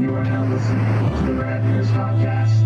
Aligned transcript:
You 0.00 0.14
are 0.14 0.24
now 0.24 0.44
listening 0.46 0.78
to 0.78 1.32
the 1.34 1.42
Podcast. 1.92 2.56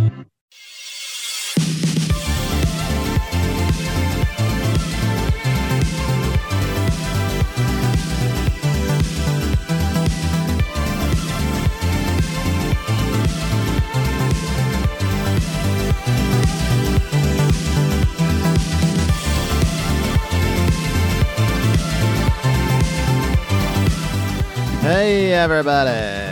Hey, 24.83 25.33
everybody. 25.33 26.24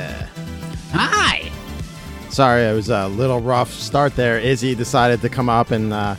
Sorry, 2.32 2.64
it 2.64 2.72
was 2.72 2.88
a 2.88 3.08
little 3.08 3.40
rough 3.40 3.70
start 3.70 4.16
there. 4.16 4.38
Izzy 4.38 4.74
decided 4.74 5.20
to 5.20 5.28
come 5.28 5.50
up 5.50 5.70
and 5.70 5.92
uh, 5.92 6.16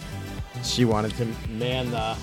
she 0.64 0.86
wanted 0.86 1.16
to 1.16 1.26
man 1.50 1.90
the. 1.90 2.16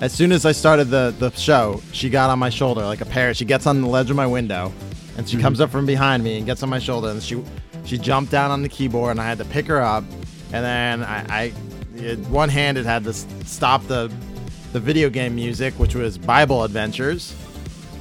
As 0.00 0.12
soon 0.12 0.30
as 0.30 0.46
I 0.46 0.52
started 0.52 0.84
the, 0.84 1.12
the 1.18 1.30
show, 1.32 1.82
she 1.90 2.08
got 2.08 2.30
on 2.30 2.38
my 2.38 2.48
shoulder 2.48 2.82
like 2.82 3.00
a 3.00 3.06
parrot. 3.06 3.36
She 3.36 3.44
gets 3.44 3.66
on 3.66 3.80
the 3.80 3.88
ledge 3.88 4.08
of 4.08 4.14
my 4.14 4.26
window 4.26 4.72
and 5.18 5.28
she 5.28 5.36
comes 5.36 5.60
up 5.60 5.70
from 5.70 5.84
behind 5.84 6.22
me 6.22 6.36
and 6.36 6.46
gets 6.46 6.62
on 6.62 6.68
my 6.68 6.78
shoulder 6.78 7.08
and 7.08 7.20
she 7.20 7.42
she 7.84 7.98
jumped 7.98 8.30
down 8.30 8.52
on 8.52 8.62
the 8.62 8.68
keyboard 8.68 9.10
and 9.10 9.20
I 9.20 9.24
had 9.24 9.38
to 9.38 9.44
pick 9.46 9.66
her 9.66 9.80
up 9.80 10.04
and 10.52 10.64
then 10.64 11.02
I, 11.02 11.24
I 11.28 11.52
it, 11.96 12.20
one 12.28 12.48
handed 12.48 12.86
had 12.86 13.02
to 13.02 13.12
stop 13.12 13.84
the 13.88 14.12
the 14.72 14.78
video 14.78 15.10
game 15.10 15.34
music, 15.34 15.74
which 15.74 15.96
was 15.96 16.16
Bible 16.18 16.62
Adventures, 16.62 17.34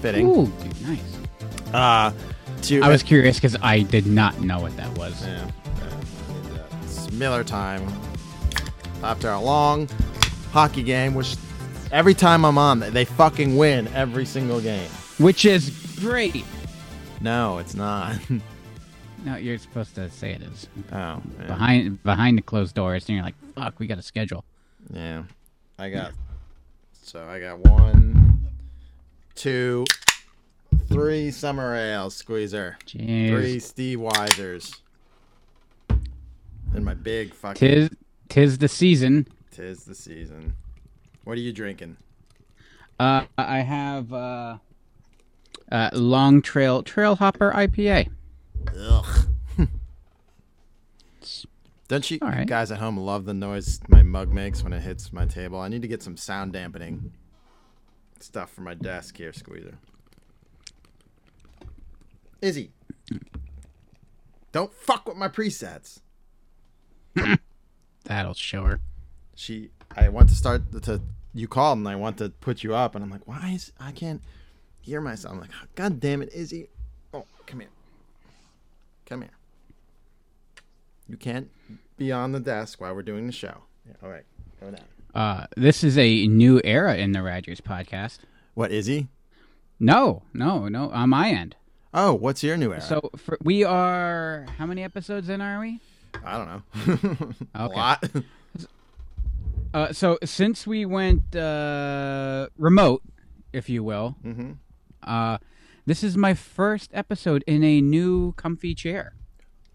fitting. 0.03 0.27
Ooh, 0.27 0.45
dude, 0.45 0.81
nice. 0.87 1.73
Uh, 1.73 2.11
to 2.63 2.81
I 2.81 2.89
was 2.89 3.03
curious 3.03 3.37
because 3.37 3.55
I 3.61 3.81
did 3.81 4.05
not 4.05 4.39
know 4.41 4.59
what 4.59 4.75
that 4.77 4.97
was. 4.97 5.25
Yeah. 5.25 5.49
yeah. 5.77 6.63
It's 6.83 7.11
Miller 7.11 7.43
time. 7.43 7.87
After 9.03 9.29
a 9.29 9.39
long 9.39 9.87
hockey 10.51 10.83
game, 10.83 11.13
which 11.13 11.35
every 11.91 12.13
time 12.13 12.45
I'm 12.45 12.57
on, 12.57 12.79
they 12.79 13.05
fucking 13.05 13.55
win 13.55 13.87
every 13.89 14.25
single 14.25 14.59
game. 14.59 14.89
Which 15.17 15.45
is 15.45 15.69
great. 15.99 16.45
No, 17.21 17.57
it's 17.57 17.75
not. 17.75 18.15
No, 19.25 19.35
you're 19.35 19.57
supposed 19.57 19.95
to 19.95 20.09
say 20.09 20.31
it 20.31 20.41
is 20.41 20.69
oh, 20.93 21.21
yeah. 21.41 21.47
behind 21.47 22.01
behind 22.03 22.37
the 22.37 22.41
closed 22.41 22.73
doors, 22.73 23.05
and 23.07 23.17
you're 23.17 23.25
like, 23.25 23.35
"Fuck, 23.53 23.79
we 23.79 23.85
got 23.85 23.97
a 23.97 24.01
schedule." 24.01 24.45
yeah. 24.93 25.23
I 25.77 25.89
got. 25.89 26.13
So 27.03 27.25
I 27.27 27.39
got 27.39 27.59
one, 27.59 28.47
two, 29.35 29.85
three 30.89 31.31
summer 31.31 31.75
ale 31.75 32.09
squeezer, 32.09 32.77
Jeez. 32.85 33.29
three 33.29 33.59
Steve 33.59 33.99
Weisers, 33.99 34.79
and 35.89 36.83
my 36.83 36.93
big 36.93 37.33
fucking. 37.33 37.59
Tis 37.59 37.89
tis 38.27 38.57
the 38.57 38.67
season. 38.67 39.27
Tis 39.51 39.85
the 39.85 39.95
season. 39.95 40.55
What 41.23 41.37
are 41.37 41.41
you 41.41 41.53
drinking? 41.53 41.97
Uh, 42.99 43.25
I 43.37 43.59
have 43.59 44.11
uh, 44.11 44.57
uh, 45.71 45.89
Long 45.93 46.41
Trail 46.41 46.83
Trail 46.83 47.15
Hopper 47.15 47.51
IPA. 47.51 48.09
Ugh. 48.77 49.27
Don't 51.87 52.11
you 52.11 52.19
right. 52.21 52.45
guys 52.45 52.71
at 52.71 52.77
home 52.77 52.97
love 52.97 53.25
the 53.25 53.33
noise 53.33 53.79
my 53.87 54.03
mug 54.03 54.31
makes 54.31 54.63
when 54.63 54.73
it 54.73 54.81
hits 54.81 55.11
my 55.11 55.25
table? 55.25 55.59
I 55.59 55.69
need 55.69 55.81
to 55.81 55.87
get 55.87 56.03
some 56.03 56.17
sound 56.17 56.53
dampening 56.53 57.13
stuff 58.19 58.51
for 58.51 58.61
my 58.61 58.73
desk 58.73 59.17
here, 59.17 59.33
Squeezer. 59.33 59.77
Izzy, 62.41 62.71
don't 64.51 64.73
fuck 64.73 65.07
with 65.07 65.17
my 65.17 65.27
presets. 65.27 65.99
That'll 68.05 68.33
show 68.33 68.63
her. 68.63 68.79
She, 69.35 69.69
I 69.95 70.09
want 70.09 70.29
to 70.29 70.35
start 70.35 70.83
to. 70.83 71.01
You 71.33 71.47
called 71.47 71.77
and 71.77 71.87
I 71.87 71.95
want 71.95 72.17
to 72.17 72.29
put 72.29 72.63
you 72.63 72.73
up, 72.73 72.95
and 72.95 73.03
I'm 73.03 73.11
like, 73.11 73.27
why 73.27 73.51
is 73.53 73.71
I 73.79 73.91
can't 73.91 74.21
hear 74.81 74.99
myself? 74.99 75.35
I'm 75.35 75.41
like, 75.41 75.51
God 75.75 75.99
damn 75.99 76.21
it, 76.21 76.33
Izzy! 76.33 76.69
Oh, 77.13 77.25
come 77.45 77.59
here, 77.59 77.69
come 79.05 79.21
here. 79.21 79.31
You 81.07 81.17
can't 81.17 81.49
be 81.97 82.11
on 82.11 82.31
the 82.31 82.39
desk 82.39 82.81
while 82.81 82.95
we're 82.95 83.03
doing 83.03 83.27
the 83.27 83.31
show. 83.31 83.63
Yeah, 83.87 83.93
all 84.01 84.09
right, 84.09 84.25
go 84.59 84.71
down. 84.71 84.85
Uh, 85.13 85.45
this 85.55 85.83
is 85.83 85.97
a 85.97 86.27
new 86.27 86.61
era 86.63 86.95
in 86.95 87.11
the 87.11 87.21
Rogers 87.21 87.61
podcast. 87.61 88.19
What 88.53 88.71
Izzy? 88.71 89.07
No, 89.79 90.23
no, 90.33 90.67
no. 90.67 90.89
On 90.91 91.09
my 91.09 91.29
end. 91.29 91.55
Oh, 91.93 92.13
what's 92.13 92.43
your 92.43 92.55
new 92.57 92.71
era? 92.71 92.81
So 92.81 93.09
for, 93.17 93.37
we 93.43 93.63
are 93.63 94.45
how 94.57 94.65
many 94.65 94.83
episodes 94.83 95.29
in 95.29 95.41
are 95.41 95.59
we? 95.59 95.79
I 96.23 96.37
don't 96.37 96.47
know. 96.47 97.33
a 97.55 97.65
Okay. 97.65 97.75
lot. 97.75 98.09
Uh, 99.71 99.93
so 99.93 100.17
since 100.23 100.65
we 100.65 100.83
went 100.83 101.35
uh, 101.35 102.47
remote, 102.57 103.03
if 103.53 103.69
you 103.69 103.83
will, 103.83 104.15
Mhm. 104.25 104.57
uh, 105.03 105.37
this 105.85 106.03
is 106.03 106.17
my 106.17 106.33
first 106.33 106.89
episode 106.91 107.43
in 107.45 107.63
a 107.63 107.79
new 107.79 108.31
comfy 108.31 108.73
chair. 108.73 109.13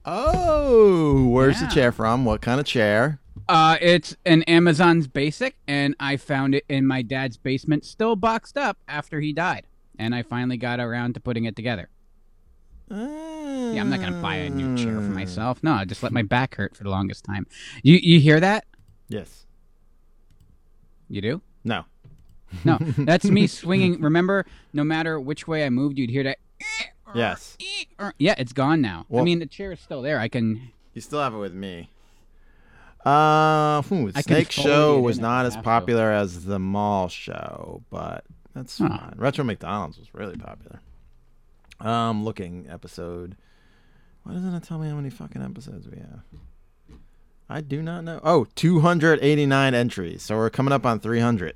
oh, 0.05 1.29
where's 1.29 1.61
Yeah. 1.61 1.69
the 1.69 1.75
chair 1.75 1.93
from? 1.93 2.25
What 2.25 2.41
kind 2.43 2.59
of 2.59 2.67
chair? 2.67 3.21
Uh, 3.49 3.77
it's 3.81 4.17
an 4.27 4.43
Amazon's 4.45 5.07
Basic, 5.07 5.55
and 5.69 5.95
I 6.01 6.17
found 6.17 6.57
it 6.57 6.65
in 6.69 6.87
my 6.89 7.03
dad's 7.03 7.37
basement, 7.37 7.85
still 7.85 8.17
boxed 8.17 8.59
up 8.59 8.79
after 8.89 9.21
he 9.21 9.33
died. 9.33 9.67
And 9.97 10.13
I 10.15 10.23
finally 10.23 10.57
got 10.57 10.81
around 10.81 11.15
to 11.15 11.21
putting 11.21 11.45
it 11.45 11.55
together. 11.55 11.89
Yeah, 12.91 13.81
I'm 13.81 13.91
not 13.91 14.01
gonna 14.01 14.21
buy 14.21 14.37
a 14.37 14.51
new 14.51 14.77
chair 14.77 14.97
for 14.97 15.11
myself. 15.11 15.63
No, 15.63 15.73
I 15.73 15.85
just 15.85 16.03
let 16.03 16.13
my 16.13 16.23
back 16.23 16.55
hurt 16.57 16.77
for 16.77 16.85
the 16.85 16.91
longest 16.91 17.25
time. 17.25 17.47
You 17.83 17.97
you 18.03 18.21
hear 18.21 18.41
that? 18.41 18.65
Yes. 19.09 19.47
You 21.09 21.21
do? 21.21 21.41
No. 21.65 21.85
No, 22.65 22.79
that's 22.99 23.25
me 23.25 23.47
swinging. 23.47 24.01
Remember, 24.01 24.47
no 24.73 24.85
matter 24.85 25.19
which 25.19 25.49
way 25.49 25.65
I 25.67 25.71
moved, 25.71 25.99
you'd 25.99 26.11
hear 26.11 26.23
that. 26.25 26.39
Yes. 27.15 27.57
Yeah, 28.19 28.35
it's 28.39 28.53
gone 28.53 28.81
now. 28.81 29.07
I 29.15 29.23
mean, 29.23 29.39
the 29.39 29.47
chair 29.47 29.73
is 29.73 29.81
still 29.81 30.03
there. 30.03 30.19
I 30.19 30.29
can. 30.29 30.71
You 30.95 31.01
still 31.01 31.21
have 31.21 31.35
it 31.35 31.39
with 31.39 31.55
me. 31.55 31.91
Uh, 33.05 33.83
hmm, 33.83 34.09
Snake 34.11 34.51
Show 34.51 34.99
was 35.01 35.19
not 35.19 35.45
as 35.47 35.55
have 35.55 35.63
to. 35.63 35.69
popular 35.69 36.11
as 36.11 36.45
the 36.47 36.59
Mall 36.59 37.09
Show, 37.09 37.83
but 37.91 38.25
that's 38.55 38.79
Huh. 38.79 38.89
fine. 38.89 39.15
Retro 39.17 39.45
McDonald's 39.45 39.99
was 39.99 40.15
really 40.15 40.37
popular. 40.37 40.81
Um, 41.81 42.25
looking 42.25 42.67
episode. 42.71 43.37
Why 44.23 44.33
doesn't 44.33 44.55
it 44.55 44.63
tell 44.63 44.79
me 44.79 44.89
how 44.89 44.95
many 44.97 45.11
fucking 45.11 45.43
episodes 45.43 45.87
we 45.89 45.99
have? 45.99 46.21
I 47.49 47.61
do 47.61 47.83
not 47.83 48.05
know. 48.05 48.21
Oh, 48.25 48.47
289 48.55 49.75
entries. 49.75 50.23
So 50.23 50.37
we're 50.37 50.49
coming 50.51 50.73
up 50.73 50.87
on 50.87 50.99
300. 50.99 51.55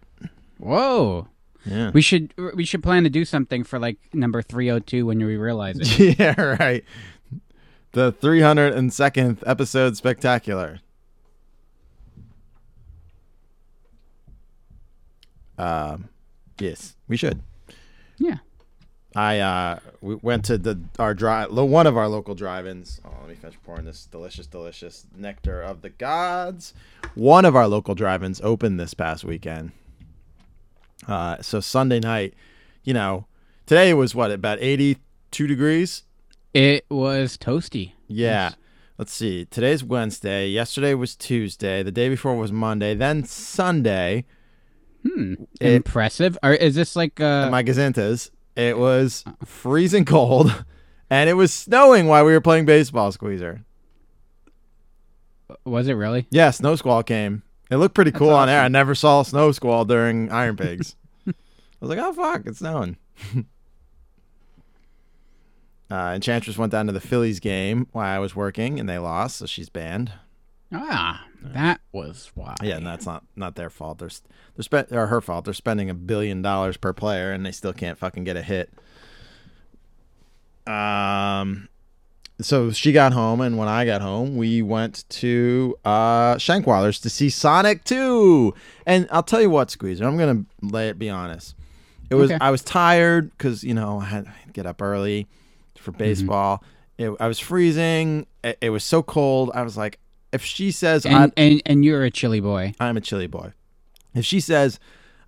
Whoa. 0.58 1.28
Yeah. 1.64 1.90
We 1.92 2.02
should 2.02 2.32
we 2.54 2.64
should 2.64 2.82
plan 2.82 3.04
to 3.04 3.10
do 3.10 3.24
something 3.24 3.64
for 3.64 3.78
like 3.78 3.98
number 4.14 4.42
three 4.42 4.68
hundred 4.68 4.86
two 4.86 5.06
when 5.06 5.18
we 5.18 5.36
realize 5.36 5.76
it. 5.80 6.18
yeah, 6.18 6.40
right. 6.40 6.84
The 7.92 8.12
302nd 8.12 9.42
episode 9.46 9.96
spectacular. 9.96 10.80
Um, 15.56 16.08
yes, 16.60 16.96
we 17.08 17.16
should. 17.16 17.42
yeah. 18.18 18.36
I 19.16 19.38
uh, 19.40 19.78
we 20.00 20.16
went 20.16 20.44
to 20.46 20.58
the 20.58 20.78
our 20.98 21.14
drive 21.14 21.50
one 21.50 21.86
of 21.86 21.96
our 21.96 22.08
local 22.08 22.34
drive-ins. 22.34 23.00
Oh, 23.04 23.10
let 23.20 23.28
me 23.30 23.34
finish 23.34 23.56
pouring 23.64 23.84
this 23.86 24.06
delicious, 24.06 24.46
delicious 24.46 25.06
nectar 25.16 25.62
of 25.62 25.80
the 25.82 25.88
gods. 25.88 26.74
One 27.14 27.44
of 27.44 27.56
our 27.56 27.66
local 27.66 27.94
drive-ins 27.94 28.40
opened 28.42 28.78
this 28.78 28.94
past 28.94 29.24
weekend. 29.24 29.72
Uh, 31.06 31.38
so 31.40 31.60
Sunday 31.60 32.00
night, 32.00 32.34
you 32.84 32.92
know, 32.92 33.26
today 33.66 33.94
was 33.94 34.14
what 34.14 34.30
about 34.30 34.58
eighty-two 34.60 35.46
degrees. 35.46 36.02
It 36.52 36.84
was 36.90 37.36
toasty. 37.38 37.92
Yeah. 38.08 38.52
Let's 38.98 39.12
see. 39.12 39.44
Today's 39.44 39.84
Wednesday. 39.84 40.48
Yesterday 40.48 40.92
was 40.92 41.14
Tuesday. 41.14 41.82
The 41.84 41.92
day 41.92 42.08
before 42.08 42.34
was 42.36 42.50
Monday. 42.50 42.94
Then 42.94 43.24
Sunday. 43.24 44.24
Hmm. 45.06 45.34
It- 45.60 45.72
Impressive. 45.74 46.36
Or 46.42 46.52
is 46.52 46.74
this 46.74 46.96
like 46.96 47.20
uh 47.20 47.48
my 47.50 47.62
Gazintas. 47.62 48.30
It 48.58 48.76
was 48.76 49.24
freezing 49.44 50.04
cold, 50.04 50.64
and 51.08 51.30
it 51.30 51.34
was 51.34 51.54
snowing 51.54 52.08
while 52.08 52.24
we 52.24 52.32
were 52.32 52.40
playing 52.40 52.66
baseball. 52.66 53.12
Squeezer. 53.12 53.64
was 55.64 55.86
it 55.86 55.92
really? 55.92 56.26
Yeah, 56.30 56.50
snow 56.50 56.74
squall 56.74 57.04
came. 57.04 57.44
It 57.70 57.76
looked 57.76 57.94
pretty 57.94 58.10
cool 58.10 58.30
on 58.30 58.48
air. 58.48 58.60
I 58.60 58.66
never 58.66 58.96
saw 58.96 59.20
a 59.20 59.24
snow 59.24 59.52
squall 59.52 59.84
during 59.84 60.32
Iron 60.32 60.56
Pigs. 60.56 60.96
I 61.28 61.32
was 61.78 61.88
like, 61.88 62.00
oh 62.00 62.12
fuck, 62.12 62.46
it's 62.46 62.58
snowing. 62.58 62.96
uh, 65.88 66.12
Enchantress 66.16 66.58
went 66.58 66.72
down 66.72 66.86
to 66.86 66.92
the 66.92 67.00
Phillies 67.00 67.38
game 67.38 67.86
while 67.92 68.12
I 68.12 68.18
was 68.18 68.34
working, 68.34 68.80
and 68.80 68.88
they 68.88 68.98
lost, 68.98 69.36
so 69.36 69.46
she's 69.46 69.68
banned. 69.68 70.10
Ah, 70.72 71.27
that 71.42 71.80
was 71.92 72.30
why. 72.34 72.54
Yeah, 72.62 72.76
and 72.76 72.86
that's 72.86 73.06
not 73.06 73.24
not 73.36 73.54
their 73.56 73.70
fault. 73.70 73.98
They're 73.98 74.10
they're 74.56 74.62
spent 74.62 74.92
or 74.92 75.06
her 75.06 75.20
fault. 75.20 75.44
They're 75.44 75.54
spending 75.54 75.90
a 75.90 75.94
billion 75.94 76.42
dollars 76.42 76.76
per 76.76 76.92
player, 76.92 77.32
and 77.32 77.44
they 77.44 77.52
still 77.52 77.72
can't 77.72 77.98
fucking 77.98 78.24
get 78.24 78.36
a 78.36 78.42
hit. 78.42 78.70
Um, 80.66 81.68
so 82.40 82.70
she 82.70 82.92
got 82.92 83.12
home, 83.12 83.40
and 83.40 83.58
when 83.58 83.68
I 83.68 83.84
got 83.84 84.00
home, 84.00 84.36
we 84.36 84.62
went 84.62 85.04
to 85.10 85.76
uh, 85.84 86.36
Shankweiler's 86.36 87.00
to 87.00 87.10
see 87.10 87.30
Sonic 87.30 87.84
2. 87.84 88.54
And 88.86 89.08
I'll 89.10 89.22
tell 89.22 89.40
you 89.40 89.50
what, 89.50 89.70
Squeezer, 89.70 90.04
I'm 90.04 90.16
gonna 90.16 90.44
lay 90.62 90.88
it 90.88 90.98
be 90.98 91.10
honest. 91.10 91.54
It 92.10 92.14
was 92.14 92.30
Okay. 92.30 92.38
I 92.40 92.50
was 92.50 92.62
tired 92.62 93.30
because 93.30 93.64
you 93.64 93.74
know 93.74 94.00
I 94.00 94.04
had 94.04 94.26
to 94.26 94.32
get 94.52 94.66
up 94.66 94.80
early 94.80 95.26
for 95.76 95.92
baseball. 95.92 96.62
It, 96.96 97.10
I 97.20 97.28
was 97.28 97.38
freezing. 97.38 98.26
It, 98.42 98.58
it 98.60 98.70
was 98.70 98.84
so 98.84 99.02
cold. 99.02 99.50
I 99.54 99.62
was 99.62 99.76
like, 99.76 99.98
if 100.32 100.44
she 100.44 100.70
says 100.70 101.04
And, 101.06 101.32
and 101.36 101.62
and 101.66 101.84
you're 101.84 102.04
a 102.04 102.10
chilly 102.10 102.40
boy. 102.40 102.74
I'm 102.78 102.96
a 102.96 103.00
chilly 103.00 103.26
boy. 103.26 103.52
If 104.14 104.24
she 104.24 104.40
says, 104.40 104.80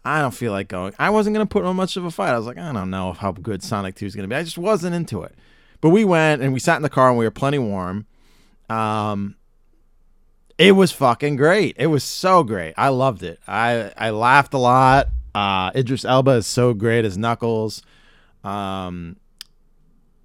I 0.04 0.20
don't 0.20 0.32
feel 0.32 0.52
like 0.52 0.68
going, 0.68 0.94
I 0.98 1.10
wasn't 1.10 1.34
going 1.34 1.46
to 1.46 1.50
put 1.50 1.64
on 1.64 1.76
much 1.76 1.96
of 1.96 2.04
a 2.04 2.10
fight. 2.10 2.30
I 2.30 2.38
was 2.38 2.46
like, 2.46 2.58
I 2.58 2.72
don't 2.72 2.90
know 2.90 3.12
how 3.12 3.32
good 3.32 3.62
Sonic 3.62 3.94
2 3.96 4.06
is 4.06 4.14
going 4.16 4.28
to 4.28 4.32
be. 4.32 4.36
I 4.38 4.42
just 4.42 4.58
wasn't 4.58 4.94
into 4.94 5.22
it. 5.22 5.34
But 5.80 5.90
we 5.90 6.04
went 6.04 6.42
and 6.42 6.52
we 6.52 6.60
sat 6.60 6.76
in 6.76 6.82
the 6.82 6.88
car 6.90 7.08
and 7.08 7.18
we 7.18 7.24
were 7.24 7.30
plenty 7.30 7.58
warm. 7.58 8.06
Um, 8.68 9.36
it 10.58 10.72
was 10.72 10.92
fucking 10.92 11.36
great. 11.36 11.76
It 11.78 11.88
was 11.88 12.04
so 12.04 12.42
great. 12.42 12.74
I 12.76 12.88
loved 12.88 13.22
it. 13.22 13.40
I, 13.46 13.92
I 13.96 14.10
laughed 14.10 14.54
a 14.54 14.58
lot. 14.58 15.08
Uh, 15.34 15.70
Idris 15.74 16.04
Elba 16.04 16.32
is 16.32 16.46
so 16.46 16.74
great 16.74 17.04
as 17.04 17.16
Knuckles. 17.16 17.82
Um, 18.42 19.16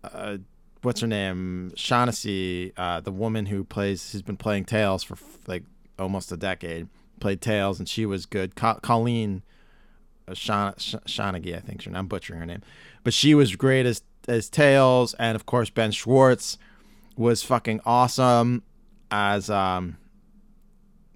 uh, 0.04 0.38
what's 0.86 1.02
her 1.02 1.08
name? 1.08 1.74
Shaughnessy, 1.76 2.72
uh, 2.78 3.02
the 3.02 3.12
woman 3.12 3.48
who 3.48 3.64
plays, 3.64 4.12
who's 4.12 4.22
been 4.22 4.38
playing 4.38 4.66
Tails 4.66 5.04
for 5.04 5.18
like 5.48 5.64
almost 6.00 6.32
a 6.32 6.38
decade, 6.38 6.88
played 7.20 7.42
Tails, 7.42 7.80
and 7.80 7.90
she 7.90 8.06
was 8.06 8.26
good. 8.26 8.56
Co- 8.56 8.80
Colleen 8.82 9.42
uh, 10.28 10.34
Sha- 10.34 10.74
Shaughnessy, 11.06 11.56
I 11.56 11.60
think. 11.60 11.84
her- 11.84 11.92
I'm 11.96 12.08
butchering 12.08 12.40
her 12.40 12.46
name, 12.46 12.62
but 13.04 13.14
she 13.14 13.34
was 13.36 13.56
great 13.56 13.86
as 13.86 14.02
as 14.28 14.50
Tails, 14.50 15.14
and 15.16 15.36
of 15.36 15.46
course 15.46 15.70
Ben 15.70 15.92
Schwartz 15.92 16.58
was 17.18 17.44
fucking 17.44 17.80
awesome 17.86 18.64
as 19.12 19.50
um 19.50 19.98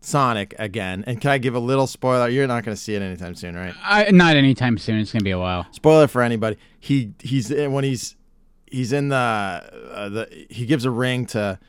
Sonic 0.01 0.55
again. 0.57 1.03
And 1.07 1.19
can 1.19 1.29
I 1.31 1.37
give 1.39 1.55
a 1.55 1.59
little 1.59 1.85
spoiler? 1.87 2.29
You're 2.29 2.47
not 2.47 2.63
going 2.63 2.75
to 2.75 2.81
see 2.81 2.95
it 2.95 3.01
anytime 3.01 3.35
soon, 3.35 3.55
right? 3.55 3.73
I, 3.83 4.09
not 4.11 4.37
anytime 4.37 4.77
soon. 4.77 4.97
It's 4.99 5.11
gonna 5.11 5.23
be 5.23 5.31
a 5.31 5.39
while. 5.39 5.67
spoiler 5.71 6.07
for 6.07 6.21
anybody. 6.21 6.57
He 6.79 7.11
he's 7.19 7.49
when 7.51 7.83
he's 7.83 8.15
he's 8.71 8.93
in 8.93 9.09
the 9.09 9.15
uh, 9.15 10.09
the 10.09 10.45
he 10.49 10.65
gives 10.65 10.85
a 10.85 10.91
ring 10.91 11.25
to 11.27 11.59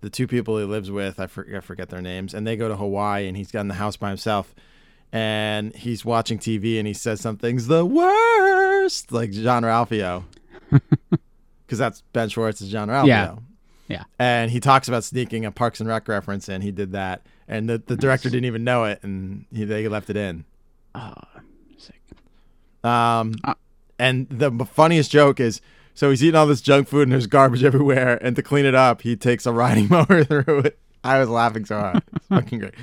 the 0.00 0.10
two 0.10 0.26
people 0.26 0.58
he 0.58 0.64
lives 0.64 0.90
with. 0.90 1.18
I 1.20 1.26
forget, 1.26 1.56
I 1.56 1.60
forget 1.60 1.88
their 1.88 2.02
names, 2.02 2.34
and 2.34 2.46
they 2.46 2.56
go 2.56 2.68
to 2.68 2.76
Hawaii, 2.76 3.28
and 3.28 3.36
he's 3.36 3.50
got 3.50 3.60
in 3.60 3.68
the 3.68 3.74
house 3.74 3.96
by 3.96 4.08
himself, 4.08 4.54
and 5.12 5.74
he's 5.76 6.04
watching 6.04 6.38
TV, 6.38 6.78
and 6.78 6.86
he 6.86 6.94
says 6.94 7.20
something's 7.20 7.66
the 7.68 7.84
worst, 7.84 9.12
like 9.12 9.30
Jean-Ralphio, 9.30 10.24
because 10.70 11.78
that's 11.78 12.02
Ben 12.12 12.28
Schwartz 12.28 12.58
Schwartz's 12.58 12.70
Jean-Ralphio. 12.72 13.06
Yeah. 13.06 13.34
Yeah. 13.88 14.04
And 14.18 14.50
he 14.50 14.58
talks 14.58 14.88
about 14.88 15.04
sneaking 15.04 15.44
a 15.44 15.52
Parks 15.52 15.78
and 15.80 15.88
Rec 15.88 16.08
reference, 16.08 16.48
and 16.48 16.62
he 16.62 16.70
did 16.70 16.92
that, 16.92 17.26
and 17.46 17.68
the, 17.68 17.78
the 17.78 17.96
director 17.96 18.30
didn't 18.30 18.46
even 18.46 18.64
know 18.64 18.84
it, 18.84 19.00
and 19.02 19.44
he, 19.52 19.64
they 19.64 19.86
left 19.88 20.08
it 20.10 20.16
in. 20.16 20.44
Oh, 20.94 21.12
sick. 21.76 22.00
Um, 22.82 23.34
Uh. 23.44 23.54
and 23.98 24.26
the 24.30 24.50
funniest 24.64 25.10
joke 25.10 25.40
is 25.40 25.60
so 25.94 26.10
he's 26.10 26.22
eating 26.22 26.36
all 26.36 26.46
this 26.46 26.60
junk 26.60 26.88
food 26.88 27.02
and 27.02 27.12
there's 27.12 27.26
garbage 27.26 27.64
everywhere, 27.70 28.18
and 28.22 28.36
to 28.36 28.42
clean 28.42 28.64
it 28.64 28.74
up, 28.74 29.02
he 29.02 29.16
takes 29.16 29.46
a 29.46 29.52
riding 29.52 29.88
mower 29.90 30.24
through 30.24 30.60
it. 30.60 30.78
I 31.04 31.18
was 31.18 31.28
laughing 31.28 31.64
so 31.64 31.78
hard. 31.80 32.02
It's 32.14 32.26
fucking 32.28 32.58
great. 32.60 32.74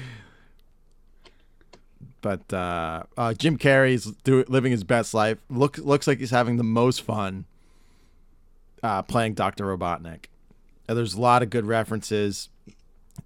But 2.21 2.51
uh, 2.53 3.03
uh, 3.17 3.33
Jim 3.33 3.57
Carrey's 3.57 4.05
do, 4.23 4.43
living 4.49 4.71
his 4.71 4.83
best 4.83 5.13
life. 5.13 5.37
Look, 5.49 5.77
looks 5.77 6.05
like 6.05 6.19
he's 6.19 6.31
having 6.31 6.57
the 6.57 6.63
most 6.65 7.01
fun 7.01 7.45
uh, 8.83 9.03
playing 9.03 9.35
Doctor 9.35 9.65
Robotnik. 9.65 10.25
And 10.87 10.97
there's 10.97 11.13
a 11.13 11.21
lot 11.21 11.43
of 11.43 11.49
good 11.49 11.65
references 11.65 12.49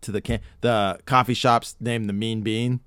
to 0.01 0.11
the 0.11 0.21
can- 0.21 0.41
the 0.61 0.99
coffee 1.05 1.33
shop's 1.33 1.75
named 1.79 2.07
the 2.07 2.13
Mean 2.13 2.41
Bean. 2.41 2.81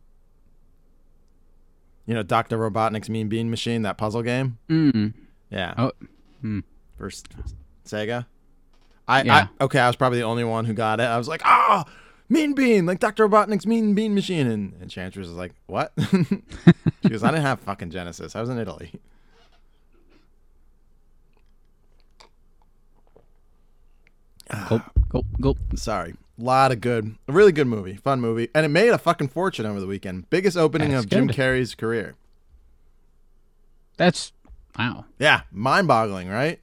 You 2.07 2.15
know, 2.15 2.23
Doctor 2.23 2.57
Robotnik's 2.57 3.09
Mean 3.11 3.29
Bean 3.29 3.51
Machine, 3.51 3.83
that 3.83 3.99
puzzle 3.99 4.23
game. 4.23 4.59
Mm. 4.69 5.13
Yeah. 5.51 5.75
Oh. 5.77 5.93
Hmm. 6.41 6.61
First 6.99 7.29
Sega. 7.85 8.27
I, 9.09 9.23
Yeah. 9.23 9.49
I 9.61 9.65
okay, 9.65 9.79
I 9.79 9.87
was 9.87 9.97
probably 9.97 10.19
the 10.19 10.25
only 10.25 10.45
one 10.45 10.65
who 10.65 10.73
got 10.73 11.01
it. 11.01 11.05
I 11.05 11.19
was 11.19 11.29
like, 11.29 11.43
ah, 11.45 11.85
Mean 12.29 12.55
Bean, 12.55 12.87
like 12.87 12.99
Doctor 12.99 13.29
Robotnik's 13.29 13.67
Mean 13.67 13.95
Bean 13.95 14.15
Machine, 14.15 14.47
and 14.47 14.75
Enchantress 14.83 15.29
was 15.29 15.37
like, 15.37 15.53
what? 15.67 15.93
she 16.11 17.09
goes, 17.09 17.23
I 17.23 17.31
didn't 17.31 17.43
have 17.43 17.61
fucking 17.61 17.91
Genesis. 17.91 18.35
I 18.35 18.41
was 18.41 18.51
in 18.51 18.59
Italy. 18.59 18.93
Gulp, 24.69 24.83
go, 25.09 25.25
go. 25.41 25.57
Sorry. 25.75 26.15
A 26.39 26.43
lot 26.43 26.71
of 26.71 26.81
good, 26.81 27.17
a 27.29 27.33
really 27.33 27.53
good 27.53 27.67
movie, 27.67 27.95
fun 27.97 28.21
movie, 28.21 28.49
and 28.55 28.67
it 28.67 28.69
made 28.69 28.91
a 28.91 28.99
fucking 28.99 29.29
fortune 29.29 29.65
over 29.65 29.81
the 29.81 29.87
weekend. 29.87 30.29
Biggest 30.29 30.57
opening 30.57 30.91
That's 30.91 31.05
of 31.05 31.11
Jim. 31.11 31.29
Carrey's 31.29 31.75
career. 31.75 32.15
That's 33.97 34.33
wow. 34.79 35.07
Yeah, 35.19 35.43
mind-boggling, 35.51 36.29
right? 36.29 36.61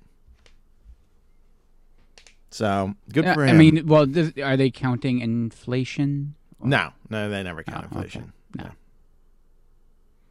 So 2.54 2.94
good 3.12 3.26
Yeah, 3.26 3.34
for 3.34 3.44
I 3.46 3.48
him. 3.48 3.58
mean, 3.58 3.88
well, 3.88 4.06
this, 4.06 4.32
are 4.38 4.56
they 4.56 4.70
counting 4.70 5.20
inflation? 5.22 6.36
no, 6.62 6.92
no, 7.10 7.28
they 7.30 7.42
never 7.42 7.64
count 7.64 7.86
Oh, 7.86 7.88
okay. 7.88 7.96
inflation. 8.06 8.34
No. 8.56 8.70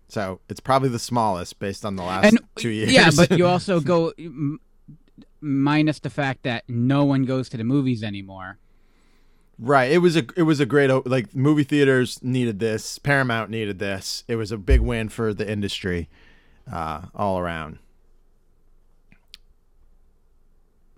So 0.09 0.39
it's 0.49 0.61
probably 0.61 0.89
the 0.89 1.01
smallest 1.01 1.59
based 1.59 1.85
on 1.85 1.97
the 1.97 2.05
last 2.05 2.25
And 2.29 2.41
two 2.55 2.69
years. 2.69 2.93
yeah, 2.93 3.11
but 3.15 3.37
you 3.37 3.47
also 3.55 3.81
go 3.81 4.13
m- 4.19 4.61
minus 5.41 5.99
the 5.99 6.11
fact 6.11 6.45
that 6.45 6.63
no 6.69 7.05
one 7.05 7.25
goes 7.25 7.49
to 7.49 7.57
the 7.57 7.65
movies 7.65 8.05
anymore. 8.05 8.59
right. 9.59 9.91
It 9.91 9.99
was 9.99 10.17
a 10.17 10.25
it 10.37 10.43
was 10.45 10.61
a 10.61 10.67
great 10.67 10.91
like 11.07 11.35
movie 11.35 11.65
theaters 11.65 12.23
needed 12.23 12.61
this. 12.61 12.99
Paramount 13.01 13.51
needed 13.51 13.79
this. 13.81 14.23
It 14.29 14.37
was 14.37 14.53
a 14.53 14.59
big 14.59 14.81
win 14.81 15.09
for 15.09 15.35
the 15.35 15.51
industry, 15.51 16.09
uh, 16.73 17.03
all 17.17 17.39
around. 17.41 17.79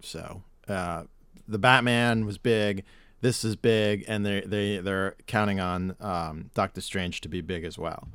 So 0.02 0.42
uh, 0.68 1.04
the 1.48 1.58
Batman 1.58 2.24
was 2.26 2.38
big. 2.38 2.84
This 3.20 3.44
is 3.44 3.56
big, 3.56 4.04
and 4.06 4.24
they 4.24 4.40
they 4.42 4.78
they're 4.78 5.14
counting 5.26 5.60
on 5.60 5.96
um, 6.00 6.50
Doctor 6.54 6.80
Strange 6.80 7.20
to 7.22 7.28
be 7.28 7.40
big 7.40 7.64
as 7.64 7.78
well. 7.78 8.08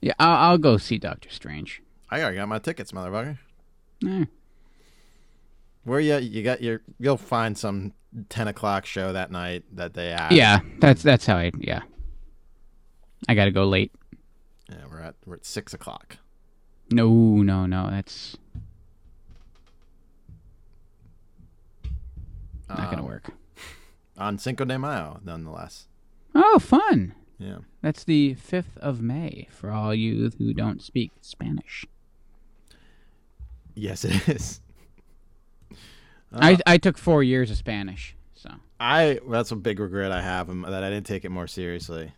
Yeah, 0.00 0.14
I'll, 0.18 0.50
I'll 0.50 0.58
go 0.58 0.76
see 0.78 0.98
Doctor 0.98 1.30
Strange. 1.30 1.82
I 2.10 2.20
already 2.20 2.36
got 2.36 2.48
my 2.48 2.58
tickets, 2.58 2.92
motherfucker. 2.92 3.38
Where 5.84 6.00
you 6.00 6.16
you 6.18 6.42
got 6.42 6.60
your 6.60 6.82
you'll 6.98 7.16
find 7.16 7.56
some 7.56 7.92
ten 8.28 8.48
o'clock 8.48 8.84
show 8.84 9.12
that 9.12 9.30
night 9.30 9.64
that 9.72 9.94
they 9.94 10.10
have. 10.10 10.32
yeah, 10.32 10.60
that's 10.80 11.02
that's 11.02 11.26
how 11.26 11.36
I. 11.36 11.52
Yeah, 11.58 11.82
I 13.28 13.34
got 13.34 13.44
to 13.44 13.50
go 13.50 13.64
late. 13.64 13.92
Yeah, 14.68 14.76
we're 14.90 15.00
at 15.00 15.14
we're 15.24 15.36
at 15.36 15.44
six 15.44 15.72
o'clock. 15.72 16.16
No, 16.90 17.08
no, 17.08 17.66
no. 17.66 17.88
That's 17.90 18.36
not 22.76 22.90
gonna 22.90 23.02
Um, 23.02 23.08
work. 23.08 23.30
on 24.18 24.38
Cinco 24.38 24.64
de 24.64 24.78
Mayo, 24.78 25.20
nonetheless. 25.24 25.86
Oh, 26.34 26.58
fun! 26.58 27.14
Yeah. 27.38 27.58
That's 27.82 28.04
the 28.04 28.34
fifth 28.34 28.76
of 28.78 29.00
May 29.00 29.48
for 29.50 29.70
all 29.70 29.94
you 29.94 30.30
who 30.38 30.52
don't 30.52 30.82
speak 30.82 31.10
Spanish. 31.22 31.86
Yes, 33.74 34.04
it 34.04 34.28
is. 34.28 34.60
I 36.32 36.58
I 36.66 36.78
took 36.78 36.98
four 36.98 37.22
years 37.24 37.50
of 37.50 37.56
Spanish, 37.56 38.14
so 38.34 38.50
I 38.78 39.20
that's 39.28 39.50
a 39.50 39.56
big 39.56 39.80
regret 39.80 40.12
I 40.12 40.20
have 40.22 40.48
um, 40.50 40.62
that 40.68 40.84
I 40.84 40.90
didn't 40.90 41.06
take 41.06 41.24
it 41.24 41.30
more 41.30 41.46
seriously. 41.46 42.12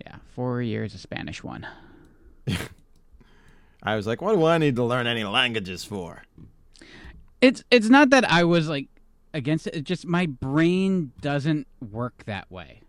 yeah, 0.00 0.16
four 0.34 0.62
years 0.62 0.94
of 0.94 1.00
Spanish 1.00 1.42
one. 1.42 1.66
I 3.82 3.96
was 3.96 4.06
like, 4.06 4.20
what 4.22 4.34
do 4.34 4.44
I 4.44 4.58
need 4.58 4.76
to 4.76 4.84
learn 4.84 5.06
any 5.06 5.24
languages 5.24 5.84
for? 5.84 6.22
It's 7.40 7.62
it's 7.70 7.88
not 7.88 8.10
that 8.10 8.24
I 8.30 8.44
was 8.44 8.68
like 8.68 8.88
against 9.34 9.66
it. 9.66 9.74
It's 9.74 9.88
just 9.88 10.06
my 10.06 10.26
brain 10.26 11.12
doesn't 11.20 11.66
work 11.80 12.24
that 12.26 12.50
way. 12.50 12.80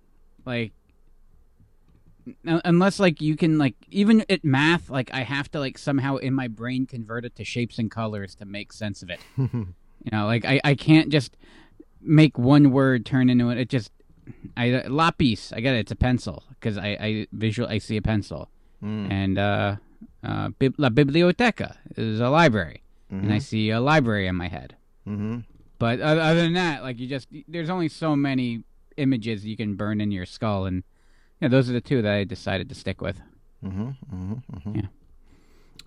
Like 0.46 0.74
unless 2.46 3.00
like 3.00 3.22
you 3.22 3.36
can 3.36 3.58
like 3.58 3.75
even 3.89 4.24
at 4.29 4.43
math, 4.43 4.89
like 4.89 5.12
I 5.13 5.22
have 5.24 5.50
to 5.51 5.60
like 5.60 5.77
somehow 5.77 6.17
in 6.17 6.34
my 6.34 6.48
brain 6.48 6.86
convert 6.86 7.25
it 7.25 7.36
to 7.38 7.43
shapes 7.43 7.79
and 7.79 7.89
colors 7.89 8.36
to 8.36 8.46
make 8.46 8.72
sense 8.74 9.01
of 9.01 9.10
it. 9.10 9.19
you 9.38 9.65
know, 10.12 10.25
like 10.25 10.46
I 10.46 10.62
I 10.63 10.75
can't 10.75 11.10
just 11.10 11.36
make 12.01 12.38
one 12.38 12.72
word 12.72 13.05
turn 13.05 13.29
into 13.29 13.50
it. 13.50 13.58
It 13.58 13.69
just 13.69 13.91
I 14.55 14.84
lapis. 14.88 15.51
I 15.53 15.60
get 15.62 15.75
it. 15.75 15.79
It's 15.79 15.91
a 15.91 15.96
pencil 15.96 16.43
because 16.50 16.77
I 16.77 16.88
I 17.00 17.27
visual 17.31 17.67
I 17.69 17.77
see 17.79 17.98
a 17.98 18.01
pencil 18.01 18.50
Mm. 18.81 19.12
and 19.12 19.38
uh, 19.38 19.75
uh, 20.24 20.50
bib- 20.58 20.75
la 20.77 20.88
biblioteca 20.88 21.75
is 21.98 22.22
a 22.22 22.29
library, 22.29 22.81
and 23.10 23.34
I 23.34 23.39
see 23.39 23.72
a 23.72 23.81
library 23.81 24.25
in 24.25 24.38
my 24.38 24.48
head. 24.48 24.77
Mm-hmm. 25.05 25.39
But 25.80 26.02
other 26.02 26.42
than 26.42 26.54
that, 26.54 26.84
like 26.84 27.00
you 27.00 27.08
just 27.08 27.30
there's 27.48 27.70
only 27.70 27.88
so 27.88 28.16
many 28.16 28.64
images 28.98 29.46
you 29.46 29.56
can 29.56 29.76
burn 29.76 30.02
in 30.02 30.12
your 30.12 30.26
skull, 30.26 30.66
and 30.66 30.84
yeah, 31.42 31.48
those 31.48 31.70
are 31.70 31.74
the 31.74 31.82
two 31.82 32.02
that 32.02 32.12
I 32.12 32.26
decided 32.26 32.68
to 32.70 32.76
stick 32.76 33.02
with. 33.02 33.20
Mm-hmm. 33.66 33.90
Mm-hmm. 34.14 34.34
mm-hmm. 34.34 34.76
Yeah. 34.76 34.88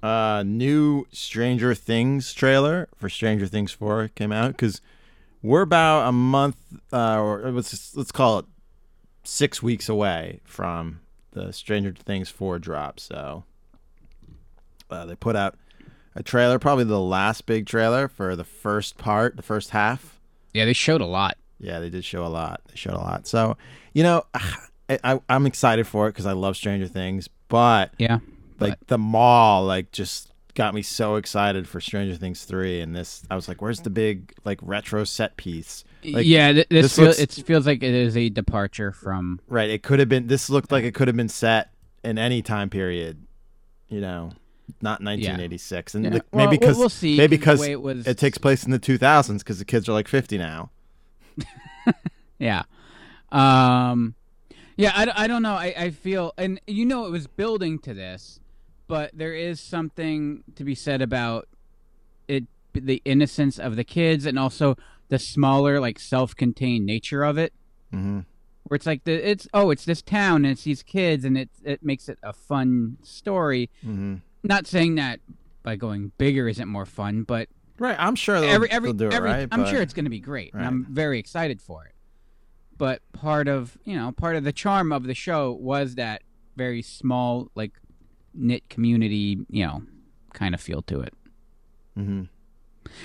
Uh, 0.03 0.43
new 0.43 1.07
Stranger 1.13 1.75
Things 1.75 2.33
trailer 2.33 2.89
for 2.97 3.09
Stranger 3.09 3.47
Things 3.47 3.71
Four 3.71 4.09
came 4.09 4.33
out 4.33 4.53
because 4.53 4.81
we're 5.43 5.63
about 5.63 6.09
a 6.09 6.13
month, 6.13 6.57
uh, 6.93 7.21
or 7.21 7.51
let's 7.53 7.95
let's 7.95 8.11
call 8.11 8.39
it 8.41 8.47
six 9.25 9.63
weeks 9.63 9.89
away 9.89 10.41
from 10.43 11.01
the 11.33 11.53
Stranger 11.53 11.93
Things 11.93 12.31
four 12.31 12.59
drop. 12.59 12.99
So 12.99 13.45
uh, 14.91 15.05
they 15.05 15.15
put 15.15 15.37
out 15.37 15.57
a 16.15 16.23
trailer, 16.23 16.59
probably 16.59 16.85
the 16.85 17.01
last 17.01 17.47
big 17.47 17.67
trailer 17.67 18.09
for 18.09 18.37
the 18.37 18.45
first 18.45 18.99
part, 18.99 19.37
the 19.37 19.43
first 19.43 19.71
half. 19.71 20.21
Yeah, 20.53 20.65
they 20.65 20.73
showed 20.73 21.01
a 21.01 21.07
lot. 21.07 21.39
Yeah, 21.59 21.79
they 21.81 21.91
did 21.91 22.05
show 22.05 22.25
a 22.25 22.29
lot. 22.29 22.61
They 22.69 22.77
showed 22.77 22.95
a 22.95 22.99
lot. 22.99 23.27
So 23.27 23.57
you 23.95 24.03
know, 24.03 24.25
I, 25.05 25.21
I'm 25.29 25.47
excited 25.47 25.87
for 25.87 26.09
it 26.09 26.11
because 26.11 26.27
I 26.27 26.33
love 26.33 26.57
Stranger 26.57 26.87
Things, 26.89 27.29
but 27.49 27.95
Yeah. 27.99 28.19
like 28.61 28.79
the 28.89 28.99
mall 28.99 29.65
like 29.65 29.91
just 29.93 30.29
got 30.55 30.75
me 30.75 30.83
so 30.83 31.17
excited 31.17 31.67
for 31.67 31.81
Stranger 31.81 32.15
Things 32.15 32.45
3 32.45 32.81
and 32.83 32.95
this 32.95 33.23
I 33.31 33.37
was 33.37 33.49
like 33.49 33.63
where's 33.63 33.81
the 33.81 33.89
big 33.89 34.35
like 34.45 34.59
retro 34.61 35.05
set 35.05 35.39
piece 35.39 35.83
like, 36.05 36.27
yeah, 36.27 36.53
th- 36.53 36.69
this, 36.69 36.83
this 36.83 36.97
feel, 36.97 37.05
looks- 37.07 37.19
it 37.21 37.33
feels 37.47 37.67
like 37.67 37.83
it 37.83 37.95
is 37.95 38.19
a 38.19 38.29
departure 38.29 38.93
from. 38.93 39.41
right 39.49 39.71
it 39.71 39.83
could 39.83 39.99
have 39.99 40.11
been 40.11 40.27
this 40.27 40.51
looked 40.51 40.71
like 40.71 40.85
it 40.85 40.93
could 40.95 41.09
have 41.09 41.17
been 41.17 41.31
set 41.31 41.71
in 42.05 42.19
any 42.19 42.43
time 42.43 42.69
period 42.69 43.25
you 43.89 44.03
know 44.03 44.31
not 44.81 45.01
1986 45.03 45.95
and 45.95 46.05
Yeah. 46.05 46.11
the- 46.11 46.25
maybe 46.33 46.57
because 46.59 46.77
we'll 46.77 47.17
maybe 47.17 47.37
'cause 47.39 47.61
because 47.61 47.69
it 47.69 47.83
was- 47.83 48.07
it 48.07 48.19
takes 48.19 48.39
place 48.39 48.65
in 48.65 48.71
the 48.71 48.79
2000s 48.79 49.39
because 49.43 49.59
the 49.59 49.65
kids 49.65 49.89
are 49.89 49.93
like 49.93 50.09
50 50.09 50.39
now 50.39 50.71
Yeah. 52.39 52.63
Um, 53.31 54.15
yeah, 54.77 54.93
I, 54.95 55.25
I 55.25 55.27
don't 55.27 55.43
know. 55.43 55.55
I, 55.55 55.75
I 55.77 55.91
feel, 55.91 56.33
and 56.37 56.61
you 56.67 56.85
know, 56.85 57.07
it 57.07 57.11
was 57.11 57.27
building 57.27 57.79
to 57.81 57.95
this, 57.95 58.41
but 58.89 59.11
there 59.15 59.35
is 59.35 59.61
something 59.61 60.43
to 60.57 60.65
be 60.65 60.75
said 60.75 61.01
about 61.03 61.49
it, 62.29 62.45
the 62.73 63.01
innocence 63.05 63.59
of 63.59 63.77
the 63.77 63.85
kids, 63.85 64.27
and 64.27 64.39
also 64.39 64.77
the 65.09 65.19
smaller, 65.19 65.79
like 65.81 65.99
self-contained 65.99 66.85
nature 66.85 67.23
of 67.23 67.39
it. 67.39 67.53
mm-hmm. 67.93 68.21
Where 68.65 68.77
it's 68.77 68.87
like 68.87 69.05
the 69.05 69.13
it's 69.29 69.47
oh 69.53 69.71
it's 69.71 69.85
this 69.85 70.01
town 70.03 70.45
and 70.45 70.53
it's 70.53 70.63
these 70.63 70.83
kids 70.85 71.25
and 71.25 71.37
it 71.37 71.51
it 71.65 71.83
makes 71.83 72.09
it 72.09 72.19
a 72.23 72.33
fun 72.33 72.97
story. 73.03 73.69
Mm-hmm. 73.85 74.17
Not 74.43 74.67
saying 74.67 74.97
that 74.97 75.21
by 75.63 75.77
going 75.77 76.13
bigger 76.19 76.49
isn't 76.49 76.69
more 76.69 76.87
fun, 76.87 77.23
but 77.23 77.49
right 77.79 77.97
I'm 77.99 78.15
sure 78.17 78.41
they'll, 78.41 78.51
every 78.51 78.71
every, 78.71 78.89
they'll 78.93 79.11
do 79.11 79.15
every 79.17 79.31
it 79.31 79.33
right 79.33 79.49
I'm 79.53 79.63
but- 79.63 79.69
sure 79.71 79.81
it's 79.81 79.95
going 79.95 80.05
to 80.07 80.11
be 80.11 80.21
great, 80.21 80.53
and 80.55 80.65
I'm 80.65 80.87
very 80.91 81.19
excited 81.19 81.61
for 81.63 81.85
it. 81.85 81.93
But 82.77 83.01
part 83.13 83.47
of 83.49 83.77
you 83.85 83.97
know 83.97 84.13
part 84.13 84.35
of 84.37 84.45
the 84.45 84.53
charm 84.53 84.93
of 84.93 85.05
the 85.05 85.15
show 85.15 85.53
was 85.53 85.95
that 85.95 86.23
very 86.57 86.83
small 86.83 87.49
like 87.55 87.73
knit 88.35 88.69
community 88.69 89.39
you 89.49 89.65
know 89.67 89.83
kind 90.33 90.55
of 90.55 90.61
feel 90.61 90.83
to 90.83 91.01
it. 91.01 91.15
Mhm. 91.97 92.29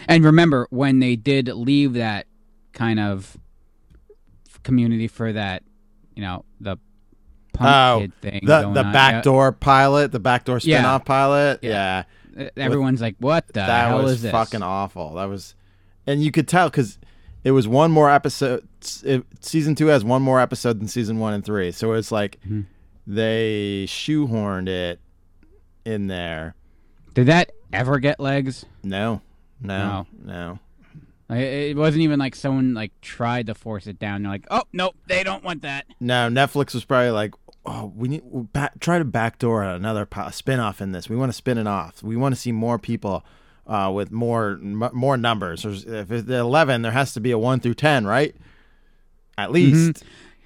And 0.07 0.23
remember 0.25 0.67
when 0.71 0.99
they 0.99 1.15
did 1.15 1.47
leave 1.49 1.93
that 1.93 2.25
kind 2.73 2.99
of 2.99 3.37
community 4.63 5.07
for 5.07 5.31
that 5.33 5.63
you 6.15 6.21
know 6.23 6.43
the 6.59 6.77
punk 7.57 7.69
Oh, 7.69 7.99
kid 8.01 8.13
thing 8.21 8.39
the 8.45 8.61
the 8.73 8.83
on, 8.85 8.93
backdoor 8.93 9.51
pilot 9.51 10.11
the 10.11 10.19
backdoor 10.19 10.59
Yeah. 10.63 10.77
spin-off 10.77 11.05
pilot 11.05 11.59
Yeah. 11.61 12.03
yeah 12.35 12.43
yeah, 12.43 12.49
everyone's 12.65 13.01
like 13.01 13.15
what 13.19 13.47
the 13.47 13.53
that 13.53 13.87
hell 13.89 14.03
was 14.03 14.11
is 14.13 14.21
this 14.23 14.31
fucking 14.31 14.61
awful. 14.61 15.15
That 15.15 15.25
was, 15.25 15.55
and 16.05 16.23
you 16.23 16.31
could 16.31 16.47
tell 16.47 16.69
because 16.69 16.99
it 17.43 17.51
was 17.51 17.67
one 17.67 17.91
more 17.91 18.11
episode. 18.11 18.67
It, 19.03 19.23
season 19.39 19.73
two 19.73 19.87
has 19.87 20.03
one 20.05 20.21
more 20.21 20.39
episode 20.39 20.79
than 20.79 20.87
season 20.87 21.17
one 21.17 21.33
and 21.33 21.43
three, 21.43 21.71
so 21.71 21.93
it's 21.93 22.11
like 22.11 22.37
Mhm. 22.47 22.65
they 23.07 23.85
shoehorned 23.87 24.67
it 24.69 24.99
in 25.85 26.07
there. 26.07 26.53
Did 27.13 27.25
that 27.27 27.51
ever 27.73 27.97
get 27.99 28.19
legs? 28.19 28.65
No, 28.83 29.21
no, 29.61 30.05
No. 30.23 30.33
no. 30.35 30.59
Like, 31.29 31.39
it 31.39 31.75
wasn't 31.75 32.03
even 32.03 32.19
like 32.19 32.35
someone 32.35 32.73
like 32.73 32.91
tried 33.01 33.47
to 33.47 33.55
force 33.55 33.87
it 33.87 33.97
down. 33.99 34.21
They're 34.23 34.31
like, 34.31 34.45
"Oh 34.51 34.63
nope, 34.71 34.95
they 35.07 35.23
don't 35.23 35.43
want 35.43 35.63
that." 35.63 35.85
No, 35.99 36.29
Netflix 36.29 36.73
was 36.73 36.85
probably 36.85 37.09
like, 37.09 37.33
"Oh, 37.67 37.91
we 37.95 38.07
need 38.07 38.21
we'll 38.23 38.43
back, 38.45 38.79
try 38.79 38.97
to 38.97 39.05
backdoor 39.05 39.61
another 39.63 40.05
po- 40.05 40.29
spin-off 40.29 40.81
in 40.81 40.93
this. 40.93 41.09
We 41.09 41.15
want 41.15 41.29
to 41.29 41.37
spin 41.37 41.57
it 41.57 41.67
off. 41.67 42.01
We 42.01 42.15
want 42.15 42.33
to 42.33 42.39
see 42.39 42.51
more 42.51 42.79
people 42.79 43.25
uh, 43.67 43.91
with 43.93 44.09
more 44.11 44.51
m- 44.61 44.89
more 44.93 45.17
numbers. 45.17 45.63
There's, 45.63 45.83
if 45.83 46.09
it's 46.11 46.29
eleven, 46.29 46.81
there 46.81 46.93
has 46.93 47.13
to 47.13 47.19
be 47.19 47.31
a 47.31 47.37
one 47.37 47.59
through 47.59 47.73
ten, 47.75 48.05
right? 48.07 48.35
At 49.37 49.51
least. 49.51 50.03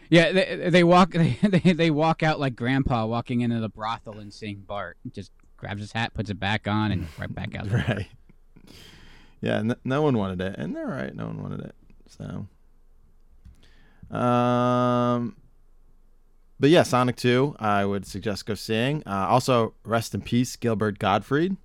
Yeah, 0.10 0.34
they, 0.34 0.70
they 0.70 0.84
walk 0.84 1.12
they, 1.12 1.38
they 1.44 1.74
they 1.74 1.92
walk 1.92 2.24
out 2.24 2.40
like 2.40 2.56
Grandpa 2.56 3.06
walking 3.06 3.42
into 3.42 3.60
the 3.62 3.70
brothel 3.70 4.20
and 4.20 4.34
seeing 4.34 4.60
Bart. 4.60 4.98
Just 5.12 5.32
grabs 5.56 5.80
his 5.80 5.92
hat, 5.94 6.14
puts 6.14 6.30
it 6.30 6.40
back 6.40 6.68
on, 6.68 6.92
and 6.92 7.08
right 7.20 7.34
back 7.34 7.56
out. 7.56 7.72
Right. 7.72 8.08
Yeah, 9.40 9.58
n- 9.60 9.76
no 9.86 10.02
one 10.02 10.18
wanted 10.18 10.42
it, 10.42 10.56
and 10.58 10.76
they're 10.76 10.88
right. 10.88 11.16
No 11.16 11.28
one 11.28 11.42
wanted 11.42 11.62
it. 11.62 11.76
So, 12.10 12.48
um, 14.16 15.36
but 16.62 16.70
yeah, 16.70 16.84
Sonic 16.84 17.16
Two, 17.18 17.56
I 17.60 17.84
would 17.84 18.06
suggest 18.06 18.46
go 18.46 18.54
seeing. 18.54 19.02
Uh, 19.06 19.26
also, 19.28 19.74
rest 19.84 20.14
in 20.14 20.22
peace, 20.22 20.56
Gilbert 20.56 21.00
Gottfried. 21.00 21.58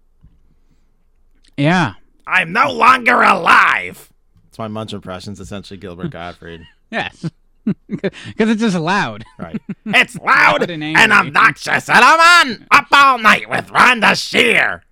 Yeah, 1.57 1.95
I'm 2.27 2.53
no 2.53 2.73
longer 2.73 3.21
alive. 3.23 4.11
It's 4.49 4.59
my 4.59 4.69
Munch 4.69 4.95
impressions, 4.95 5.39
essentially 5.39 5.77
Gilbert 5.77 6.11
Gottfried. 6.13 6.63
yes, 6.91 7.31
because 7.87 8.49
it's 8.51 8.61
just 8.61 8.77
loud. 8.77 9.25
Right. 9.39 9.61
It's 9.89 10.17
loud 10.17 10.61
Loud 10.61 10.71
and 10.71 10.83
and, 10.83 11.13
obnoxious, 11.13 11.89
and 11.89 11.99
I'm 12.03 12.49
on 12.51 12.67
up 12.73 12.87
all 12.91 13.19
night 13.19 13.49
with 13.49 13.69
Rhonda 13.69 14.17
Shear. 14.17 14.83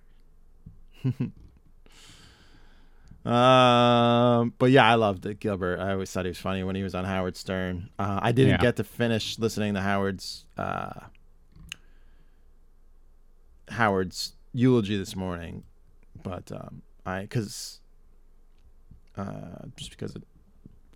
Um, 3.25 4.53
but 4.59 4.71
yeah, 4.71 4.85
I 4.85 4.95
loved 4.95 5.25
it, 5.25 5.39
Gilbert. 5.39 5.79
I 5.79 5.91
always 5.93 6.11
thought 6.11 6.25
he 6.25 6.29
was 6.29 6.37
funny 6.37 6.63
when 6.63 6.75
he 6.75 6.83
was 6.83 6.93
on 6.93 7.05
Howard 7.05 7.35
Stern. 7.35 7.89
Uh, 7.97 8.19
I 8.21 8.31
didn't 8.31 8.51
Yeah. 8.51 8.57
get 8.57 8.75
to 8.77 8.83
finish 8.83 9.39
listening 9.39 9.73
to 9.73 9.81
Howard's 9.81 10.45
uh, 10.57 10.91
Howard's 13.69 14.33
eulogy 14.53 14.97
this 14.97 15.15
morning, 15.15 15.63
but 16.23 16.51
um, 16.51 16.81
I 17.05 17.21
because 17.21 17.79
uh, 19.17 19.65
just 19.75 19.89
because 19.91 20.15
it 20.15 20.23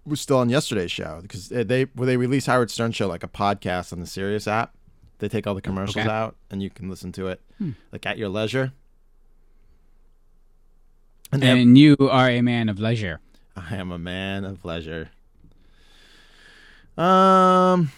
was 0.05 0.21
still 0.21 0.37
on 0.37 0.49
yesterday's 0.49 0.91
show 0.91 1.19
because 1.21 1.49
they 1.49 1.83
when 1.95 2.07
they 2.07 2.17
release 2.17 2.45
Howard 2.45 2.69
Stern 2.71 2.91
show 2.91 3.07
like 3.07 3.23
a 3.23 3.27
podcast 3.27 3.91
on 3.91 3.99
the 3.99 4.05
Sirius 4.07 4.47
app, 4.47 4.75
they 5.17 5.27
take 5.27 5.47
all 5.47 5.55
the 5.55 5.61
commercials 5.61 5.97
Okay. 6.05 6.09
out 6.09 6.35
and 6.51 6.61
you 6.61 6.69
can 6.69 6.89
listen 6.89 7.11
to 7.13 7.27
it 7.27 7.41
Hmm. 7.57 7.71
like 7.91 8.05
at 8.05 8.17
your 8.17 8.29
leisure. 8.29 8.71
And, 11.31 11.43
And 11.43 11.77
you 11.77 11.95
are 11.99 12.29
a 12.29 12.41
man 12.41 12.69
of 12.69 12.79
leisure. 12.79 13.19
I 13.55 13.75
am 13.75 13.91
a 13.91 13.99
man 13.99 14.45
of 14.45 14.65
leisure. 14.65 15.09
Um. 16.97 17.91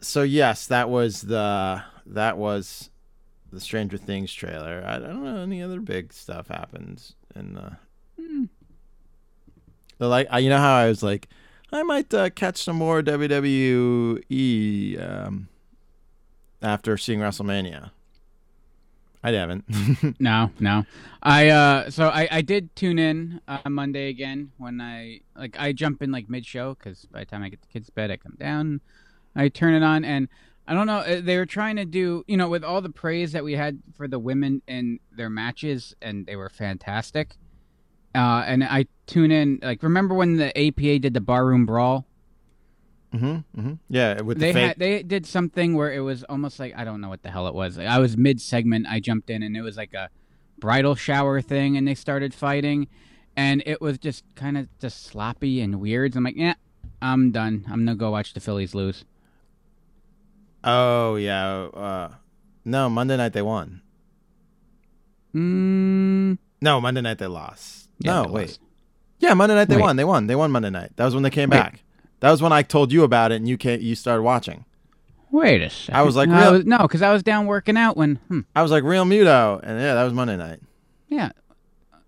So 0.00 0.22
yes, 0.22 0.66
that 0.66 0.90
was 0.90 1.22
the 1.22 1.82
that 2.06 2.36
was 2.36 2.90
the 3.52 3.60
Stranger 3.60 3.96
Things 3.96 4.32
trailer. 4.32 4.82
I 4.86 4.98
don't 4.98 5.22
know 5.24 5.36
any 5.36 5.62
other 5.62 5.80
big 5.80 6.12
stuff 6.12 6.48
happened 6.48 7.02
in 7.34 7.54
the. 7.54 7.76
The 9.98 10.08
like, 10.08 10.26
I- 10.30 10.40
you 10.40 10.50
know 10.50 10.58
how 10.58 10.74
I 10.74 10.88
was 10.88 11.02
like, 11.04 11.28
I 11.72 11.82
might 11.84 12.12
uh, 12.12 12.30
catch 12.30 12.56
some 12.56 12.74
more 12.76 13.02
WWE 13.02 15.00
um, 15.00 15.48
after 16.60 16.96
seeing 16.96 17.20
WrestleMania. 17.20 17.90
I 19.22 19.30
haven't. 19.32 19.64
No, 20.20 20.50
no. 20.58 20.84
I 21.22 21.48
uh 21.48 21.90
so 21.90 22.08
I 22.08 22.28
I 22.30 22.42
did 22.42 22.74
tune 22.74 22.98
in 22.98 23.40
uh, 23.46 23.68
Monday 23.68 24.08
again 24.08 24.50
when 24.58 24.80
I 24.80 25.20
like 25.36 25.56
I 25.58 25.72
jump 25.72 26.02
in 26.02 26.10
like 26.10 26.28
mid 26.28 26.44
show 26.44 26.74
because 26.74 27.06
by 27.06 27.20
the 27.20 27.26
time 27.26 27.42
I 27.42 27.48
get 27.48 27.60
the 27.60 27.68
kids 27.68 27.86
to 27.86 27.92
bed 27.92 28.10
I 28.10 28.16
come 28.16 28.36
down, 28.38 28.80
I 29.36 29.48
turn 29.48 29.74
it 29.74 29.82
on 29.84 30.04
and 30.04 30.28
I 30.66 30.74
don't 30.74 30.86
know 30.86 30.98
uh, 30.98 31.20
they 31.20 31.36
were 31.36 31.46
trying 31.46 31.76
to 31.76 31.84
do 31.84 32.24
you 32.26 32.36
know 32.36 32.48
with 32.48 32.64
all 32.64 32.80
the 32.80 32.90
praise 32.90 33.32
that 33.32 33.44
we 33.44 33.54
had 33.54 33.80
for 33.94 34.08
the 34.08 34.18
women 34.18 34.62
in 34.66 34.98
their 35.12 35.30
matches 35.30 35.94
and 36.02 36.26
they 36.26 36.36
were 36.36 36.48
fantastic. 36.50 37.36
Uh, 38.14 38.44
and 38.46 38.62
I 38.64 38.86
tune 39.06 39.30
in 39.30 39.60
like 39.62 39.82
remember 39.82 40.14
when 40.14 40.36
the 40.36 40.56
APA 40.58 40.98
did 40.98 41.14
the 41.14 41.20
barroom 41.20 41.64
brawl? 41.64 42.06
Hmm 43.12 43.36
hmm 43.54 43.72
Yeah, 43.88 44.20
with 44.22 44.38
the 44.38 44.46
they 44.46 44.52
fake. 44.52 44.66
had 44.68 44.78
they 44.78 45.02
did 45.02 45.26
something 45.26 45.74
where 45.74 45.92
it 45.92 46.00
was 46.00 46.24
almost 46.24 46.58
like 46.58 46.72
I 46.76 46.84
don't 46.84 47.00
know 47.00 47.08
what 47.10 47.22
the 47.22 47.30
hell 47.30 47.46
it 47.46 47.54
was. 47.54 47.78
I 47.78 47.98
was 47.98 48.16
mid 48.16 48.40
segment, 48.40 48.86
I 48.88 49.00
jumped 49.00 49.28
in 49.30 49.42
and 49.42 49.56
it 49.56 49.62
was 49.62 49.76
like 49.76 49.92
a 49.94 50.08
bridal 50.58 50.94
shower 50.94 51.40
thing, 51.42 51.76
and 51.76 51.86
they 51.86 51.94
started 51.94 52.32
fighting, 52.32 52.88
and 53.36 53.62
it 53.66 53.80
was 53.80 53.98
just 53.98 54.24
kind 54.34 54.56
of 54.56 54.68
just 54.78 55.04
sloppy 55.04 55.60
and 55.60 55.80
weird. 55.80 56.14
So 56.14 56.18
I'm 56.18 56.24
like, 56.24 56.36
yeah, 56.36 56.54
I'm 57.02 57.30
done. 57.32 57.64
I'm 57.70 57.80
gonna 57.84 57.96
go 57.96 58.10
watch 58.10 58.32
the 58.32 58.40
Phillies 58.40 58.74
lose. 58.74 59.04
Oh 60.64 61.16
yeah. 61.16 61.64
Uh, 61.64 62.12
no, 62.64 62.88
Monday 62.88 63.16
night 63.16 63.32
they 63.32 63.42
won. 63.42 63.82
Mm, 65.34 66.38
No, 66.60 66.80
Monday 66.80 67.00
night 67.00 67.18
they 67.18 67.26
lost. 67.26 67.88
yeah, 67.98 68.12
no, 68.12 68.22
they 68.24 68.30
wait. 68.30 68.46
lost. 68.48 68.60
Yeah, 69.18 69.34
Monday 69.34 69.54
night 69.54 69.68
they 69.68 69.76
Wait. 69.76 69.82
won. 69.82 69.96
They 69.96 70.04
won. 70.04 70.26
They 70.26 70.34
won 70.34 70.50
Monday 70.50 70.70
night. 70.70 70.92
That 70.96 71.04
was 71.04 71.14
when 71.14 71.22
they 71.22 71.30
came 71.30 71.48
Wait. 71.50 71.58
back. 71.58 71.81
That 72.22 72.30
was 72.30 72.40
when 72.40 72.52
I 72.52 72.62
told 72.62 72.92
you 72.92 73.02
about 73.04 73.32
it, 73.32 73.36
and 73.36 73.48
you 73.48 73.56
came, 73.58 73.80
you 73.80 73.94
started 73.94 74.22
watching. 74.22 74.64
Wait 75.30 75.60
a 75.60 75.68
second. 75.70 75.94
I 75.96 76.02
was 76.02 76.14
like, 76.16 76.28
no, 76.28 76.52
real- 76.52 76.62
no, 76.64 76.78
because 76.78 77.02
I 77.02 77.12
was 77.12 77.22
down 77.22 77.46
working 77.46 77.76
out 77.76 77.96
when. 77.96 78.16
Hmm, 78.28 78.40
I 78.54 78.62
was 78.62 78.70
like, 78.70 78.84
Realmuto, 78.84 79.60
and 79.62 79.80
yeah, 79.80 79.94
that 79.94 80.04
was 80.04 80.12
Monday 80.12 80.36
night. 80.36 80.60
yeah. 81.08 81.30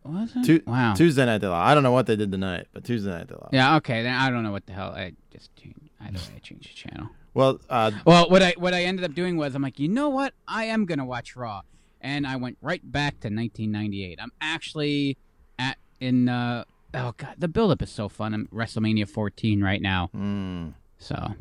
Was 0.04 0.30
it? 0.36 0.44
Tu- 0.44 0.62
wow. 0.66 0.92
Tuesday 0.94 1.24
night 1.24 1.38
they 1.38 1.46
lost. 1.46 1.66
I 1.66 1.72
don't 1.74 1.82
know 1.82 1.90
what 1.92 2.06
they 2.06 2.14
did 2.16 2.30
tonight, 2.30 2.66
but 2.74 2.84
Tuesday 2.84 3.10
night 3.10 3.26
they 3.28 3.34
lost. 3.34 3.52
yeah. 3.54 3.76
Okay. 3.76 4.02
Then 4.02 4.14
I 4.14 4.28
don't 4.30 4.42
know 4.42 4.52
what 4.52 4.66
the 4.66 4.72
hell. 4.74 4.90
I 4.90 5.14
just 5.32 5.54
changed. 5.56 5.78
I 6.00 6.04
don't. 6.10 6.30
I 6.36 6.38
changed 6.40 6.68
the 6.70 6.74
channel. 6.74 7.08
Well, 7.32 7.58
uh, 7.70 7.90
Well, 8.04 8.28
what 8.28 8.42
I 8.42 8.52
what 8.58 8.74
I 8.74 8.82
ended 8.84 9.04
up 9.06 9.14
doing 9.14 9.36
was 9.38 9.54
I'm 9.54 9.62
like, 9.62 9.78
you 9.80 9.88
know 9.88 10.10
what? 10.10 10.34
I 10.46 10.64
am 10.64 10.84
gonna 10.84 11.06
watch 11.06 11.34
Raw, 11.36 11.62
and 12.02 12.26
I 12.26 12.36
went 12.36 12.58
right 12.60 12.82
back 12.84 13.12
to 13.20 13.28
1998. 13.28 14.18
I'm 14.20 14.30
actually 14.42 15.16
at 15.58 15.78
in 16.00 16.28
uh 16.28 16.64
oh 16.94 17.14
god, 17.16 17.34
the 17.38 17.48
buildup 17.48 17.82
is 17.82 17.90
so 17.90 18.08
fun. 18.08 18.32
I'm 18.34 18.46
WrestleMania 18.48 19.08
14 19.08 19.62
right 19.62 19.82
now, 19.82 20.10
mm, 20.16 20.74
so 20.98 21.34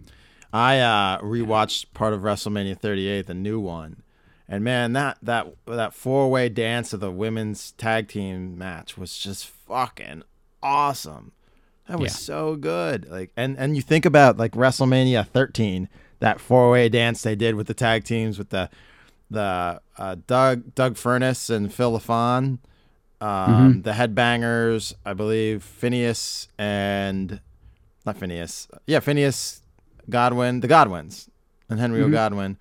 I 0.51 0.79
uh, 0.79 1.19
rewatched 1.21 1.87
part 1.93 2.13
of 2.13 2.21
WrestleMania 2.21 2.77
38, 2.77 3.27
the 3.27 3.33
new 3.33 3.59
one, 3.59 4.03
and 4.47 4.63
man, 4.63 4.93
that 4.93 5.17
that 5.21 5.47
that 5.65 5.93
four 5.93 6.29
way 6.29 6.49
dance 6.49 6.93
of 6.93 6.99
the 6.99 7.11
women's 7.11 7.71
tag 7.73 8.07
team 8.07 8.57
match 8.57 8.97
was 8.97 9.17
just 9.17 9.47
fucking 9.47 10.23
awesome. 10.61 11.31
That 11.87 11.99
was 11.99 12.11
Yeah. 12.13 12.17
so 12.17 12.55
good. 12.55 13.09
Like, 13.09 13.31
and 13.35 13.57
and 13.57 13.75
you 13.75 13.81
think 13.81 14.05
about 14.05 14.37
like 14.37 14.53
WrestleMania 14.53 15.27
13, 15.27 15.89
that 16.19 16.39
four 16.39 16.71
way 16.71 16.87
dance 16.87 17.21
they 17.23 17.35
did 17.35 17.55
with 17.55 17.67
the 17.67 17.73
tag 17.73 18.03
teams 18.05 18.37
with 18.37 18.49
the 18.49 18.69
the 19.29 19.81
uh, 19.97 20.15
Doug 20.27 20.75
Doug 20.75 20.95
Furnas 20.95 21.49
and 21.49 21.73
Phil 21.73 21.91
LaFon, 21.99 22.59
um, 23.23 23.81
the 23.83 23.91
Headbangers, 23.91 24.93
I 25.05 25.13
believe 25.13 25.63
Phineas 25.63 26.47
and 26.57 27.39
not 28.05 28.17
Phineas, 28.17 28.67
yeah 28.85 28.99
Phineas 28.99 29.61
Godwin, 30.09 30.59
the 30.59 30.67
Godwins, 30.67 31.29
and 31.69 31.79
Henry 31.79 32.01
O. 32.01 32.09
Godwin. 32.09 32.57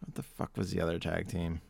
What 0.00 0.14
the 0.16 0.22
fuck 0.22 0.50
was 0.56 0.70
the 0.72 0.80
other 0.80 0.98
tag 0.98 1.28
team? 1.28 1.60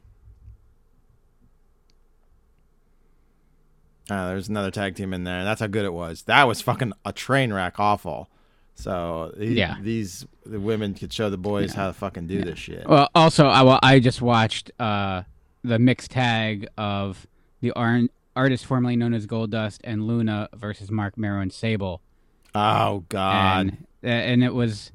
Uh, 4.10 4.28
there's 4.28 4.48
another 4.48 4.70
tag 4.70 4.94
team 4.96 5.14
in 5.14 5.24
there. 5.24 5.44
That's 5.44 5.60
how 5.60 5.66
good 5.66 5.84
it 5.84 5.92
was. 5.92 6.22
That 6.22 6.44
was 6.44 6.60
fucking 6.60 6.92
a 7.04 7.12
train 7.12 7.52
wreck, 7.52 7.78
awful. 7.80 8.28
So 8.74 9.32
Yeah. 9.38 9.76
these 9.80 10.26
the 10.44 10.60
women 10.60 10.92
could 10.94 11.12
show 11.12 11.30
the 11.30 11.38
boys 11.38 11.72
how 11.72 11.86
to 11.86 11.92
fucking 11.94 12.26
do 12.26 12.42
this 12.42 12.58
shit. 12.58 12.86
Well, 12.86 13.08
also, 13.14 13.46
I, 13.46 13.62
well, 13.62 13.78
I 13.82 13.98
just 14.00 14.20
watched 14.20 14.70
uh, 14.78 15.22
the 15.62 15.78
mixed 15.78 16.10
tag 16.10 16.66
of 16.76 17.26
the 17.64 17.72
ar- 17.72 18.02
artist 18.36 18.66
formerly 18.66 18.94
known 18.96 19.14
as 19.14 19.26
Goldust 19.26 19.80
and 19.84 20.06
Luna 20.06 20.48
versus 20.54 20.90
Mark 20.90 21.16
Mero 21.18 21.40
and 21.40 21.52
Sable, 21.52 22.00
Oh 22.54 23.04
God. 23.08 23.60
and 23.68 23.86
and 24.02 24.44
it 24.44 24.52
was 24.54 24.92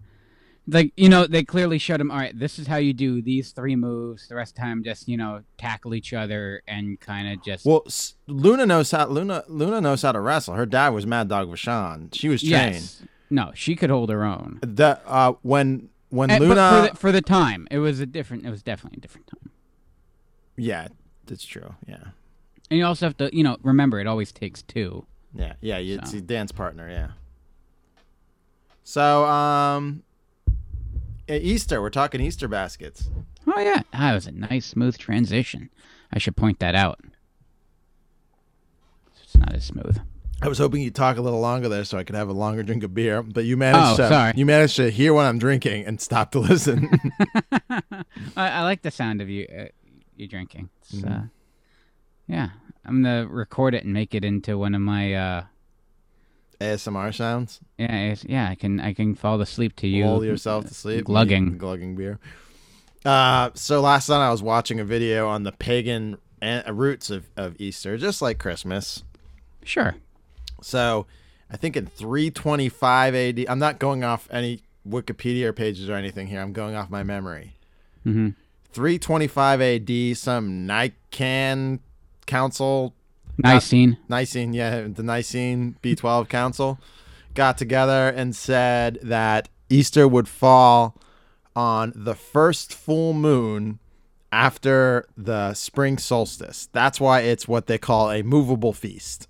like 0.68 0.94
you 0.96 1.10
know 1.10 1.26
they 1.26 1.44
clearly 1.44 1.80
showed 1.80 2.00
him. 2.00 2.12
All 2.12 2.18
right, 2.18 2.38
this 2.38 2.60
is 2.60 2.68
how 2.68 2.76
you 2.78 2.94
do 2.94 3.22
these 3.24 3.52
three 3.52 3.76
moves. 3.76 4.28
The 4.28 4.36
rest 4.36 4.52
of 4.52 4.56
the 4.58 4.62
time, 4.62 4.84
just 4.84 5.08
you 5.08 5.18
know 5.18 5.42
tackle 5.58 5.96
each 5.96 6.14
other 6.14 6.62
and 6.68 7.00
kind 7.00 7.28
of 7.34 7.44
just 7.44 7.66
Well, 7.66 7.82
S- 7.88 8.14
Luna 8.28 8.66
knows 8.68 8.92
how 8.92 9.08
Luna 9.08 9.44
Luna 9.48 9.82
knows 9.82 10.04
how 10.04 10.12
to 10.12 10.20
wrestle. 10.20 10.54
Her 10.54 10.68
dad 10.68 10.90
was 10.90 11.06
Mad 11.08 11.28
Dog 11.28 11.50
Vachon. 11.50 12.14
She 12.14 12.30
was 12.30 12.42
trained. 12.42 12.76
yes. 12.76 13.02
No, 13.32 13.52
she 13.56 13.76
could 13.76 13.90
hold 13.90 14.10
her 14.10 14.24
own. 14.24 14.60
That 14.62 15.02
uh, 15.08 15.34
when 15.42 15.90
when 16.10 16.30
Eh, 16.30 16.38
but 16.40 16.48
Luna, 16.48 16.70
for 16.70 16.90
the, 16.94 16.98
for 17.00 17.12
the 17.12 17.22
time, 17.22 17.68
it 17.72 17.80
was 17.80 18.00
a 18.00 18.06
different. 18.06 18.46
It 18.46 18.50
was 18.52 18.62
definitely 18.64 18.98
a 18.98 19.02
different 19.02 19.28
time. 19.28 19.52
yeah, 20.56 20.88
that's 21.26 21.46
true. 21.46 21.76
Yeah, 21.88 22.04
And 22.70 22.78
you 22.80 22.86
also 22.86 23.06
have 23.08 23.18
to, 23.18 23.36
you 23.36 23.44
know, 23.44 23.58
remember 23.64 24.00
it 24.00 24.08
always 24.08 24.32
takes 24.32 24.62
two. 24.62 25.06
yeah, 25.34 25.54
yeah. 25.62 25.78
you- 25.80 25.98
It's 26.00 26.12
So. 26.12 26.18
a 26.18 26.22
dance 26.22 26.52
partner. 26.52 26.90
Yeah. 26.90 27.10
So 28.84 29.26
um, 29.26 30.04
Easter, 31.28 31.82
we're 31.82 31.90
talking 31.92 32.22
Easter 32.22 32.48
baskets. 32.48 33.10
Oh 33.48 33.60
yeah, 33.60 33.82
that 33.94 34.14
was 34.14 34.28
a 34.28 34.32
nice 34.32 34.66
smooth 34.66 34.98
transition. 34.98 35.70
I 36.14 36.18
should 36.20 36.36
point 36.36 36.60
that 36.60 36.76
out. 36.76 37.00
It's 39.24 39.38
not 39.38 39.54
as 39.54 39.66
smooth. 39.66 40.00
I 40.42 40.48
was 40.48 40.58
hoping 40.58 40.82
you'd 40.82 40.96
talk 40.96 41.18
a 41.18 41.22
little 41.22 41.40
longer 41.42 41.68
there 41.68 41.84
so 41.84 41.98
I 41.98 42.04
could 42.04 42.16
have 42.16 42.30
a 42.30 42.34
longer 42.34 42.64
drink 42.64 42.84
of 42.84 42.94
beer, 42.94 43.22
but 43.22 43.44
you 43.46 43.58
managed 43.58 44.00
Oh, 44.00 44.04
to 44.04 44.08
sorry. 44.10 44.34
you 44.36 44.46
managed 44.46 44.78
to 44.78 44.90
hear 44.90 45.14
what 45.14 45.26
I'm 45.26 45.38
drinking 45.38 45.86
and 45.86 46.00
stop 46.00 46.32
to 46.32 46.40
listen. 46.40 46.90
I, 47.70 48.04
I 48.38 48.62
like 48.64 48.82
the 48.82 48.92
sound 48.92 49.22
of 49.22 49.30
you 49.30 49.46
uh, 49.48 49.66
you 50.16 50.28
drinking. 50.28 50.70
It's, 50.82 50.94
Mm-hmm. 50.96 51.14
uh, 51.14 51.22
yeah, 52.30 52.50
I'm 52.86 53.04
gonna 53.04 53.28
record 53.28 53.74
it 53.74 53.84
and 53.84 53.94
make 53.94 54.14
it 54.16 54.24
into 54.24 54.58
one 54.58 54.76
of 54.76 54.82
my. 54.82 55.14
Uh, 55.14 55.44
ASMR 56.62 57.14
sounds. 57.16 57.62
yeah, 57.78 58.16
yeah, 58.24 58.50
I 58.50 58.56
can 58.56 58.80
I 58.80 58.94
can 58.94 59.16
fall 59.16 59.40
asleep 59.42 59.76
to 59.78 59.88
you. 59.88 60.06
lull 60.06 60.24
yourself 60.26 60.68
to 60.68 60.74
sleep. 60.74 61.06
glugging. 61.06 61.58
glugging 61.58 61.96
beer. 61.96 62.20
Uh, 63.06 63.50
so 63.54 63.80
last 63.82 64.10
night 64.10 64.26
I 64.28 64.30
was 64.30 64.44
watching 64.44 64.80
a 64.80 64.84
video 64.84 65.28
on 65.28 65.44
the 65.44 65.54
pagan 65.54 66.18
uh, 66.42 66.64
roots 66.72 67.10
of, 67.10 67.26
of 67.38 67.56
Easter, 67.60 67.98
just 67.98 68.22
like 68.22 68.40
Christmas. 68.40 69.04
Sure. 69.64 69.96
So 70.62 71.06
I 71.50 71.56
think 71.56 71.78
in 71.78 71.86
325 71.86 73.16
AD, 73.16 73.46
I'm 73.48 73.60
not 73.60 73.80
going 73.80 74.04
off 74.04 74.28
any 74.30 74.62
Wikipedia 74.88 75.56
pages 75.56 75.90
or 75.90 75.94
anything 75.94 76.28
here. 76.28 76.42
I'm 76.42 76.52
going 76.54 76.76
off 76.76 76.90
my 76.90 77.04
memory. 77.04 77.56
hmm 78.04 78.30
325 78.72 79.62
AD, 79.62 80.18
some 80.18 80.68
Nican 80.68 81.80
Council 82.30 82.94
Nicene. 83.40 83.98
Nicene, 84.08 84.54
yeah, 84.54 84.88
the 84.88 85.02
Nicene 85.02 85.78
B12 85.82 86.30
Council 86.30 86.80
got 87.34 87.58
together 87.58 88.10
and 88.10 88.36
said 88.36 89.00
that 89.02 89.50
Easter 89.70 90.08
would 90.08 90.28
fall 90.28 90.96
on 91.56 91.92
the 91.96 92.14
first 92.14 92.74
full 92.74 93.14
moon 93.14 93.80
after 94.32 95.08
the 95.18 95.56
spring 95.56 95.98
solstice. 95.98 96.70
That's 96.72 97.00
why 97.00 97.22
it's 97.22 97.48
what 97.48 97.66
they 97.66 97.80
call 97.80 98.12
a 98.12 98.22
movable 98.22 98.74
feast. 98.74 99.28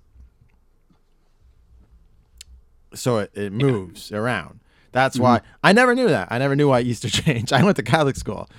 So 2.93 3.19
it, 3.19 3.31
it 3.33 3.53
moves 3.53 4.11
around. 4.11 4.59
That's 4.91 5.17
why 5.17 5.41
I 5.63 5.71
never 5.71 5.95
knew 5.95 6.09
that. 6.09 6.27
I 6.31 6.39
never 6.39 6.55
knew 6.55 6.67
why 6.69 6.81
Easter 6.81 7.09
changed. 7.23 7.53
I 7.53 7.63
went 7.63 7.77
to 7.77 7.83
Catholic 7.83 8.17
school, 8.17 8.49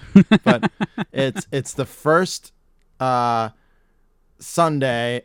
but 0.45 0.71
it's 1.13 1.47
it's 1.53 1.75
the 1.75 1.85
first 1.85 2.53
uh, 3.01 3.51
Sunday 4.41 5.25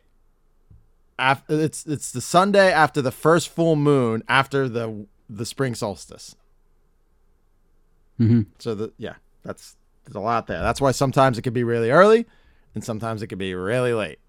after 1.17 1.59
it's 1.59 1.85
it's 1.85 2.11
the 2.11 2.21
Sunday 2.21 2.71
after 2.71 3.01
the 3.01 3.11
first 3.11 3.49
full 3.49 3.75
moon 3.75 4.23
after 4.27 4.67
the 4.67 5.07
the 5.29 5.45
spring 5.45 5.75
solstice. 5.75 6.35
Mm-hmm. 8.19 8.41
So 8.59 8.75
the 8.75 8.93
yeah, 8.97 9.15
that's 9.43 9.75
there's 10.05 10.15
a 10.15 10.19
lot 10.19 10.47
there. 10.47 10.61
That's 10.61 10.81
why 10.81 10.91
sometimes 10.91 11.37
it 11.37 11.41
could 11.41 11.53
be 11.53 11.63
really 11.63 11.91
early 11.91 12.25
and 12.73 12.83
sometimes 12.83 13.21
it 13.21 13.27
could 13.27 13.37
be 13.37 13.55
really 13.55 13.93
late. 13.93 14.19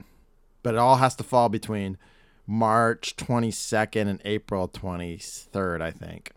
But 0.63 0.75
it 0.75 0.79
all 0.79 0.97
has 0.97 1.15
to 1.17 1.25
fall 1.25 1.49
between 1.49 1.99
March 2.47 3.17
22nd 3.17 4.09
and 4.09 4.23
April 4.25 4.69
23rd, 4.69 5.83
I 5.83 5.91
think. 5.91 6.33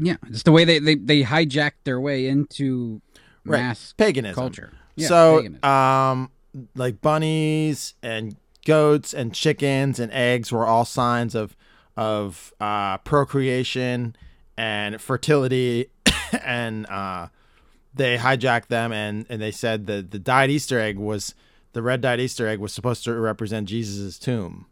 Yeah, 0.00 0.16
it's 0.28 0.42
the 0.42 0.52
way 0.52 0.64
they, 0.64 0.78
they 0.78 0.94
they 0.94 1.22
hijacked 1.22 1.84
their 1.84 2.00
way 2.00 2.26
into 2.26 3.02
Right. 3.44 3.60
mass 3.60 3.94
Paganism. 3.96 4.34
culture. 4.34 4.72
Yeah, 4.96 5.08
so 5.08 5.36
paganism. 5.42 5.64
um 5.64 6.30
like 6.76 7.00
bunnies 7.00 7.94
and 8.02 8.36
goats 8.64 9.12
and 9.14 9.34
chickens 9.34 9.98
and 9.98 10.12
eggs 10.12 10.52
were 10.52 10.66
all 10.66 10.84
signs 10.84 11.34
of 11.34 11.56
of 11.96 12.52
uh 12.60 12.98
procreation 12.98 14.14
and 14.56 15.00
fertility 15.00 15.86
and 16.44 16.86
uh 16.86 17.28
they 17.94 18.16
hijacked 18.16 18.68
them 18.68 18.92
and 18.92 19.26
and 19.28 19.40
they 19.42 19.50
said 19.50 19.86
that 19.86 20.10
the 20.10 20.18
dyed 20.18 20.50
easter 20.50 20.78
egg 20.78 20.98
was 20.98 21.34
the 21.72 21.82
red 21.82 22.00
dyed 22.00 22.20
easter 22.20 22.46
egg 22.46 22.58
was 22.58 22.72
supposed 22.72 23.02
to 23.04 23.12
represent 23.14 23.68
jesus' 23.68 24.18
tomb 24.18 24.66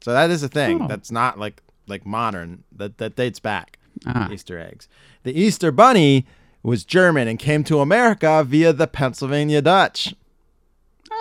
so 0.00 0.12
that 0.12 0.30
is 0.30 0.42
a 0.42 0.48
thing 0.48 0.82
Oh. 0.82 0.88
that's 0.88 1.10
not 1.10 1.38
like 1.38 1.62
like 1.86 2.04
modern 2.04 2.64
that 2.76 2.98
that 2.98 3.16
dates 3.16 3.40
back 3.40 3.78
Ah. 4.06 4.30
easter 4.30 4.58
eggs 4.58 4.88
the 5.24 5.38
easter 5.38 5.72
bunny 5.72 6.26
was 6.62 6.84
german 6.84 7.26
and 7.28 7.38
came 7.38 7.64
to 7.64 7.80
america 7.80 8.44
via 8.46 8.72
the 8.72 8.86
pennsylvania 8.86 9.60
dutch 9.62 10.14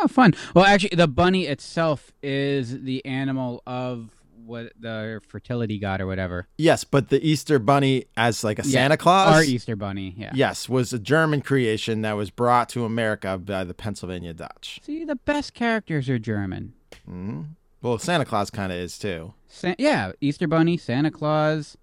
Oh, 0.01 0.07
fun. 0.07 0.33
Well, 0.53 0.65
actually, 0.65 0.95
the 0.95 1.07
bunny 1.07 1.47
itself 1.47 2.13
is 2.21 2.83
the 2.83 3.03
animal 3.05 3.63
of 3.65 4.11
what 4.45 4.71
the 4.79 5.19
fertility 5.27 5.77
god 5.79 5.99
or 5.99 6.05
whatever. 6.07 6.47
yes 6.57 6.83
but 6.83 7.09
the 7.09 7.21
easter 7.27 7.57
bunny 7.59 8.05
as 8.15 8.43
like 8.43 8.59
a 8.59 8.63
Yeah, 8.65 8.71
santa 8.81 8.97
claus 8.97 9.33
Our 9.35 9.43
Easter 9.43 9.75
bunny. 9.75 10.13
Yeah. 10.17 10.31
yes 10.35 10.69
was 10.69 10.93
a 10.93 10.99
german 10.99 11.41
creation 11.41 12.01
that 12.03 12.13
was 12.13 12.29
brought 12.29 12.69
to 12.69 12.85
america 12.85 13.37
by 13.39 13.63
the 13.63 13.73
pennsylvania 13.73 14.33
dutch 14.33 14.79
See, 14.83 15.03
the 15.03 15.15
best 15.17 15.53
characters 15.55 16.07
are 16.07 16.19
German. 16.19 16.73
hmm 17.05 17.41
well 17.81 17.97
santa 17.97 18.25
claus 18.25 18.49
kind 18.51 18.71
of 18.71 18.77
is 18.77 18.97
too 18.97 19.33
Sa- 19.47 19.73
yeah, 19.79 20.11
Easter 20.21 20.47
bunny, 20.47 20.77
Santa 20.77 21.09
Claus, 21.09 21.75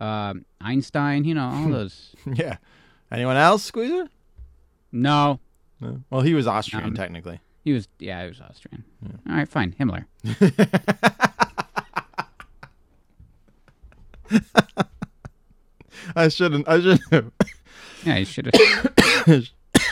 um, 0.00 0.46
Einstein. 0.62 1.24
You 1.24 1.34
know 1.34 1.44
all 1.50 1.68
those. 1.78 2.16
yeah 2.32 2.56
anyone 3.12 3.36
else 3.36 3.62
squeezer 3.62 4.08
no, 4.90 5.38
no. 5.80 6.00
well 6.10 6.22
he 6.22 6.34
was 6.34 6.46
austrian 6.46 6.84
Um, 6.86 6.94
technically 6.94 7.40
he 7.64 7.72
was. 7.72 7.88
Yeah, 7.98 8.22
he 8.22 8.28
was 8.28 8.40
Austrian. 8.40 8.84
All 9.28 9.36
right, 9.36 9.48
fine. 9.48 9.74
Himmler. 9.78 10.04
i 16.16 16.28
shouldn't 16.28 16.68
i 16.68 16.80
should 16.80 17.00
have 17.10 17.30
Yeah, 18.04 18.16
he 18.16 18.24
should 18.24 18.46
have. 18.46 19.48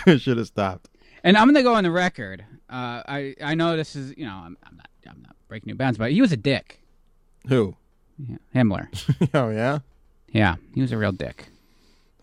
I 0.06 0.16
should 0.16 0.38
have 0.38 0.46
stopped 0.46 0.88
And 1.22 1.36
I'm 1.36 1.46
gonna 1.46 1.62
go 1.62 1.74
on 1.74 1.84
the 1.84 1.90
record. 1.90 2.44
Uh, 2.68 3.02
I 3.06 3.34
I 3.42 3.54
know 3.54 3.76
this 3.76 3.94
is 3.94 4.14
you 4.16 4.24
know 4.24 4.32
I'm, 4.32 4.56
I'm 4.64 4.76
not 4.76 4.88
I'm 5.08 5.22
not 5.22 5.36
breaking 5.48 5.70
new 5.70 5.76
bounds, 5.76 5.98
but 5.98 6.10
he 6.10 6.20
was 6.20 6.32
a 6.32 6.36
dick. 6.36 6.80
Who? 7.48 7.76
Yeah, 8.18 8.36
Himmler. 8.54 8.88
oh 9.34 9.50
yeah. 9.50 9.78
yeah, 10.32 10.56
he 10.74 10.80
was 10.80 10.92
a 10.92 10.98
real 10.98 11.12
dick. 11.12 11.48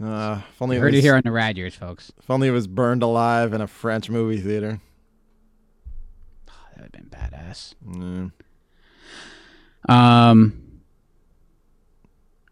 Uh, 0.01 0.41
if 0.49 0.61
only 0.61 0.75
You 0.75 0.81
heard 0.81 0.91
was, 0.93 0.99
it 0.99 1.01
here 1.01 1.15
on 1.15 1.23
the 1.25 1.31
Rad 1.31 1.57
Years, 1.57 1.73
folks. 1.73 2.11
if 2.19 2.29
only 2.29 2.47
it 2.47 2.51
was 2.51 2.67
burned 2.67 3.01
alive 3.01 3.53
in 3.53 3.61
a 3.61 3.67
French 3.67 4.09
movie 4.09 4.39
theater. 4.39 4.79
That 6.45 6.75
would 6.75 6.83
have 6.83 6.91
been 6.91 7.09
badass. 7.09 7.73
Mm. 7.85 8.31
Um. 9.91 10.63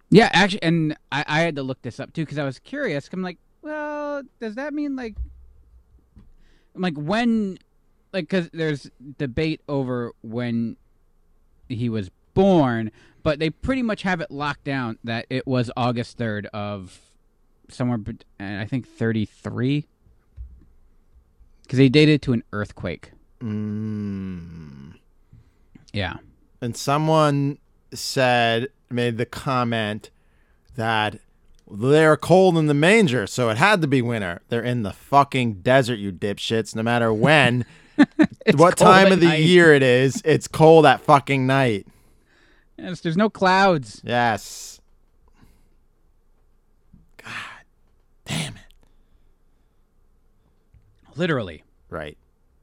Yeah, 0.10 0.30
actually, 0.32 0.64
and 0.64 0.98
I, 1.12 1.26
I 1.28 1.40
had 1.42 1.56
to 1.58 1.64
look 1.64 1.82
this 1.82 2.00
up 2.00 2.14
too 2.14 2.24
because 2.24 2.38
I 2.38 2.46
was 2.46 2.58
curious. 2.60 3.10
I'm 3.12 3.22
like, 3.22 3.38
well, 3.62 4.24
does 4.40 4.56
that 4.56 4.74
mean 4.74 4.96
like, 4.96 5.16
I'm 6.74 6.82
like 6.82 6.96
when, 6.96 7.58
like, 8.14 8.30
because 8.30 8.50
there's 8.54 8.90
debate 9.18 9.62
over 9.68 10.14
when 10.22 10.78
he 11.68 11.90
was 11.90 12.10
born, 12.34 12.92
but 13.24 13.40
they 13.40 13.50
pretty 13.50 13.82
much 13.82 14.04
have 14.04 14.22
it 14.22 14.32
locked 14.32 14.64
down 14.64 14.98
that 15.04 15.26
it 15.30 15.46
was 15.46 15.70
August 15.76 16.18
third 16.18 16.46
of 16.54 17.00
somewhere, 17.70 18.00
uh, 18.40 18.44
I 18.44 18.66
think 18.66 18.88
thirty 18.88 19.26
three, 19.26 19.88
because 21.64 21.78
they 21.78 21.90
dated 21.90 22.16
it 22.16 22.22
to 22.24 22.34
an 22.34 22.44
earthquake. 22.54 23.12
Mm. 23.42 24.96
Yeah. 25.94 26.18
and 26.62 26.76
someone 26.76 27.58
said 27.94 28.70
made 28.90 29.18
the 29.18 29.26
comment 29.26 30.10
that 30.76 31.20
they're 31.70 32.18
cold 32.18 32.58
in 32.58 32.68
the 32.68 32.74
manger, 32.74 33.28
so 33.28 33.50
it 33.50 33.58
had 33.58 33.82
to 33.82 33.88
be 33.88 34.02
winter. 34.02 34.42
They're 34.50 34.64
in 34.64 34.84
the 34.84 34.94
fucking 34.94 35.62
desert, 35.62 35.96
you 35.96 36.12
dipshits. 36.12 36.76
No 36.76 36.84
matter 36.84 37.14
when, 37.26 37.66
what 38.56 38.78
time 38.78 39.12
of 39.12 39.20
the 39.20 39.28
night. 39.28 39.44
year 39.44 39.74
it 39.74 39.84
is, 39.84 40.22
it's 40.26 40.48
cold 40.48 40.86
at 40.86 41.02
fucking 41.02 41.48
night. 41.48 41.88
Yes, 42.78 43.02
there's 43.02 43.18
no 43.18 43.30
clouds. 43.30 44.02
Yes. 44.04 44.80
God 47.18 47.32
damn 48.26 48.56
it. 48.56 48.62
Literally. 51.16 51.64
Right. 51.90 52.18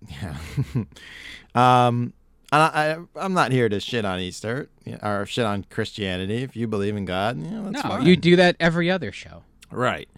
Yeah. 0.09 0.37
um, 1.55 2.12
I, 2.53 2.59
I, 2.59 2.98
I'm 3.16 3.33
not 3.33 3.51
here 3.51 3.68
to 3.68 3.81
shit 3.81 4.05
on 4.05 4.20
Easter 4.20 4.68
or 5.03 5.25
shit 5.27 5.46
on 5.46 5.64
Christianity. 5.70 6.42
If 6.42 6.55
you 6.55 6.66
believe 6.68 6.96
in 6.96 7.07
God, 7.07 7.38
you 7.38 7.51
know, 7.51 7.70
no, 7.70 7.81
fine. 7.81 8.07
you 8.07 8.16
do 8.16 8.37
that 8.37 8.57
every 8.61 8.90
other 8.90 9.11
show. 9.11 9.42
Right. 9.70 10.09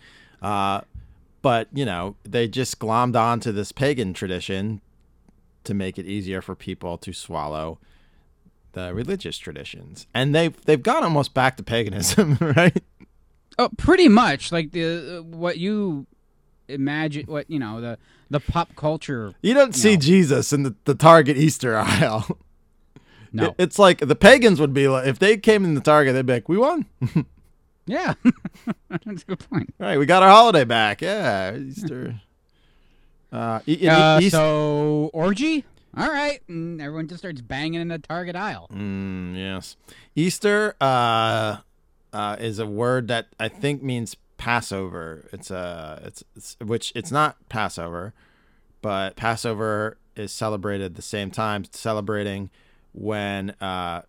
Uh, 0.42 0.80
but, 1.42 1.68
you 1.72 1.84
know, 1.84 2.16
they 2.24 2.48
just 2.48 2.78
glommed 2.80 3.16
onto 3.16 3.52
this 3.52 3.70
pagan 3.70 4.14
tradition 4.14 4.80
to 5.62 5.74
make 5.74 5.98
it 5.98 6.06
easier 6.06 6.42
for 6.42 6.54
people 6.56 6.98
to 6.98 7.12
swallow 7.12 7.78
the 8.72 8.92
religious 8.92 9.38
traditions. 9.38 10.06
And 10.12 10.34
they've, 10.34 10.60
they've 10.64 10.82
gone 10.82 11.04
almost 11.04 11.34
back 11.34 11.56
to 11.58 11.62
paganism, 11.62 12.36
right? 12.40 12.82
Oh, 13.58 13.68
pretty 13.76 14.08
much 14.08 14.50
like 14.52 14.72
the 14.72 15.18
uh, 15.18 15.22
what 15.22 15.58
you 15.58 16.06
imagine. 16.68 17.26
What 17.26 17.48
you 17.50 17.58
know 17.58 17.80
the 17.80 17.98
the 18.30 18.40
pop 18.40 18.74
culture. 18.76 19.32
You 19.42 19.54
don't 19.54 19.74
see 19.74 19.94
No. 19.94 20.00
Jesus 20.00 20.52
in 20.52 20.62
the, 20.64 20.74
the 20.84 20.94
Target 20.94 21.36
Easter 21.36 21.76
aisle. 21.78 22.38
No. 23.32 23.46
It- 23.46 23.54
It's 23.58 23.78
like 23.78 23.98
the 23.98 24.16
pagans 24.16 24.60
would 24.60 24.72
be 24.74 24.88
like, 24.88 25.06
if 25.06 25.18
they 25.18 25.36
came 25.36 25.64
in 25.64 25.74
the 25.74 25.80
Target, 25.80 26.14
they'd 26.14 26.26
be 26.26 26.32
like, 26.34 26.48
we 26.48 26.56
won. 26.56 26.86
yeah, 27.86 28.14
that's 28.88 29.22
a 29.22 29.26
good 29.26 29.38
point. 29.50 29.74
Right, 29.78 29.98
we 29.98 30.06
got 30.06 30.22
our 30.22 30.30
holiday 30.30 30.64
back. 30.64 31.00
Yeah, 31.02 31.56
Easter. 31.56 32.20
Uh, 33.32 33.60
e- 33.66 33.78
e- 33.84 33.88
Uh, 33.88 34.20
East- 34.20 34.32
so 34.32 35.10
orgy. 35.12 35.64
All 35.96 36.08
right, 36.08 36.40
and 36.48 36.80
everyone 36.80 37.06
just 37.06 37.20
starts 37.20 37.40
banging 37.40 37.80
in 37.80 37.86
the 37.88 37.98
Target 38.00 38.34
aisle. 38.34 38.68
Mm, 38.72 39.36
yes. 39.36 39.76
Easter 40.16 40.74
uh, 40.80 41.58
uh, 42.14 42.36
is 42.38 42.60
a 42.60 42.66
word 42.66 43.08
that 43.08 43.26
I 43.40 43.48
think 43.48 43.82
means 43.82 44.16
Passover. 44.38 45.28
It's 45.32 45.50
a 45.50 46.00
it's, 46.04 46.24
it's 46.36 46.56
which 46.64 46.92
it's 46.94 47.10
not 47.10 47.36
Passover, 47.48 48.14
but 48.80 49.16
Passover 49.16 49.98
is 50.16 50.32
celebrated 50.32 50.84
at 50.84 50.94
the 50.94 51.02
same 51.02 51.32
time, 51.32 51.64
celebrating 51.72 52.50
when 52.92 53.50
uh, 53.60 54.02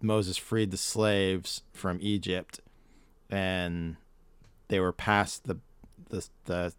Moses 0.00 0.36
freed 0.36 0.70
the 0.70 0.76
slaves 0.76 1.62
from 1.72 1.98
Egypt, 2.00 2.60
and 3.28 3.96
they 4.68 4.78
were 4.78 4.92
passed 4.92 5.46
the 5.46 5.58
the 6.08 6.26
the 6.44 6.72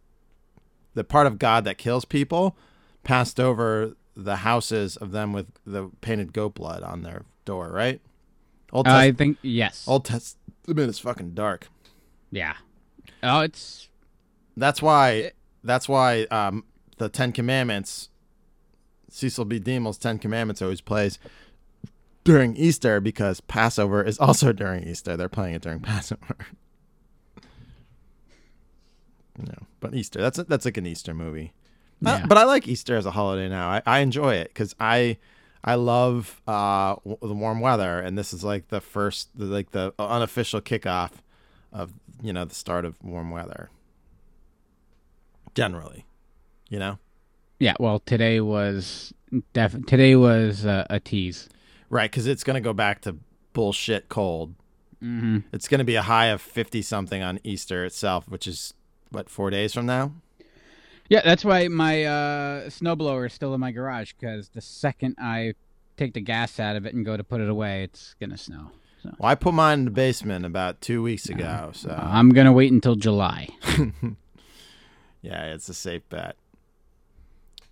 the 0.94 1.04
part 1.04 1.28
of 1.28 1.38
God 1.38 1.66
that 1.66 1.78
kills 1.78 2.06
people 2.06 2.56
passed 3.04 3.40
over 3.40 3.96
the 4.16 4.38
houses 4.38 4.96
of 4.96 5.12
them 5.12 5.34
with 5.34 5.48
the 5.66 5.90
painted 6.02 6.32
goat 6.32 6.54
blood 6.56 6.84
on 6.84 7.02
their 7.02 7.24
door, 7.46 7.72
right? 7.72 8.00
Old, 8.74 8.88
I 8.88 9.12
think 9.12 9.38
yes. 9.42 9.86
Old 9.88 10.06
Testament 10.66 10.90
is 10.90 11.00
fucking 11.00 11.32
dark. 11.34 11.68
yeah. 12.32 12.54
Oh, 13.24 13.42
it's 13.42 13.90
That's 14.58 14.82
why. 14.82 15.32
That's 15.64 15.88
why 15.88 16.24
um, 16.32 16.64
the 16.98 17.08
Ten 17.10 17.32
Commandments, 17.32 18.10
Cecil 19.10 19.46
B. 19.46 19.60
DeMille's 19.60 19.98
Ten 19.98 20.18
Commandments 20.18 20.62
always 20.62 20.82
plays 20.82 21.20
during 22.24 22.56
Easter 22.56 23.00
because 23.00 23.42
Passover 23.42 24.04
is 24.04 24.18
also 24.20 24.54
during 24.54 24.88
Easter. 24.88 25.16
They're 25.18 25.30
playing 25.30 25.56
it 25.56 25.62
during 25.62 25.80
Passover. 25.82 26.38
no, 29.38 29.54
but 29.80 29.94
Easter. 29.96 30.20
That's 30.22 30.40
a, 30.40 30.44
that's 30.44 30.66
like 30.66 30.78
an 30.78 30.86
Easter 30.86 31.14
movie. 31.14 31.54
Yeah. 32.02 32.26
but 32.26 32.38
I 32.38 32.46
like 32.46 32.68
Easter 32.68 32.96
as 32.98 33.06
a 33.06 33.12
holiday 33.12 33.48
now. 33.50 33.70
I, 33.70 33.82
I 33.86 34.00
enjoy 34.00 34.36
it 34.36 34.48
because 34.48 34.76
I 34.80 35.18
I 35.64 35.76
love 35.76 36.42
uh, 36.48 36.96
w- 36.96 37.18
the 37.22 37.34
warm 37.34 37.60
weather, 37.60 38.00
and 38.00 38.18
this 38.18 38.34
is 38.34 38.44
like 38.44 38.70
the 38.70 38.82
first, 38.82 39.30
the, 39.38 39.46
like 39.46 39.72
the 39.72 39.94
unofficial 40.00 40.62
kickoff 40.62 41.12
of 41.72 41.94
you 42.22 42.34
know 42.34 42.46
the 42.46 42.56
start 42.56 42.84
of 42.86 43.02
warm 43.04 43.30
weather. 43.32 43.70
Generally, 45.54 46.06
you 46.70 46.80
know, 46.80 46.98
yeah. 47.60 47.74
Well, 47.80 48.00
today 48.00 48.40
was 48.40 49.14
def- 49.54 49.86
today 49.86 50.16
was 50.16 50.66
uh, 50.66 50.88
a 50.90 51.00
tease. 51.00 51.50
right? 51.90 52.10
Because 52.10 52.26
it's 52.26 52.44
gonna 52.44 52.62
go 52.62 52.72
back 52.74 53.02
to 53.02 53.18
bullshit 53.54 54.08
cold. 54.08 54.56
hmm 55.02 55.40
It's 55.52 55.68
gonna 55.68 55.84
be 55.84 55.96
a 55.96 56.04
high 56.04 56.28
of 56.28 56.42
fifty 56.42 56.82
something 56.82 57.22
on 57.22 57.40
Easter 57.44 57.84
itself, 57.84 58.30
which 58.30 58.48
is 58.48 58.74
what 59.10 59.30
four 59.30 59.50
days 59.50 59.74
from 59.74 59.86
now. 59.86 60.14
Yeah, 61.12 61.20
that's 61.26 61.44
why 61.44 61.68
my 61.68 62.06
uh, 62.06 62.70
snowblower 62.70 63.26
is 63.26 63.34
still 63.34 63.54
in 63.54 63.60
my 63.60 63.74
garage 63.74 64.14
because 64.18 64.48
the 64.48 64.62
second 64.62 65.18
I 65.20 65.56
take 65.98 66.14
the 66.14 66.22
gas 66.22 66.58
out 66.58 66.78
of 66.78 66.86
it 66.86 66.94
and 66.94 67.06
go 67.06 67.18
to 67.18 67.24
put 67.26 67.42
it 67.42 67.50
away, 67.50 67.84
it's 67.84 68.16
gonna 68.22 68.38
snow. 68.38 68.72
So 69.04 69.10
Well, 69.20 69.30
I 69.30 69.36
put 69.36 69.54
mine 69.54 69.80
in 69.80 69.86
the 69.86 69.92
basement 69.92 70.46
about 70.46 70.80
two 70.80 71.04
weeks 71.04 71.28
ago, 71.28 71.72
so 71.74 71.90
I'm 71.90 72.30
gonna 72.30 72.54
wait 72.54 72.72
until 72.72 72.96
July. 72.96 73.50
yeah, 75.22 75.48
it's 75.48 75.68
a 75.68 75.74
safe 75.74 76.08
bet. 76.08 76.38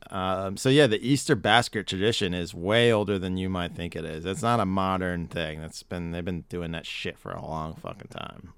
Um, 0.10 0.58
so 0.58 0.68
yeah, 0.68 0.88
the 0.88 1.00
Easter 1.00 1.38
basket 1.38 1.88
tradition 1.88 2.34
is 2.34 2.54
way 2.54 2.92
older 2.92 3.18
than 3.18 3.38
you 3.38 3.48
might 3.48 3.74
think 3.74 3.96
it 3.96 4.04
is. 4.04 4.26
It's 4.26 4.42
not 4.42 4.60
a 4.60 4.66
modern 4.66 5.28
thing. 5.28 5.62
That's 5.62 5.82
been 5.82 6.12
they've 6.12 6.26
been 6.26 6.44
doing 6.50 6.72
that 6.72 6.86
shit 6.86 7.18
for 7.18 7.32
a 7.32 7.42
long 7.42 7.76
fucking 7.76 8.10
time. 8.10 8.52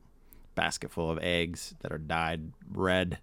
Basket 0.55 0.89
full 0.89 1.11
of 1.11 1.19
eggs 1.21 1.75
that 1.81 1.91
are 1.91 1.99
dyed 1.99 2.53
red 2.67 3.19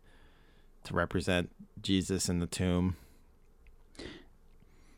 to 0.88 0.94
represent 0.94 1.51
Jesus 1.81 2.29
in 2.29 2.38
the 2.40 2.46
tomb. 2.46 2.96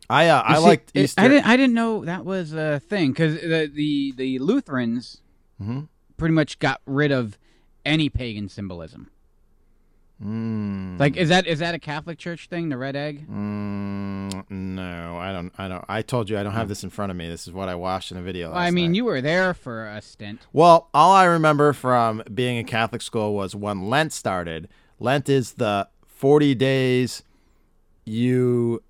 I 0.08 0.28
uh, 0.28 0.42
I 0.44 0.54
see, 0.56 0.60
liked 0.62 0.90
it- 0.94 1.02
Easter. 1.02 1.20
I 1.20 1.28
didn't. 1.28 1.46
I 1.46 1.56
didn't 1.56 1.74
know 1.74 2.04
that 2.04 2.24
was 2.24 2.52
a 2.52 2.80
thing 2.80 3.12
because 3.12 3.34
the, 3.40 3.70
the 3.72 4.12
the 4.16 4.38
Lutherans 4.40 5.20
Mhm. 5.62 5.88
pretty 6.16 6.34
much 6.34 6.58
got 6.58 6.80
rid 6.86 7.12
of 7.12 7.38
any 7.84 8.08
pagan 8.08 8.48
symbolism. 8.48 9.10
Mm, 10.22 10.98
Like, 11.00 11.16
is 11.16 11.28
that 11.30 11.46
is 11.46 11.60
that 11.60 11.74
a 11.74 11.78
Catholic 11.78 12.18
Church 12.18 12.48
thing? 12.48 12.68
The 12.68 12.76
red 12.76 12.94
egg? 12.96 13.26
mm, 13.26 14.50
no, 14.50 15.16
I 15.16 15.32
don't. 15.32 15.52
I 15.56 15.68
don't. 15.68 15.84
I 15.88 16.02
told 16.02 16.28
you 16.28 16.36
I 16.38 16.42
don't 16.42 16.52
have 16.52 16.68
this 16.68 16.82
in 16.84 16.90
front 16.90 17.10
of 17.10 17.16
me. 17.16 17.28
This 17.28 17.46
is 17.46 17.52
what 17.54 17.68
I 17.70 17.74
watched 17.76 18.10
in 18.10 18.18
a 18.18 18.22
video. 18.22 18.50
Well, 18.50 18.58
I 18.58 18.70
mean, 18.70 18.90
night. 18.90 18.96
you 18.96 19.04
were 19.06 19.20
there 19.22 19.54
for 19.54 19.86
a 19.86 20.02
stint. 20.02 20.40
Well, 20.52 20.90
all 20.92 21.12
I 21.12 21.24
remember 21.24 21.72
from 21.72 22.22
being 22.34 22.56
in 22.58 22.66
Catholic 22.66 23.00
school 23.00 23.32
was 23.34 23.54
when 23.54 23.88
Lent 23.88 24.12
started. 24.12 24.68
Lent 25.00 25.28
is 25.28 25.54
the 25.54 25.88
40 26.06 26.54
days 26.54 27.22
you 28.04 28.82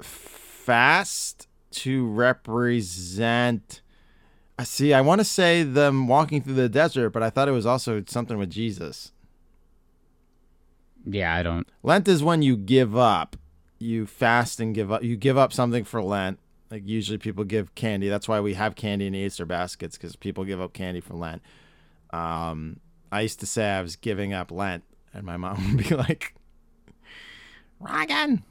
fast 0.00 1.46
to 1.70 2.06
represent. 2.06 3.82
I 4.58 4.64
see. 4.64 4.92
I 4.92 5.02
want 5.02 5.20
to 5.20 5.24
say 5.24 5.62
them 5.62 6.08
walking 6.08 6.42
through 6.42 6.54
the 6.54 6.68
desert, 6.68 7.10
but 7.10 7.22
I 7.22 7.30
thought 7.30 7.48
it 7.48 7.52
was 7.52 7.66
also 7.66 8.02
something 8.06 8.38
with 8.38 8.50
Jesus. 8.50 9.12
Yeah, 11.04 11.34
I 11.34 11.42
don't. 11.42 11.68
Lent 11.82 12.08
is 12.08 12.24
when 12.24 12.42
you 12.42 12.56
give 12.56 12.96
up. 12.96 13.36
You 13.78 14.06
fast 14.06 14.58
and 14.58 14.74
give 14.74 14.90
up. 14.90 15.04
You 15.04 15.16
give 15.16 15.38
up 15.38 15.52
something 15.52 15.84
for 15.84 16.02
Lent. 16.02 16.40
Like 16.70 16.82
usually 16.86 17.18
people 17.18 17.44
give 17.44 17.74
candy. 17.74 18.08
That's 18.08 18.26
why 18.26 18.40
we 18.40 18.54
have 18.54 18.74
candy 18.74 19.06
in 19.06 19.12
the 19.12 19.20
Easter 19.20 19.46
baskets 19.46 19.96
because 19.96 20.16
people 20.16 20.44
give 20.44 20.60
up 20.60 20.72
candy 20.72 21.00
for 21.00 21.14
Lent. 21.14 21.42
Um, 22.10 22.80
I 23.12 23.20
used 23.22 23.40
to 23.40 23.46
say 23.46 23.70
I 23.70 23.80
was 23.80 23.96
giving 23.96 24.32
up 24.32 24.50
Lent, 24.50 24.84
and 25.12 25.24
my 25.24 25.36
mom 25.36 25.56
would 25.76 25.88
be 25.88 25.94
like, 25.94 26.34
Ryan, 27.80 28.42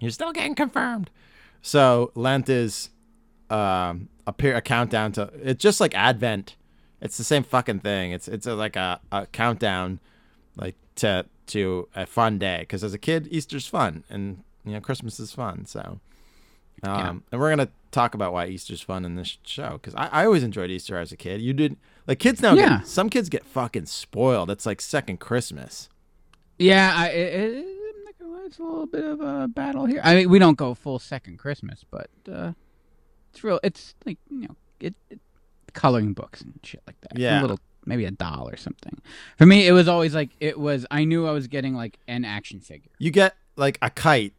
you're 0.00 0.10
still 0.10 0.32
getting 0.32 0.54
confirmed. 0.54 1.10
So 1.62 2.12
Lent 2.14 2.48
is 2.48 2.90
um, 3.50 4.08
a, 4.26 4.32
per- 4.32 4.54
a 4.54 4.60
countdown 4.60 5.12
to. 5.12 5.30
It's 5.42 5.62
just 5.62 5.80
like 5.80 5.94
Advent. 5.94 6.56
It's 7.00 7.16
the 7.18 7.24
same 7.24 7.42
fucking 7.44 7.80
thing. 7.80 8.12
It's 8.12 8.28
it's 8.28 8.46
a, 8.46 8.54
like 8.54 8.76
a, 8.76 9.00
a 9.12 9.26
countdown, 9.26 10.00
like 10.56 10.74
to 10.96 11.26
to 11.48 11.88
a 11.94 12.06
fun 12.06 12.38
day. 12.38 12.58
Because 12.60 12.82
as 12.84 12.94
a 12.94 12.98
kid, 12.98 13.28
Easter's 13.30 13.66
fun, 13.66 14.04
and 14.08 14.42
you 14.64 14.72
know 14.72 14.80
Christmas 14.80 15.18
is 15.20 15.32
fun. 15.32 15.66
So, 15.66 15.80
um, 16.82 16.98
Yeah. 16.98 17.08
and 17.32 17.40
we're 17.40 17.50
gonna 17.50 17.68
talk 17.90 18.14
about 18.14 18.32
why 18.32 18.46
Easter's 18.46 18.80
fun 18.80 19.04
in 19.04 19.14
this 19.16 19.38
show. 19.44 19.72
Because 19.74 19.94
I, 19.96 20.06
I 20.08 20.24
always 20.26 20.42
enjoyed 20.42 20.70
Easter 20.70 20.96
as 20.98 21.10
a 21.12 21.16
kid. 21.16 21.40
You 21.40 21.52
did 21.52 21.76
like 22.08 22.18
kids 22.18 22.42
now. 22.42 22.54
Yeah. 22.54 22.78
Get, 22.78 22.88
some 22.88 23.08
kids 23.10 23.28
get 23.28 23.44
fucking 23.44 23.86
spoiled. 23.86 24.50
It's 24.50 24.66
like 24.66 24.80
second 24.80 25.20
Christmas. 25.20 25.88
Yeah, 26.58 26.92
I, 26.96 27.08
it, 27.10 27.34
it, 27.34 27.66
I'm 27.98 28.04
not 28.04 28.18
gonna 28.18 28.32
lie, 28.32 28.46
it's 28.46 28.58
a 28.58 28.62
little 28.64 28.86
bit 28.86 29.04
of 29.04 29.20
a 29.20 29.46
battle 29.46 29.86
here. 29.86 30.00
I 30.02 30.16
mean, 30.16 30.30
we 30.30 30.40
don't 30.40 30.56
go 30.58 30.74
full 30.74 30.98
second 30.98 31.38
Christmas, 31.38 31.84
but 31.88 32.10
uh, 32.28 32.52
it's 33.30 33.44
real. 33.44 33.60
It's 33.62 33.94
like 34.04 34.18
you 34.28 34.40
know, 34.40 34.56
it, 34.80 34.94
it 35.10 35.20
coloring 35.74 36.14
books 36.14 36.40
and 36.40 36.58
shit 36.64 36.82
like 36.86 37.00
that. 37.02 37.16
Yeah. 37.16 37.40
a 37.40 37.42
little 37.42 37.60
maybe 37.86 38.04
a 38.06 38.10
doll 38.10 38.48
or 38.48 38.56
something. 38.56 39.00
For 39.36 39.46
me, 39.46 39.66
it 39.66 39.72
was 39.72 39.86
always 39.86 40.14
like 40.14 40.30
it 40.40 40.58
was. 40.58 40.86
I 40.90 41.04
knew 41.04 41.26
I 41.26 41.30
was 41.30 41.46
getting 41.46 41.74
like 41.74 41.98
an 42.08 42.24
action 42.24 42.60
figure. 42.60 42.90
You 42.98 43.10
get 43.10 43.36
like 43.56 43.78
a 43.82 43.90
kite 43.90 44.32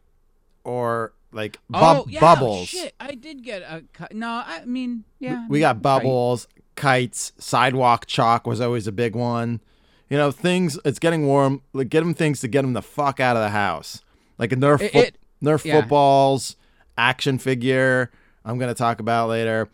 or 0.64 1.14
like 1.32 1.58
bub- 1.68 2.04
oh 2.06 2.06
yeah, 2.08 2.20
bubbles. 2.20 2.68
shit! 2.68 2.94
I 3.00 3.14
did 3.14 3.42
get 3.42 3.62
a. 3.62 3.84
cu- 3.92 4.12
No, 4.14 4.42
I 4.44 4.64
mean, 4.64 5.04
yeah. 5.18 5.46
We 5.48 5.60
got 5.60 5.80
bubbles, 5.80 6.48
kites, 6.80 7.32
sidewalk 7.38 8.06
chalk 8.06 8.46
was 8.46 8.60
always 8.60 8.86
a 8.86 8.92
big 8.92 9.14
one. 9.14 9.60
You 10.08 10.16
know, 10.16 10.30
things. 10.32 10.78
It's 10.84 10.98
getting 10.98 11.26
warm. 11.26 11.62
Like, 11.72 11.88
get 11.88 12.00
them 12.00 12.14
things 12.14 12.40
to 12.40 12.48
get 12.48 12.62
them 12.62 12.72
the 12.72 12.82
fuck 12.82 13.20
out 13.20 13.36
of 13.36 13.42
the 13.42 13.50
house. 13.50 14.02
Like 14.38 14.50
a 14.52 14.56
Nerf, 14.56 14.80
It- 14.80 14.92
fo- 14.92 14.98
it- 15.00 15.16
Nerf 15.42 15.64
yeah. 15.64 15.80
footballs, 15.80 16.56
action 16.98 17.38
figure. 17.38 18.10
I'm 18.44 18.58
gonna 18.58 18.74
talk 18.74 19.00
about 19.00 19.28
later. 19.28 19.68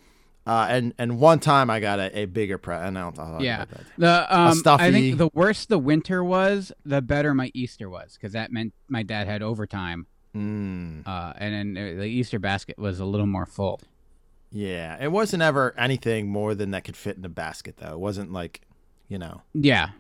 Uh, 0.47 0.67
and 0.71 0.95
and 0.99 1.19
one 1.19 1.41
time 1.41 1.71
I 1.71 1.81
got 1.81 1.99
a, 1.99 2.19
a 2.21 2.25
bigger 2.27 2.57
pre. 2.59 2.75
And 2.77 2.97
I'll 2.99 3.11
talk 3.13 3.41
Yeah, 3.41 3.63
about 3.63 3.69
that. 3.71 3.85
the 3.99 4.37
um, 4.39 4.63
I 4.81 4.93
think 4.93 5.19
the 5.19 5.29
worse 5.35 5.67
the 5.67 5.79
winter 5.79 6.23
was, 6.23 6.71
the 6.85 7.01
better 7.03 7.35
my 7.35 7.51
Easter 7.55 7.89
was, 7.91 8.15
because 8.15 8.33
that 8.35 8.53
meant 8.53 8.73
my 8.89 9.03
dad 9.03 9.27
had 9.27 9.43
overtime, 9.43 10.07
Mm, 10.37 11.07
uh, 11.07 11.33
and 11.37 11.75
then 11.77 11.83
uh, 11.83 12.01
the 12.01 12.05
Easter 12.07 12.39
basket 12.39 12.79
was 12.79 13.01
a 13.01 13.05
little 13.07 13.27
more 13.27 13.47
full. 13.47 13.81
Yeah, 14.51 14.97
it 15.03 15.11
wasn't 15.13 15.43
ever 15.43 15.75
anything 15.79 16.29
more 16.29 16.55
than 16.55 16.71
that 16.73 16.85
could 16.85 16.97
fit 16.97 17.17
in 17.17 17.25
a 17.25 17.29
basket 17.29 17.77
though. 17.79 17.93
It 17.93 17.99
wasn't 18.01 18.33
like, 18.33 18.61
you 19.09 19.19
know, 19.19 19.43
Yeah, 19.55 19.91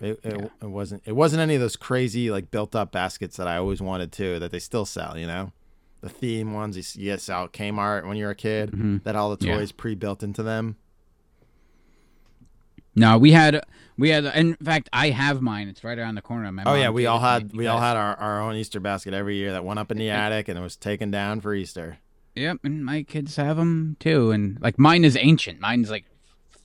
It, 0.00 0.20
it, 0.22 0.36
Yeah. 0.40 0.48
it 0.62 0.70
wasn't 0.70 1.02
it 1.06 1.12
wasn't 1.16 1.40
any 1.40 1.54
of 1.54 1.60
those 1.60 1.76
crazy 1.76 2.30
like 2.30 2.50
built 2.50 2.74
up 2.76 2.92
baskets 2.92 3.36
that 3.36 3.48
I 3.48 3.56
always 3.56 3.80
wanted 3.80 4.12
to 4.12 4.38
that 4.38 4.50
they 4.50 4.58
still 4.60 4.84
sell, 4.84 5.16
you 5.18 5.26
know? 5.26 5.52
The 6.00 6.08
theme 6.08 6.52
ones 6.52 6.76
you 6.76 6.82
see 6.84 7.16
sell 7.18 7.44
at 7.44 7.52
Kmart 7.52 8.06
when 8.06 8.16
you're 8.16 8.30
a 8.30 8.34
kid 8.36 8.70
Mhm. 8.72 9.02
that 9.04 9.16
all 9.16 9.34
the 9.34 9.44
Yeah. 9.46 9.56
toys 9.56 9.72
pre-built 9.72 10.22
into 10.22 10.42
them. 10.44 10.76
No, 12.94 13.16
we 13.18 13.32
had 13.32 13.62
we 13.96 14.10
had. 14.10 14.24
In 14.26 14.54
fact, 14.56 14.88
I 14.92 15.10
have 15.10 15.40
mine. 15.40 15.68
It's 15.68 15.84
right 15.84 15.98
around 15.98 16.16
the 16.16 16.22
corner. 16.22 16.50
My 16.50 16.64
Oh 16.66 16.74
yeah, 16.74 16.90
we 16.90 17.06
all 17.06 17.18
it 17.18 17.20
to 17.20 17.24
me 17.24 17.30
had 17.50 17.56
we 17.56 17.66
all 17.68 17.80
had 17.80 17.96
our, 17.96 18.16
our 18.16 18.40
own 18.40 18.54
Easter 18.56 18.80
basket 18.80 19.14
every 19.14 19.36
year 19.36 19.52
that 19.52 19.64
went 19.64 19.78
up 19.78 19.90
in 19.92 19.98
the 19.98 20.10
attic 20.10 20.48
and 20.48 20.58
it 20.58 20.62
was 20.62 20.76
taken 20.76 21.10
down 21.10 21.40
for 21.40 21.54
Easter. 21.54 21.98
Yep, 22.38 22.58
and 22.62 22.84
my 22.84 23.02
kids 23.02 23.36
have 23.36 23.56
them 23.56 23.96
too. 23.98 24.30
And 24.30 24.60
like 24.60 24.78
mine 24.78 25.04
is 25.04 25.16
ancient. 25.16 25.60
Mine's 25.60 25.90
like 25.90 26.04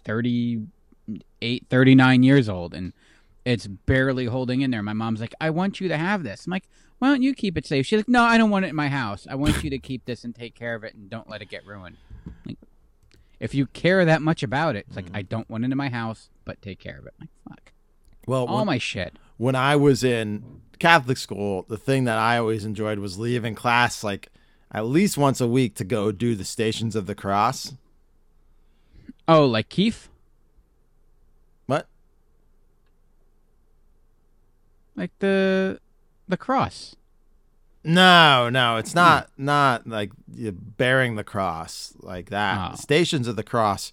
38, 0.06 1.68
39 1.70 2.24
years 2.24 2.48
old, 2.48 2.74
and 2.74 2.94
it's 3.44 3.68
barely 3.68 4.26
holding 4.26 4.62
in 4.62 4.72
there. 4.72 4.84
My 4.84 4.94
mom's 4.94 5.20
like, 5.20 5.34
"I 5.42 5.50
want 5.50 5.82
you 5.82 5.88
to 5.88 5.98
have 5.98 6.24
this." 6.24 6.46
I'm 6.46 6.52
like, 6.52 6.68
"Why 7.00 7.10
don't 7.10 7.24
you 7.24 7.34
keep 7.34 7.58
it 7.58 7.66
safe?" 7.66 7.88
She's 7.88 7.98
like, 7.98 8.08
"No, 8.08 8.24
I 8.24 8.38
don't 8.38 8.52
want 8.52 8.66
it 8.66 8.70
in 8.70 8.76
my 8.76 8.88
house. 8.90 9.26
I 9.30 9.36
want 9.36 9.64
you 9.64 9.70
to 9.72 9.80
keep 9.80 10.06
this 10.06 10.24
and 10.24 10.36
take 10.36 10.54
care 10.54 10.76
of 10.76 10.84
it 10.84 10.94
and 10.94 11.10
don't 11.10 11.30
let 11.30 11.42
it 11.42 11.50
get 11.50 11.66
ruined." 11.66 11.98
Like, 12.46 12.58
if 13.40 13.56
you 13.56 13.66
care 13.68 14.06
that 14.06 14.22
much 14.22 14.44
about 14.44 14.76
it, 14.76 14.86
it's 14.88 14.96
like 14.96 15.06
mm-hmm. 15.06 15.18
I 15.18 15.22
don't 15.24 15.50
want 15.50 15.66
it 15.66 15.72
in 15.72 15.78
my 15.78 15.90
house, 15.90 16.30
but 16.46 16.62
take 16.62 16.80
care 16.80 17.00
of 17.00 17.08
it. 17.08 17.14
like 17.20 17.30
fuck, 17.50 17.72
Well, 18.28 18.46
all 18.46 18.58
when, 18.58 18.68
my 18.68 18.78
shit. 18.78 19.18
when 19.38 19.56
I 19.56 19.76
was 19.76 20.04
in 20.04 20.62
Catholic 20.80 21.18
school, 21.18 21.66
the 21.68 21.78
thing 21.78 22.04
that 22.06 22.18
I 22.18 22.38
always 22.38 22.64
enjoyed 22.64 23.00
was 23.00 23.18
leaving 23.18 23.56
class 23.56 24.04
like 24.04 24.30
at 24.74 24.86
least 24.86 25.18
once 25.18 25.40
a 25.40 25.48
week 25.48 25.76
to 25.76 25.84
go 25.84 26.12
do 26.12 26.36
the 26.36 26.46
Stations 26.46 26.96
of 26.96 27.06
the 27.06 27.16
Cross. 27.16 27.74
Oh, 29.28 29.46
like 29.46 29.70
Keith, 29.70 30.10
What? 31.68 31.88
like 34.96 35.12
the 35.20 35.80
the 36.28 36.38
cross. 36.38 36.96
No, 37.84 38.50
no, 38.50 38.78
it's 38.78 38.96
not 38.96 39.30
not 39.38 39.88
like 39.88 40.12
you 40.34 40.52
bearing 40.52 41.16
the 41.16 41.24
cross 41.24 41.94
like 42.00 42.30
that. 42.30 42.72
Oh. 42.74 42.76
Stations 42.76 43.28
of 43.28 43.36
the 43.36 43.44
Cross 43.44 43.92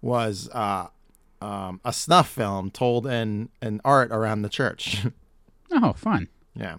was 0.00 0.48
uh, 0.52 0.88
um, 1.42 1.80
a 1.84 1.92
snuff 1.92 2.28
film 2.28 2.70
told 2.70 3.06
in 3.06 3.48
in 3.60 3.80
art 3.84 4.10
around 4.10 4.42
the 4.42 4.48
church. 4.48 5.04
Oh, 5.72 5.94
fun. 5.94 6.28
yeah. 6.54 6.76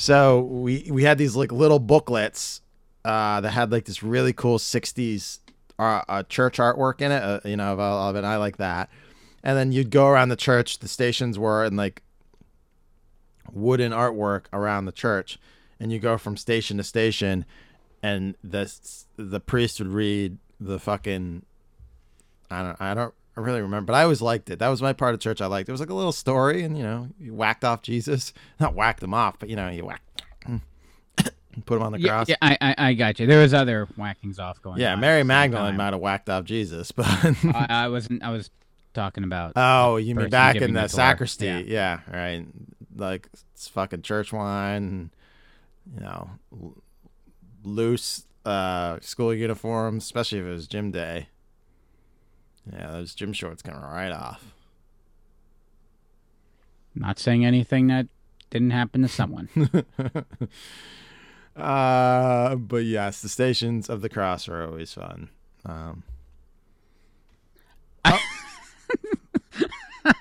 So 0.00 0.40
we 0.40 0.88
we 0.90 1.02
had 1.02 1.18
these 1.18 1.36
like 1.36 1.52
little 1.52 1.78
booklets 1.78 2.62
uh, 3.04 3.42
that 3.42 3.50
had 3.50 3.70
like 3.70 3.84
this 3.84 4.02
really 4.02 4.32
cool 4.32 4.56
'60s 4.56 5.40
uh, 5.78 6.00
uh, 6.08 6.22
church 6.22 6.56
artwork 6.56 7.02
in 7.02 7.12
it. 7.12 7.22
Uh, 7.22 7.40
you 7.44 7.54
know, 7.54 7.74
of, 7.74 7.80
of 7.80 8.16
it. 8.16 8.24
I 8.24 8.36
like 8.36 8.56
that. 8.56 8.88
And 9.42 9.58
then 9.58 9.72
you'd 9.72 9.90
go 9.90 10.06
around 10.06 10.30
the 10.30 10.36
church. 10.36 10.78
The 10.78 10.88
stations 10.88 11.38
were 11.38 11.66
in 11.66 11.76
like 11.76 12.02
wooden 13.52 13.92
artwork 13.92 14.44
around 14.54 14.86
the 14.86 14.92
church, 14.92 15.38
and 15.78 15.92
you 15.92 15.98
go 15.98 16.16
from 16.16 16.38
station 16.38 16.78
to 16.78 16.82
station, 16.82 17.44
and 18.02 18.36
the 18.42 18.72
the 19.18 19.38
priest 19.38 19.80
would 19.80 19.92
read 19.92 20.38
the 20.58 20.78
fucking. 20.78 21.44
I 22.50 22.62
don't. 22.62 22.80
I 22.80 22.94
don't 22.94 23.14
really 23.42 23.60
remember, 23.62 23.92
but 23.92 23.96
I 23.96 24.02
always 24.04 24.20
liked 24.22 24.50
it. 24.50 24.58
That 24.58 24.68
was 24.68 24.80
my 24.82 24.92
part 24.92 25.14
of 25.14 25.20
church 25.20 25.40
I 25.40 25.46
liked. 25.46 25.68
It 25.68 25.72
was 25.72 25.80
like 25.80 25.90
a 25.90 25.94
little 25.94 26.12
story, 26.12 26.62
and 26.62 26.76
you 26.76 26.82
know, 26.82 27.08
you 27.18 27.34
whacked 27.34 27.64
off 27.64 27.82
Jesus, 27.82 28.32
not 28.60 28.74
whacked 28.74 29.02
him 29.02 29.14
off, 29.14 29.38
but 29.38 29.48
you 29.48 29.56
know, 29.56 29.68
you 29.68 29.84
whacked, 29.84 30.22
put 31.66 31.76
him 31.76 31.82
on 31.82 31.92
the 31.92 32.00
Yeah, 32.00 32.08
cross. 32.08 32.28
yeah 32.28 32.36
I, 32.42 32.56
I 32.60 32.74
I 32.78 32.94
got 32.94 33.18
you. 33.20 33.26
There 33.26 33.40
was 33.42 33.52
other 33.54 33.86
whackings 33.96 34.38
off 34.38 34.60
going. 34.62 34.80
Yeah, 34.80 34.94
on 34.94 35.00
Mary 35.00 35.20
at 35.20 35.24
the 35.24 35.24
same 35.24 35.26
Magdalene 35.28 35.76
might 35.76 35.92
have 35.92 36.00
whacked 36.00 36.28
off 36.30 36.44
Jesus, 36.44 36.92
but 36.92 37.06
I, 37.06 37.66
I 37.68 37.88
wasn't. 37.88 38.22
I 38.22 38.30
was 38.30 38.50
talking 38.94 39.24
about. 39.24 39.52
oh, 39.56 39.96
you 39.96 40.14
mean 40.14 40.30
back 40.30 40.56
in 40.56 40.72
the 40.74 40.82
the 40.82 40.88
sacristy? 40.88 41.46
Yeah. 41.46 41.58
Yeah. 41.60 42.00
right. 42.12 42.46
Like 42.96 43.28
it's 43.52 43.68
fucking 43.68 44.02
church 44.02 44.32
wine, 44.32 45.10
you 45.94 46.00
know, 46.00 46.30
loose 47.62 48.24
uh, 48.44 48.98
school 49.00 49.32
uniforms, 49.34 50.04
especially 50.04 50.38
if 50.38 50.46
it 50.46 50.50
was 50.50 50.66
gym 50.66 50.90
day. 50.90 51.28
Yeah, 52.72 52.90
those 52.92 53.14
gym 53.14 53.32
shorts 53.32 53.62
come 53.62 53.80
right 53.80 54.12
off. 54.12 54.54
Not 56.94 57.18
saying 57.18 57.44
anything 57.44 57.86
that 57.88 58.06
didn't 58.50 58.70
happen 58.70 59.02
to 59.02 59.08
someone. 59.08 59.48
Uh, 61.56 62.54
but 62.54 62.84
yes, 62.84 63.20
the 63.20 63.28
stations 63.28 63.90
of 63.90 64.00
the 64.00 64.08
cross 64.08 64.48
are 64.48 64.64
always 64.64 64.94
fun. 64.94 65.28
Um, 65.66 66.04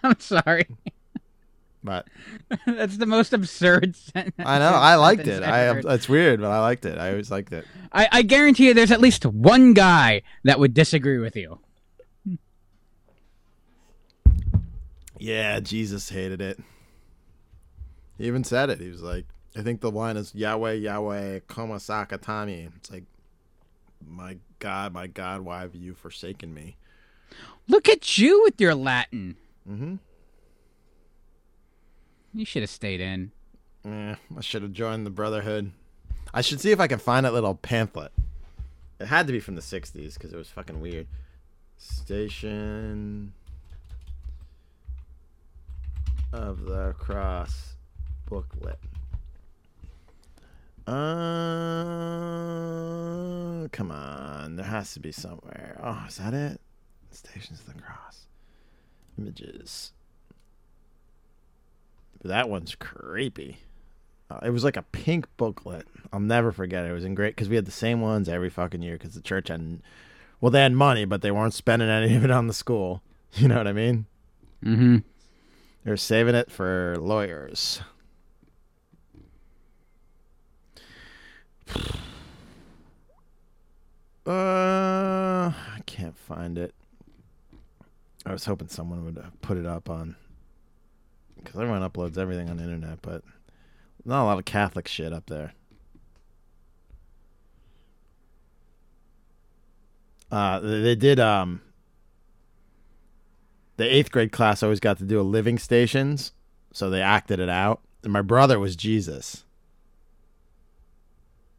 I'm 0.03 0.19
sorry. 0.19 0.67
but 1.83 2.07
That's 2.65 2.97
the 2.97 3.05
most 3.05 3.31
absurd 3.31 3.95
sentence. 3.95 4.35
I 4.39 4.59
know 4.59 4.73
I 4.73 4.95
liked 4.95 5.27
it. 5.27 5.43
I 5.43 5.69
it's 5.93 6.09
weird, 6.09 6.41
but 6.41 6.51
I 6.51 6.59
liked 6.59 6.83
it. 6.85 6.97
I 6.97 7.11
always 7.11 7.31
liked 7.31 7.53
it. 7.53 7.65
I, 7.93 8.07
I 8.11 8.21
guarantee 8.23 8.67
you, 8.67 8.73
there's 8.73 8.91
at 8.91 8.99
least 8.99 9.25
one 9.25 9.73
guy 9.73 10.23
that 10.43 10.59
would 10.59 10.73
disagree 10.73 11.19
with 11.19 11.35
you. 11.35 11.59
Yeah, 15.19 15.59
Jesus 15.59 16.09
hated 16.09 16.41
it. 16.41 16.59
He 18.17 18.25
even 18.25 18.43
said 18.43 18.69
it. 18.69 18.79
He 18.79 18.89
was 18.89 19.01
like, 19.01 19.25
I 19.55 19.61
think 19.61 19.81
the 19.81 19.91
line 19.91 20.17
is 20.17 20.33
Yahweh, 20.33 20.73
Yahweh, 20.73 21.41
Koma 21.47 21.75
Sakatami. 21.75 22.71
It's 22.77 22.89
like, 22.89 23.03
my 24.05 24.37
God, 24.59 24.93
my 24.93 25.07
God, 25.07 25.41
why 25.41 25.59
have 25.61 25.75
you 25.75 25.93
forsaken 25.93 26.53
me? 26.53 26.77
Look 27.67 27.89
at 27.89 28.17
you 28.17 28.41
with 28.43 28.59
your 28.59 28.75
Latin. 28.75 29.35
Mm-hmm. 29.69 29.95
You 32.33 32.45
should 32.45 32.63
have 32.63 32.69
stayed 32.69 33.01
in. 33.01 33.31
Eh, 33.85 34.15
I 34.37 34.41
should 34.41 34.61
have 34.61 34.73
joined 34.73 35.05
the 35.05 35.11
Brotherhood. 35.11 35.71
I 36.33 36.41
should 36.41 36.61
see 36.61 36.71
if 36.71 36.79
I 36.79 36.87
can 36.87 36.99
find 36.99 37.25
that 37.25 37.33
little 37.33 37.55
pamphlet. 37.55 38.11
It 38.99 39.07
had 39.07 39.27
to 39.27 39.33
be 39.33 39.39
from 39.39 39.55
the 39.55 39.61
60s 39.61 40.13
because 40.13 40.31
it 40.31 40.37
was 40.37 40.49
fucking 40.49 40.79
weird. 40.79 41.07
Station 41.77 43.33
of 46.31 46.65
the 46.65 46.93
Cross 46.97 47.75
booklet. 48.27 48.79
Uh, 50.87 50.91
come 53.71 53.91
on. 53.91 54.55
There 54.55 54.65
has 54.65 54.93
to 54.93 54.99
be 54.99 55.11
somewhere. 55.11 55.79
Oh, 55.83 56.05
is 56.07 56.17
that 56.17 56.33
it? 56.33 56.59
Stations 57.11 57.59
of 57.59 57.67
the 57.67 57.81
Cross. 57.81 58.25
Images. 59.17 59.91
That 62.23 62.49
one's 62.49 62.75
creepy. 62.75 63.59
Uh, 64.29 64.39
it 64.43 64.51
was 64.51 64.63
like 64.63 64.77
a 64.77 64.83
pink 64.83 65.27
booklet. 65.37 65.87
I'll 66.13 66.19
never 66.19 66.51
forget 66.51 66.85
it. 66.85 66.89
It 66.89 66.93
was 66.93 67.05
in 67.05 67.15
great 67.15 67.35
because 67.35 67.49
we 67.49 67.55
had 67.55 67.65
the 67.65 67.71
same 67.71 68.01
ones 68.01 68.29
every 68.29 68.49
fucking 68.49 68.81
year 68.81 68.97
because 68.97 69.15
the 69.15 69.21
church 69.21 69.47
had, 69.47 69.81
well, 70.39 70.51
they 70.51 70.61
had 70.61 70.73
money, 70.73 71.05
but 71.05 71.21
they 71.21 71.31
weren't 71.31 71.53
spending 71.53 71.89
any 71.89 72.15
of 72.15 72.23
it 72.23 72.31
on 72.31 72.47
the 72.47 72.53
school. 72.53 73.01
You 73.35 73.47
know 73.47 73.57
what 73.57 73.67
I 73.67 73.73
mean? 73.73 74.07
Mm-hmm. 74.65 74.97
They're 75.83 75.97
saving 75.97 76.35
it 76.35 76.51
for 76.51 76.95
lawyers. 76.99 77.81
Uh, 84.25 85.51
I 85.51 85.79
can't 85.87 86.15
find 86.15 86.59
it. 86.59 86.75
I 88.27 88.31
was 88.31 88.45
hoping 88.45 88.67
someone 88.67 89.03
would 89.03 89.17
uh, 89.17 89.31
put 89.41 89.57
it 89.57 89.65
up 89.65 89.89
on 89.89 90.15
because 91.35 91.55
everyone 91.55 91.81
uploads 91.81 92.15
everything 92.15 92.47
on 92.47 92.57
the 92.57 92.63
internet, 92.63 93.01
but 93.01 93.23
not 94.05 94.23
a 94.23 94.25
lot 94.25 94.37
of 94.37 94.45
Catholic 94.45 94.87
shit 94.87 95.13
up 95.13 95.25
there. 95.27 95.53
Uh, 100.31 100.59
they 100.59 100.81
they 100.81 100.95
did 100.95 101.19
um. 101.19 101.61
The 103.79 103.85
eighth 103.85 104.11
grade 104.11 104.33
class 104.33 104.61
always 104.61 104.81
got 104.81 104.97
to 104.97 105.05
do 105.05 105.21
a 105.21 105.23
living 105.23 105.57
stations, 105.57 106.33
so 106.73 106.89
they 106.89 107.01
acted 107.01 107.39
it 107.39 107.47
out. 107.47 107.79
And 108.03 108.11
my 108.11 108.21
brother 108.21 108.59
was 108.59 108.75
Jesus. 108.75 109.45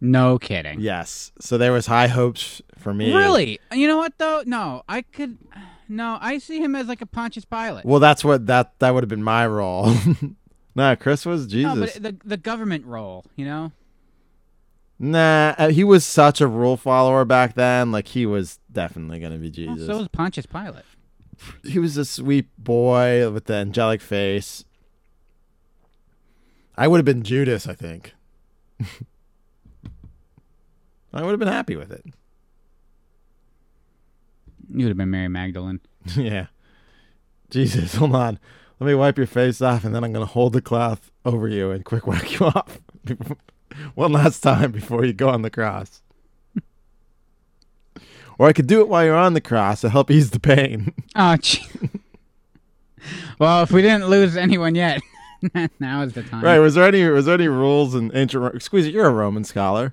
No 0.03 0.39
kidding. 0.39 0.81
Yes, 0.81 1.33
so 1.41 1.57
there 1.57 1.73
was 1.73 1.87
high 1.87 2.09
hopes 2.09 2.61
for 2.77 2.93
me. 2.93 3.15
Really? 3.15 3.59
You 3.73 3.89
know 3.89 3.97
what 3.97 4.19
though? 4.19 4.43
No, 4.45 4.83
I 4.87 5.01
could. 5.01 5.39
No, 5.89 6.19
I 6.21 6.37
see 6.37 6.61
him 6.61 6.77
as 6.77 6.89
like 6.89 7.01
a 7.01 7.07
Pontius 7.07 7.47
Pilate. 7.47 7.87
Well, 7.87 8.01
that's 8.01 8.23
what 8.23 8.45
that 8.49 8.79
that 8.81 8.93
would 8.93 9.03
have 9.03 9.09
been 9.09 9.23
my 9.23 9.47
role. 9.47 9.95
nah, 10.75 10.97
Chris 10.97 11.25
was 11.25 11.47
Jesus. 11.47 11.75
No, 11.75 11.81
but 11.81 12.03
the 12.03 12.17
the 12.29 12.37
government 12.37 12.85
role, 12.85 13.25
you 13.35 13.47
know. 13.47 13.73
Nah, 14.99 15.55
uh, 15.57 15.69
he 15.69 15.85
was 15.85 16.05
such 16.05 16.43
a 16.43 16.47
rule 16.47 16.77
follower 16.77 17.25
back 17.25 17.55
then. 17.55 17.91
Like 17.91 18.09
he 18.09 18.27
was 18.27 18.59
definitely 18.71 19.21
gonna 19.21 19.39
be 19.39 19.47
Well, 19.67 19.75
Jesus. 19.77 19.87
so 19.87 19.97
was 19.97 20.09
Pontius 20.09 20.45
Pilate. 20.45 20.85
He 21.65 21.79
was 21.79 21.97
a 21.97 22.05
sweet 22.05 22.49
boy 22.59 23.31
with 23.31 23.47
the 23.47 23.55
angelic 23.55 24.01
face. 24.01 24.65
I 26.77 26.89
would 26.89 26.99
have 26.99 27.05
been 27.05 27.23
Judas, 27.23 27.67
I 27.67 27.75
think. 27.75 28.15
I 31.13 31.23
would 31.23 31.31
have 31.31 31.39
been 31.39 31.49
happy 31.49 31.77
with 31.77 31.91
it. 31.91 32.05
You 34.73 34.85
would 34.85 34.91
have 34.91 34.97
been 34.97 35.11
Mary 35.11 35.29
Magdalene. 35.29 35.81
yeah. 36.17 36.47
Jesus, 37.51 37.97
hold 37.97 38.15
on. 38.15 38.39
Let 38.79 38.87
me 38.87 38.95
wipe 38.95 39.19
your 39.19 39.27
face 39.27 39.61
off, 39.61 39.85
and 39.85 39.95
then 39.95 40.05
I'm 40.05 40.13
gonna 40.13 40.25
hold 40.25 40.53
the 40.53 40.63
cloth 40.63 41.11
over 41.25 41.49
you 41.49 41.71
and 41.71 41.85
quick 41.85 42.07
whack 42.07 42.39
you 42.39 42.47
off 42.47 42.81
one 43.95 44.13
last 44.13 44.41
time 44.41 44.73
before 44.73 45.05
you 45.05 45.13
go 45.13 45.29
on 45.29 45.43
the 45.43 45.51
cross. 45.51 46.01
Or 48.41 48.47
I 48.49 48.55
could 48.55 48.67
do 48.67 48.81
it 48.81 48.89
while 48.89 49.05
you're 49.05 49.15
on 49.15 49.35
the 49.35 49.41
cross 49.43 49.83
to 49.83 49.91
help 49.91 50.11
ease 50.11 50.31
the 50.31 50.41
pain. 50.41 50.95
Oh, 51.15 51.37
gee. 51.37 51.63
well, 53.39 53.63
if 53.63 53.71
we 53.71 53.83
didn't 53.83 54.09
lose 54.09 54.37
anyone 54.37 54.75
yet, 54.75 55.01
now 55.81 56.03
is 56.03 56.13
the 56.15 56.23
time. 56.23 56.43
right? 56.45 56.59
Was 56.59 56.75
there 56.75 56.85
any 56.85 57.05
was 57.09 57.27
there 57.27 57.35
any 57.35 57.49
rules 57.49 57.95
and 57.95 58.11
ancient? 58.15 58.63
Squeeze 58.63 58.87
it. 58.87 58.95
You're 58.95 59.07
a 59.07 59.11
Roman 59.13 59.45
scholar. 59.45 59.93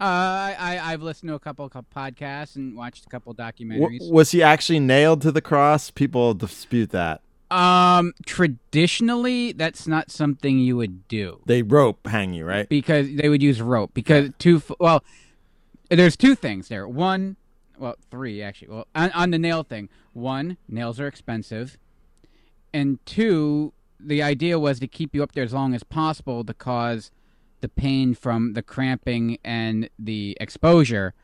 Uh, 0.00 0.04
I, 0.04 0.56
I 0.58 0.92
I've 0.92 1.02
listened 1.02 1.28
to 1.28 1.34
a 1.34 1.38
couple 1.40 1.64
of 1.64 1.72
podcasts 1.94 2.56
and 2.56 2.76
watched 2.76 3.06
a 3.06 3.08
couple 3.08 3.32
W- 3.34 3.52
documentaries. 3.52 4.10
was 4.10 4.30
he 4.30 4.42
actually 4.42 4.80
nailed 4.80 5.22
to 5.22 5.32
the 5.32 5.40
cross? 5.40 5.90
People 5.90 6.34
dispute 6.34 6.90
that. 6.90 7.20
Um, 7.50 8.12
traditionally, 8.26 9.52
that's 9.52 9.86
not 9.86 10.10
something 10.10 10.58
you 10.58 10.76
would 10.76 11.08
do 11.08 11.40
They 11.46 11.62
rope 11.62 12.06
hang 12.06 12.32
you, 12.34 12.44
right? 12.44 12.68
because 12.68 13.08
they 13.14 13.28
would 13.28 13.42
use 13.42 13.60
rope. 13.62 13.90
Because 13.94 14.30
two, 14.38 14.62
well, 14.78 15.02
there's 15.88 16.16
two 16.16 16.34
things 16.34 16.68
there. 16.68 16.86
One, 16.86 17.36
well, 17.78 17.96
three 18.10 18.42
actually. 18.42 18.68
Well, 18.68 18.86
on, 18.94 19.10
on 19.12 19.30
the 19.30 19.38
nail 19.38 19.62
thing, 19.62 19.88
one, 20.12 20.56
nails 20.68 20.98
are 21.00 21.06
expensive, 21.06 21.78
and 22.72 23.04
two, 23.06 23.72
the 24.00 24.22
idea 24.22 24.58
was 24.58 24.78
to 24.80 24.86
keep 24.86 25.14
you 25.14 25.22
up 25.22 25.32
there 25.32 25.44
as 25.44 25.52
long 25.52 25.74
as 25.74 25.82
possible 25.82 26.44
to 26.44 26.54
cause 26.54 27.10
the 27.60 27.68
pain 27.68 28.14
from 28.14 28.52
the 28.52 28.62
cramping 28.62 29.38
and 29.44 29.88
the 29.98 30.36
exposure. 30.40 31.14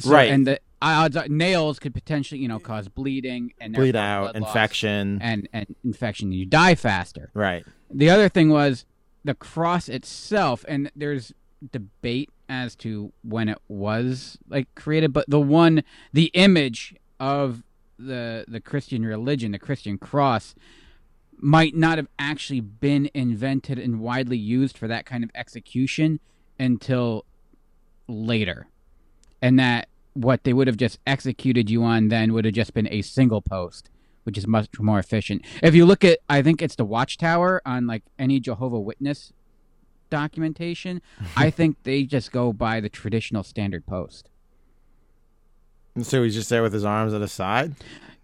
So- 0.00 0.10
Right. 0.10 0.30
And 0.30 0.46
the 0.46 0.60
odds 0.80 1.16
are 1.16 1.28
nails 1.28 1.78
could 1.78 1.94
potentially, 1.94 2.40
you 2.40 2.48
know, 2.48 2.58
cause 2.58 2.88
bleeding 2.88 3.52
and 3.60 3.72
Bleed 3.74 3.94
out, 3.94 4.34
infection. 4.34 5.20
and 5.22 5.48
and 5.52 5.76
infection. 5.84 6.32
You 6.32 6.44
die 6.46 6.74
faster. 6.74 7.30
right. 7.34 7.64
The 7.94 8.08
other 8.10 8.28
thing 8.28 8.48
was 8.48 8.84
the 9.22 9.34
cross 9.34 9.88
itself, 9.88 10.64
and 10.66 10.90
there's 10.96 11.32
debate 11.70 12.30
as 12.48 12.74
to 12.76 13.12
when 13.22 13.48
it 13.48 13.58
was 13.68 14.38
like 14.48 14.72
created, 14.74 15.12
but 15.12 15.28
the 15.28 15.40
one, 15.40 15.82
the 16.12 16.30
image 16.34 16.94
of 17.20 17.62
the 17.98 18.44
the 18.48 18.60
Christian 18.60 19.04
religion, 19.04 19.52
the 19.52 19.58
Christian 19.58 19.98
cross, 19.98 20.54
might 21.36 21.74
not 21.74 21.98
have 21.98 22.08
actually 22.18 22.60
been 22.60 23.10
invented 23.14 23.78
and 23.78 24.00
widely 24.00 24.38
used 24.38 24.76
for 24.76 24.88
that 24.88 25.06
kind 25.06 25.24
of 25.24 25.30
execution 25.34 26.20
until 26.58 27.24
later, 28.08 28.66
and 29.40 29.58
that 29.58 29.88
what 30.14 30.44
they 30.44 30.52
would 30.52 30.66
have 30.66 30.76
just 30.76 30.98
executed 31.06 31.70
you 31.70 31.82
on 31.82 32.08
then 32.08 32.32
would 32.32 32.44
have 32.44 32.54
just 32.54 32.74
been 32.74 32.88
a 32.90 33.02
single 33.02 33.40
post 33.40 33.88
which 34.24 34.38
is 34.38 34.46
much 34.46 34.68
more 34.78 34.98
efficient. 34.98 35.42
If 35.62 35.74
you 35.74 35.84
look 35.84 36.04
at, 36.04 36.20
I 36.28 36.42
think 36.42 36.62
it's 36.62 36.76
the 36.76 36.84
Watchtower 36.84 37.60
on 37.66 37.86
like 37.86 38.04
any 38.18 38.40
Jehovah 38.40 38.80
Witness 38.80 39.32
documentation. 40.12 41.00
I 41.36 41.50
think 41.58 41.82
they 41.82 42.04
just 42.04 42.30
go 42.30 42.52
by 42.52 42.78
the 42.80 42.88
traditional 42.88 43.42
standard 43.42 43.86
post. 43.86 44.30
And 45.94 46.06
so 46.06 46.22
he's 46.22 46.34
just 46.34 46.48
there 46.50 46.62
with 46.62 46.72
his 46.72 46.84
arms 46.84 47.12
at 47.12 47.20
his 47.20 47.32
side. 47.32 47.74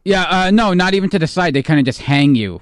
Yeah, 0.04 0.24
uh, 0.24 0.50
no, 0.50 0.74
not 0.74 0.94
even 0.94 1.10
to 1.10 1.18
the 1.18 1.26
side. 1.26 1.54
They 1.54 1.62
kind 1.62 1.80
of 1.80 1.86
just 1.86 2.02
hang 2.02 2.34
you, 2.34 2.60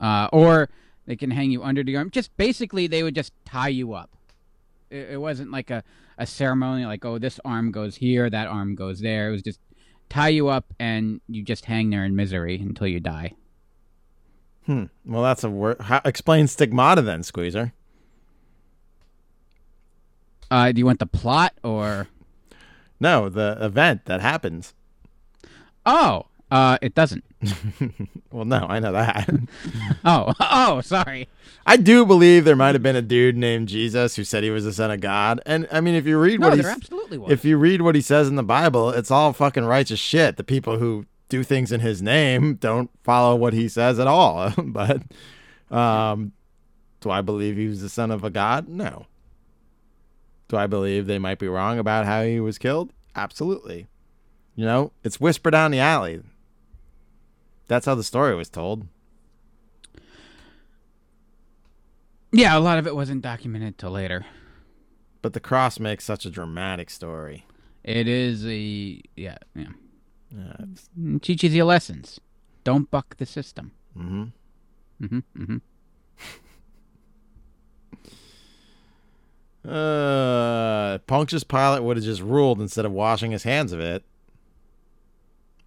uh, 0.00 0.28
or 0.32 0.68
they 1.06 1.16
can 1.16 1.30
hang 1.30 1.50
you 1.50 1.62
under 1.62 1.84
the 1.84 1.96
arm. 1.96 2.10
Just 2.10 2.36
basically, 2.36 2.86
they 2.86 3.02
would 3.02 3.14
just 3.14 3.32
tie 3.44 3.68
you 3.68 3.92
up. 3.92 4.10
It, 4.90 5.10
it 5.10 5.20
wasn't 5.20 5.50
like 5.50 5.70
a, 5.70 5.84
a 6.16 6.26
ceremony, 6.26 6.86
like 6.86 7.04
oh, 7.04 7.18
this 7.18 7.38
arm 7.44 7.70
goes 7.70 7.96
here, 7.96 8.28
that 8.30 8.48
arm 8.48 8.74
goes 8.74 9.00
there. 9.00 9.28
It 9.28 9.32
was 9.32 9.42
just 9.42 9.60
tie 10.08 10.30
you 10.30 10.48
up, 10.48 10.72
and 10.80 11.20
you 11.28 11.42
just 11.42 11.66
hang 11.66 11.90
there 11.90 12.04
in 12.04 12.16
misery 12.16 12.56
until 12.60 12.88
you 12.88 13.00
die. 13.00 13.34
Hmm. 14.66 14.84
Well, 15.04 15.22
that's 15.22 15.44
a 15.44 15.50
word. 15.50 15.80
How, 15.80 16.00
explain 16.04 16.46
stigmata 16.46 17.00
then, 17.02 17.22
Squeezer. 17.22 17.72
Uh, 20.50 20.72
do 20.72 20.78
you 20.78 20.86
want 20.86 20.98
the 20.98 21.06
plot 21.06 21.54
or? 21.62 22.08
No, 23.00 23.28
the 23.28 23.56
event 23.60 24.06
that 24.06 24.20
happens. 24.20 24.74
Oh, 25.86 26.26
uh, 26.50 26.78
it 26.82 26.94
doesn't. 26.94 27.24
Well, 28.30 28.44
no, 28.44 28.66
I 28.68 28.78
know 28.78 28.92
that. 28.92 29.28
Oh, 30.04 30.34
oh, 30.38 30.80
sorry. 30.82 31.28
I 31.66 31.76
do 31.78 32.04
believe 32.04 32.44
there 32.44 32.54
might 32.56 32.74
have 32.74 32.82
been 32.82 32.94
a 32.94 33.02
dude 33.02 33.36
named 33.36 33.68
Jesus 33.68 34.16
who 34.16 34.22
said 34.24 34.42
he 34.44 34.50
was 34.50 34.64
the 34.64 34.72
son 34.72 34.90
of 34.90 35.00
God. 35.00 35.40
And 35.46 35.66
I 35.72 35.80
mean, 35.80 35.94
if 35.94 36.06
you 36.06 36.18
read 36.18 36.38
No, 36.40 36.50
what 36.50 36.58
there 36.58 36.70
absolutely 36.70 37.16
was. 37.18 37.32
if 37.32 37.44
you 37.44 37.56
read 37.56 37.80
what 37.82 37.94
he 37.94 38.00
says 38.02 38.28
in 38.28 38.36
the 38.36 38.42
Bible, 38.42 38.90
it's 38.90 39.10
all 39.10 39.32
fucking 39.32 39.64
righteous 39.64 39.98
shit. 39.98 40.36
The 40.36 40.44
people 40.44 40.78
who 40.78 41.06
do 41.30 41.42
things 41.42 41.72
in 41.72 41.80
his 41.80 42.02
name 42.02 42.54
don't 42.56 42.90
follow 43.02 43.34
what 43.34 43.54
he 43.54 43.66
says 43.68 43.98
at 43.98 44.06
all. 44.06 44.52
but 44.62 45.02
um, 45.70 46.32
do 47.00 47.10
I 47.10 47.22
believe 47.22 47.56
he 47.56 47.66
was 47.66 47.80
the 47.80 47.88
son 47.88 48.10
of 48.10 48.24
a 48.24 48.30
god? 48.30 48.68
No. 48.68 49.06
Do 50.48 50.56
I 50.56 50.66
believe 50.66 51.06
they 51.06 51.18
might 51.18 51.38
be 51.38 51.48
wrong 51.48 51.78
about 51.78 52.06
how 52.06 52.22
he 52.22 52.40
was 52.40 52.58
killed? 52.58 52.92
Absolutely. 53.14 53.86
You 54.56 54.64
know, 54.64 54.92
it's 55.04 55.20
whispered 55.20 55.50
down 55.52 55.70
the 55.70 55.80
alley. 55.80 56.22
That's 57.66 57.86
how 57.86 57.94
the 57.94 58.02
story 58.04 58.34
was 58.34 58.48
told. 58.48 58.86
yeah, 62.32 62.56
a 62.56 62.60
lot 62.60 62.78
of 62.78 62.86
it 62.86 62.94
wasn't 62.94 63.22
documented 63.22 63.78
till 63.78 63.90
later. 63.90 64.26
But 65.22 65.32
the 65.32 65.40
cross 65.40 65.78
makes 65.80 66.04
such 66.04 66.24
a 66.24 66.30
dramatic 66.30 66.90
story. 66.90 67.44
It 67.84 68.06
is 68.08 68.46
a 68.46 69.00
yeah, 69.16 69.38
yeah. 69.54 69.68
Yeah, 70.34 70.56
It 71.16 71.22
teaches 71.22 71.54
you 71.54 71.64
lessons. 71.64 72.20
Don't 72.64 72.90
buck 72.90 73.16
the 73.16 73.24
system. 73.26 73.72
mhm. 73.96 74.32
hmm 75.00 75.18
hmm 75.36 75.56
Uh, 79.66 80.98
Pontius 81.06 81.44
Pilate 81.44 81.82
would 81.82 81.96
have 81.96 82.04
just 82.04 82.22
ruled 82.22 82.60
instead 82.60 82.84
of 82.84 82.92
washing 82.92 83.32
his 83.32 83.42
hands 83.42 83.72
of 83.72 83.80
it. 83.80 84.02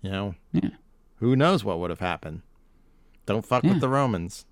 You 0.02 0.10
know, 0.12 0.36
Yeah, 0.54 0.70
who 1.18 1.36
knows 1.36 1.64
what 1.64 1.80
would 1.80 1.90
have 1.92 2.00
happened? 2.00 2.42
Don't 3.26 3.46
fuck 3.46 3.64
Yeah. 3.64 3.72
with 3.74 3.82
the 3.82 3.90
Romans. 3.90 4.46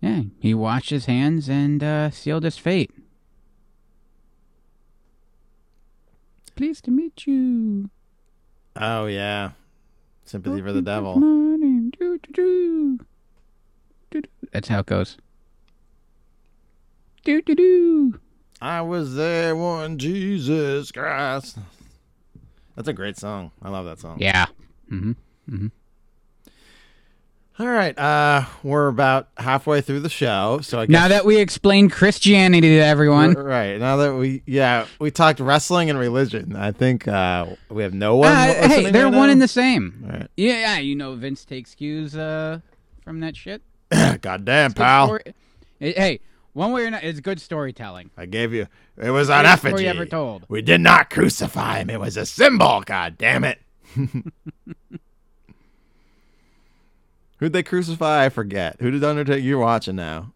yeah. 0.00 0.22
He 0.40 0.54
washed 0.54 0.90
his 0.90 1.04
hands 1.06 1.48
and 1.50 1.82
uh, 1.82 2.10
sealed 2.10 2.44
his 2.44 2.56
fate. 2.56 2.90
Pleased 6.56 6.84
to 6.84 6.90
meet 6.90 7.26
you. 7.26 7.90
Oh 8.76 9.06
yeah, 9.06 9.52
sympathy 10.24 10.60
for 10.62 10.72
the 10.72 10.82
devil. 10.82 11.14
Doo, 11.18 12.18
doo. 12.32 12.98
That's 14.52 14.68
how 14.68 14.80
it 14.80 14.86
goes. 14.86 15.16
Do 17.24 17.40
do 17.42 17.54
do. 17.54 18.20
I 18.62 18.80
was 18.80 19.16
there 19.16 19.56
when 19.56 19.98
Jesus 19.98 20.92
Christ. 20.92 21.58
That's 22.76 22.86
a 22.86 22.92
great 22.92 23.16
song. 23.16 23.50
I 23.60 23.70
love 23.70 23.86
that 23.86 23.98
song. 23.98 24.18
Yeah. 24.20 24.46
Mm-hmm. 24.88 25.66
All 27.58 27.66
right. 27.66 27.98
Uh, 27.98 28.44
we're 28.62 28.86
about 28.86 29.30
halfway 29.36 29.80
through 29.80 29.98
the 29.98 30.08
show, 30.08 30.60
so 30.62 30.78
I 30.78 30.86
guess 30.86 30.92
Now 30.92 31.08
that 31.08 31.24
we 31.24 31.38
explained 31.38 31.90
Christianity 31.90 32.68
to 32.68 32.78
everyone, 32.78 33.32
right 33.32 33.80
now 33.80 33.96
that 33.96 34.14
we 34.14 34.44
yeah 34.46 34.86
we 35.00 35.10
talked 35.10 35.40
wrestling 35.40 35.90
and 35.90 35.98
religion, 35.98 36.54
I 36.54 36.70
think 36.70 37.08
uh, 37.08 37.46
we 37.68 37.82
have 37.82 37.94
no 37.94 38.14
one. 38.14 38.30
Uh, 38.30 38.68
hey, 38.68 38.92
they're 38.92 39.06
one 39.06 39.26
now. 39.26 39.32
and 39.32 39.42
the 39.42 39.48
same. 39.48 40.04
Right. 40.08 40.28
Yeah, 40.36 40.52
yeah, 40.52 40.78
you 40.78 40.94
know 40.94 41.16
Vince 41.16 41.44
takes 41.44 41.74
cues 41.74 42.16
uh, 42.16 42.60
from 43.02 43.18
that 43.20 43.36
shit. 43.36 43.60
Goddamn, 44.20 44.72
pal! 44.72 45.18
Hey, 45.80 46.20
one 46.52 46.72
way 46.72 46.84
or 46.84 46.90
not, 46.90 47.02
it's 47.04 47.20
good 47.20 47.40
storytelling. 47.40 48.10
I 48.16 48.26
gave 48.26 48.52
you. 48.52 48.66
It 48.96 49.10
was 49.10 49.30
an 49.30 49.42
Greatest 49.42 49.62
story 49.66 49.86
ever 49.88 50.06
told. 50.06 50.44
We 50.48 50.60
did 50.62 50.80
not 50.80 51.08
crucify 51.10 51.78
him. 51.78 51.90
It 51.90 51.98
was 52.00 52.16
a 52.16 52.26
symbol. 52.26 52.82
God 52.82 53.16
damn 53.18 53.44
it. 53.44 53.58
Who'd 57.38 57.52
they 57.52 57.62
crucify? 57.62 58.24
I 58.24 58.28
forget. 58.28 58.76
Who 58.80 58.90
did 58.90 59.02
Undertaker? 59.02 59.38
You're 59.38 59.58
watching 59.58 59.96
now. 59.96 60.32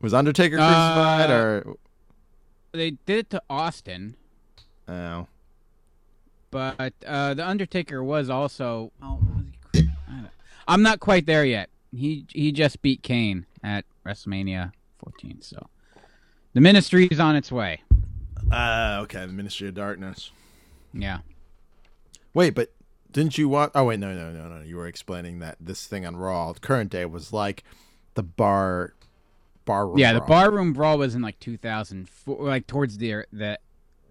Was 0.00 0.14
Undertaker 0.14 0.56
crucified 0.56 1.30
Uh, 1.30 1.34
or? 1.34 1.76
They 2.72 2.90
did 2.92 3.18
it 3.18 3.30
to 3.30 3.42
Austin, 3.48 4.14
Oh, 4.88 5.26
but 6.50 6.92
uh, 7.06 7.34
the 7.34 7.46
Undertaker 7.46 8.02
was 8.02 8.30
also. 8.30 8.90
Oh, 9.02 9.18
was 9.74 9.84
I'm 10.66 10.82
not 10.82 11.00
quite 11.00 11.26
there 11.26 11.44
yet. 11.44 11.68
He 11.94 12.24
he 12.30 12.52
just 12.52 12.80
beat 12.82 13.02
Kane 13.02 13.46
at 13.62 13.84
WrestleMania 14.06 14.72
14, 15.02 15.42
so 15.42 15.68
the 16.54 16.60
ministry 16.60 17.06
is 17.06 17.20
on 17.20 17.36
its 17.36 17.50
way. 17.52 17.82
uh, 18.52 19.00
okay. 19.02 19.26
The 19.26 19.32
Ministry 19.32 19.68
of 19.68 19.74
Darkness. 19.74 20.30
Yeah. 20.94 21.18
Wait, 22.34 22.54
but 22.54 22.72
didn't 23.10 23.36
you 23.38 23.48
watch? 23.48 23.70
Oh 23.74 23.84
wait, 23.84 23.98
no, 24.00 24.12
no, 24.14 24.30
no, 24.32 24.48
no. 24.48 24.62
You 24.62 24.76
were 24.76 24.86
explaining 24.86 25.38
that 25.40 25.56
this 25.60 25.86
thing 25.86 26.06
on 26.06 26.16
Raw, 26.16 26.52
current 26.54 26.90
day, 26.90 27.04
was 27.04 27.32
like 27.32 27.64
the 28.14 28.22
bar, 28.22 28.94
bar. 29.64 29.86
room 29.88 29.98
Yeah, 29.98 30.12
the 30.12 30.20
brawl. 30.20 30.28
barroom 30.50 30.72
brawl 30.72 30.98
was 30.98 31.14
in 31.14 31.22
like 31.22 31.38
2004, 31.40 32.36
like 32.48 32.66
towards 32.66 32.98
the 32.98 33.24
the. 33.32 33.58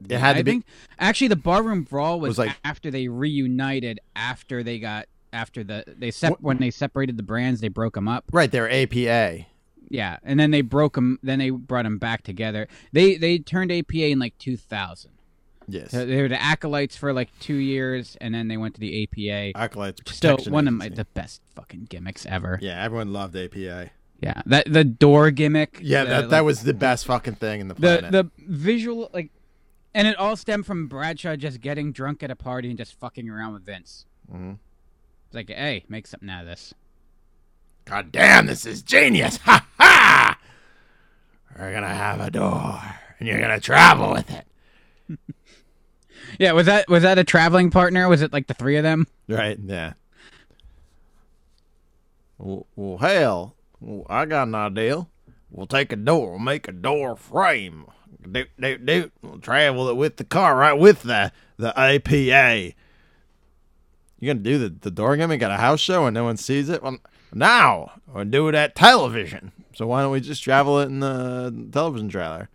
It 0.09 0.19
had 0.19 0.33
to 0.33 0.39
I 0.39 0.43
be- 0.43 0.63
actually 0.99 1.29
the 1.29 1.35
barroom 1.35 1.81
brawl 1.83 2.19
was, 2.19 2.29
Was 2.29 2.38
like- 2.39 2.55
after 2.63 2.91
they 2.91 3.07
reunited 3.07 3.99
after 4.15 4.61
they 4.61 4.77
got 4.79 5.07
after 5.33 5.63
the 5.63 5.83
they 5.88 6.11
sep- 6.11 6.39
when 6.39 6.57
they 6.59 6.69
separated 6.69 7.17
the 7.17 7.23
brands 7.23 7.61
they 7.61 7.67
broke 7.67 7.95
them 7.95 8.07
up. 8.07 8.25
Right, 8.31 8.51
they're 8.51 8.69
APA. 8.71 9.45
Yeah, 9.89 10.17
and 10.23 10.39
then 10.39 10.51
they 10.51 10.61
broke 10.61 10.95
them. 10.95 11.17
Then 11.23 11.39
they 11.39 11.49
brought 11.49 11.83
them 11.83 11.97
back 11.97 12.23
together. 12.23 12.67
They 12.91 13.15
they 13.15 13.39
turned 13.39 13.71
APA 13.71 14.07
in 14.07 14.19
like 14.19 14.38
2000. 14.38 15.11
Yes, 15.69 15.91
So 15.91 16.05
they 16.05 16.21
were 16.21 16.29
the 16.29 16.41
acolytes 16.41 16.95
for 16.95 17.11
like 17.11 17.29
two 17.41 17.55
years, 17.55 18.15
and 18.21 18.33
then 18.33 18.47
they 18.47 18.55
went 18.55 18.75
to 18.75 18.79
the 18.79 19.03
APA. 19.03 19.57
acolytes. 19.59 20.01
Still 20.13 20.38
one 20.47 20.65
of 20.65 20.73
my, 20.73 20.88
the 20.88 21.03
best 21.03 21.41
fucking 21.55 21.88
gimmicks 21.89 22.25
ever. 22.25 22.57
Yeah, 22.61 22.81
everyone 22.81 23.11
loved 23.11 23.35
APA. 23.35 23.89
Yeah, 24.21 24.41
that 24.45 24.71
the 24.71 24.85
door 24.85 25.29
gimmick. 25.29 25.79
Yeah, 25.81 26.03
the, 26.05 26.09
that, 26.09 26.19
like, 26.21 26.29
that 26.29 26.45
was 26.45 26.63
the 26.63 26.73
best 26.73 27.05
fucking 27.05 27.35
thing 27.35 27.59
in 27.61 27.67
the 27.67 27.73
the 27.73 27.79
planet. 27.81 28.11
the 28.13 28.31
visual 28.47 29.09
like 29.13 29.29
and 29.93 30.07
it 30.07 30.15
all 30.17 30.35
stemmed 30.38 30.65
from 30.65 30.88
Bradshaw 30.88 31.35
just 31.35 31.59
getting 31.59 31.91
drunk 31.91 32.23
at 32.23 32.31
a 32.31 32.35
party 32.35 32.69
and 32.69 32.77
just 32.77 32.97
fucking 32.99 33.27
around 33.29 33.53
with 33.53 33.65
Vince. 33.65 34.05
Mhm. 34.33 34.59
It's 35.27 35.35
like, 35.35 35.49
hey, 35.49 35.83
make 35.89 36.07
something 36.07 36.29
out 36.29 36.41
of 36.43 36.47
this. 36.47 36.73
God 37.83 38.11
damn, 38.13 38.45
this 38.47 38.65
is 38.65 38.81
genius! 38.81 39.38
Ha 39.43 39.66
ha! 39.97 40.39
We're 41.57 41.73
gonna 41.73 41.93
have 41.93 42.19
a 42.19 42.29
door, 42.31 42.81
and 43.19 43.27
you're 43.27 43.39
gonna 43.39 43.59
travel 43.59 44.11
with 44.11 44.29
it. 44.31 44.45
Yeah, 46.39 46.51
was 46.51 46.67
that 46.67 46.87
was 46.87 47.03
that 47.03 47.17
a 47.17 47.23
traveling 47.23 47.71
partner? 47.71 48.07
Was 48.07 48.21
it 48.21 48.31
like 48.33 48.45
the 48.47 48.53
three 48.53 48.75
of 48.75 48.83
them? 48.83 49.07
Right? 49.27 49.57
Yeah. 49.63 49.93
Well, 52.37 52.67
well 52.75 52.97
hell, 52.97 53.55
well, 53.79 54.05
I 54.09 54.25
got 54.25 54.47
an 54.47 54.53
idea. 54.55 55.07
We'll 55.49 55.67
take 55.67 55.91
a 55.91 55.95
door, 55.95 56.31
we'll 56.31 56.39
make 56.39 56.67
a 56.67 56.71
door 56.71 57.15
frame. 57.15 57.85
Do, 58.29 58.45
do, 58.59 58.77
do. 58.77 59.11
We'll 59.21 59.39
travel 59.39 59.89
it 59.89 59.95
with 59.95 60.17
the 60.17 60.25
car, 60.25 60.55
right 60.57 60.73
with 60.73 61.03
the 61.03 61.31
the 61.57 61.77
APA. 61.79 62.73
You 64.19 64.27
gonna 64.33 64.39
do 64.39 64.57
the, 64.59 64.69
the 64.69 64.91
door 64.91 65.15
gimmick 65.15 65.41
at 65.41 65.51
a 65.51 65.57
house 65.57 65.79
show 65.79 66.05
and 66.05 66.13
no 66.13 66.25
one 66.25 66.37
sees 66.37 66.69
it? 66.69 66.83
Well, 66.83 66.97
now 67.33 67.93
we'll 68.05 68.25
do 68.25 68.47
it 68.47 68.55
at 68.55 68.75
television. 68.75 69.51
So 69.78 69.86
why 69.86 70.01
don't 70.01 70.11
we 70.11 70.21
just 70.21 70.43
travel 70.43 70.80
it 70.80 70.86
in 70.88 71.01
the 71.01 71.69
television 71.71 72.09
trailer? 72.09 72.49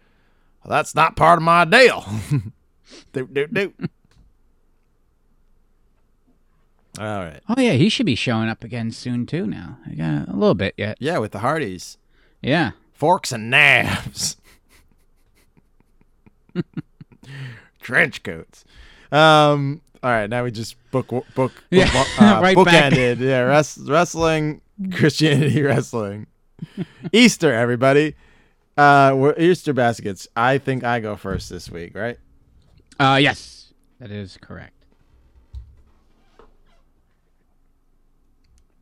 Well, 0.65 0.71
that's 0.77 0.93
not 0.93 1.15
part 1.15 1.39
of 1.39 1.45
my 1.45 1.65
deal. 1.65 2.05
do, 3.13 3.29
do, 3.29 3.47
do. 3.47 3.73
All 6.99 7.05
right. 7.21 7.39
Oh 7.49 7.61
yeah, 7.61 7.75
he 7.75 7.89
should 7.89 8.07
be 8.07 8.17
showing 8.17 8.49
up 8.49 8.65
again 8.65 8.91
soon 8.91 9.25
too. 9.27 9.47
Now 9.47 9.79
I 9.89 9.95
got 9.95 10.29
a 10.29 10.33
little 10.37 10.57
bit 10.57 10.75
yet. 10.77 10.97
Yeah, 10.99 11.19
with 11.19 11.31
the 11.31 11.39
Hardys. 11.39 11.97
Yeah, 12.43 12.73
Forks 12.93 13.31
and 13.31 13.49
knives. 13.51 14.37
Trench 17.81 18.25
coats. 18.25 18.65
Um. 19.13 19.81
All 20.03 20.11
right, 20.11 20.29
now 20.29 20.43
we 20.43 20.51
just 20.51 20.75
book 20.91 21.07
book 21.07 21.27
book 21.37 21.53
Yeah, 21.71 21.89
uh, 22.19 22.41
right 22.43 22.57
book 22.57 22.67
back. 22.67 22.93
ended. 22.93 23.21
Yeah, 23.21 23.43
res- 23.43 23.79
wrestling, 23.89 24.61
Christianity, 24.93 25.63
wrestling, 25.65 26.27
Easter, 27.13 27.53
everybody. 27.53 28.15
Uh, 28.77 29.15
we're 29.17 29.35
Easter 29.39 29.73
baskets. 29.73 30.29
I 30.35 30.59
think 30.59 30.85
I 30.85 31.01
go 31.01 31.17
first 31.17 31.51
this 31.51 31.71
week, 31.71 31.95
right? 31.95 32.19
uh, 32.99 33.19
yes, 33.21 33.73
that 34.01 34.11
is 34.11 34.39
correct. 34.41 34.73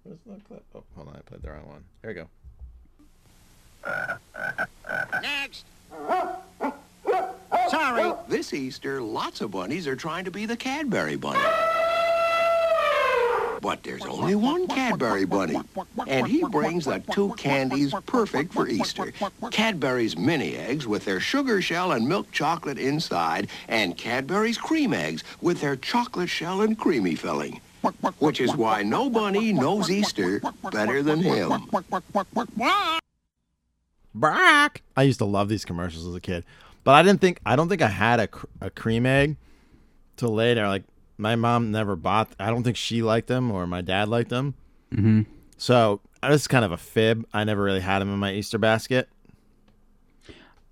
Where's 0.04 0.18
the 0.26 0.44
clip? 0.44 0.64
Oh, 0.74 0.82
hold 0.96 1.08
on, 1.08 1.16
I 1.16 1.20
played 1.20 1.42
the 1.42 1.50
wrong 1.50 1.66
one. 1.68 1.84
Here 2.02 2.10
we 2.10 2.14
go. 2.14 2.28
Next. 5.22 5.64
Sorry. 7.70 8.12
This 8.28 8.52
Easter, 8.52 9.00
lots 9.00 9.40
of 9.40 9.52
bunnies 9.52 9.86
are 9.86 9.96
trying 9.96 10.24
to 10.24 10.30
be 10.30 10.46
the 10.46 10.56
Cadbury 10.56 11.16
bunny. 11.16 11.38
But 13.60 13.82
there's 13.82 14.04
only 14.06 14.34
one 14.34 14.66
Cadbury 14.66 15.26
bunny, 15.26 15.60
and 16.06 16.26
he 16.26 16.42
brings 16.44 16.86
the 16.86 17.02
two 17.12 17.34
candies 17.34 17.94
perfect 18.06 18.52
for 18.54 18.68
Easter. 18.68 19.12
Cadbury's 19.50 20.16
mini 20.16 20.56
eggs 20.56 20.86
with 20.86 21.04
their 21.04 21.20
sugar 21.20 21.60
shell 21.60 21.92
and 21.92 22.08
milk 22.08 22.30
chocolate 22.32 22.78
inside, 22.78 23.48
and 23.68 23.96
Cadbury's 23.96 24.56
cream 24.56 24.94
eggs 24.94 25.24
with 25.42 25.60
their 25.60 25.76
chocolate 25.76 26.30
shell 26.30 26.62
and 26.62 26.78
creamy 26.78 27.14
filling. 27.14 27.60
Which 28.18 28.40
is 28.40 28.54
why 28.54 28.82
no 28.82 29.08
bunny 29.08 29.52
knows 29.52 29.90
Easter 29.90 30.40
better 30.70 31.02
than 31.02 31.20
him. 31.22 31.70
Brack. 34.14 34.82
I 34.96 35.02
used 35.02 35.18
to 35.18 35.24
love 35.24 35.48
these 35.48 35.64
commercials 35.64 36.06
as 36.06 36.14
a 36.14 36.20
kid, 36.20 36.44
but 36.84 36.92
I 36.92 37.02
didn't 37.02 37.20
think 37.20 37.40
I 37.46 37.56
don't 37.56 37.68
think 37.68 37.82
I 37.82 37.88
had 37.88 38.20
a, 38.20 38.28
a 38.60 38.70
cream 38.70 39.06
egg 39.06 39.36
till 40.16 40.34
later. 40.34 40.68
Like 40.68 40.82
my 41.20 41.36
mom 41.36 41.70
never 41.70 41.96
bought. 41.96 42.32
I 42.38 42.48
don't 42.48 42.62
think 42.62 42.76
she 42.76 43.02
liked 43.02 43.28
them 43.28 43.50
or 43.50 43.66
my 43.66 43.80
dad 43.80 44.08
liked 44.08 44.30
them. 44.30 44.54
Mm-hmm. 44.92 45.22
So 45.56 46.00
this 46.22 46.42
is 46.42 46.48
kind 46.48 46.64
of 46.64 46.72
a 46.72 46.76
fib. 46.76 47.26
I 47.32 47.44
never 47.44 47.62
really 47.62 47.80
had 47.80 48.00
them 48.00 48.12
in 48.12 48.18
my 48.18 48.32
Easter 48.32 48.58
basket. 48.58 49.08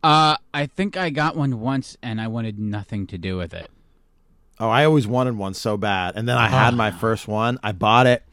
Uh, 0.02 0.36
I 0.54 0.66
think 0.66 0.96
I 0.96 1.10
got 1.10 1.36
one 1.36 1.60
once 1.60 1.96
and 2.02 2.20
I 2.20 2.28
wanted 2.28 2.58
nothing 2.58 3.06
to 3.08 3.18
do 3.18 3.36
with 3.36 3.52
it. 3.52 3.70
Oh, 4.60 4.68
I 4.68 4.84
always 4.84 5.06
wanted 5.06 5.36
one 5.38 5.54
so 5.54 5.76
bad, 5.76 6.16
and 6.16 6.28
then 6.28 6.36
I 6.36 6.48
had 6.48 6.74
my 6.74 6.90
first 6.90 7.28
one. 7.28 7.60
I 7.62 7.70
bought 7.70 8.08
it. 8.08 8.24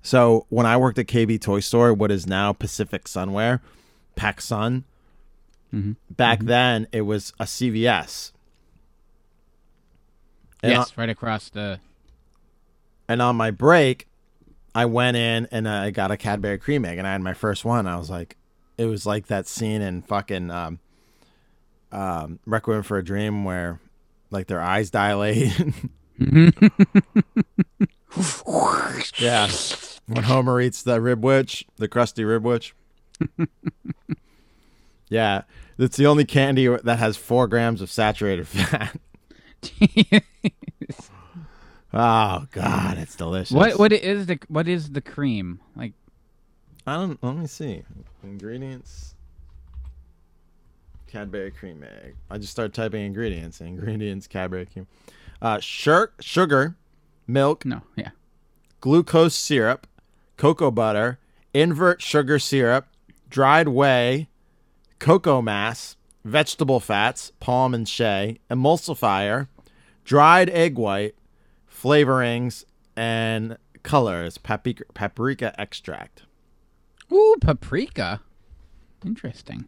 So 0.00 0.46
when 0.48 0.64
I 0.64 0.76
worked 0.76 0.96
at 1.00 1.06
KB 1.06 1.40
Toy 1.40 1.58
Store, 1.58 1.92
what 1.92 2.12
is 2.12 2.24
now 2.24 2.52
Pacific 2.52 3.06
Sunwear, 3.06 3.58
Pac 4.14 4.40
Sun. 4.40 4.84
Back 6.10 6.40
then, 6.40 6.86
it 6.92 7.00
was 7.00 7.32
a 7.40 7.44
CVS. 7.44 8.30
And 10.62 10.72
yes, 10.72 10.96
right 10.96 11.08
across 11.08 11.48
the. 11.48 11.80
And 13.08 13.20
on 13.20 13.36
my 13.36 13.50
break, 13.50 14.08
I 14.74 14.86
went 14.86 15.16
in 15.16 15.48
and 15.50 15.68
I 15.68 15.90
got 15.90 16.10
a 16.10 16.16
Cadbury 16.16 16.58
cream 16.58 16.84
egg, 16.84 16.98
and 16.98 17.06
I 17.06 17.12
had 17.12 17.20
my 17.20 17.34
first 17.34 17.64
one. 17.64 17.86
I 17.86 17.96
was 17.96 18.08
like, 18.10 18.36
it 18.78 18.86
was 18.86 19.04
like 19.04 19.26
that 19.26 19.46
scene 19.46 19.82
in 19.82 20.02
fucking 20.02 20.50
um, 20.50 20.78
um, 21.90 22.38
Requiem 22.46 22.82
for 22.82 22.96
a 22.98 23.04
Dream 23.04 23.44
where, 23.44 23.80
like, 24.30 24.46
their 24.46 24.62
eyes 24.62 24.90
dilate. 24.90 25.52
yeah, 29.18 29.48
when 30.06 30.24
Homer 30.24 30.60
eats 30.60 30.82
the 30.82 31.00
Ribwich, 31.00 31.66
the 31.76 31.88
Krusty 31.88 32.26
Ribwich. 32.26 32.74
yeah, 35.08 35.42
it's 35.78 35.96
the 35.96 36.06
only 36.06 36.24
candy 36.24 36.66
that 36.66 36.98
has 36.98 37.16
four 37.16 37.46
grams 37.46 37.80
of 37.80 37.90
saturated 37.90 38.46
fat. 38.48 38.96
Oh 41.94 42.46
God, 42.52 42.96
it's 42.98 43.16
delicious. 43.16 43.52
what 43.54 43.78
what 43.78 43.92
is 43.92 44.26
the 44.26 44.38
what 44.48 44.66
is 44.66 44.90
the 44.92 45.00
cream 45.02 45.60
like? 45.76 45.92
I 46.86 46.96
don't. 46.96 47.22
Let 47.22 47.36
me 47.36 47.46
see. 47.46 47.82
Ingredients. 48.24 49.14
Cadbury 51.06 51.50
cream 51.50 51.84
egg. 51.84 52.14
I 52.30 52.38
just 52.38 52.52
started 52.52 52.72
typing 52.72 53.04
ingredients. 53.04 53.60
Ingredients: 53.60 54.26
Cadbury 54.26 54.64
cream, 54.66 54.86
uh, 55.42 55.60
sugar, 55.60 56.12
sugar, 56.20 56.76
milk, 57.26 57.66
No, 57.66 57.82
yeah. 57.94 58.10
glucose 58.80 59.34
syrup, 59.34 59.86
cocoa 60.38 60.70
butter, 60.70 61.18
invert 61.52 62.00
sugar 62.00 62.38
syrup, 62.38 62.86
dried 63.28 63.68
whey, 63.68 64.28
cocoa 64.98 65.42
mass, 65.42 65.96
vegetable 66.24 66.80
fats, 66.80 67.32
palm 67.40 67.74
and 67.74 67.88
shea, 67.88 68.38
emulsifier, 68.50 69.48
dried 70.04 70.50
egg 70.50 70.76
white, 70.78 71.14
flavorings, 71.70 72.64
and 72.96 73.56
colors, 73.82 74.38
paprika, 74.38 74.84
paprika 74.94 75.54
extract. 75.60 76.22
Ooh, 77.12 77.36
paprika. 77.40 78.20
Interesting. 79.04 79.66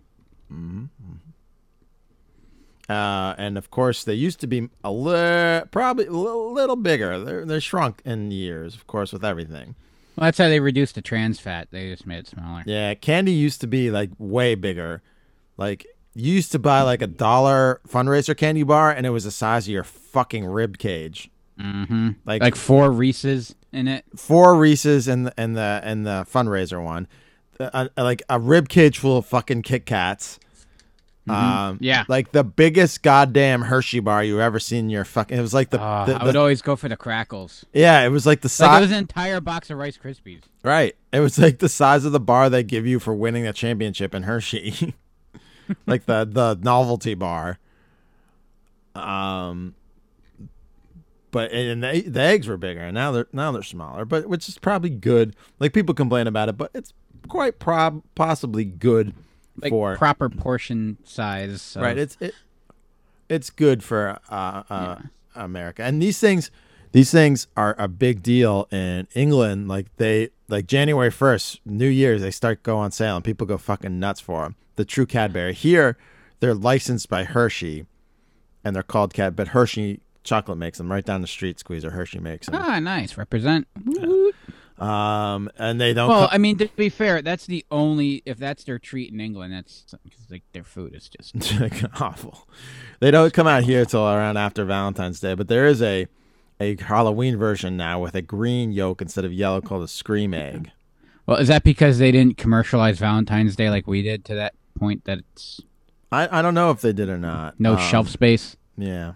Uh, 2.89 3.35
and 3.39 3.57
of 3.57 3.71
course, 3.71 4.05
they 4.05 4.15
used 4.15 4.41
to 4.41 4.47
be 4.47 4.69
a 4.83 4.91
little, 4.93 5.67
probably 5.69 6.07
a 6.07 6.13
little, 6.13 6.53
little 6.53 6.77
bigger. 6.77 7.19
They're, 7.19 7.45
they're 7.45 7.61
shrunk 7.61 8.03
in 8.05 8.31
years, 8.31 8.75
of 8.75 8.87
course, 8.87 9.13
with 9.13 9.25
everything. 9.25 9.75
Well, 10.17 10.27
that's 10.27 10.39
how 10.39 10.49
they 10.49 10.61
reduced 10.61 10.95
the 10.95 11.03
trans 11.03 11.41
fat. 11.41 11.69
They 11.71 11.91
just 11.91 12.07
made 12.07 12.19
it 12.19 12.27
smaller. 12.29 12.63
Yeah, 12.67 12.95
candy 12.95 13.33
used 13.33 13.61
to 13.63 13.67
be 13.67 13.91
like 13.91 14.11
way 14.19 14.55
bigger. 14.55 15.03
Like 15.57 15.87
you 16.15 16.33
used 16.33 16.53
to 16.53 16.59
buy 16.59 16.83
like 16.83 17.03
a 17.03 17.07
dollar 17.07 17.81
fundraiser 17.89 18.37
candy 18.37 18.63
bar, 18.63 18.91
and 18.91 19.07
it 19.07 19.11
was 19.11 19.25
the 19.25 19.31
size 19.31 19.67
of 19.67 19.73
your 19.73 19.85
fucking 19.85 20.45
rib 20.47 20.79
cage. 20.79 21.31
Mm-hmm. 21.61 22.11
Like, 22.25 22.43
Like 22.43 22.57
four 22.57 22.91
Reese's 22.91 23.55
in 23.73 23.87
it. 23.89 24.05
four 24.17 24.57
Reese's 24.57 25.07
and 25.09 25.27
the 25.27 25.35
and 25.37 25.57
the 25.57 25.81
and 25.85 26.05
the 26.07 26.27
fundraiser 26.33 26.83
one, 26.83 27.07
uh, 27.61 27.89
uh, 27.97 28.03
like 28.03 28.23
a 28.29 28.39
rib 28.41 28.69
cage 28.69 28.99
full 28.99 29.19
of 29.19 29.27
fucking 29.27 29.63
Kit 29.63 29.87
Kats. 29.87 30.39
Um, 31.27 31.35
Mm-hmm. 31.37 31.85
Yeah. 31.85 32.05
like 32.07 32.33
the 32.33 32.45
biggest 32.45 33.03
goddamn 33.03 33.63
Hershey 33.63 34.01
bar 34.01 34.23
you 34.23 34.43
ever 34.43 34.61
seen 34.61 34.81
in 34.81 34.91
your 34.91 35.07
fucking. 35.07 35.39
It 35.39 35.41
was 35.41 35.55
like 35.55 35.71
the, 35.71 35.81
Uh, 35.81 36.05
the- 36.05 36.17
I 36.17 36.25
would 36.25 36.37
always 36.37 36.61
go 36.61 36.77
for 36.77 36.89
the 36.91 36.99
crackles. 36.99 37.65
yeah, 37.73 38.03
it 38.03 38.11
was 38.11 38.27
like 38.27 38.43
the 38.43 38.47
Like 38.49 38.53
it 38.53 38.57
size. 38.57 38.81
was 38.83 38.91
an 38.91 38.99
entire 38.99 39.41
box 39.41 39.71
of 39.71 39.79
Rice 39.79 39.97
Krispies. 39.97 40.43
Right. 40.63 40.95
It 41.15 41.21
was 41.21 41.39
like 41.39 41.61
the 41.61 41.69
size 41.71 42.05
of 42.05 42.13
the 42.13 42.21
bar 42.21 42.51
they 42.51 42.63
give 42.63 42.87
you 42.87 42.99
for 43.01 43.15
winning 43.15 43.45
the 43.45 43.55
championship 43.55 44.15
in 44.15 44.25
Hershey. 44.25 44.95
like 45.87 46.07
the 46.07 46.25
the 46.25 46.59
novelty 46.63 47.15
bar. 47.15 47.59
Um 48.95 49.75
but 51.31 51.51
and 51.51 51.83
the, 51.83 52.03
the 52.03 52.21
eggs 52.21 52.47
were 52.47 52.57
bigger 52.57 52.81
and 52.81 52.95
now 52.95 53.11
they're 53.11 53.27
now 53.33 53.51
they're 53.53 53.63
smaller, 53.63 54.05
but 54.05 54.27
which 54.29 54.49
is 54.49 54.59
probably 54.59 54.91
good. 54.91 55.35
Like 55.59 55.73
people 55.73 55.95
complain 55.95 56.27
about 56.27 56.49
it, 56.49 56.57
but 56.57 56.71
it's 56.75 56.93
quite 57.29 57.59
prob 57.59 58.03
possibly 58.15 58.65
good 58.65 59.15
Like 59.61 59.71
for 59.71 59.97
proper 59.97 60.29
portion 60.29 60.99
size. 61.05 61.61
so- 61.63 61.81
right. 61.81 61.99
It's 61.99 62.17
it 62.21 62.35
it's 63.29 63.51
good 63.51 63.83
for 63.83 64.19
uh, 64.29 64.63
uh, 64.71 64.97
America. 65.35 65.83
And 65.83 66.01
these 66.01 66.21
things, 66.21 66.51
these 66.95 67.11
things 67.11 67.49
are 67.57 67.75
a 67.77 67.89
big 67.89 68.23
deal 68.23 68.69
in 68.71 69.09
England. 69.17 69.67
Like 69.67 69.87
they, 69.97 70.29
like 70.49 70.69
January 70.69 71.11
first, 71.11 71.61
New 71.67 71.89
Year's, 71.89 72.23
they 72.23 72.31
start 72.31 72.63
go 72.63 72.77
on 72.79 72.93
sale 72.93 73.17
and 73.17 73.25
people 73.25 73.49
go 73.49 73.59
fucking 73.59 73.99
nuts 73.99 74.21
for 74.21 74.45
them. 74.45 74.55
The 74.77 74.85
true 74.85 75.05
Cadbury 75.05 75.55
here, 75.55 75.99
they're 76.39 76.55
licensed 76.55 77.09
by 77.09 77.25
Hershey, 77.25 77.87
and 78.65 78.77
they're 78.77 78.85
called 78.85 79.13
Cad. 79.13 79.35
But 79.35 79.49
Hershey 79.49 80.01
chocolate 80.23 80.57
makes 80.57 80.79
them 80.79 80.91
right 80.93 81.05
down 81.05 81.21
the 81.21 81.27
street. 81.27 81.59
Squeezer 81.59 81.91
Hershey 81.91 82.21
makes 82.21 82.47
them. 82.47 82.61
ah 82.63 82.79
nice. 82.79 83.17
Represent. 83.17 83.67
Woot. 83.85 84.37
Um, 84.79 85.51
and 85.59 85.81
they 85.81 85.95
don't. 85.95 86.09
Well, 86.09 86.29
co- 86.29 86.35
I 86.35 86.39
mean, 86.39 86.59
to 86.59 86.69
be 86.77 86.91
fair, 86.91 87.23
that's 87.23 87.47
the 87.47 87.65
only 87.73 88.23
if 88.25 88.39
that's 88.39 88.63
their 88.63 88.79
treat 88.79 89.13
in 89.13 89.21
England. 89.21 89.53
That's 89.53 89.85
cause, 89.91 90.31
like 90.31 90.43
their 90.53 90.65
food 90.65 90.95
is 90.95 91.09
just 91.09 91.35
awful. 92.01 92.47
They 93.01 93.11
don't 93.11 93.33
come 93.33 93.49
out 93.49 93.65
here 93.65 93.85
till 93.85 94.07
around 94.07 94.37
after 94.37 94.65
Valentine's 94.65 95.19
Day, 95.19 95.35
but 95.35 95.49
there 95.49 95.67
is 95.67 95.83
a 95.83 96.07
a 96.61 96.77
Halloween 96.81 97.37
version 97.37 97.77
now 97.77 98.01
with 98.01 98.15
a 98.15 98.23
green 98.23 98.73
yolk 98.73 99.03
instead 99.03 99.25
of 99.25 99.33
yellow 99.33 99.61
called 99.61 99.83
a 99.83 99.89
scream 99.89 100.33
egg. 100.49 100.71
well. 101.27 101.37
Is 101.39 101.49
that 101.49 101.65
because 101.65 101.99
they 101.99 102.13
didn't 102.13 102.37
commercialize 102.37 102.99
Valentine's 102.99 103.57
Day 103.57 103.71
like 103.71 103.87
we 103.87 104.03
did 104.03 104.25
to 104.27 104.35
that 104.35 104.55
point 104.79 105.05
that 105.05 105.19
it's 105.19 105.61
I, 106.13 106.39
I 106.39 106.43
don't 106.43 106.55
know 106.55 106.71
if 106.71 106.81
they 106.81 106.93
did 106.93 107.09
or 107.09 107.19
not. 107.19 107.59
no 107.59 107.73
Um, 107.73 107.79
shelf 107.79 108.09
space? 108.09 108.57
Yeah, 108.77 109.15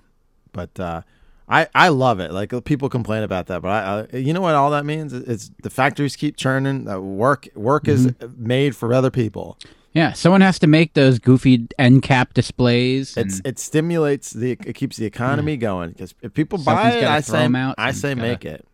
but 0.53 0.79
uh, 0.81 1.03
I 1.49 1.69
I 1.75 1.89
love 1.89 2.19
it. 2.21 2.33
Like 2.33 2.53
people 2.65 2.89
complain 2.89 3.23
about 3.23 3.47
that, 3.47 3.63
but 3.63 3.69
I, 3.69 4.07
I 4.13 4.17
you 4.17 4.33
know 4.33 4.41
what 4.41 4.55
all 4.55 4.71
that 4.73 4.85
means? 4.85 5.13
It's 5.13 5.51
the 5.63 5.71
factories 5.71 6.17
keep 6.17 6.37
churning. 6.37 6.89
Uh, 6.89 6.99
work 7.01 7.49
work 7.55 7.87
is 7.89 8.07
Mm-hmm. 8.09 8.47
made 8.47 8.77
for 8.77 8.93
other 8.93 9.11
people. 9.11 9.59
Yeah, 9.95 10.13
someone 10.13 10.43
has 10.43 10.59
to 10.61 10.67
make 10.67 10.95
those 10.95 11.19
goofy 11.19 11.67
end 11.79 12.03
cap 12.03 12.35
displays. 12.35 13.17
And 13.17 13.27
It's 13.27 13.41
it 13.45 13.59
stimulates 13.59 14.31
the 14.33 14.53
it 14.53 14.75
keeps 14.75 14.97
the 14.97 15.07
economy 15.07 15.57
going 15.57 15.91
because 15.91 16.15
if 16.23 16.35
people 16.35 16.59
Something's 16.59 16.93
buy 16.93 16.99
it, 16.99 17.01
gotta 17.01 17.15
I 17.15 17.21
throw 17.21 17.33
say 17.39 17.45
'em 17.45 17.57
out, 17.57 17.75
I 17.79 17.91
say 17.93 18.15
gotta- 18.15 18.29
make 18.29 18.45
it, 18.45 18.67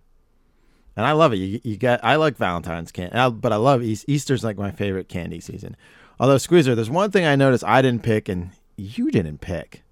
and 0.97 1.07
I 1.07 1.13
love 1.13 1.33
it. 1.33 1.37
You, 1.37 1.61
you 1.63 1.77
get 1.77 2.05
I 2.05 2.17
like 2.17 2.37
Valentine's 2.37 2.91
candy, 2.93 3.17
but 3.41 3.53
I 3.53 3.57
love 3.57 3.83
Eas- 3.83 4.05
Easter's 4.09 4.43
like 4.45 4.59
my 4.59 4.71
favorite 4.71 5.09
candy 5.09 5.41
season. 5.41 5.77
Although 6.21 6.39
Squeezer, 6.39 6.75
there's 6.75 6.91
one 6.91 7.11
thing 7.11 7.25
I 7.25 7.37
noticed 7.37 7.65
I 7.65 7.81
didn't 7.83 8.03
pick 8.03 8.29
and 8.29 8.51
you 8.77 9.11
didn't 9.11 9.39
pick. 9.41 9.83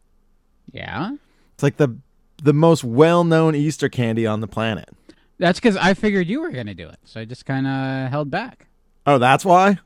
yeah, 0.73 1.12
It's 1.55 1.62
like 1.62 1.77
the 1.77 1.97
the 2.43 2.53
most 2.53 2.83
well 2.83 3.23
known 3.23 3.55
Easter 3.55 3.89
candy 3.89 4.27
on 4.27 4.41
the 4.41 4.49
planet. 4.49 4.89
that's 5.39 5.61
because 5.61 5.77
I 5.77 5.95
figured 5.95 6.27
you 6.27 6.41
were 6.41 6.51
gonna 6.51 6.75
do 6.75 6.89
it, 6.89 6.99
so 7.05 7.20
I 7.20 7.25
just 7.25 7.47
kind 7.47 7.66
of 7.66 8.11
held 8.11 8.31
back. 8.31 8.66
Oh, 9.07 9.18
that's 9.18 9.45
why. 9.45 9.79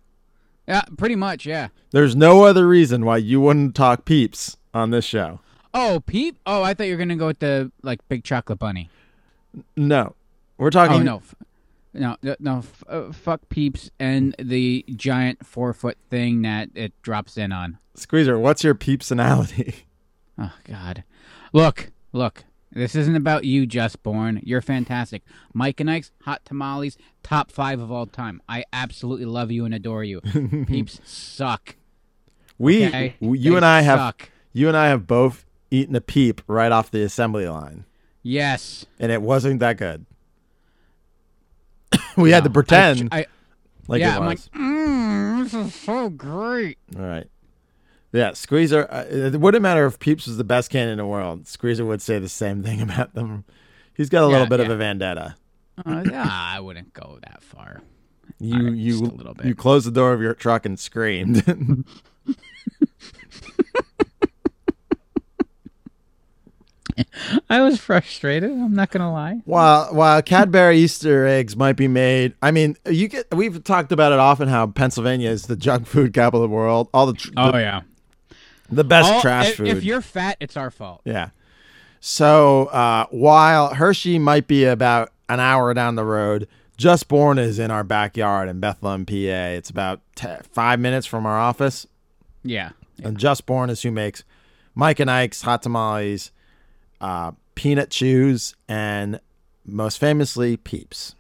Yeah, 0.68 0.82
pretty 0.96 1.16
much. 1.16 1.46
Yeah. 1.46 1.68
There's 1.92 2.16
no 2.16 2.44
other 2.44 2.66
reason 2.66 3.04
why 3.04 3.18
you 3.18 3.40
wouldn't 3.40 3.74
talk 3.74 4.04
peeps 4.04 4.56
on 4.74 4.90
this 4.90 5.04
show. 5.04 5.40
Oh, 5.72 6.02
Peep. 6.06 6.36
Oh, 6.46 6.62
I 6.62 6.74
thought 6.74 6.84
you 6.86 6.94
were 6.94 6.98
gonna 6.98 7.16
go 7.16 7.26
with 7.26 7.38
the 7.40 7.70
like 7.82 8.06
big 8.08 8.24
chocolate 8.24 8.58
bunny. 8.58 8.88
No, 9.76 10.14
we're 10.58 10.70
talking. 10.70 11.06
Oh 11.08 11.20
no, 11.94 12.16
no, 12.22 12.36
no, 12.40 12.58
f- 12.58 12.84
uh, 12.88 13.12
fuck 13.12 13.48
Peeps 13.48 13.90
and 13.98 14.34
the 14.38 14.84
giant 14.96 15.44
four 15.46 15.72
foot 15.72 15.96
thing 16.10 16.42
that 16.42 16.70
it 16.74 16.92
drops 17.02 17.36
in 17.36 17.52
on. 17.52 17.78
Squeezer, 17.94 18.38
what's 18.38 18.64
your 18.64 18.74
peeps 18.74 19.10
peepsonality? 19.10 19.74
Oh 20.38 20.52
God, 20.64 21.02
look, 21.54 21.90
look. 22.12 22.44
This 22.76 22.94
isn't 22.94 23.16
about 23.16 23.44
you, 23.44 23.64
Just 23.64 24.02
Born. 24.02 24.38
You're 24.44 24.60
fantastic. 24.60 25.22
Mike 25.54 25.80
and 25.80 25.90
Ike's 25.90 26.10
hot 26.24 26.44
tamales, 26.44 26.98
top 27.22 27.50
five 27.50 27.80
of 27.80 27.90
all 27.90 28.04
time. 28.06 28.42
I 28.50 28.64
absolutely 28.70 29.24
love 29.24 29.50
you 29.50 29.64
and 29.64 29.72
adore 29.72 30.04
you. 30.04 30.20
Peeps 30.66 31.00
suck. 31.04 31.76
We, 32.58 32.86
Okay? 32.86 33.14
you 33.20 33.52
They 33.52 33.56
and 33.56 33.64
I 33.64 33.80
have, 33.80 33.98
suck. 33.98 34.28
you 34.52 34.68
and 34.68 34.76
I 34.76 34.88
have 34.88 35.06
both 35.06 35.46
eaten 35.70 35.96
a 35.96 36.02
peep 36.02 36.42
right 36.46 36.70
off 36.70 36.90
the 36.90 37.02
assembly 37.02 37.48
line, 37.48 37.86
Yes. 38.22 38.84
and 38.98 39.10
it 39.10 39.22
wasn't 39.22 39.60
that 39.60 39.78
good. 39.78 40.04
we 42.16 42.30
had 42.30 42.44
to 42.44 42.50
pretend 42.50 43.08
I, 43.10 43.20
I, 43.20 43.26
like 43.88 44.00
yeah, 44.00 44.16
it 44.16 44.20
I'm 44.20 44.26
like, 44.26 44.38
mm, 44.38 45.42
this 45.44 45.54
is 45.54 45.74
so 45.74 46.10
great. 46.10 46.76
All 46.94 47.02
right. 47.02 47.26
Yeah, 48.12 48.32
Squeezer. 48.32 48.86
Uh, 48.90 49.04
it 49.08 49.40
wouldn't 49.40 49.62
matter 49.62 49.84
if 49.86 49.98
Peeps 49.98 50.26
was 50.26 50.36
the 50.36 50.44
best 50.44 50.70
candy 50.70 50.92
in 50.92 50.98
the 50.98 51.06
world. 51.06 51.46
Squeezer 51.46 51.84
would 51.84 52.00
say 52.00 52.18
the 52.18 52.28
same 52.28 52.62
thing 52.62 52.80
about 52.90 53.14
them. 53.14 53.44
He's 53.94 54.08
got 54.08 54.22
a 54.22 54.26
little 54.26 54.42
Yeah, 54.42 54.48
bit 54.48 54.60
of 54.60 54.70
a 54.70 54.76
vendetta. 54.76 55.36
Uh, 55.84 56.04
yeah, 56.10 56.26
I 56.28 56.60
wouldn't 56.60 56.92
go 56.94 57.18
that 57.22 57.42
far. 57.42 57.82
You 58.38 58.64
right, 58.66 58.74
you 58.74 58.98
a 59.00 59.04
little 59.04 59.34
bit. 59.34 59.46
you 59.46 59.54
closed 59.54 59.86
the 59.86 59.90
door 59.90 60.12
of 60.12 60.20
your 60.22 60.34
truck 60.34 60.64
and 60.66 60.78
screamed. 60.78 61.44
I 67.50 67.60
was 67.60 67.78
frustrated. 67.78 68.50
I'm 68.50 68.74
not 68.74 68.90
gonna 68.90 69.12
lie. 69.12 69.40
while 69.44 69.92
while 69.94 70.22
Cadbury 70.22 70.78
Easter 70.78 71.26
eggs 71.26 71.54
might 71.56 71.74
be 71.76 71.88
made, 71.88 72.34
I 72.40 72.50
mean, 72.52 72.76
you 72.88 73.08
get 73.08 73.26
we've 73.34 73.62
talked 73.64 73.92
about 73.92 74.12
it 74.12 74.18
often 74.18 74.48
how 74.48 74.66
Pennsylvania 74.68 75.28
is 75.30 75.46
the 75.46 75.56
junk 75.56 75.86
food 75.86 76.14
capital 76.14 76.42
of 76.44 76.50
the 76.50 76.54
world. 76.54 76.88
All 76.94 77.06
the 77.06 77.12
tr- 77.14 77.30
Oh 77.36 77.52
the, 77.52 77.58
yeah. 77.58 77.80
The 78.70 78.84
best 78.84 79.12
All- 79.12 79.20
trash 79.20 79.50
if, 79.50 79.56
food. 79.56 79.68
If 79.68 79.84
you're 79.84 80.00
fat, 80.00 80.36
it's 80.40 80.56
our 80.56 80.70
fault. 80.70 81.02
Yeah. 81.04 81.30
So 82.00 82.66
uh, 82.66 83.06
while 83.10 83.74
Hershey 83.74 84.18
might 84.18 84.46
be 84.46 84.64
about 84.64 85.12
an 85.28 85.40
hour 85.40 85.74
down 85.74 85.96
the 85.96 86.04
road, 86.04 86.46
Just 86.76 87.08
Born 87.08 87.38
is 87.38 87.58
in 87.58 87.70
our 87.70 87.84
backyard 87.84 88.48
in 88.48 88.60
Bethlehem, 88.60 89.06
PA. 89.06 89.12
It's 89.14 89.70
about 89.70 90.00
te- 90.14 90.36
five 90.52 90.78
minutes 90.78 91.06
from 91.06 91.26
our 91.26 91.38
office. 91.38 91.86
Yeah. 92.44 92.70
And 93.02 93.18
Just 93.18 93.46
Born 93.46 93.70
is 93.70 93.82
who 93.82 93.90
makes 93.90 94.24
Mike 94.74 95.00
and 95.00 95.10
Ike's 95.10 95.42
hot 95.42 95.62
tamales, 95.62 96.30
uh, 97.00 97.32
peanut 97.54 97.90
chews, 97.90 98.54
and 98.68 99.20
most 99.64 99.98
famously 99.98 100.56
Peeps. 100.56 101.14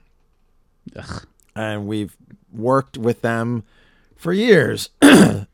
Ugh. 0.94 1.26
And 1.54 1.86
we've 1.86 2.16
worked 2.52 2.96
with 2.96 3.22
them 3.22 3.64
for 4.16 4.32
years, 4.32 4.90
and 5.02 5.46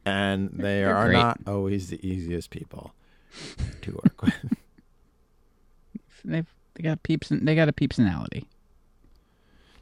they 0.52 0.80
They're 0.80 0.96
are 0.96 1.06
great. 1.06 1.18
not 1.18 1.40
always 1.46 1.90
the 1.90 2.06
easiest 2.06 2.50
people 2.50 2.94
to 3.82 3.92
work 3.92 4.22
with. 4.22 4.34
They've 6.24 6.46
they 6.74 6.82
got 6.82 7.02
peeps. 7.02 7.30
And, 7.30 7.46
They 7.46 7.54
got 7.54 7.68
a 7.68 7.72
peepsonality. 7.72 8.46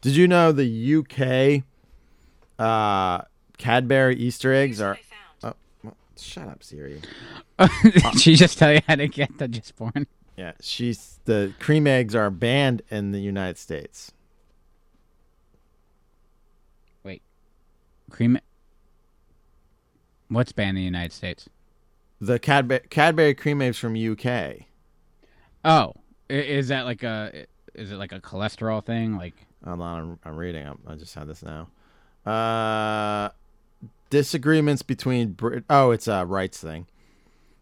Did 0.01 0.17
you 0.17 0.27
know 0.27 0.51
the 0.51 0.97
UK 0.97 1.63
uh, 2.59 3.25
Cadbury 3.59 4.17
Easter 4.17 4.53
eggs 4.53 4.81
are? 4.81 4.99
Oh, 5.45 5.53
well, 5.85 5.97
Shut 6.19 6.49
up, 6.49 6.63
Siri. 6.63 7.01
Did 7.83 8.19
she 8.19 8.35
just 8.35 8.59
tell 8.59 8.73
you 8.73 8.81
how 8.89 8.97
to 8.97 9.07
get 9.09 9.37
the 9.39 9.47
just 9.47 9.77
born? 9.77 10.07
Yeah, 10.37 10.53
she's 10.61 11.21
the 11.27 11.53
cream 11.61 11.87
eggs 11.87 12.15
are 12.15 12.31
banned 12.31 12.81
in 12.91 13.13
the 13.13 13.21
United 13.21 13.59
States. 13.59 14.11
Wait, 17.05 17.21
cream. 18.11 18.39
What's 20.31 20.53
banned 20.53 20.71
in 20.71 20.75
the 20.77 20.83
United 20.83 21.13
States? 21.13 21.49
The 22.21 22.39
Cadbury, 22.39 22.81
Cadbury 22.89 23.35
cream 23.35 23.61
eggs 23.61 23.79
from 23.79 23.95
UK. 23.97 24.67
Oh, 25.65 25.95
is 26.29 26.69
that 26.69 26.85
like 26.85 27.03
a? 27.03 27.47
Is 27.75 27.91
it 27.91 27.97
like 27.97 28.13
a 28.13 28.21
cholesterol 28.21 28.85
thing? 28.85 29.17
Like, 29.17 29.47
Hold 29.65 29.81
on, 29.81 30.01
I'm, 30.01 30.19
I'm 30.25 30.37
reading. 30.37 30.67
I'm, 30.67 30.79
I 30.87 30.95
just 30.95 31.15
had 31.15 31.27
this 31.27 31.43
now. 31.43 31.69
Uh, 32.25 33.31
disagreements 34.09 34.83
between 34.83 35.33
Brit. 35.33 35.65
Oh, 35.69 35.91
it's 35.91 36.09
a 36.09 36.25
rights 36.25 36.59
thing. 36.59 36.87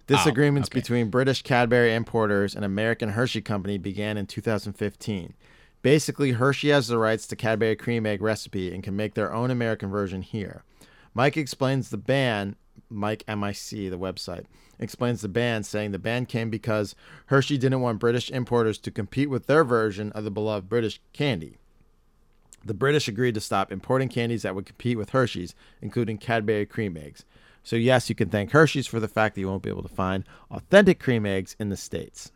Disagreements 0.07 0.69
okay. 0.71 0.81
between 0.81 1.11
British 1.11 1.43
Cadbury 1.43 1.95
importers 1.95 2.55
and 2.55 2.65
American 2.65 3.11
Hershey 3.11 3.43
Company 3.43 3.79
began 3.79 4.17
in 4.17 4.27
2015. 4.27 5.35
Basically, 5.83 6.33
Hershey 6.33 6.71
has 6.71 6.89
the 6.89 6.99
rights 6.99 7.27
to 7.29 7.37
Cadbury 7.37 7.77
cream 7.77 8.07
egg 8.07 8.23
recipe 8.23 8.75
and 8.75 8.83
can 8.83 8.97
make 8.97 9.15
their 9.15 9.33
own 9.33 9.51
American 9.51 9.91
version 9.91 10.23
here. 10.23 10.65
Mic 11.19 11.37
explains 11.37 11.91
the 11.91 11.97
ban. 11.97 12.55
Mike 12.89 13.25
MIC, 13.27 13.91
the 13.91 13.99
website, 13.99 14.45
explains 14.79 15.21
the 15.21 15.29
ban, 15.29 15.65
saying 15.65 15.91
the 15.91 15.99
ban 15.99 16.27
came 16.27 16.49
because 16.49 16.95
Hershey 17.27 17.59
didn't 17.59 17.81
want 17.81 17.99
British 17.99 18.31
importers 18.31 18.79
to 18.79 18.93
compete 18.93 19.29
with 19.29 19.47
their 19.47 19.65
version 19.65 20.13
of 20.13 20.23
the 20.23 20.31
beloved 20.31 20.69
British 20.69 21.01
candy. 21.13 21.59
The 22.65 22.73
British 22.73 23.09
agreed 23.09 23.35
to 23.35 23.41
stop 23.41 23.73
importing 23.73 24.09
candies 24.09 24.43
that 24.43 24.55
would 24.55 24.65
compete 24.65 24.97
with 24.97 25.11
Hershey's, 25.11 25.57
including 25.83 26.19
Cadbury 26.19 26.67
cream 26.67 26.97
eggs. 26.97 27.25
So, 27.65 27.75
yes, 27.75 28.09
you 28.09 28.15
can 28.15 28.29
thank 28.29 28.53
Hershey's 28.53 28.87
for 28.87 29.01
the 29.01 29.09
fact 29.09 29.35
that 29.35 29.41
you 29.41 29.49
won't 29.49 29.65
be 29.65 29.71
able 29.71 29.83
to 29.83 29.89
find 29.89 30.23
authentic 30.53 31.01
cream 31.01 31.27
eggs 31.27 31.57
in 31.59 31.69
the 31.69 31.77
States. 31.77 32.31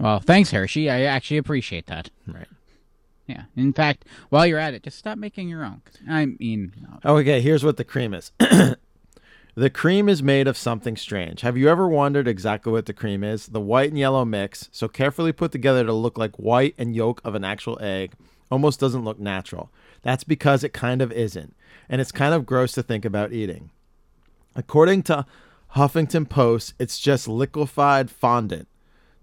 well, 0.00 0.20
thanks 0.20 0.50
Hershey. 0.50 0.88
I 0.88 1.02
actually 1.02 1.36
appreciate 1.36 1.88
that. 1.88 2.08
Right. 2.26 2.48
Yeah. 3.26 3.44
In 3.56 3.72
fact, 3.72 4.04
while 4.28 4.46
you're 4.46 4.58
at 4.58 4.74
it, 4.74 4.82
just 4.82 4.98
stop 4.98 5.18
making 5.18 5.48
your 5.48 5.64
own. 5.64 5.82
I 6.08 6.26
mean, 6.26 6.72
no. 6.80 7.16
Okay, 7.18 7.40
here's 7.40 7.64
what 7.64 7.76
the 7.76 7.84
cream 7.84 8.14
is. 8.14 8.30
the 9.54 9.70
cream 9.70 10.08
is 10.08 10.22
made 10.22 10.46
of 10.46 10.56
something 10.56 10.96
strange. 10.96 11.40
Have 11.40 11.56
you 11.56 11.68
ever 11.68 11.88
wondered 11.88 12.28
exactly 12.28 12.72
what 12.72 12.86
the 12.86 12.92
cream 12.92 13.24
is? 13.24 13.48
The 13.48 13.60
white 13.60 13.90
and 13.90 13.98
yellow 13.98 14.24
mix, 14.24 14.68
so 14.70 14.86
carefully 14.86 15.32
put 15.32 15.50
together 15.50 15.84
to 15.84 15.92
look 15.92 16.16
like 16.16 16.36
white 16.36 16.74
and 16.78 16.94
yolk 16.94 17.20
of 17.24 17.34
an 17.34 17.44
actual 17.44 17.78
egg, 17.80 18.12
almost 18.50 18.78
doesn't 18.78 19.04
look 19.04 19.18
natural. 19.18 19.70
That's 20.02 20.24
because 20.24 20.62
it 20.62 20.72
kind 20.72 21.02
of 21.02 21.10
isn't, 21.10 21.56
and 21.88 22.00
it's 22.00 22.12
kind 22.12 22.32
of 22.32 22.46
gross 22.46 22.72
to 22.72 22.82
think 22.82 23.04
about 23.04 23.32
eating. 23.32 23.70
According 24.54 25.02
to 25.04 25.26
Huffington 25.74 26.28
Post, 26.28 26.74
it's 26.78 26.98
just 26.98 27.26
liquefied 27.26 28.08
fondant, 28.10 28.68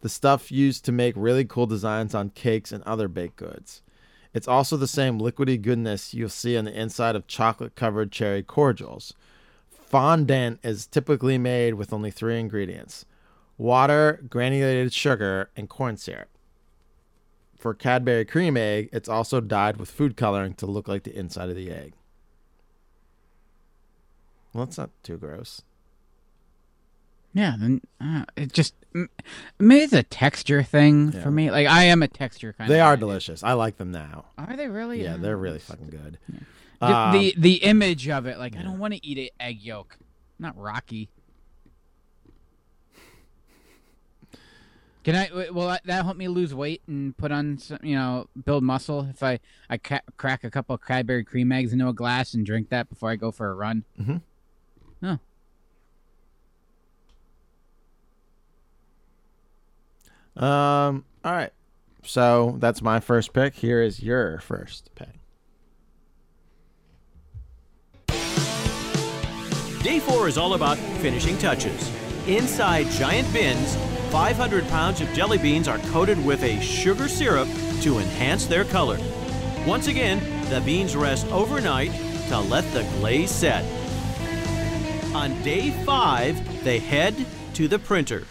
the 0.03 0.09
stuff 0.09 0.51
used 0.51 0.83
to 0.83 0.91
make 0.91 1.13
really 1.15 1.45
cool 1.45 1.65
designs 1.65 2.13
on 2.13 2.29
cakes 2.31 2.73
and 2.73 2.83
other 2.83 3.07
baked 3.07 3.37
goods. 3.37 3.81
It's 4.33 4.47
also 4.47 4.77
the 4.77 4.87
same 4.87 5.19
liquidy 5.19 5.61
goodness 5.61 6.13
you'll 6.13 6.29
see 6.29 6.57
on 6.57 6.65
the 6.65 6.79
inside 6.79 7.15
of 7.15 7.27
chocolate 7.27 7.75
covered 7.75 8.11
cherry 8.11 8.41
cordials. 8.41 9.13
Fondant 9.69 10.59
is 10.63 10.87
typically 10.87 11.37
made 11.37 11.75
with 11.75 11.93
only 11.93 12.09
three 12.09 12.39
ingredients 12.39 13.05
water, 13.57 14.23
granulated 14.29 14.91
sugar, 14.91 15.49
and 15.55 15.69
corn 15.69 15.95
syrup. 15.95 16.29
For 17.55 17.73
Cadbury 17.73 18.25
cream 18.25 18.57
egg, 18.57 18.89
it's 18.91 19.07
also 19.07 19.39
dyed 19.39 19.77
with 19.77 19.91
food 19.91 20.17
coloring 20.17 20.55
to 20.55 20.65
look 20.65 20.87
like 20.87 21.03
the 21.03 21.15
inside 21.15 21.49
of 21.49 21.55
the 21.55 21.71
egg. 21.71 21.93
Well, 24.51 24.65
that's 24.65 24.77
not 24.77 24.89
too 25.03 25.17
gross. 25.17 25.61
Yeah, 27.33 27.55
then 27.59 27.81
uh, 27.99 28.25
it 28.35 28.53
just 28.53 28.75
maybe 29.59 29.83
it's 29.83 29.93
a 29.93 30.03
texture 30.03 30.61
thing 30.61 31.11
Yeah. 31.13 31.23
for 31.23 31.31
me. 31.31 31.49
Like 31.49 31.67
I 31.67 31.83
am 31.85 32.03
a 32.03 32.07
texture 32.07 32.53
kind 32.53 32.69
They 32.69 32.79
of 32.79 32.85
are 32.85 32.97
delicious. 32.97 33.43
I 33.43 33.53
like 33.53 33.77
them 33.77 33.91
now. 33.91 34.25
Are 34.37 34.55
they 34.55 34.67
really? 34.67 35.01
Yeah, 35.03 35.17
they're 35.17 35.37
really 35.37 35.59
fucking 35.59 35.89
good. 35.89 36.19
the, 36.79 36.85
Um, 36.85 37.11
the 37.13 37.33
the 37.37 37.53
image 37.63 38.07
of 38.07 38.25
it. 38.27 38.37
Like 38.37 38.55
I 38.55 38.61
don't 38.61 38.77
want 38.79 38.93
to 38.93 39.03
eat 39.05 39.17
an 39.17 39.29
egg 39.39 39.61
yolk. 39.61 39.97
Not 40.37 40.55
Rocky. 40.57 41.09
Can 45.03 45.15
I? 45.15 45.49
Will 45.51 45.67
that- 45.67 45.85
help 45.85 46.15
me 46.15 46.29
lose 46.29 46.53
weight 46.55 46.81
and 46.87 47.15
put 47.17 47.31
on 47.31 47.57
some? 47.57 47.79
You 47.83 47.95
know, 47.95 48.27
build 48.45 48.63
muscle 48.63 49.07
if 49.09 49.21
I 49.21 49.39
I 49.69 49.77
ca- 49.77 50.01
crack 50.17 50.43
a 50.45 50.49
couple 50.49 50.75
of 50.75 50.81
Cadbury 50.81 51.25
cream 51.25 51.51
eggs 51.51 51.73
into 51.73 51.87
a 51.89 51.93
glass 51.93 52.33
and 52.33 52.45
drink 52.45 52.69
that 52.69 52.89
before 52.89 53.09
I 53.09 53.17
go 53.17 53.31
for 53.31 53.49
a 53.49 53.53
run. 53.55 53.83
Mhm. 53.99 54.21
Oh, 55.01 55.19
Um. 60.35 61.05
All 61.23 61.31
right. 61.31 61.51
So 62.03 62.57
that's 62.59 62.81
my 62.81 62.99
first 62.99 63.33
pick. 63.33 63.53
Here 63.55 63.81
is 63.81 64.01
your 64.01 64.39
first 64.39 64.89
pick. 64.95 65.09
Day 69.83 69.99
four 69.99 70.27
is 70.27 70.37
all 70.37 70.53
about 70.53 70.77
finishing 70.77 71.37
touches. 71.37 71.91
Inside 72.27 72.87
giant 72.91 73.31
bins, 73.33 73.75
500 74.11 74.67
pounds 74.69 75.01
of 75.01 75.11
jelly 75.13 75.37
beans 75.37 75.67
are 75.67 75.79
coated 75.79 76.23
with 76.25 76.41
a 76.43 76.59
sugar 76.61 77.07
syrup 77.07 77.47
to 77.81 77.99
enhance 77.99 78.45
their 78.45 78.63
color. 78.63 78.97
Once 79.67 79.87
again, 79.87 80.21
the 80.49 80.61
beans 80.61 80.95
rest 80.95 81.27
overnight 81.27 81.91
to 82.29 82.39
let 82.39 82.63
the 82.73 82.83
glaze 82.99 83.31
set. 83.31 83.65
On 85.13 85.41
day 85.43 85.71
five, 85.85 86.63
they 86.63 86.79
head 86.79 87.25
to 87.53 87.67
the 87.67 87.79
printer. 87.79 88.23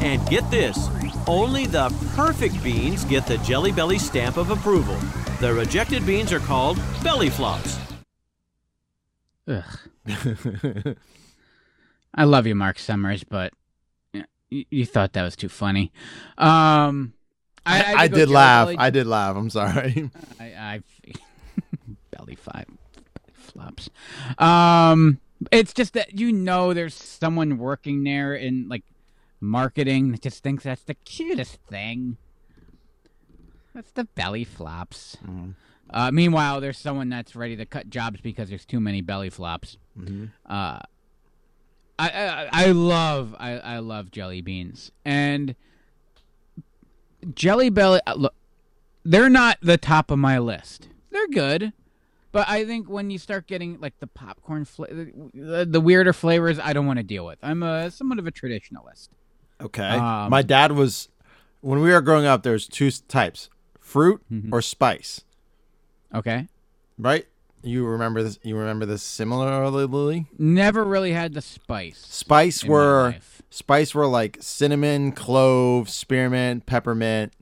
And 0.00 0.26
get 0.28 0.48
this 0.50 0.88
only 1.26 1.66
the 1.66 1.88
perfect 2.14 2.62
beans 2.62 3.04
get 3.04 3.26
the 3.26 3.38
Jelly 3.38 3.72
Belly 3.72 3.98
stamp 3.98 4.36
of 4.36 4.50
approval. 4.50 4.96
The 5.40 5.52
rejected 5.52 6.06
beans 6.06 6.32
are 6.32 6.40
called 6.40 6.78
belly 7.02 7.30
flops. 7.30 7.78
ugh. 9.48 9.64
I 12.14 12.24
love 12.24 12.46
you, 12.46 12.54
Marc 12.54 12.78
Summers, 12.78 13.24
but 13.24 13.52
you, 14.50 14.64
you 14.70 14.86
thought 14.86 15.14
that 15.14 15.22
was 15.22 15.34
too 15.34 15.48
funny. 15.48 15.92
Um, 16.38 17.14
I, 17.66 17.76
I, 17.76 17.82
had 17.82 18.02
to 18.02 18.08
go 18.10 18.16
did 18.18 18.28
laugh. 18.30 18.66
Belly. 18.66 18.78
I 18.78 18.90
did 18.90 19.06
laugh. 19.06 19.36
I'm 19.36 19.50
sorry. 19.50 20.10
I, 20.40 20.44
I 20.44 20.82
belly 22.16 22.36
five 22.36 22.66
flops. 23.32 23.90
Um, 24.38 25.18
it's 25.50 25.72
just 25.72 25.94
that 25.94 26.18
you 26.18 26.32
know 26.32 26.72
there's 26.74 26.94
someone 26.94 27.58
working 27.58 28.04
there 28.04 28.34
and 28.34 28.68
like 28.68 28.84
marketing 29.44 30.10
that 30.12 30.22
just 30.22 30.42
thinks 30.42 30.64
that's 30.64 30.82
the 30.82 30.94
cutest 30.94 31.58
thing. 31.68 32.16
That's 33.74 33.90
the 33.92 34.04
belly 34.04 34.44
flops. 34.44 35.16
Uh, 35.90 36.10
meanwhile, 36.10 36.60
there's 36.60 36.78
someone 36.78 37.08
that's 37.08 37.36
ready 37.36 37.56
to 37.56 37.66
cut 37.66 37.90
jobs 37.90 38.20
because 38.20 38.48
there's 38.48 38.64
too 38.64 38.80
many 38.80 39.00
belly 39.02 39.30
flops. 39.30 39.76
Uh, 40.48 40.78
I, 41.98 42.08
I 42.10 42.48
I 42.52 42.66
love 42.72 43.36
I, 43.38 43.52
I 43.58 43.78
love 43.78 44.10
jelly 44.10 44.40
beans 44.40 44.90
and 45.04 45.54
jelly 47.34 47.70
belly. 47.70 48.00
uh, 48.06 48.14
Look, 48.14 48.34
they're 49.04 49.28
not 49.28 49.58
the 49.62 49.76
top 49.78 50.10
of 50.10 50.18
my 50.18 50.38
list. 50.38 50.88
They're 51.10 51.28
good, 51.28 51.72
but 52.32 52.48
I 52.48 52.64
think 52.64 52.88
when 52.88 53.10
you 53.10 53.18
start 53.18 53.46
getting 53.46 53.78
like 53.80 53.98
the 54.00 54.08
popcorn, 54.08 54.64
fla- 54.64 54.88
the, 54.88 55.66
the 55.68 55.80
weirder 55.80 56.12
flavors, 56.12 56.58
I 56.58 56.72
don't 56.72 56.86
want 56.86 56.98
to 56.98 57.04
deal 57.04 57.24
with. 57.24 57.38
I'm 57.42 57.62
a 57.62 57.90
somewhat 57.90 58.18
of 58.18 58.26
a 58.26 58.32
traditionalist. 58.32 59.10
Okay. 59.64 59.82
Um, 59.88 60.30
My 60.30 60.42
dad 60.42 60.72
was 60.72 61.08
when 61.60 61.80
we 61.80 61.90
were 61.90 62.00
growing 62.02 62.26
up. 62.26 62.42
There's 62.42 62.68
two 62.68 62.90
types: 62.90 63.48
fruit 63.80 64.22
Mm-hmm. 64.30 64.52
or 64.54 64.60
spice. 64.62 65.22
Okay, 66.14 66.46
Right? 66.98 67.26
You 67.62 67.86
remember 67.86 68.22
this? 68.22 68.38
You 68.42 68.56
remember 68.58 68.84
this 68.86 69.02
similarly? 69.02 69.86
Lily? 69.86 70.26
Never 70.38 70.84
really 70.84 71.12
had 71.12 71.32
the 71.32 71.40
spice. 71.40 72.04
Spice 72.06 72.62
were 72.62 73.16
spice 73.50 73.94
were 73.94 74.06
like 74.06 74.36
cinnamon, 74.40 75.12
clove, 75.12 75.88
spearmint, 75.88 76.66
peppermint. 76.66 77.32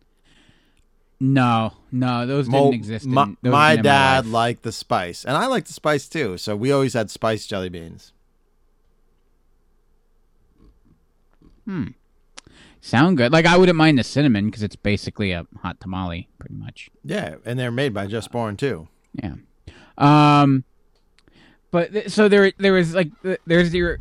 No, 1.18 1.72
no, 1.90 2.24
those 2.26 2.48
Mo- 2.48 2.62
didn't 2.70 2.74
exist. 2.74 3.04
In, 3.04 3.12
my 3.12 3.34
my 3.42 3.76
dad 3.76 4.24
life. 4.26 4.32
liked 4.32 4.62
the 4.62 4.72
spice, 4.72 5.24
and 5.24 5.36
I 5.36 5.46
liked 5.46 5.66
the 5.66 5.72
spice 5.72 6.08
too. 6.08 6.38
So 6.38 6.54
we 6.54 6.70
always 6.70 6.94
had 6.94 7.10
spice 7.10 7.46
jelly 7.46 7.68
beans. 7.68 8.12
Sound 12.82 13.16
good. 13.16 13.32
Like 13.32 13.46
I 13.46 13.56
wouldn't 13.56 13.78
mind 13.78 13.98
the 13.98 14.04
cinnamon 14.04 14.46
because 14.46 14.62
it's 14.62 14.76
basically 14.76 15.32
a 15.32 15.46
hot 15.62 15.80
tamale, 15.80 16.28
pretty 16.38 16.56
much. 16.56 16.90
Yeah, 17.04 17.36
and 17.46 17.58
they're 17.58 17.70
made 17.70 17.94
by 17.94 18.06
Just 18.06 18.30
Born 18.30 18.56
too. 18.58 18.88
Yeah. 19.14 19.36
Um, 19.96 20.64
but 21.70 21.92
th- 21.92 22.08
so 22.10 22.28
there, 22.28 22.52
there 22.58 22.72
was 22.74 22.94
like 22.94 23.10
th- 23.22 23.40
there's 23.46 23.72
your 23.74 23.98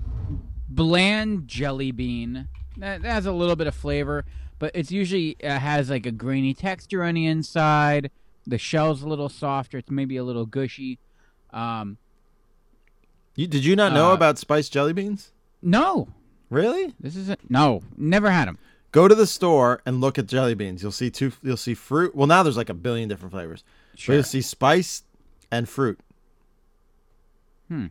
bland 0.67 1.47
jelly 1.47 1.91
bean 1.91 2.47
that, 2.77 3.01
that 3.01 3.11
has 3.11 3.25
a 3.25 3.31
little 3.31 3.55
bit 3.55 3.67
of 3.67 3.75
flavor, 3.75 4.25
but 4.59 4.71
it's 4.73 4.91
usually 4.91 5.37
uh, 5.43 5.59
has 5.59 5.89
like 5.89 6.05
a 6.05 6.11
grainy 6.11 6.53
texture 6.53 7.03
on 7.03 7.15
the 7.15 7.25
inside. 7.25 8.09
The 8.47 8.57
shell's 8.57 9.01
a 9.03 9.07
little 9.07 9.29
softer. 9.29 9.77
It's 9.77 9.91
maybe 9.91 10.17
a 10.17 10.23
little 10.23 10.45
gushy. 10.45 10.97
Um, 11.53 11.97
You 13.35 13.45
did 13.47 13.63
you 13.65 13.75
not 13.75 13.93
know 13.93 14.11
Uh, 14.11 14.15
about 14.15 14.39
spiced 14.39 14.73
jelly 14.73 14.93
beans? 14.93 15.31
No, 15.61 16.07
Really? 16.49 16.93
this 16.99 17.15
is 17.15 17.29
it. 17.29 17.39
No, 17.49 17.81
never 17.95 18.31
had 18.31 18.47
them. 18.47 18.57
Go 18.91 19.07
to 19.07 19.15
the 19.15 19.25
store 19.27 19.81
and 19.85 20.01
look 20.01 20.17
at 20.19 20.27
jelly 20.27 20.53
beans. 20.53 20.81
You'll 20.83 20.91
see 20.91 21.09
two. 21.09 21.31
You'll 21.41 21.55
see 21.57 21.73
fruit. 21.73 22.13
Well, 22.15 22.27
now 22.27 22.43
there's 22.43 22.57
like 22.57 22.69
a 22.69 22.73
billion 22.73 23.07
different 23.07 23.31
flavors. 23.31 23.63
But 23.91 23.99
Sure. 23.99 24.15
you'll 24.15 24.23
see 24.23 24.41
spice 24.41 25.03
and 25.51 25.67
fruit. 25.69 25.99
Hmm. 27.69 27.87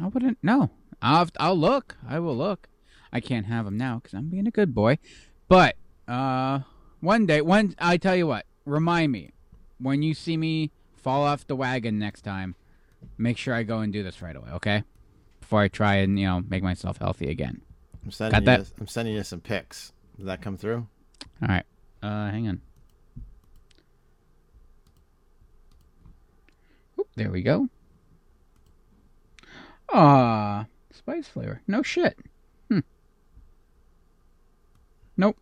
I 0.00 0.06
wouldn't. 0.08 0.38
No, 0.42 0.70
I'll 1.02 1.28
I'll 1.38 1.56
look. 1.56 1.96
I 2.06 2.18
will 2.18 2.36
look. 2.36 2.68
I 3.12 3.20
can't 3.20 3.46
have 3.46 3.64
them 3.64 3.76
now 3.76 3.96
because 3.96 4.14
I'm 4.14 4.28
being 4.28 4.46
a 4.46 4.50
good 4.52 4.74
boy. 4.74 4.98
But 5.48 5.76
uh, 6.06 6.60
one 7.00 7.26
day, 7.26 7.40
one 7.40 7.74
I 7.78 7.96
tell 7.96 8.16
you 8.16 8.26
what. 8.26 8.46
Remind 8.66 9.10
me 9.12 9.30
when 9.78 10.02
you 10.02 10.12
see 10.14 10.36
me 10.36 10.70
fall 10.94 11.24
off 11.24 11.46
the 11.46 11.56
wagon 11.56 11.98
next 11.98 12.20
time. 12.22 12.54
Make 13.16 13.38
sure 13.38 13.54
I 13.54 13.62
go 13.62 13.78
and 13.78 13.92
do 13.92 14.02
this 14.02 14.20
right 14.20 14.36
away. 14.36 14.50
Okay. 14.50 14.84
Before 15.40 15.62
I 15.62 15.68
try 15.68 15.96
and 15.96 16.18
you 16.20 16.26
know 16.26 16.42
make 16.48 16.62
myself 16.62 16.98
healthy 16.98 17.30
again. 17.30 17.62
I'm 18.04 18.10
sending 18.10 18.32
Got 18.32 18.40
you. 18.42 18.46
that? 18.46 18.58
this- 18.60 18.74
I'm 18.80 18.86
sending 18.86 19.14
you 19.14 19.22
some 19.22 19.40
pics. 19.40 19.92
Did 20.16 20.26
that 20.26 20.42
come 20.42 20.56
through? 20.56 20.86
All 21.42 21.48
right. 21.48 21.64
Uh, 22.02 22.30
hang 22.30 22.48
on. 22.48 22.60
Oop, 26.98 27.08
there 27.16 27.30
we 27.30 27.42
go. 27.42 27.68
Ah, 29.92 30.66
spice 30.92 31.26
flavor. 31.26 31.60
No 31.66 31.82
shit. 31.82 32.18
Hmm. 32.70 32.80
Nope. 35.16 35.36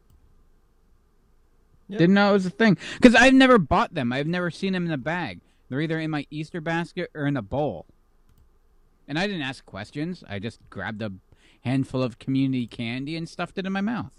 Yep. 1.89 1.99
Didn't 1.99 2.15
know 2.15 2.31
it 2.31 2.35
was 2.35 2.47
a 2.47 2.51
thing. 2.51 2.77
Because 2.95 3.15
I've 3.15 3.35
never 3.35 3.59
bought 3.59 3.95
them. 3.95 4.13
I've 4.13 4.27
never 4.27 4.51
seen 4.51 4.73
them 4.73 4.87
in 4.87 4.93
a 4.93 4.99
bag. 4.99 5.41
They're 5.69 5.81
either 5.81 5.99
in 6.01 6.11
my 6.11 6.27
Easter 6.31 6.61
basket 6.61 7.11
or 7.15 7.27
in 7.27 7.37
a 7.37 7.43
bowl. 7.43 7.87
And 9.07 9.19
I 9.19 9.27
didn't 9.27 9.43
ask 9.43 9.65
questions. 9.65 10.23
I 10.29 10.39
just 10.39 10.61
grabbed 10.71 11.03
a 11.03 11.13
handful 11.63 12.03
of 12.03 12.19
community 12.19 12.67
candy 12.67 13.17
and 13.17 13.29
stuffed 13.29 13.59
it 13.59 13.67
in 13.67 13.73
my 13.73 13.81
mouth. 13.81 14.13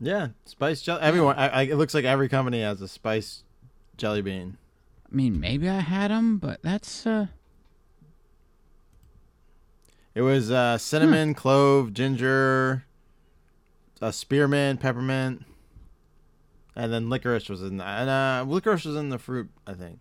Yeah, 0.00 0.28
spice 0.44 0.80
jelly. 0.82 1.02
Everyone. 1.02 1.36
I, 1.36 1.48
I, 1.48 1.62
it 1.62 1.76
looks 1.76 1.94
like 1.94 2.04
every 2.04 2.28
company 2.28 2.62
has 2.62 2.80
a 2.80 2.88
spice 2.88 3.44
jelly 3.96 4.22
bean. 4.22 4.56
I 5.10 5.14
mean, 5.14 5.38
maybe 5.40 5.68
I 5.68 5.80
had 5.80 6.10
them, 6.10 6.38
but 6.38 6.62
that's 6.62 7.06
uh 7.06 7.26
It 10.14 10.22
was 10.22 10.50
uh, 10.50 10.76
cinnamon, 10.78 11.34
clove, 11.34 11.92
ginger, 11.92 12.84
uh, 14.02 14.10
spearmint, 14.10 14.80
peppermint, 14.80 15.44
and 16.74 16.92
then 16.92 17.08
licorice 17.08 17.48
was 17.48 17.62
in. 17.62 17.76
The, 17.76 17.84
and 17.84 18.10
uh, 18.10 18.44
licorice 18.46 18.84
was 18.84 18.96
in 18.96 19.10
the 19.10 19.18
fruit, 19.18 19.50
I 19.66 19.74
think. 19.74 20.00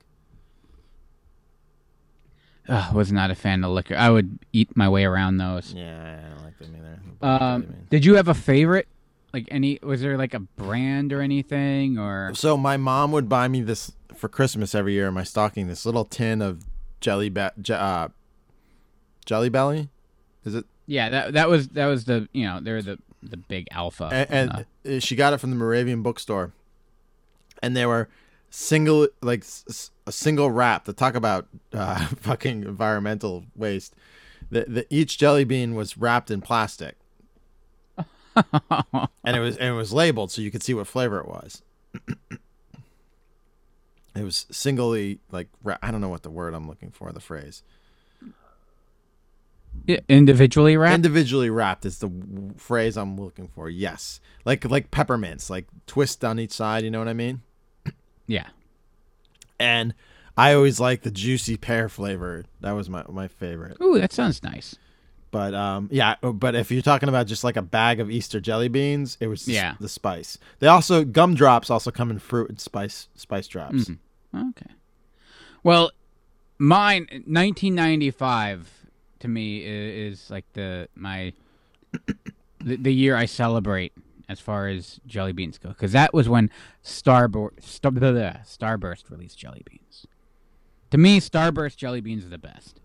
Ugh, 2.69 2.93
was 2.95 3.11
not 3.11 3.31
a 3.31 3.35
fan 3.35 3.63
of 3.63 3.71
liquor. 3.71 3.95
I 3.95 4.09
would 4.09 4.39
eat 4.53 4.75
my 4.75 4.87
way 4.89 5.03
around 5.05 5.37
those. 5.37 5.73
Yeah, 5.73 6.19
I 6.25 6.29
don't 6.29 6.43
like 6.43 6.57
them 6.59 6.75
either. 6.77 6.99
Um, 7.21 7.73
did 7.89 8.05
you 8.05 8.15
have 8.15 8.27
a 8.27 8.33
favorite? 8.33 8.87
Like 9.33 9.47
any? 9.51 9.79
Was 9.83 10.01
there 10.01 10.17
like 10.17 10.33
a 10.33 10.39
brand 10.39 11.13
or 11.13 11.21
anything? 11.21 11.97
Or 11.99 12.33
So 12.33 12.57
my 12.57 12.77
mom 12.77 13.11
would 13.11 13.29
buy 13.29 13.47
me 13.47 13.61
this 13.61 13.91
for 14.15 14.27
Christmas 14.27 14.73
every 14.73 14.93
year 14.93 15.07
in 15.07 15.13
my 15.13 15.23
stocking. 15.23 15.67
This 15.67 15.85
little 15.85 16.05
tin 16.05 16.41
of 16.41 16.63
jelly 17.01 17.29
be- 17.29 17.49
je- 17.61 17.73
uh, 17.73 18.07
jelly 19.25 19.49
belly. 19.49 19.89
Is 20.45 20.55
it? 20.55 20.65
yeah, 20.87 21.09
that 21.09 21.33
that 21.33 21.49
was 21.49 21.67
that 21.69 21.85
was 21.85 22.05
the 22.05 22.27
you 22.33 22.45
know 22.45 22.59
they're 22.61 22.81
the 22.81 22.97
the 23.21 23.37
big 23.37 23.67
alpha. 23.71 24.09
and, 24.11 24.65
and 24.85 24.95
uh, 24.95 24.99
she 24.99 25.15
got 25.15 25.33
it 25.33 25.37
from 25.39 25.49
the 25.51 25.55
Moravian 25.57 26.01
bookstore, 26.01 26.53
and 27.61 27.75
they 27.77 27.85
were 27.85 28.09
single 28.49 29.07
like 29.21 29.41
s- 29.41 29.91
a 30.07 30.11
single 30.11 30.49
wrap. 30.51 30.85
To 30.85 30.93
talk 30.93 31.15
about 31.15 31.47
uh, 31.73 32.05
fucking 32.17 32.63
environmental 32.63 33.45
waste, 33.55 33.95
the, 34.49 34.65
the 34.67 34.87
each 34.89 35.17
jelly 35.17 35.43
bean 35.43 35.75
was 35.75 35.97
wrapped 35.97 36.31
in 36.31 36.41
plastic, 36.41 36.95
and 38.35 39.35
it 39.35 39.39
was 39.39 39.57
and 39.57 39.69
it 39.69 39.77
was 39.77 39.93
labeled 39.93 40.31
so 40.31 40.41
you 40.41 40.51
could 40.51 40.63
see 40.63 40.73
what 40.73 40.87
flavor 40.87 41.19
it 41.19 41.27
was. 41.27 41.61
it 44.15 44.23
was 44.23 44.45
singly 44.51 45.19
like 45.31 45.47
wra- 45.63 45.79
I 45.81 45.91
don't 45.91 46.01
know 46.01 46.09
what 46.09 46.23
the 46.23 46.29
word 46.31 46.53
I'm 46.53 46.67
looking 46.67 46.91
for. 46.91 47.11
The 47.11 47.19
phrase 47.19 47.63
Yeah, 49.85 49.99
individually 50.09 50.75
wrapped. 50.77 50.95
individually 50.95 51.49
wrapped 51.49 51.85
is 51.85 51.99
the 51.99 52.09
w- 52.09 52.53
phrase 52.57 52.97
I'm 52.97 53.17
looking 53.19 53.47
for. 53.47 53.69
Yes, 53.69 54.19
like 54.45 54.65
like 54.65 54.91
peppermints, 54.91 55.49
like 55.49 55.67
twist 55.87 56.25
on 56.25 56.39
each 56.39 56.51
side. 56.51 56.83
You 56.83 56.91
know 56.91 56.99
what 56.99 57.07
I 57.07 57.13
mean? 57.13 57.41
Yeah. 58.29 58.47
And 59.59 59.93
I 60.37 60.53
always 60.53 60.79
like 60.79 61.01
the 61.01 61.11
juicy 61.11 61.57
pear 61.57 61.89
flavor. 61.89 62.45
That 62.61 62.71
was 62.71 62.89
my 62.89 63.03
my 63.09 63.27
favorite. 63.27 63.75
Ooh, 63.81 63.99
that 63.99 64.13
sounds 64.13 64.41
nice. 64.41 64.75
But 65.31 65.53
um, 65.53 65.89
yeah. 65.91 66.15
But 66.21 66.55
if 66.55 66.71
you're 66.71 66.81
talking 66.81 67.09
about 67.09 67.27
just 67.27 67.43
like 67.43 67.57
a 67.57 67.61
bag 67.61 67.99
of 67.99 68.09
Easter 68.09 68.39
jelly 68.39 68.69
beans, 68.69 69.17
it 69.19 69.27
was 69.27 69.47
Yeah. 69.47 69.75
the 69.79 69.89
spice. 69.89 70.37
They 70.59 70.67
also 70.67 71.03
gumdrops 71.03 71.69
also 71.69 71.91
come 71.91 72.09
in 72.09 72.19
fruit 72.19 72.49
and 72.49 72.59
spice 72.59 73.09
spice 73.15 73.47
drops. 73.47 73.91
Okay. 74.33 74.71
Well, 75.61 75.91
mine 76.57 77.07
1995 77.11 78.69
to 79.19 79.27
me 79.27 79.57
is, 79.65 80.19
is 80.19 80.29
like 80.31 80.45
the 80.53 80.87
my 80.95 81.33
the, 82.63 82.75
the 82.77 82.93
year 82.93 83.15
I 83.15 83.25
celebrate 83.25 83.91
as 84.29 84.39
far 84.39 84.67
as 84.67 85.01
jelly 85.05 85.33
beans 85.33 85.57
go 85.57 85.69
because 85.69 85.91
that 85.91 86.13
was 86.13 86.29
when 86.29 86.49
Starburst 86.83 87.63
Star, 87.63 87.91
blah, 87.91 88.11
blah, 88.11 88.33
Starburst 88.45 89.09
released 89.09 89.37
jelly 89.37 89.63
beans. 89.69 90.05
To 90.91 90.97
me, 90.97 91.19
Starburst 91.19 91.75
jelly 91.75 91.99
beans 91.99 92.25
are 92.25 92.29
the 92.29 92.37
best. 92.37 92.79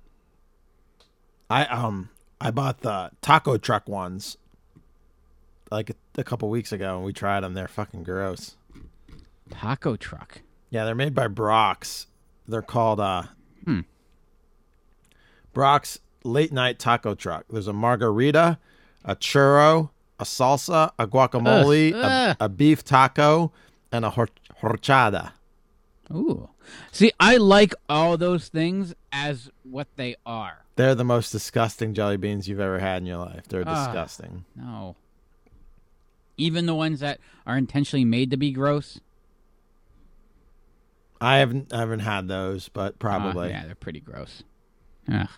I 1.51 1.67
um 1.67 2.09
I 2.41 2.51
bought 2.51 2.81
the 2.81 3.11
taco 3.21 3.59
truck 3.59 3.89
ones 3.89 4.37
like 5.71 5.91
a, 5.91 5.95
a 6.17 6.25
couple 6.25 6.49
weeks 6.51 6.73
ago, 6.73 6.97
and 6.97 7.05
we 7.05 7.13
tried 7.13 7.41
them. 7.41 7.55
They're 7.55 7.69
fucking 7.69 8.03
gross. 8.05 8.57
Taco 9.51 9.97
truck. 9.97 10.41
Yeah, 10.71 10.85
they're 10.85 10.95
made 10.95 11.15
by 11.15 11.29
Brach's. 11.29 12.07
They're 12.49 12.63
called 12.63 13.01
uh 13.01 13.25
Hmm. 13.65 13.81
Brach's 15.53 16.01
Late 16.25 16.53
Night 16.53 16.79
Taco 16.79 17.15
Truck. 17.15 17.45
There's 17.51 17.69
a 17.69 17.73
margarita, 17.73 18.59
a 19.05 19.15
churro, 19.17 19.91
a 20.19 20.25
salsa, 20.25 20.91
a 20.99 21.07
guacamole, 21.07 21.93
Ugh, 21.95 22.01
ugh. 22.03 22.37
A, 22.41 22.45
a 22.45 22.49
beef 22.49 22.85
taco, 22.85 23.53
and 23.93 24.05
a 24.05 24.11
hor- 24.11 24.29
horchata. 24.63 25.33
Ooh. 26.13 26.49
See, 26.93 27.13
I 27.21 27.37
like 27.37 27.75
all 27.89 28.17
those 28.17 28.49
things 28.49 28.95
as 29.13 29.51
what 29.63 29.89
they 29.97 30.17
are. 30.25 30.65
They're 30.77 30.95
the 30.95 31.05
most 31.05 31.31
disgusting 31.31 31.95
jelly 31.95 32.17
beans 32.17 32.49
you've 32.49 32.61
ever 32.61 32.79
had 32.79 33.03
in 33.03 33.07
your 33.07 33.19
life. 33.19 33.47
They're 33.49 33.65
Ah. 33.67 33.87
disgusting. 33.87 34.45
No. 34.57 34.97
Even 36.37 36.67
the 36.67 36.75
ones 36.75 37.01
that 37.01 37.21
are 37.47 37.57
intentionally 37.57 38.05
made 38.05 38.31
to 38.31 38.37
be 38.37 38.51
gross. 38.51 38.99
I 41.21 41.37
haven't 41.37 41.73
I 41.73 41.79
haven't 41.79 42.01
had 42.01 42.29
those, 42.29 42.69
but 42.69 42.95
Uh, 42.95 42.97
probably. 42.99 43.51
yeah, 43.51 43.65
they're 43.67 43.75
pretty 43.75 44.01
gross. 44.01 44.43
Ugh. 45.11 45.29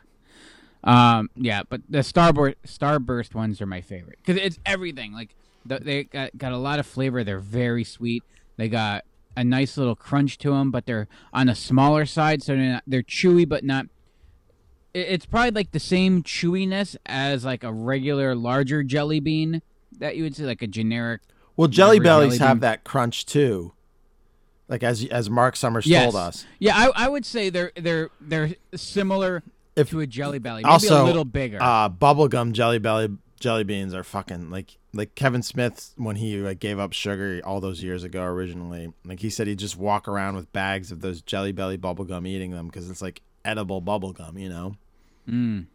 Um, 0.87 1.31
yeah, 1.35 1.63
but 1.69 1.81
the 1.89 1.99
Starburst 1.99 2.55
Starburst 2.67 3.35
ones 3.35 3.61
are 3.61 3.67
my 3.67 3.81
favorite 3.81 4.19
because 4.25 4.41
it's 4.41 4.59
everything. 4.65 5.13
Like 5.13 5.35
the, 5.67 5.81
they 5.81 6.05
got 6.05 6.37
got 6.39 6.53
a 6.53 6.57
lot 6.59 6.79
of 6.79 6.87
flavor. 6.87 7.25
They're 7.25 7.41
very 7.41 7.83
sweet. 7.85 8.23
They 8.57 8.69
got 8.69 9.05
a 9.37 9.43
nice 9.45 9.77
little 9.77 9.97
crunch 9.97 10.39
to 10.39 10.51
them, 10.51 10.71
but 10.71 10.87
they're 10.87 11.09
on 11.33 11.49
the 11.49 11.55
smaller 11.55 12.07
side, 12.07 12.43
so 12.43 12.55
they're 12.57 12.73
not, 12.73 12.83
they're 12.87 13.03
chewy, 13.03 13.47
but 13.49 13.65
not. 13.65 13.87
it- 14.95 15.09
It's 15.09 15.27
probably 15.27 15.51
like 15.51 15.73
the 15.73 15.81
same 15.81 16.23
chewiness 16.23 16.97
as 17.05 17.45
like 17.45 17.63
a 17.65 17.73
regular 17.73 18.35
larger 18.35 18.83
jelly 18.83 19.21
bean 19.21 19.61
that 19.99 20.17
you 20.17 20.23
would 20.23 20.37
say, 20.37 20.45
like 20.45 20.63
a 20.63 20.67
generic. 20.67 21.21
Well, 21.57 21.69
Jelly 21.69 21.99
Bellies 22.01 22.39
jelly 22.39 22.49
have 22.49 22.61
that 22.61 22.85
crunch 22.85 23.27
too. 23.27 23.73
Like 24.69 24.83
as 24.83 25.05
as 25.07 25.29
Marc 25.31 25.57
Summers 25.57 25.87
Yes. 25.87 26.05
told 26.13 26.17
us. 26.17 26.47
Yeah, 26.59 26.75
I, 26.77 27.07
I 27.07 27.09
would 27.09 27.25
say 27.27 27.51
they're 27.51 27.73
they're 27.77 28.11
they're 28.21 28.55
similar 28.75 29.43
If- 29.77 29.91
to 29.91 30.01
a 30.01 30.07
jelly 30.07 30.39
belly, 30.39 30.63
maybe 30.63 30.73
also 30.73 31.03
a 31.03 31.07
little 31.07 31.25
bigger. 31.25 31.59
Uh, 31.61 31.89
bubblegum 31.89 32.53
jelly 32.53 32.79
belly 32.79 33.09
jelly 33.39 33.65
beans 33.65 33.93
are 33.95 34.03
fucking 34.03 34.51
like 34.51 34.79
like 34.95 35.15
Kevin 35.15 35.43
Smith 35.43 35.93
when 35.99 36.17
he 36.17 36.39
like 36.39 36.59
gave 36.59 36.79
up 36.79 36.95
sugar 36.95 37.41
all 37.45 37.61
those 37.61 37.83
years 37.83 38.03
ago 38.03 38.23
originally. 38.25 38.93
Like 39.05 39.21
he 39.21 39.29
said 39.31 39.47
he'd 39.47 39.59
just 39.59 39.77
walk 39.77 40.09
around 40.09 40.37
with 40.37 40.51
bags 40.53 40.91
of 40.91 41.01
those 41.03 41.21
jelly 41.21 41.53
belly 41.53 41.77
bubblegum 41.77 42.27
eating 42.27 42.53
them 42.53 42.67
because 42.69 42.89
it's 42.89 43.03
like 43.03 43.21
edible 43.45 43.83
bubblegum, 43.83 44.41
you 44.41 44.49
know. 44.49 44.77
Mm. 45.29 45.67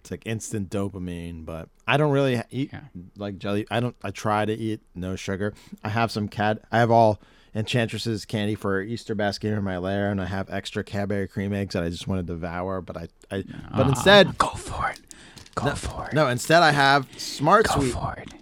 It's 0.00 0.10
like 0.10 0.22
instant 0.26 0.70
dopamine, 0.70 1.44
but 1.44 1.68
I 1.86 1.96
don't 1.96 2.10
really 2.12 2.40
eat 2.50 2.70
Yeah. 2.72 2.80
like 3.16 3.38
jelly. 3.38 3.66
I 3.70 3.80
don't. 3.80 3.96
I 4.02 4.10
try 4.10 4.44
to 4.44 4.52
eat 4.52 4.80
no 4.94 5.16
sugar. 5.16 5.54
I 5.84 5.88
have 5.90 6.10
some 6.10 6.28
cat. 6.28 6.60
I 6.72 6.78
have 6.78 6.90
all 6.90 7.20
Enchantress's 7.54 8.24
candy 8.24 8.54
for 8.54 8.80
Easter 8.80 9.14
basket 9.14 9.52
in 9.52 9.62
my 9.62 9.76
lair, 9.78 10.10
and 10.10 10.20
I 10.20 10.24
have 10.26 10.48
extra 10.50 10.82
Cadbury 10.82 11.28
cream 11.28 11.52
eggs 11.52 11.74
that 11.74 11.82
I 11.82 11.90
just 11.90 12.06
want 12.08 12.26
to 12.26 12.32
devour. 12.32 12.80
But 12.80 12.96
I, 12.96 13.08
I 13.30 13.44
but 13.76 13.86
instead, 13.88 14.38
go 14.38 14.48
for 14.48 14.88
it. 14.90 15.00
Go 15.54 15.74
for 15.74 16.08
it. 16.08 16.14
no. 16.14 16.28
Instead, 16.28 16.62
I 16.62 16.70
have 16.72 17.06
Smart 17.18 17.66
Go 17.66 17.80
Sweet. 17.82 17.94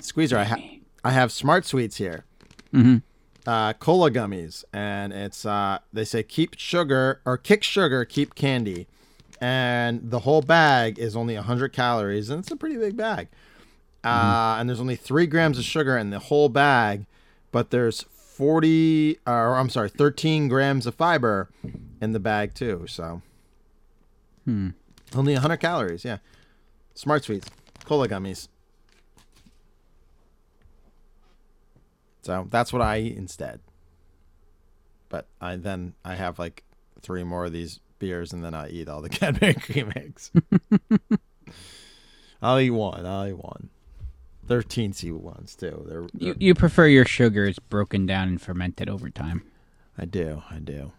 Squeezer. 0.04 0.38
I 0.38 0.44
have. 0.44 0.60
I 1.02 1.10
have 1.10 1.32
Smart 1.32 1.64
Sweets 1.66 1.96
here. 1.96 2.24
Mhm. 2.72 3.02
uh, 3.48 3.72
cola 3.72 4.10
gummies, 4.12 4.62
and 4.72 5.12
it's 5.12 5.44
uh, 5.44 5.78
they 5.92 6.04
say 6.04 6.22
keep 6.22 6.54
sugar 6.56 7.20
or 7.24 7.36
kick 7.36 7.64
sugar, 7.64 8.04
keep 8.04 8.36
candy, 8.36 8.86
and 9.40 10.08
the 10.12 10.20
whole 10.20 10.42
bag 10.42 11.00
is 11.00 11.16
only 11.16 11.34
100 11.34 11.72
calories, 11.72 12.30
and 12.30 12.38
it's 12.40 12.50
a 12.52 12.56
pretty 12.56 12.76
big 12.76 12.96
bag. 12.96 13.26
Uh, 14.04 14.56
and 14.60 14.68
there's 14.68 14.78
only 14.80 14.94
three 14.94 15.26
grams 15.26 15.58
of 15.58 15.64
sugar 15.64 15.98
in 15.98 16.10
the 16.10 16.18
whole 16.20 16.48
bag, 16.48 17.06
but 17.50 17.70
there's 17.70 18.04
40, 18.40 19.18
or 19.26 19.56
I'm 19.56 19.68
sorry, 19.68 19.90
13 19.90 20.48
grams 20.48 20.86
of 20.86 20.94
fiber 20.94 21.50
in 22.00 22.12
the 22.12 22.18
bag 22.18 22.54
too. 22.54 22.86
So, 22.88 23.20
hmm. 24.46 24.70
only 25.14 25.34
100 25.34 25.58
calories. 25.58 26.06
Yeah, 26.06 26.18
smart 26.94 27.22
sweets, 27.24 27.50
cola 27.84 28.08
gummies. 28.08 28.48
So 32.22 32.46
that's 32.48 32.72
what 32.72 32.80
I 32.80 33.00
eat 33.00 33.18
instead. 33.18 33.60
But 35.10 35.26
I 35.38 35.56
then 35.56 35.92
I 36.02 36.14
have 36.14 36.38
like 36.38 36.64
three 37.02 37.24
more 37.24 37.44
of 37.44 37.52
these 37.52 37.80
beers, 37.98 38.32
and 38.32 38.42
then 38.42 38.54
I 38.54 38.70
eat 38.70 38.88
all 38.88 39.02
the 39.02 39.08
Cadbury 39.10 39.52
cream 39.52 39.92
eggs. 39.94 40.32
I'll 42.40 42.58
eat 42.58 42.70
one. 42.70 43.04
I'll 43.04 43.26
eat 43.26 43.36
one. 43.36 43.68
They're 44.50 44.62
teensy 44.62 45.12
ones 45.12 45.54
too. 45.54 45.86
They're, 45.88 46.06
You, 46.18 46.34
you 46.36 46.54
prefer 46.56 46.88
your 46.88 47.04
sugars 47.04 47.60
broken 47.60 48.04
down 48.04 48.26
and 48.26 48.42
fermented 48.42 48.88
over 48.88 49.08
time. 49.08 49.44
I 49.96 50.06
do. 50.06 50.42
I 50.50 50.58
do. 50.58 50.90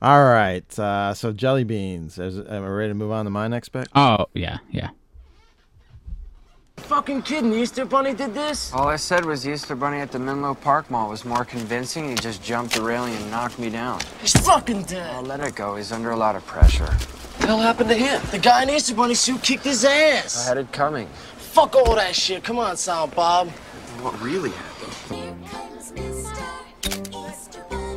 All 0.00 0.24
right. 0.24 0.78
Uh, 0.78 1.12
so 1.12 1.32
jelly 1.32 1.64
beans. 1.64 2.20
Is, 2.20 2.38
am 2.38 2.62
I 2.62 2.68
ready 2.68 2.90
to 2.90 2.94
move 2.94 3.10
on 3.10 3.24
to 3.24 3.32
my 3.32 3.48
next 3.48 3.70
pick? 3.70 3.88
Oh, 3.96 4.26
yeah, 4.32 4.58
yeah. 4.70 4.90
Fucking 6.76 7.22
kidding, 7.22 7.50
the 7.50 7.56
Easter 7.56 7.84
Bunny 7.84 8.14
did 8.14 8.32
this? 8.32 8.72
All 8.72 8.86
I 8.86 8.94
said 8.94 9.24
was 9.24 9.42
the 9.42 9.52
Easter 9.54 9.74
Bunny 9.74 9.98
at 9.98 10.12
the 10.12 10.20
Menlo 10.20 10.54
Park 10.54 10.88
Mall 10.88 11.08
was 11.08 11.24
more 11.24 11.44
convincing. 11.44 12.08
He 12.08 12.14
just 12.14 12.44
jumped 12.44 12.74
the 12.76 12.82
railing 12.82 13.12
and 13.16 13.28
knocked 13.28 13.58
me 13.58 13.70
down. 13.70 14.00
He's 14.20 14.34
fucking 14.34 14.84
dead. 14.84 15.16
I'll 15.16 15.22
let 15.22 15.40
it 15.40 15.56
go. 15.56 15.74
He's 15.74 15.90
under 15.90 16.12
a 16.12 16.16
lot 16.16 16.36
of 16.36 16.46
pressure. 16.46 16.84
What 16.84 17.40
the 17.40 17.46
hell 17.48 17.58
happened 17.58 17.88
to 17.90 17.96
him? 17.96 18.22
The 18.30 18.38
guy 18.38 18.62
in 18.62 18.68
the 18.68 18.76
Easter 18.76 18.94
Bunny 18.94 19.14
suit 19.14 19.42
kicked 19.42 19.64
his 19.64 19.84
ass. 19.84 20.46
I 20.46 20.50
had 20.50 20.58
it 20.58 20.70
coming. 20.70 21.08
Fuck 21.48 21.74
all 21.74 21.96
that 21.96 22.14
shit. 22.14 22.44
Come 22.44 22.58
on, 22.58 22.76
Silent 22.76 23.14
Bob. 23.14 23.48
What 24.00 24.20
really 24.20 24.50
happened? 24.50 25.34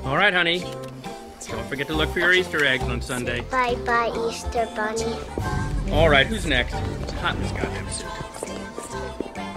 All 0.06 0.18
right, 0.18 0.34
honey. 0.34 0.64
Don't 1.47 1.68
forget 1.68 1.86
to 1.88 1.93
look 1.93 2.10
for 2.10 2.20
your 2.20 2.34
Easter 2.34 2.66
eggs 2.66 2.84
on 2.86 3.02
Sunday. 3.02 3.41
Bye 3.41 3.76
bye, 3.86 4.12
Easter 4.28 4.68
Bunny. 4.76 5.16
All 5.91 6.10
right, 6.10 6.26
who's 6.26 6.45
next? 6.45 6.74
It's 6.74 7.12
hot 7.14 7.36
in 7.36 7.41
this 7.41 7.52
goddamn 7.52 7.89
suit. 7.91 8.08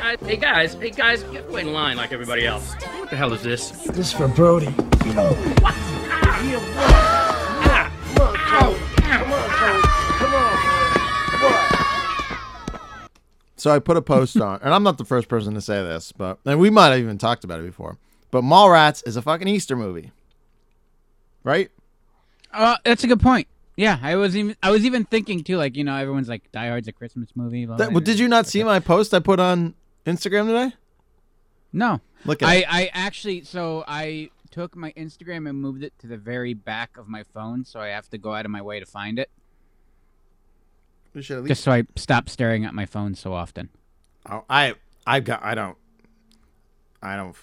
Uh, 0.03 0.17
hey 0.27 0.37
guys, 0.37 0.75
hey 0.75 0.91
guys, 0.91 1.23
get 1.23 1.51
wait 1.51 1.67
in 1.67 1.73
line 1.73 1.97
like 1.97 2.13
everybody 2.13 2.47
else. 2.47 2.75
What 2.99 3.11
the 3.11 3.17
hell 3.17 3.33
is 3.33 3.43
this? 3.43 3.71
This 3.71 4.09
is 4.09 4.13
for 4.13 4.29
Brodie. 4.29 4.75
So 13.65 13.71
I 13.71 13.79
put 13.79 13.97
a 13.97 14.03
post 14.03 14.39
on, 14.39 14.61
and 14.63 14.75
I'm 14.75 14.83
not 14.83 14.99
the 14.99 15.07
first 15.07 15.27
person 15.27 15.55
to 15.55 15.61
say 15.63 15.83
this, 15.83 16.13
but 16.13 16.39
and 16.45 16.61
we 16.61 16.69
might 16.69 16.91
have 16.91 16.99
even 16.99 17.17
talked 17.17 17.45
about 17.45 17.61
it 17.61 17.63
before. 17.63 17.97
But 18.31 18.45
Mallrats 18.45 19.03
is 19.09 19.17
a 19.17 19.23
fucking 19.23 19.49
Easter 19.49 19.75
movie, 19.75 20.13
right? 21.45 21.71
Uh, 22.53 22.77
that's 22.85 23.05
a 23.05 23.07
good 23.07 23.23
point. 23.23 23.49
Yeah, 23.75 23.99
I 24.03 24.17
was 24.17 24.37
even 24.37 24.55
I 24.63 24.71
was 24.71 24.85
even 24.85 25.07
thinking 25.07 25.43
too, 25.45 25.57
like 25.57 25.77
you 25.77 25.85
know, 25.85 25.97
everyone's 25.97 26.29
like 26.29 26.53
Die 26.53 26.69
Hard's 26.69 26.89
a 26.89 26.93
Christmas 26.93 27.31
movie. 27.35 27.65
blah, 27.65 27.77
That, 27.77 27.93
blah, 27.93 28.01
did 28.01 28.19
you 28.19 28.29
not 28.29 28.47
see 28.47 28.63
my 28.63 28.81
post 28.81 29.15
I 29.15 29.21
put 29.21 29.41
on 29.41 29.73
Instagram 30.05 30.47
today? 30.47 30.77
No. 31.73 32.03
Look 32.27 32.43
at 32.43 32.49
I, 32.51 32.55
it. 32.57 32.67
I 32.69 32.91
actually 32.93 33.45
so 33.45 33.83
I 33.89 34.29
took 34.51 34.77
my 34.77 34.93
Instagram 34.93 35.49
and 35.49 35.59
moved 35.59 35.85
it 35.85 35.95
to 36.01 36.07
the 36.07 36.19
very 36.19 36.53
back 36.53 36.99
of 36.99 37.09
my 37.09 37.23
phone, 37.33 37.65
so 37.65 37.81
I 37.81 37.89
have 37.89 38.11
to 38.11 38.19
go 38.19 38.35
out 38.35 38.45
of 38.45 38.51
my 38.51 38.61
way 38.61 38.79
to 38.79 38.85
find 38.85 39.19
it, 39.19 39.31
We 41.15 41.23
should 41.23 41.39
at 41.39 41.43
least. 41.45 41.51
just 41.51 41.65
so 41.65 41.73
I 41.73 41.85
stop 41.97 42.29
staring 42.29 42.65
at 42.65 42.75
my 42.75 42.87
phone 42.87 43.15
so 43.15 43.33
often. 43.33 43.69
Oh, 44.29 44.45
I 44.51 44.75
I 45.07 45.21
got 45.21 45.43
I 45.45 45.55
don't 45.55 45.77
I 47.03 47.17
don't 47.17 47.37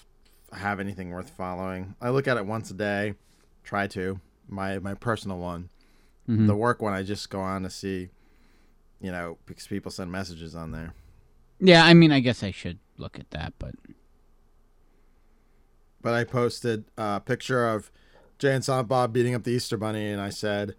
have 0.52 0.78
anything 0.80 1.10
worth 1.10 1.30
following. 1.30 1.94
I 2.00 2.10
look 2.10 2.28
at 2.28 2.36
it 2.36 2.46
once 2.46 2.70
a 2.70 2.74
day. 2.74 3.14
Try 3.64 3.86
to 3.88 4.20
my 4.48 4.78
my 4.78 4.94
personal 4.94 5.38
one. 5.38 5.70
Mm-hmm. 6.28 6.46
The 6.46 6.56
work 6.56 6.82
one 6.82 6.92
I 6.92 7.02
just 7.02 7.30
go 7.30 7.40
on 7.40 7.62
to 7.62 7.70
see, 7.70 8.10
you 9.00 9.10
know, 9.10 9.38
because 9.46 9.66
people 9.66 9.90
send 9.90 10.12
messages 10.12 10.54
on 10.54 10.70
there. 10.70 10.94
Yeah, 11.58 11.84
I 11.84 11.94
mean, 11.94 12.12
I 12.12 12.20
guess 12.20 12.42
I 12.42 12.50
should 12.50 12.78
look 12.98 13.18
at 13.18 13.30
that, 13.30 13.54
but 13.58 13.74
But 16.00 16.14
I 16.14 16.24
posted 16.24 16.84
a 16.98 17.20
picture 17.20 17.68
of 17.68 17.90
Jay 18.38 18.52
and 18.54 18.64
Silent 18.64 18.88
Bob 18.88 19.12
beating 19.12 19.34
up 19.34 19.44
the 19.44 19.52
Easter 19.52 19.76
Bunny, 19.76 20.10
and 20.10 20.20
I 20.20 20.30
said, 20.30 20.74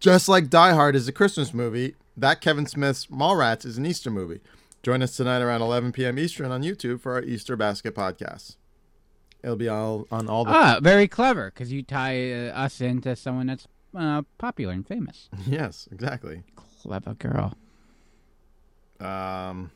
just 0.00 0.28
like 0.28 0.50
Die 0.50 0.72
Hard 0.72 0.96
is 0.96 1.08
a 1.08 1.12
Christmas 1.12 1.52
movie, 1.54 1.94
that 2.16 2.40
Kevin 2.40 2.66
Smith's 2.66 3.06
Mallrats 3.06 3.64
is 3.64 3.78
an 3.78 3.86
Easter 3.86 4.10
movie. 4.10 4.40
Join 4.82 5.02
us 5.02 5.16
tonight 5.16 5.40
around 5.40 5.62
11 5.62 5.92
p.m. 5.92 6.18
Eastern 6.18 6.50
on 6.50 6.62
YouTube 6.62 7.00
for 7.00 7.12
our 7.12 7.22
Easter 7.22 7.56
Basket 7.56 7.94
podcast. 7.94 8.56
It'll 9.42 9.56
be 9.56 9.68
all 9.68 10.06
on 10.10 10.28
all 10.28 10.44
the 10.44 10.52
ah, 10.52 10.78
very 10.80 11.08
clever 11.08 11.50
because 11.50 11.72
you 11.72 11.82
tie 11.82 12.32
uh, 12.32 12.52
us 12.52 12.80
into 12.80 13.14
someone 13.16 13.48
that's 13.48 13.66
uh, 13.96 14.22
popular 14.38 14.72
and 14.72 14.86
famous. 14.86 15.28
yes, 15.46 15.88
exactly. 15.90 16.42
Clever 16.82 17.14
girl. 17.14 17.54
Um, 19.00 19.70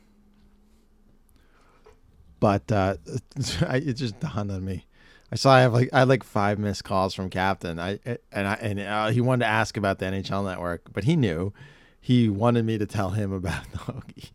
but 2.39 2.71
uh, 2.71 2.95
it 3.35 3.93
just 3.93 4.19
dawned 4.19 4.51
on 4.51 4.63
me. 4.63 4.86
I 5.31 5.35
saw 5.35 5.53
I 5.53 5.61
have 5.61 5.73
like 5.73 5.89
I 5.91 5.99
had 5.99 6.07
like 6.07 6.23
five 6.23 6.57
missed 6.57 6.83
calls 6.83 7.13
from 7.13 7.29
Captain. 7.29 7.79
I 7.79 7.99
and 8.31 8.47
I 8.47 8.53
and 8.55 8.79
uh, 8.79 9.07
he 9.07 9.21
wanted 9.21 9.45
to 9.45 9.51
ask 9.51 9.77
about 9.77 9.99
the 9.99 10.05
NHL 10.05 10.45
Network, 10.45 10.93
but 10.93 11.03
he 11.03 11.15
knew 11.15 11.53
he 11.99 12.29
wanted 12.29 12.65
me 12.65 12.77
to 12.77 12.85
tell 12.85 13.09
him 13.11 13.33
about 13.33 13.69
the 13.71 13.77
hoagie. 13.79 14.31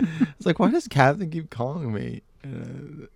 it's 0.36 0.46
like, 0.46 0.58
why 0.58 0.70
does 0.70 0.88
Captain 0.88 1.30
keep 1.30 1.50
calling 1.50 1.92
me? 1.92 2.22
Uh, 2.44 3.06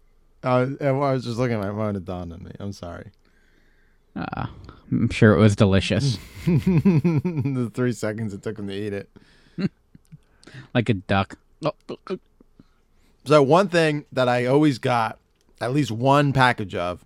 I, 0.45 0.61
was, 0.61 0.77
I 0.81 0.91
was 0.93 1.25
just 1.25 1.39
looking 1.39 1.57
at 1.57 1.61
my 1.61 1.71
phone. 1.71 1.97
It 1.97 2.05
dawned 2.05 2.33
on 2.33 2.45
me. 2.45 2.53
I'm 2.61 2.73
sorry. 2.73 3.11
Ah, 4.15 4.51
I'm 4.91 5.09
sure 5.09 5.35
it 5.35 5.39
was 5.39 5.57
delicious, 5.57 6.19
the 6.47 7.71
three 7.73 7.93
seconds 7.93 8.35
it 8.35 8.43
took 8.43 8.59
him 8.59 8.69
to 8.69 8.75
eat 8.75 8.93
it. 8.93 9.09
like 10.75 10.91
a 10.91 10.95
duck. 10.95 11.39
So 13.25 13.43
one 13.43 13.69
thing 13.69 14.05
that 14.13 14.29
I 14.29 14.47
always 14.47 14.79
got, 14.79 15.19
at 15.63 15.73
least 15.73 15.91
one 15.91 16.33
package 16.33 16.75
of, 16.75 17.05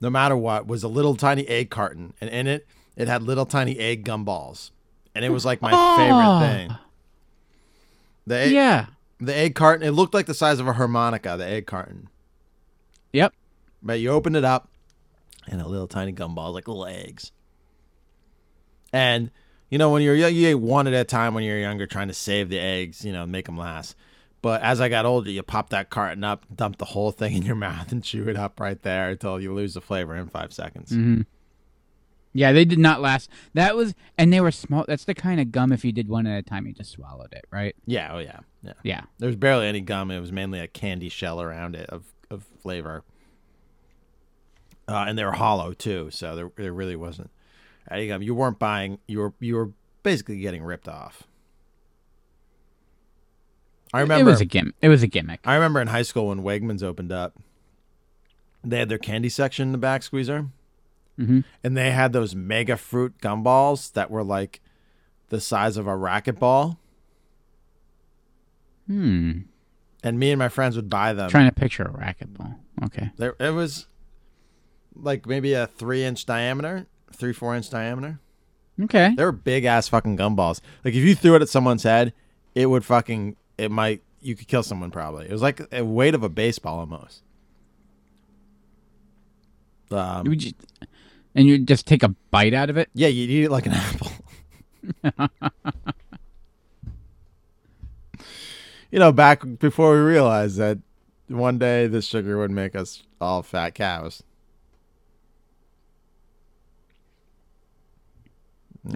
no 0.00 0.08
matter 0.08 0.36
what, 0.36 0.66
was 0.66 0.82
a 0.82 0.88
little 0.88 1.16
tiny 1.16 1.46
egg 1.48 1.68
carton, 1.70 2.14
and 2.20 2.30
in 2.30 2.46
it, 2.46 2.66
it 2.96 3.08
had 3.08 3.22
little 3.22 3.44
tiny 3.46 3.78
egg 3.78 4.04
gumballs, 4.04 4.70
and 5.14 5.24
it 5.24 5.30
was 5.30 5.44
like 5.44 5.60
my 5.60 5.70
Oh. 5.72 5.96
favorite 5.96 6.14
ah. 6.24 6.40
thing. 6.40 6.74
The 8.26 8.36
egg, 8.36 8.52
Yeah. 8.52 8.86
the 9.18 9.34
egg 9.36 9.54
carton, 9.54 9.86
it 9.86 9.90
looked 9.90 10.14
like 10.14 10.26
the 10.26 10.34
size 10.34 10.60
of 10.60 10.68
a 10.68 10.74
harmonica. 10.74 11.36
The 11.36 11.46
egg 11.46 11.66
carton, 11.66 12.08
Yep. 13.12 13.34
but 13.82 13.98
you 14.00 14.10
opened 14.10 14.36
it 14.36 14.44
up, 14.44 14.68
and 15.48 15.60
a 15.60 15.66
little 15.68 15.88
tiny 15.88 16.12
gumball, 16.12 16.52
like 16.54 16.68
little 16.68 16.86
eggs. 16.86 17.32
And 18.92 19.30
you 19.68 19.78
know, 19.78 19.90
when 19.90 20.02
you're 20.02 20.16
young, 20.16 20.34
you 20.34 20.48
ate 20.48 20.54
one 20.56 20.88
at 20.88 20.94
a 20.94 21.04
time. 21.04 21.32
When 21.32 21.44
you're 21.44 21.58
younger, 21.60 21.86
trying 21.86 22.08
to 22.08 22.14
save 22.14 22.48
the 22.48 22.58
eggs, 22.58 23.04
you 23.04 23.12
know, 23.12 23.24
make 23.24 23.46
them 23.46 23.56
last. 23.56 23.94
But 24.42 24.62
as 24.62 24.80
I 24.80 24.88
got 24.88 25.04
older, 25.04 25.30
you 25.30 25.42
pop 25.42 25.70
that 25.70 25.90
carton 25.90 26.24
up, 26.24 26.46
dump 26.54 26.78
the 26.78 26.86
whole 26.86 27.10
thing 27.10 27.34
in 27.34 27.42
your 27.42 27.54
mouth, 27.56 27.92
and 27.92 28.02
chew 28.02 28.28
it 28.28 28.36
up 28.36 28.58
right 28.58 28.80
there 28.82 29.10
until 29.10 29.40
you 29.40 29.52
lose 29.52 29.74
the 29.74 29.80
flavor 29.80 30.16
in 30.16 30.28
five 30.28 30.52
seconds. 30.52 30.90
Mm-hmm. 30.90 31.22
Yeah, 32.32 32.52
they 32.52 32.64
did 32.64 32.78
not 32.78 33.00
last. 33.00 33.28
That 33.54 33.74
was, 33.74 33.94
and 34.16 34.32
they 34.32 34.40
were 34.40 34.52
small. 34.52 34.84
That's 34.86 35.04
the 35.04 35.14
kind 35.14 35.40
of 35.40 35.50
gum. 35.50 35.72
If 35.72 35.84
you 35.84 35.90
did 35.92 36.08
one 36.08 36.26
at 36.26 36.38
a 36.38 36.42
time, 36.42 36.66
you 36.66 36.72
just 36.72 36.92
swallowed 36.92 37.32
it, 37.32 37.44
right? 37.50 37.74
Yeah, 37.86 38.10
oh 38.12 38.18
yeah, 38.18 38.38
yeah. 38.62 38.72
Yeah. 38.84 39.00
There 39.18 39.26
was 39.26 39.36
barely 39.36 39.66
any 39.66 39.80
gum. 39.80 40.10
It 40.10 40.20
was 40.20 40.30
mainly 40.30 40.60
a 40.60 40.68
candy 40.68 41.08
shell 41.08 41.42
around 41.42 41.74
it 41.74 41.90
of, 41.90 42.04
of 42.30 42.44
flavor. 42.62 43.02
Uh, 44.86 45.06
and 45.08 45.18
they 45.18 45.24
were 45.24 45.32
hollow 45.32 45.72
too, 45.72 46.10
so 46.12 46.36
there, 46.36 46.52
there 46.56 46.72
really 46.72 46.96
wasn't 46.96 47.30
any 47.90 48.06
gum. 48.06 48.22
You 48.22 48.34
weren't 48.34 48.58
buying. 48.58 48.98
You 49.08 49.18
were 49.18 49.32
you 49.40 49.56
were 49.56 49.70
basically 50.02 50.40
getting 50.40 50.62
ripped 50.62 50.88
off. 50.88 51.24
I 53.92 54.00
remember 54.00 54.28
It 54.28 54.32
was 54.32 54.40
a 54.40 54.44
gim. 54.44 54.72
It 54.80 54.88
was 54.88 55.02
a 55.02 55.06
gimmick. 55.06 55.40
I 55.44 55.54
remember 55.54 55.80
in 55.80 55.88
high 55.88 56.02
school 56.02 56.28
when 56.28 56.42
Wegmans 56.42 56.82
opened 56.82 57.10
up, 57.12 57.36
they 58.62 58.78
had 58.78 58.88
their 58.88 58.98
candy 58.98 59.28
section 59.28 59.68
in 59.68 59.72
the 59.72 59.78
back 59.78 60.02
squeezer, 60.02 60.46
Mhm. 61.18 61.44
and 61.64 61.76
they 61.76 61.90
had 61.90 62.12
those 62.12 62.34
mega 62.34 62.76
fruit 62.76 63.18
gumballs 63.20 63.92
that 63.94 64.10
were 64.10 64.22
like 64.22 64.60
the 65.30 65.40
size 65.40 65.76
of 65.76 65.86
a 65.86 65.90
racquetball. 65.96 66.76
Hmm. 68.86 69.40
And 70.02 70.18
me 70.18 70.30
and 70.30 70.38
my 70.38 70.48
friends 70.48 70.76
would 70.76 70.88
buy 70.90 71.12
them. 71.12 71.28
Trying 71.30 71.48
to 71.48 71.54
picture 71.54 71.82
a 71.84 71.90
racquetball. 71.92 72.56
Okay. 72.84 73.10
There, 73.16 73.36
it 73.38 73.50
was 73.50 73.86
like 74.94 75.26
maybe 75.26 75.52
a 75.52 75.66
three 75.66 76.04
inch 76.04 76.26
diameter, 76.26 76.86
three 77.12 77.32
four 77.32 77.54
inch 77.54 77.70
diameter. 77.70 78.18
Okay. 78.80 79.12
They 79.14 79.24
were 79.24 79.32
big 79.32 79.64
ass 79.64 79.88
fucking 79.88 80.16
gumballs. 80.16 80.60
Like 80.84 80.94
if 80.94 81.02
you 81.04 81.14
threw 81.14 81.34
it 81.36 81.42
at 81.42 81.48
someone's 81.50 81.82
head, 81.82 82.12
it 82.54 82.66
would 82.66 82.84
fucking 82.84 83.36
it 83.60 83.70
might 83.70 84.02
you 84.20 84.34
could 84.36 84.48
kill 84.48 84.62
someone 84.62 84.90
probably. 84.90 85.26
It 85.26 85.32
was 85.32 85.42
like 85.42 85.60
a 85.72 85.84
weight 85.84 86.14
of 86.14 86.22
a 86.22 86.28
baseball 86.28 86.78
almost. 86.80 87.22
Um, 89.90 90.26
Would 90.28 90.42
you- 90.44 90.52
and 91.34 91.46
you 91.46 91.58
just 91.58 91.86
take 91.86 92.02
a 92.02 92.08
bite 92.30 92.54
out 92.54 92.70
of 92.70 92.76
it. 92.76 92.90
yeah, 92.94 93.08
you'd 93.08 93.30
eat 93.30 93.44
it 93.44 93.50
like 93.50 93.66
an 93.66 93.72
apple. 93.74 94.10
you 98.90 98.98
know, 98.98 99.12
back 99.12 99.42
before 99.58 99.92
we 99.94 100.00
realized 100.00 100.56
that 100.58 100.78
one 101.28 101.58
day 101.58 101.86
this 101.86 102.06
sugar 102.06 102.38
would 102.38 102.50
make 102.50 102.74
us 102.74 103.02
all 103.20 103.42
fat 103.42 103.74
cows. 103.74 104.22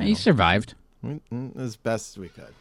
He 0.01 0.15
survived. 0.15 0.75
Mm, 1.05 1.57
As 1.59 1.77
best 1.77 2.13
as 2.13 2.19
we 2.19 2.29
could. 2.29 2.55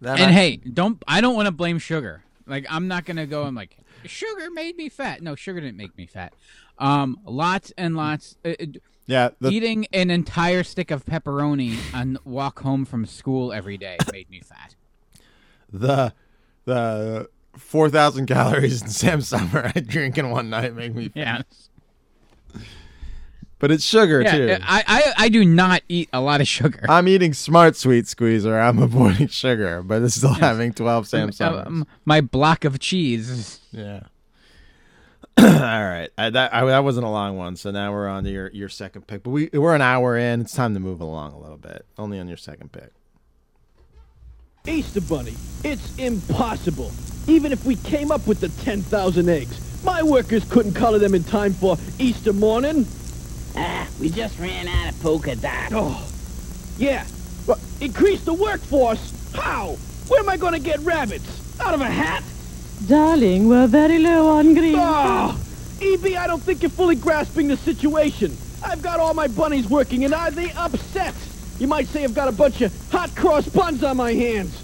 Then 0.00 0.14
And 0.18 0.26
I- 0.26 0.32
hey, 0.32 0.56
don't 0.56 1.02
I 1.08 1.20
don't 1.20 1.34
want 1.34 1.46
to 1.46 1.52
blame 1.52 1.78
sugar. 1.78 2.22
Like 2.46 2.66
I'm 2.70 2.88
not 2.88 3.04
gonna 3.04 3.26
go. 3.26 3.42
I'm 3.44 3.54
like 3.54 3.76
sugar 4.04 4.50
made 4.52 4.76
me 4.76 4.88
fat. 4.88 5.22
No, 5.22 5.34
sugar 5.34 5.60
didn't 5.60 5.76
make 5.76 5.96
me 5.96 6.06
fat. 6.06 6.32
Um, 6.78 7.18
lots 7.24 7.72
and 7.76 7.96
lots. 7.96 8.36
Uh, 8.44 8.50
uh, 8.60 8.66
yeah, 9.06 9.30
the, 9.40 9.48
eating 9.50 9.86
an 9.92 10.10
entire 10.10 10.62
stick 10.62 10.90
of 10.90 11.04
pepperoni 11.04 11.76
and 11.94 12.18
walk 12.24 12.60
home 12.60 12.84
from 12.84 13.06
school 13.06 13.52
every 13.52 13.76
day 13.78 13.96
made 14.12 14.30
me 14.30 14.40
fat. 14.40 14.74
the 15.72 16.12
the 16.66 17.28
four 17.56 17.88
thousand 17.90 18.26
calories 18.26 18.82
in 18.82 18.88
Sam 18.88 19.20
Summer 19.20 19.72
I 19.74 19.80
drink 19.80 20.16
in 20.18 20.30
one 20.30 20.50
night 20.50 20.74
make 20.74 20.94
me. 20.94 21.10
Yeah. 21.14 21.42
But 23.60 23.72
it's 23.72 23.84
sugar 23.84 24.22
Yeah, 24.22 24.36
too. 24.36 24.56
I, 24.62 24.84
I 24.86 25.24
I 25.24 25.28
do 25.28 25.44
not 25.44 25.82
eat 25.88 26.08
a 26.12 26.20
lot 26.20 26.40
of 26.40 26.46
sugar. 26.46 26.84
I'm 26.88 27.08
eating 27.08 27.32
Smart 27.34 27.74
Sweet 27.76 28.06
Squeezer. 28.06 28.58
I'm 28.58 28.78
avoiding 28.82 29.28
sugar, 29.28 29.82
but 29.82 30.02
it's 30.02 30.14
still 30.14 30.34
having 30.34 30.72
twelve 30.72 31.08
Sam 31.08 31.30
Uh, 31.40 31.64
um, 31.66 31.86
my 32.04 32.20
block 32.20 32.64
of 32.64 32.78
cheese. 32.78 33.60
Yeah. 33.72 34.02
All 35.38 35.44
right, 35.46 36.08
I, 36.18 36.30
that 36.30 36.52
I, 36.54 36.64
that 36.66 36.84
wasn't 36.84 37.06
a 37.06 37.10
long 37.10 37.36
one. 37.36 37.56
So 37.56 37.70
now 37.70 37.92
we're 37.92 38.08
on 38.08 38.24
to 38.24 38.30
your 38.30 38.50
your 38.50 38.68
second 38.68 39.06
pick. 39.06 39.22
But 39.24 39.30
we 39.30 39.48
we're 39.52 39.74
an 39.74 39.82
hour 39.82 40.16
in. 40.16 40.40
It's 40.40 40.52
time 40.54 40.74
to 40.74 40.80
move 40.80 41.00
along 41.00 41.32
a 41.32 41.38
little 41.38 41.56
bit. 41.58 41.84
Only 41.96 42.18
on 42.20 42.28
your 42.28 42.36
second 42.36 42.70
pick. 42.72 42.90
Easter 44.66 45.00
Bunny, 45.00 45.34
it's 45.64 45.96
impossible. 45.96 46.92
Even 47.26 47.52
if 47.52 47.64
we 47.64 47.76
came 47.76 48.10
up 48.10 48.26
with 48.26 48.40
the 48.40 48.48
10,000 48.62 49.28
eggs, 49.28 49.82
my 49.84 50.02
workers 50.02 50.44
couldn't 50.50 50.74
color 50.74 50.98
them 50.98 51.14
in 51.14 51.24
time 51.24 51.52
for 51.54 51.76
Easter 51.98 52.32
morning. 52.32 52.86
Ah, 53.56 53.88
we 54.00 54.10
just 54.10 54.38
ran 54.38 54.68
out 54.68 54.92
of 54.92 55.00
polka 55.00 55.34
dots. 55.36 55.72
Oh, 55.74 56.08
yeah. 56.78 57.06
But 57.46 57.58
increase 57.80 58.22
the 58.24 58.34
workforce? 58.34 59.12
How? 59.34 59.76
Where 60.08 60.20
am 60.20 60.28
I 60.28 60.36
going 60.36 60.52
to 60.54 60.58
get 60.60 60.78
rabbits? 60.80 61.60
Out 61.60 61.74
of 61.74 61.80
a 61.80 61.86
hat? 61.86 62.22
Darling, 62.86 63.48
we're 63.48 63.66
very 63.66 63.98
low 63.98 64.28
on 64.28 64.54
green. 64.54 64.76
Oh, 64.78 65.38
EB, 65.82 66.14
I 66.16 66.26
don't 66.26 66.42
think 66.42 66.62
you're 66.62 66.70
fully 66.70 66.94
grasping 66.94 67.48
the 67.48 67.56
situation. 67.56 68.36
I've 68.64 68.82
got 68.82 69.00
all 69.00 69.14
my 69.14 69.26
bunnies 69.28 69.68
working, 69.68 70.04
and 70.04 70.14
are 70.14 70.30
they 70.30 70.52
upset? 70.52 71.14
You 71.58 71.66
might 71.66 71.88
say 71.88 72.04
I've 72.04 72.14
got 72.14 72.28
a 72.28 72.32
bunch 72.32 72.60
of 72.62 72.72
hot 72.92 73.14
cross 73.16 73.48
buns 73.48 73.82
on 73.82 73.96
my 73.96 74.12
hands. 74.12 74.62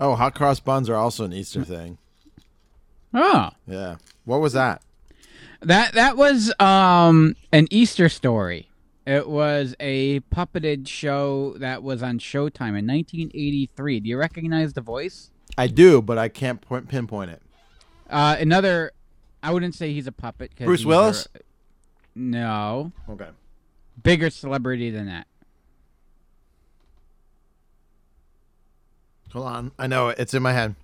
Oh, 0.00 0.14
hot 0.14 0.34
cross 0.36 0.60
buns 0.60 0.88
are 0.88 0.94
also 0.94 1.24
an 1.24 1.32
Easter 1.32 1.64
thing. 1.64 1.98
Oh, 3.12 3.50
Yeah. 3.66 3.96
What 4.24 4.40
was 4.40 4.52
that? 4.52 4.82
That 5.60 5.92
that 5.94 6.16
was 6.16 6.52
um 6.60 7.34
an 7.52 7.66
Easter 7.70 8.08
story. 8.08 8.68
It 9.06 9.28
was 9.28 9.74
a 9.80 10.20
puppeted 10.20 10.86
show 10.86 11.54
that 11.58 11.82
was 11.82 12.02
on 12.02 12.18
Showtime 12.18 12.76
in 12.78 12.86
1983. 12.86 14.00
Do 14.00 14.08
you 14.10 14.18
recognize 14.18 14.74
the 14.74 14.82
voice? 14.82 15.30
I 15.56 15.66
do, 15.66 16.02
but 16.02 16.18
I 16.18 16.28
can't 16.28 16.60
point, 16.60 16.88
pinpoint 16.88 17.30
it. 17.30 17.40
Uh, 18.10 18.36
another, 18.38 18.92
I 19.42 19.50
wouldn't 19.50 19.74
say 19.74 19.94
he's 19.94 20.06
a 20.06 20.12
puppet. 20.12 20.54
'cause 20.54 20.66
Bruce 20.66 20.84
Willis? 20.84 21.26
a- 21.34 21.38
no, 22.14 22.92
Okay. 23.08 23.28
bigger 24.02 24.28
celebrity 24.28 24.90
than 24.90 25.06
that. 25.06 25.26
Hold 29.32 29.46
on. 29.46 29.72
I 29.78 29.86
know 29.86 30.08
it. 30.08 30.18
It's 30.18 30.34
in 30.34 30.42
my 30.42 30.52
head. 30.52 30.74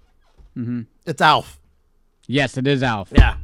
Mm-hmm. 0.56 0.82
It's 1.06 1.20
Alf. 1.20 1.58
Yes, 2.26 2.56
it 2.56 2.66
is 2.66 2.82
Alf. 2.82 3.10
Yeah. 3.14 3.36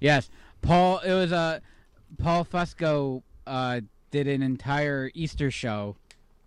Yes, 0.00 0.30
Paul. 0.66 0.98
It 0.98 1.12
was 1.12 1.32
uh, 1.32 1.60
Paul 2.18 2.44
Fusco 2.44 3.22
uh, 3.46 3.80
did 4.10 4.26
an 4.26 4.42
entire 4.42 5.10
Easter 5.14 5.50
show. 5.50 5.96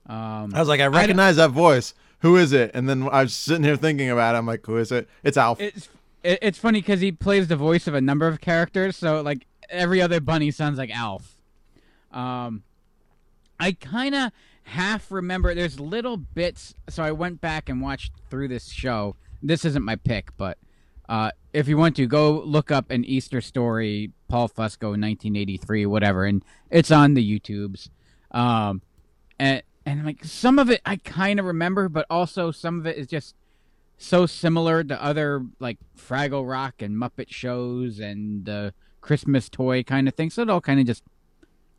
Um, 0.06 0.52
I 0.54 0.60
was 0.60 0.68
like, 0.68 0.82
I 0.82 0.88
recognize 0.88 1.36
that 1.38 1.52
voice. 1.52 1.94
Who 2.20 2.36
is 2.36 2.52
it? 2.52 2.72
And 2.74 2.90
then 2.90 3.08
I 3.10 3.24
was 3.24 3.34
sitting 3.34 3.64
here 3.64 3.78
thinking 3.78 4.10
about 4.10 4.36
it. 4.36 4.38
I'm 4.38 4.46
like, 4.46 4.66
who 4.66 4.78
is 4.78 4.92
it? 4.92 5.08
It's 5.24 5.38
Alf. 5.38 5.62
It's 5.62 5.90
it, 6.24 6.40
it's 6.42 6.58
funny 6.58 6.80
because 6.82 7.02
he 7.02 7.12
plays 7.12 7.48
the 7.48 7.56
voice 7.56 7.88
of 7.88 7.94
a 7.94 8.02
number 8.02 8.28
of 8.28 8.42
characters, 8.42 8.98
so 8.98 9.22
like 9.22 9.46
every 9.70 10.02
other 10.02 10.20
bunny 10.20 10.52
sounds 10.52 10.78
like 10.78 10.92
Alf. 10.92 11.38
Um, 12.12 12.64
I 13.60 13.74
kind 13.74 14.16
of 14.16 14.32
half 14.64 15.12
remember. 15.12 15.54
There's 15.54 15.80
little 15.80 16.18
bits, 16.18 16.74
so 16.90 17.04
I 17.04 17.12
went 17.12 17.40
back 17.40 17.70
and 17.70 17.82
watched 17.82 18.14
through 18.30 18.50
this 18.50 18.70
show. 18.70 19.16
This 19.42 19.64
isn't 19.64 19.84
my 19.84 19.96
pick, 19.96 20.36
but 20.36 20.58
uh, 21.10 21.32
if 21.52 21.68
you 21.68 21.76
want 21.76 21.96
to 21.98 22.06
go 22.06 22.40
look 22.46 22.72
up 22.72 22.92
an 22.92 23.04
Easter 23.04 23.42
story, 23.42 24.12
Paul 24.28 24.48
Fusco, 24.48 24.90
1983, 24.92 25.86
whatever, 25.88 26.26
and 26.26 26.46
it's 26.70 26.92
on 26.92 27.16
the 27.16 27.40
YouTubes. 27.40 27.90
Um, 28.32 28.82
and 29.40 29.64
and 29.86 30.06
like 30.06 30.24
some 30.24 30.60
of 30.60 30.70
it 30.70 30.82
I 30.86 30.98
kind 30.98 31.40
of 31.40 31.46
remember, 31.46 31.90
but 31.90 32.06
also 32.10 32.52
some 32.52 32.80
of 32.80 32.86
it 32.86 32.98
is 32.98 33.08
just 33.08 33.36
so 33.98 34.26
similar 34.26 34.84
to 34.84 35.04
other 35.04 35.46
like 35.60 35.80
Fraggle 35.98 36.48
Rock 36.50 36.82
and 36.82 36.96
Muppet 36.96 37.30
shows 37.30 38.00
and 38.00 38.46
the 38.46 38.74
Christmas 39.02 39.50
toy 39.50 39.84
kind 39.84 40.08
of 40.08 40.14
thing. 40.14 40.30
So 40.30 40.44
it 40.44 40.50
all 40.50 40.62
kind 40.62 40.80
of 40.80 40.86
just 40.86 41.04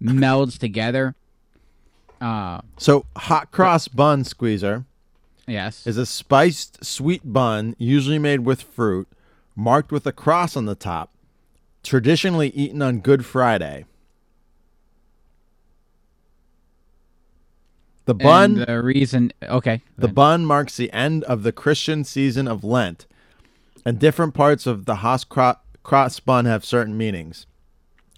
melds 0.03 0.59
together. 0.59 1.15
Uh, 2.21 2.61
So, 2.77 3.07
hot 3.17 3.51
cross 3.51 3.89
bun 3.89 4.25
squeezer 4.25 4.85
yes. 5.47 5.87
is 5.87 5.97
a 5.97 6.05
spiced 6.05 6.85
sweet 6.85 7.23
bun, 7.25 7.75
usually 7.79 8.19
made 8.19 8.41
with 8.41 8.63
fruit, 8.63 9.09
marked 9.55 9.93
with 9.93 10.07
a 10.07 10.13
cross 10.13 10.57
on 10.57 10.67
the 10.67 10.75
top, 10.75 11.15
traditionally 11.83 12.51
eaten 12.51 12.83
on 12.83 13.01
Good 13.01 13.25
Friday. 13.25 13.85
The 18.07 18.15
bun 18.15 18.59
And 18.59 18.67
the 18.67 18.83
reason, 18.83 19.33
okay, 19.43 19.83
The 19.97 20.09
bun 20.09 20.45
marks 20.45 20.77
the 20.77 20.93
end 20.93 21.23
of 21.25 21.43
the 21.43 21.53
Christian 21.53 22.03
season 22.03 22.49
of 22.49 22.65
Lent, 22.65 23.07
and 23.85 23.99
different 23.99 24.35
parts 24.35 24.67
of 24.67 24.85
the 24.85 24.97
Haas 24.97 25.25
cro- 25.25 25.57
cross 25.83 26.19
bun 26.19 26.45
have 26.45 26.65
certain 26.65 26.97
meanings, 26.97 27.47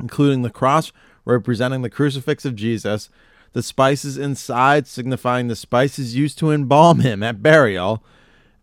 including 0.00 0.42
the 0.42 0.50
cross 0.50 0.92
representing 1.24 1.82
the 1.82 1.90
crucifix 1.90 2.44
of 2.44 2.56
Jesus, 2.56 3.08
the 3.52 3.62
spices 3.62 4.16
inside 4.16 4.86
signifying 4.86 5.48
the 5.48 5.56
spices 5.56 6.16
used 6.16 6.38
to 6.38 6.50
embalm 6.50 7.00
him 7.00 7.22
at 7.22 7.42
burial, 7.42 8.02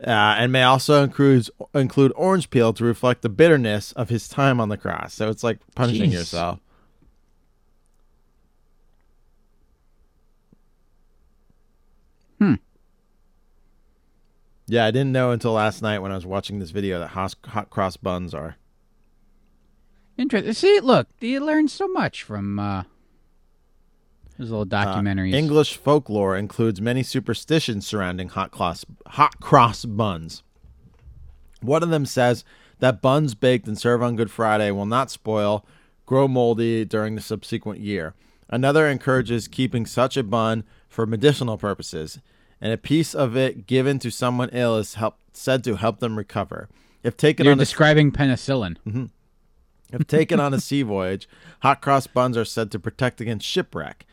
uh, 0.06 0.10
and 0.38 0.52
may 0.52 0.64
also 0.64 1.04
include 1.04 1.50
include 1.74 2.14
orange 2.16 2.50
peel 2.50 2.72
to 2.74 2.86
reflect 2.86 3.22
the 3.22 3.30
bitterness 3.30 3.92
of 3.94 4.10
his 4.10 4.28
time 4.30 4.60
on 4.60 4.70
the 4.70 4.78
cross. 4.78 5.14
So 5.14 5.30
it's 5.30 5.44
like 5.44 5.60
punishing 5.76 6.12
Jeez. 6.12 6.14
yourself. 6.14 6.60
Hmm. 12.40 12.56
Yeah, 14.68 14.86
I 14.86 14.92
didn't 14.92 15.12
know 15.12 15.32
until 15.32 15.54
last 15.54 15.82
night 15.82 16.00
when 16.00 16.12
I 16.12 16.16
was 16.16 16.26
watching 16.26 16.60
this 16.60 16.70
video 16.70 17.00
that 17.00 17.08
hot, 17.08 17.36
hot 17.48 17.70
cross 17.70 17.98
buns 17.98 18.34
are. 18.34 18.56
Interesting. 20.18 20.54
See, 20.54 20.80
look, 20.80 21.08
you 21.20 21.44
learn 21.44 21.68
so 21.68 21.88
much 21.88 22.24
from 22.24 22.60
uh, 22.60 22.84
those 24.40 24.50
little 24.52 24.66
Uh. 24.72 25.38
English 25.38 25.76
folklore 25.76 26.36
includes 26.38 26.80
many 26.82 27.04
superstitions 27.04 27.86
surrounding 27.86 28.30
hot 28.30 28.52
cross 28.52 28.86
hot 29.06 29.40
cross 29.40 29.86
buns. 29.86 30.44
One 31.62 31.84
of 31.84 31.90
them 31.90 32.06
says 32.06 32.46
that 32.80 33.02
buns 33.02 33.36
baked 33.36 33.68
and 33.68 33.78
served 33.78 34.02
on 34.02 34.16
Good 34.16 34.32
Friday 34.32 34.72
will 34.72 34.86
not 34.86 35.12
spoil, 35.12 35.66
grow 36.06 36.28
moldy 36.28 36.86
during 36.86 37.16
the 37.16 37.22
subsequent 37.22 37.82
year. 37.82 38.14
Another 38.50 38.88
encourages 38.88 39.48
keeping 39.48 39.86
such 39.86 40.16
a 40.16 40.24
bun 40.24 40.64
for 40.88 41.06
medicinal 41.06 41.58
purposes, 41.58 42.20
and 42.62 42.72
a 42.72 42.78
piece 42.78 43.14
of 43.14 43.36
it 43.36 43.68
given 43.68 44.00
to 44.00 44.10
someone 44.10 44.50
ill 44.54 44.78
is 44.78 44.96
help, 44.96 45.18
said 45.34 45.64
to 45.66 45.76
help 45.76 46.00
them 46.00 46.18
recover. 46.18 46.70
If 47.04 47.18
taken 47.18 47.46
You're 47.46 47.54
on 47.54 47.60
a 47.60 47.62
describing 47.62 48.12
penicillin. 48.12 48.78
Mhm. 48.88 49.10
If 49.92 50.08
taken 50.08 50.40
on 50.40 50.54
a 50.54 50.60
sea 50.62 50.82
voyage, 50.96 51.28
hot 51.62 51.82
cross 51.82 52.08
buns 52.08 52.38
are 52.38 52.46
said 52.46 52.72
to 52.72 52.80
protect 52.80 53.20
against 53.20 53.46
shipwreck. 53.46 54.06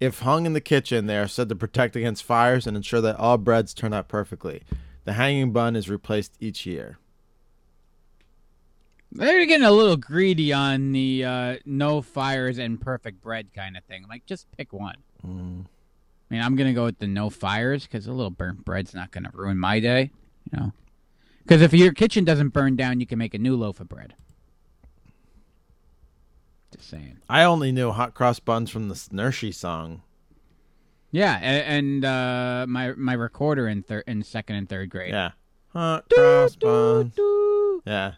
If 0.00 0.20
hung 0.20 0.46
in 0.46 0.54
the 0.54 0.60
kitchen, 0.62 1.06
they 1.06 1.18
are 1.18 1.28
said 1.28 1.50
to 1.50 1.54
protect 1.54 1.94
against 1.94 2.24
fires 2.24 2.66
and 2.66 2.74
ensure 2.76 3.02
that 3.02 3.16
all 3.16 3.36
breads 3.36 3.74
turn 3.74 3.92
out 3.92 4.08
perfectly. 4.08 4.62
The 5.04 5.12
hanging 5.12 5.52
bun 5.52 5.76
is 5.76 5.90
replaced 5.90 6.36
each 6.40 6.64
year. 6.64 6.98
They're 9.12 9.44
getting 9.44 9.66
a 9.66 9.72
little 9.72 9.96
greedy 9.96 10.52
on 10.52 10.92
the 10.92 11.24
uh, 11.24 11.56
no 11.66 12.00
fires 12.00 12.58
and 12.58 12.80
perfect 12.80 13.20
bread 13.20 13.52
kind 13.52 13.76
of 13.76 13.84
thing. 13.84 14.06
Like, 14.08 14.24
just 14.24 14.50
pick 14.56 14.72
one. 14.72 14.96
Mm. 15.26 15.66
I 16.30 16.34
mean, 16.34 16.42
I'm 16.42 16.54
gonna 16.54 16.72
go 16.72 16.84
with 16.84 16.98
the 16.98 17.08
no 17.08 17.28
fires 17.28 17.84
because 17.84 18.06
a 18.06 18.12
little 18.12 18.30
burnt 18.30 18.64
bread's 18.64 18.94
not 18.94 19.10
gonna 19.10 19.30
ruin 19.34 19.58
my 19.58 19.80
day. 19.80 20.12
You 20.50 20.58
know, 20.58 20.72
because 21.42 21.60
if 21.60 21.74
your 21.74 21.92
kitchen 21.92 22.24
doesn't 22.24 22.50
burn 22.50 22.76
down, 22.76 23.00
you 23.00 23.06
can 23.06 23.18
make 23.18 23.34
a 23.34 23.38
new 23.38 23.56
loaf 23.56 23.80
of 23.80 23.88
bread. 23.88 24.14
Just 26.74 26.88
saying. 26.88 27.18
I 27.28 27.44
only 27.44 27.72
knew 27.72 27.90
hot 27.90 28.14
cross 28.14 28.38
buns 28.40 28.70
from 28.70 28.88
the 28.88 28.94
Snurshie 28.94 29.54
song. 29.54 30.02
Yeah, 31.10 31.38
a- 31.40 31.64
and 31.66 32.04
uh, 32.04 32.66
my 32.68 32.92
my 32.92 33.14
recorder 33.14 33.66
in 33.66 33.82
third 33.82 34.04
in 34.06 34.22
second 34.22 34.56
and 34.56 34.68
third 34.68 34.90
grade. 34.90 35.10
Yeah. 35.12 35.32
Hot 35.72 36.08
cross 36.08 36.56
buns. 36.56 37.14
Yeah. 37.84 38.12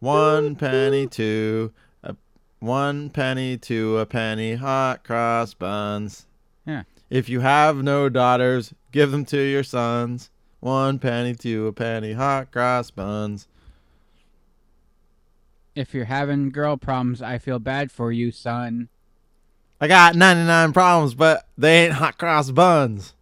One 0.00 0.56
penny 0.56 1.06
to 1.08 1.72
a 2.02 2.16
one 2.60 3.10
penny 3.10 3.56
to 3.58 3.98
a 3.98 4.06
penny 4.06 4.54
hot 4.56 5.04
cross 5.04 5.54
buns. 5.54 6.26
Yeah. 6.66 6.82
If 7.10 7.28
you 7.28 7.40
have 7.40 7.82
no 7.82 8.08
daughters, 8.08 8.74
give 8.92 9.10
them 9.12 9.24
to 9.26 9.38
your 9.38 9.62
sons. 9.64 10.30
One 10.60 10.98
penny 10.98 11.34
to 11.36 11.68
a 11.68 11.72
penny 11.72 12.12
hot 12.14 12.50
cross 12.52 12.90
buns. 12.90 13.46
If 15.78 15.94
you're 15.94 16.06
having 16.06 16.50
girl 16.50 16.76
problems, 16.76 17.22
I 17.22 17.38
feel 17.38 17.60
bad 17.60 17.92
for 17.92 18.10
you, 18.10 18.32
son. 18.32 18.88
I 19.80 19.86
got 19.86 20.16
99 20.16 20.72
problems, 20.72 21.14
but 21.14 21.46
they 21.56 21.84
ain't 21.84 21.94
hot 21.94 22.18
cross 22.18 22.50
buns. 22.50 23.14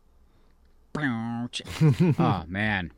oh 0.99 1.49
man. 2.49 2.93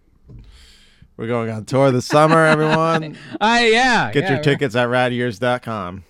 We're 1.17 1.27
going 1.27 1.51
on 1.51 1.65
tour 1.65 1.91
this 1.91 2.07
summer, 2.07 2.45
everyone. 2.45 3.19
I 3.41 3.67
yeah. 3.73 4.13
Get 4.13 4.23
yeah, 4.23 4.29
your 4.29 4.37
right. 4.37 4.45
tickets 4.45 4.77
at 4.77 4.87
radyears.com. 4.87 6.05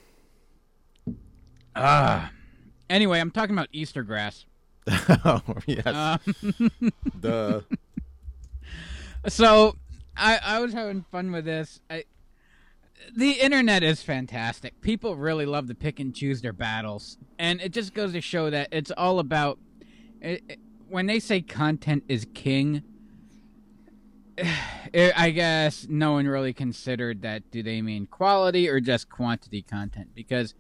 Ah. 1.74 2.30
Anyway, 2.90 3.18
I'm 3.18 3.30
talking 3.30 3.54
about 3.54 3.68
Easter 3.72 4.02
grass. 4.02 4.44
oh, 5.24 5.40
yes. 5.66 5.86
Um, 5.86 6.20
Duh. 7.18 7.60
So 9.26 9.74
I 10.18 10.38
I 10.44 10.60
was 10.60 10.74
having 10.74 11.06
fun 11.10 11.32
with 11.32 11.46
this. 11.46 11.80
I, 11.88 12.04
the 13.16 13.32
internet 13.32 13.82
is 13.82 14.02
fantastic. 14.02 14.80
People 14.80 15.16
really 15.16 15.46
love 15.46 15.66
to 15.68 15.74
pick 15.74 16.00
and 16.00 16.14
choose 16.14 16.40
their 16.42 16.52
battles, 16.52 17.18
and 17.38 17.60
it 17.60 17.72
just 17.72 17.94
goes 17.94 18.12
to 18.12 18.20
show 18.20 18.50
that 18.50 18.68
it's 18.72 18.90
all 18.90 19.18
about. 19.18 19.58
It, 20.20 20.42
it- 20.48 20.58
when 20.88 21.04
they 21.04 21.20
say 21.20 21.42
content 21.42 22.02
is 22.08 22.26
king, 22.32 22.82
it, 24.38 24.46
eh, 24.94 25.12
I 25.14 25.30
guess 25.30 25.86
no 25.88 26.12
one 26.12 26.26
really 26.26 26.54
considered 26.54 27.20
that. 27.22 27.50
Do 27.50 27.62
they 27.62 27.82
mean 27.82 28.06
quality 28.06 28.68
or 28.70 28.80
just 28.80 29.10
quantity 29.10 29.60
content? 29.60 30.14
Because 30.14 30.54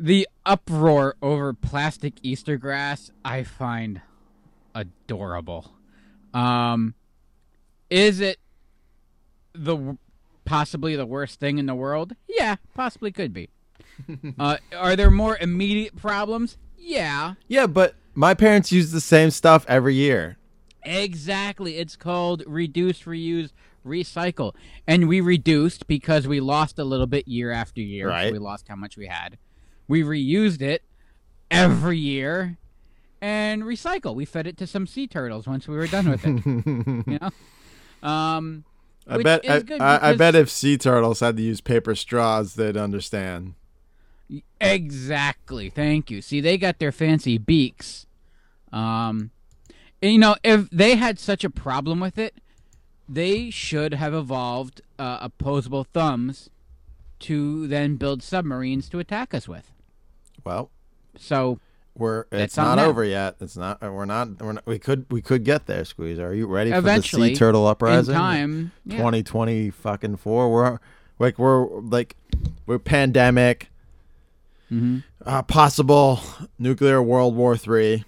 the 0.00 0.26
uproar 0.44 1.14
over 1.22 1.52
plastic 1.54 2.14
Easter 2.22 2.56
grass, 2.56 3.12
I 3.24 3.44
find 3.44 4.00
adorable. 4.74 5.72
Um, 6.34 6.94
is 7.88 8.20
it 8.20 8.38
the 9.54 9.96
possibly 10.46 10.96
the 10.96 11.04
worst 11.06 11.38
thing 11.40 11.58
in 11.58 11.66
the 11.66 11.74
world? 11.74 12.14
Yeah, 12.28 12.56
possibly 12.74 13.12
could 13.12 13.32
be. 13.34 13.50
uh, 14.38 14.56
are 14.76 14.96
there 14.96 15.10
more 15.10 15.36
immediate 15.38 15.96
problems? 15.96 16.56
Yeah, 16.78 17.34
Yeah, 17.48 17.66
but 17.66 17.94
my 18.14 18.32
parents 18.34 18.70
use 18.72 18.92
the 18.92 19.00
same 19.00 19.30
stuff 19.30 19.64
every 19.68 19.94
year. 19.94 20.36
exactly. 20.82 21.78
It's 21.78 21.96
called 21.96 22.42
reduce, 22.46 23.02
reuse, 23.02 23.50
recycle, 23.84 24.54
and 24.86 25.08
we 25.08 25.20
reduced 25.20 25.86
because 25.86 26.26
we 26.28 26.40
lost 26.40 26.78
a 26.78 26.84
little 26.84 27.06
bit 27.06 27.26
year 27.28 27.50
after 27.50 27.80
year. 27.80 28.06
so 28.06 28.10
Right. 28.10 28.32
we 28.32 28.38
lost 28.38 28.68
how 28.68 28.76
much 28.76 28.96
we 28.96 29.06
had. 29.06 29.38
We 29.88 30.02
reused 30.02 30.62
it 30.62 30.82
every 31.50 31.98
year, 31.98 32.58
and 33.20 33.62
recycle. 33.62 34.14
We 34.14 34.24
fed 34.24 34.46
it 34.46 34.56
to 34.58 34.66
some 34.66 34.86
sea 34.86 35.06
turtles 35.06 35.46
once 35.46 35.66
we 35.68 35.76
were 35.76 35.86
done 35.86 36.08
with 36.10 36.24
it. 36.24 36.44
you 37.06 37.18
know. 37.20 38.08
Um, 38.08 38.64
I 39.06 39.22
bet 39.22 39.48
I, 39.48 39.62
I, 39.78 40.10
I 40.10 40.16
bet 40.16 40.34
if 40.34 40.50
sea 40.50 40.76
turtles 40.76 41.20
had 41.20 41.36
to 41.36 41.42
use 41.42 41.60
paper 41.60 41.94
straws, 41.94 42.54
they'd 42.54 42.76
understand. 42.76 43.54
Exactly. 44.60 45.70
Thank 45.70 46.10
you. 46.10 46.20
See, 46.20 46.40
they 46.40 46.58
got 46.58 46.78
their 46.78 46.92
fancy 46.92 47.38
beaks. 47.38 48.06
Um, 48.72 49.30
and, 50.02 50.12
you 50.12 50.18
know, 50.18 50.34
if 50.42 50.68
they 50.70 50.96
had 50.96 51.18
such 51.18 51.44
a 51.44 51.50
problem 51.50 52.00
with 52.00 52.18
it, 52.18 52.34
they 53.08 53.50
should 53.50 53.94
have 53.94 54.12
evolved 54.12 54.82
uh, 54.98 55.18
opposable 55.20 55.84
thumbs 55.84 56.50
to 57.20 57.66
then 57.68 57.96
build 57.96 58.22
submarines 58.22 58.88
to 58.88 58.98
attack 58.98 59.32
us 59.32 59.46
with. 59.46 59.70
Well, 60.44 60.70
So 61.16 61.60
we're 61.96 62.24
That's 62.30 62.44
it's 62.44 62.56
not 62.56 62.78
over 62.78 63.02
yet. 63.04 63.36
It's 63.40 63.56
not. 63.56 63.80
We're 63.82 64.04
not. 64.04 64.40
We're 64.40 64.52
not. 64.52 64.66
We 64.66 64.78
could. 64.78 65.06
We 65.10 65.22
could 65.22 65.44
get 65.44 65.66
there. 65.66 65.84
Squeeze. 65.84 66.18
Are 66.18 66.34
you 66.34 66.46
ready 66.46 66.70
Eventually, 66.70 67.28
for 67.28 67.30
the 67.30 67.34
sea 67.34 67.38
turtle 67.38 67.66
uprising? 67.66 68.14
in 68.14 68.20
time, 68.20 68.72
yeah. 68.84 69.00
Twenty 69.00 69.22
twenty 69.22 69.70
fucking 69.70 70.16
four. 70.18 70.52
We're 70.52 70.78
like 71.18 71.38
we're 71.38 71.66
like 71.80 72.16
we're 72.66 72.78
pandemic. 72.78 73.70
Mhm. 74.70 75.04
Uh, 75.24 75.42
possible 75.42 76.20
nuclear 76.58 77.02
World 77.02 77.34
War 77.36 77.56
Three. 77.56 78.04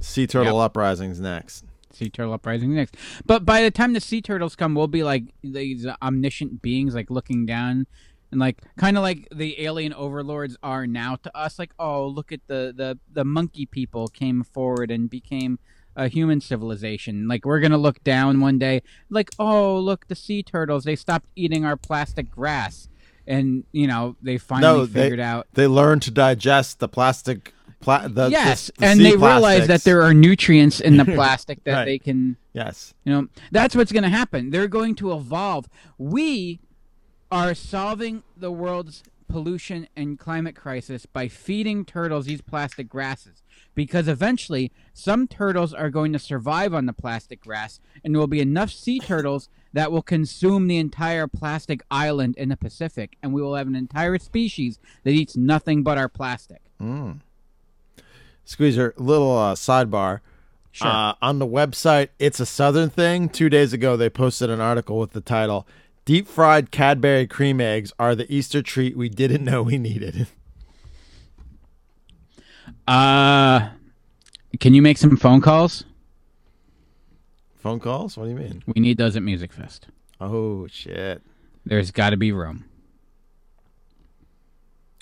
Sea 0.00 0.26
turtle 0.26 0.58
uprisings 0.60 1.20
next. 1.20 1.64
sea 1.92 2.08
turtle 2.08 2.32
uprising 2.32 2.74
next. 2.74 2.96
But 3.26 3.44
by 3.44 3.62
the 3.62 3.70
time 3.70 3.92
the 3.92 4.00
sea 4.00 4.20
turtles 4.22 4.56
come, 4.56 4.74
we'll 4.74 4.88
be 4.88 5.02
like 5.04 5.24
these 5.42 5.86
omniscient 6.00 6.62
beings, 6.62 6.94
like 6.94 7.10
looking 7.10 7.44
down 7.46 7.86
and 8.32 8.40
like 8.40 8.62
kind 8.76 8.96
of 8.96 9.02
like 9.02 9.28
the 9.30 9.62
alien 9.62 9.92
overlords 9.92 10.56
are 10.62 10.86
now 10.86 11.16
to 11.16 11.36
us. 11.36 11.58
Like, 11.58 11.72
oh, 11.78 12.06
look 12.06 12.32
at 12.32 12.40
the 12.48 12.72
the 12.76 12.98
the 13.12 13.24
monkey 13.24 13.66
people 13.66 14.08
came 14.08 14.42
forward 14.42 14.90
and 14.90 15.08
became 15.08 15.58
a 15.94 16.08
human 16.08 16.40
civilization. 16.40 17.28
Like 17.28 17.44
we're 17.44 17.60
gonna 17.60 17.78
look 17.78 18.02
down 18.02 18.40
one 18.40 18.58
day, 18.58 18.82
like, 19.10 19.30
oh, 19.38 19.78
look, 19.78 20.08
the 20.08 20.16
sea 20.16 20.42
turtles. 20.42 20.84
They 20.84 20.96
stopped 20.96 21.26
eating 21.36 21.64
our 21.64 21.76
plastic 21.76 22.30
grass, 22.30 22.88
and 23.26 23.64
you 23.70 23.86
know 23.86 24.16
they 24.22 24.38
finally 24.38 24.80
no, 24.80 24.86
figured 24.86 25.20
they, 25.20 25.22
out. 25.22 25.46
they 25.52 25.66
learned 25.68 26.02
to 26.02 26.10
digest 26.10 26.80
the 26.80 26.88
plastic. 26.88 27.54
Pla- 27.80 28.06
the, 28.06 28.28
yes, 28.28 28.66
the, 28.66 28.72
the 28.78 28.86
and 28.86 29.00
they 29.00 29.16
realize 29.16 29.66
that 29.66 29.82
there 29.82 30.02
are 30.02 30.14
nutrients 30.14 30.78
in 30.78 30.98
the 30.98 31.04
plastic 31.16 31.64
that 31.64 31.72
Right. 31.72 31.84
they 31.84 31.98
can 31.98 32.36
Yes. 32.52 32.94
You 33.04 33.12
know, 33.12 33.28
that's 33.50 33.74
what's 33.74 33.92
going 33.92 34.02
to 34.04 34.08
happen. 34.08 34.50
They're 34.50 34.68
going 34.68 34.94
to 34.96 35.12
evolve. 35.12 35.68
We 35.98 36.60
are 37.32 37.54
solving 37.54 38.22
the 38.36 38.52
world's 38.52 39.02
pollution 39.26 39.88
and 39.96 40.18
climate 40.18 40.54
crisis 40.54 41.06
by 41.06 41.28
feeding 41.28 41.82
turtles 41.82 42.26
these 42.26 42.42
plastic 42.42 42.90
grasses. 42.90 43.42
Because 43.74 44.06
eventually, 44.06 44.70
some 44.92 45.26
turtles 45.26 45.72
are 45.72 45.88
going 45.88 46.12
to 46.12 46.18
survive 46.18 46.74
on 46.74 46.84
the 46.84 46.92
plastic 46.92 47.40
grass, 47.40 47.80
and 48.04 48.14
there 48.14 48.20
will 48.20 48.26
be 48.26 48.42
enough 48.42 48.70
sea 48.70 48.98
turtles 48.98 49.48
that 49.72 49.90
will 49.90 50.02
consume 50.02 50.66
the 50.66 50.76
entire 50.76 51.26
plastic 51.26 51.80
island 51.90 52.36
in 52.36 52.50
the 52.50 52.56
Pacific, 52.56 53.16
and 53.22 53.32
we 53.32 53.40
will 53.40 53.54
have 53.54 53.66
an 53.66 53.76
entire 53.76 54.18
species 54.18 54.78
that 55.04 55.12
eats 55.12 55.34
nothing 55.34 55.82
but 55.82 55.96
our 55.96 56.10
plastic. 56.10 56.60
Mm. 56.78 57.20
Squeezer, 58.44 58.92
little 58.98 59.38
uh, 59.38 59.54
sidebar. 59.54 60.20
Sure. 60.70 60.88
Uh, 60.88 61.14
on 61.22 61.38
the 61.38 61.46
website, 61.46 62.08
it's 62.18 62.40
a 62.40 62.46
Southern 62.46 62.90
thing. 62.90 63.30
Two 63.30 63.48
days 63.48 63.72
ago, 63.72 63.96
they 63.96 64.10
posted 64.10 64.50
an 64.50 64.60
article 64.60 64.98
with 64.98 65.12
the 65.12 65.20
title 65.22 65.66
"Deep 66.04 66.26
fried 66.26 66.70
Cadbury 66.70 67.26
cream 67.26 67.60
eggs 67.60 67.92
are 67.98 68.14
the 68.14 68.32
Easter 68.32 68.62
treat 68.62 68.96
we 68.96 69.08
didn't 69.08 69.44
know 69.44 69.62
we 69.62 69.78
needed." 69.78 70.26
Uh, 72.86 73.70
can 74.60 74.74
you 74.74 74.82
make 74.82 74.98
some 74.98 75.16
phone 75.16 75.40
calls? 75.40 75.84
Phone 77.56 77.78
calls? 77.80 78.16
What 78.16 78.24
do 78.24 78.30
you 78.30 78.36
mean? 78.36 78.62
We 78.66 78.80
need 78.80 78.98
those 78.98 79.14
at 79.16 79.22
Music 79.22 79.52
Fest. 79.52 79.86
Oh 80.20 80.66
shit! 80.66 81.22
There's 81.64 81.90
got 81.90 82.10
to 82.10 82.16
be 82.16 82.32
room. 82.32 82.64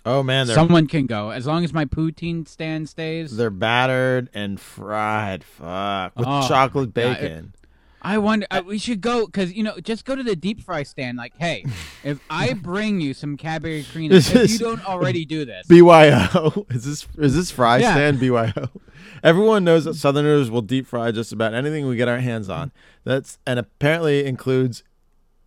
Oh 0.05 0.23
man, 0.23 0.47
Someone 0.47 0.87
can 0.87 1.07
go 1.07 1.31
as 1.31 1.47
long 1.47 1.63
as 1.63 1.73
my 1.75 1.85
poutine 1.85 2.49
stand 2.49 2.89
stays. 2.89 3.37
they're 3.37 3.51
battered 3.51 4.31
and 4.33 4.59
fried. 4.59 5.45
Fuck 5.45 6.17
with 6.19 6.27
Oh, 6.29 6.49
chocolate 6.49 6.95
bacon. 6.95 7.55
I 8.03 8.19
wonder. 8.19 8.47
Uh, 8.51 8.63
we 8.65 8.79
should 8.79 9.01
go 9.01 9.27
because 9.27 9.53
you 9.53 9.63
know, 9.63 9.79
just 9.81 10.05
go 10.05 10.17
to 10.17 10.23
the 10.23 10.35
deep 10.37 10.63
fry 10.63 10.83
stand. 10.85 11.19
Like, 11.19 11.35
hey, 11.39 11.65
if 12.05 12.19
I 12.31 12.55
bring 12.55 13.01
you 13.01 13.13
some 13.15 13.37
Cadbury 13.37 13.85
cream, 13.93 14.11
if 14.13 14.33
you 14.51 14.59
don't 14.59 14.87
already 14.89 15.25
do 15.25 15.45
this, 15.45 15.67
BYO 15.67 16.67
is 16.71 16.85
this 16.85 17.07
is 17.19 17.35
this 17.37 17.51
fry 17.51 17.79
Yeah. 17.79 17.93
stand 17.95 18.21
BYO? 18.21 18.69
Everyone 19.23 19.65
knows 19.65 19.85
that 19.85 19.95
Southerners 19.95 20.51
will 20.51 20.63
deep 20.63 20.87
fry 20.87 21.11
just 21.11 21.33
about 21.33 21.53
anything 21.53 21.87
we 21.87 21.97
get 21.97 22.09
our 22.09 22.21
hands 22.21 22.49
on. 22.49 22.73
That's 23.05 23.39
and 23.47 23.59
apparently 23.59 24.25
includes 24.25 24.83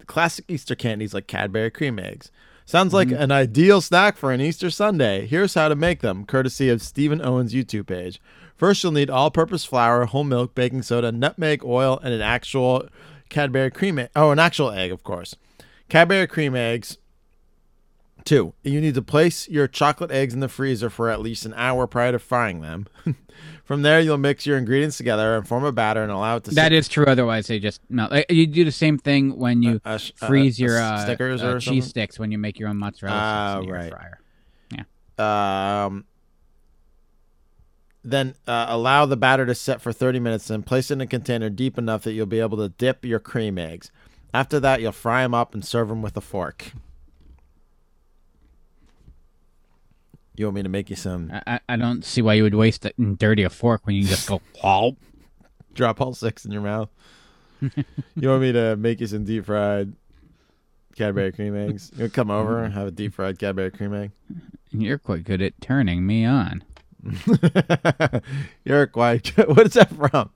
classic 0.05 0.45
Easter 0.47 0.75
candies 0.75 1.13
like 1.13 1.27
Cadbury 1.27 1.71
cream 1.71 1.97
eggs. 1.97 2.29
Sounds 2.65 2.93
like 2.93 3.09
Mhm. 3.09 3.19
an 3.19 3.31
ideal 3.31 3.81
snack 3.81 4.15
for 4.15 4.31
an 4.31 4.39
Easter 4.41 4.69
Sunday. 4.69 5.25
Here's 5.27 5.53
how 5.53 5.67
to 5.69 5.75
make 5.75 5.99
them, 6.01 6.25
courtesy 6.25 6.69
of 6.69 6.81
Stephen 6.81 7.21
Owen's 7.21 7.53
YouTube 7.53 7.87
page. 7.87 8.21
First, 8.63 8.81
you'll 8.81 8.93
need 8.93 9.09
all-purpose 9.09 9.65
flour, 9.65 10.05
whole 10.05 10.23
milk, 10.23 10.55
baking 10.55 10.83
soda, 10.83 11.11
nutmeg, 11.11 11.65
oil, 11.65 11.99
and 12.01 12.13
an 12.13 12.21
actual 12.21 12.87
Cadbury 13.27 13.69
cream 13.69 13.99
egg. 13.99 14.09
Oh, 14.15 14.31
an 14.31 14.39
actual 14.39 14.71
egg, 14.71 14.89
of 14.93 15.03
course. 15.03 15.35
Cadbury 15.89 16.27
cream 16.27 16.55
eggs 16.55 16.97
Two, 18.23 18.53
you 18.63 18.79
need 18.79 18.93
to 18.93 19.01
place 19.01 19.49
your 19.49 19.67
chocolate 19.67 20.11
eggs 20.11 20.33
in 20.33 20.39
the 20.39 20.47
freezer 20.47 20.89
for 20.89 21.09
at 21.09 21.19
least 21.19 21.45
an 21.45 21.53
hour 21.57 21.87
prior 21.87 22.13
to 22.13 22.19
frying 22.19 22.61
them. 22.61 22.87
From 23.65 23.81
there, 23.81 23.99
you'll 23.99 24.17
mix 24.17 24.45
your 24.45 24.57
ingredients 24.57 24.95
together 24.95 25.35
and 25.35 25.45
form 25.45 25.65
a 25.65 25.73
batter 25.73 26.01
and 26.01 26.09
allow 26.09 26.37
it 26.37 26.45
to 26.45 26.51
That 26.51 26.67
sit- 26.67 26.71
is 26.71 26.87
true. 26.87 27.03
Otherwise, 27.05 27.47
they 27.47 27.59
just 27.59 27.81
melt. 27.89 28.13
You 28.29 28.47
do 28.47 28.63
the 28.63 28.71
same 28.71 28.97
thing 28.97 29.37
when 29.37 29.61
you 29.61 29.81
sh- 29.97 30.11
a- 30.21 30.25
freeze 30.27 30.57
a 30.57 30.63
your 30.63 30.79
uh, 30.81 30.99
Stickers 31.03 31.43
uh, 31.43 31.47
or 31.47 31.53
cheese 31.59 31.65
something? 31.65 31.81
sticks 31.81 32.17
when 32.17 32.31
you 32.31 32.37
make 32.37 32.57
your 32.59 32.69
own 32.69 32.77
mozzarella 32.77 33.17
Ah, 33.19 33.51
sticks 33.55 33.63
in 33.63 33.67
your 33.67 33.77
right. 33.77 33.91
fryer. 33.91 34.19
Yeah. 35.19 35.85
Um, 35.85 36.05
then 38.03 38.35
uh, 38.47 38.65
allow 38.69 39.05
the 39.05 39.15
batter 39.17 39.45
to 39.45 39.55
set 39.55 39.81
for 39.81 39.93
30 39.93 40.19
minutes 40.19 40.49
and 40.49 40.65
place 40.65 40.91
it 40.91 40.95
in 40.95 41.01
a 41.01 41.07
container 41.07 41.49
deep 41.49 41.77
enough 41.77 42.03
that 42.03 42.13
you'll 42.13 42.25
be 42.25 42.39
able 42.39 42.57
to 42.57 42.69
dip 42.69 43.05
your 43.05 43.19
cream 43.19 43.57
eggs. 43.57 43.91
After 44.33 44.59
that, 44.59 44.81
you'll 44.81 44.91
fry 44.91 45.21
them 45.23 45.33
up 45.33 45.53
and 45.53 45.63
serve 45.63 45.87
them 45.89 46.01
with 46.01 46.17
a 46.17 46.21
fork. 46.21 46.73
You 50.35 50.45
want 50.45 50.55
me 50.55 50.63
to 50.63 50.69
make 50.69 50.89
you 50.89 50.95
some 50.95 51.31
I, 51.45 51.59
I- 51.69 51.75
don't 51.75 52.03
see 52.03 52.21
why 52.21 52.33
you 52.33 52.43
would 52.43 52.55
waste 52.55 52.85
it 52.85 52.97
and 52.97 53.17
dirty 53.17 53.43
a 53.43 53.49
fork 53.49 53.85
when 53.85 53.95
you 53.95 54.01
can 54.03 54.09
just 54.11 54.27
go. 54.27 54.41
"Whoa." 54.61 54.97
drop 55.75 55.99
all 56.01 56.13
six 56.13 56.45
in 56.45 56.51
your 56.51 56.61
mouth? 56.61 56.89
you 57.61 58.29
want 58.29 58.41
me 58.41 58.51
to 58.51 58.75
make 58.75 58.99
you 58.99 59.07
some 59.07 59.23
deep 59.25 59.45
fried 59.45 59.93
Cadbury 60.95 61.31
cream 61.31 61.55
eggs? 61.55 61.91
You'll 61.95 62.09
come 62.09 62.29
over 62.29 62.63
and 62.63 62.73
have 62.73 62.87
a 62.87 62.91
deep 62.91 63.13
fried 63.15 63.39
Cadbury 63.39 63.71
cream 63.71 63.93
egg. 63.93 64.11
You're 64.71 64.97
quite 64.99 65.23
good 65.23 65.41
at 65.41 65.59
turning 65.61 66.05
me 66.05 66.25
on. 66.25 66.63
You're 68.65 68.87
quite. 68.87 69.27
What 69.47 69.65
is 69.67 69.73
that 69.73 69.89
from? 69.93 70.29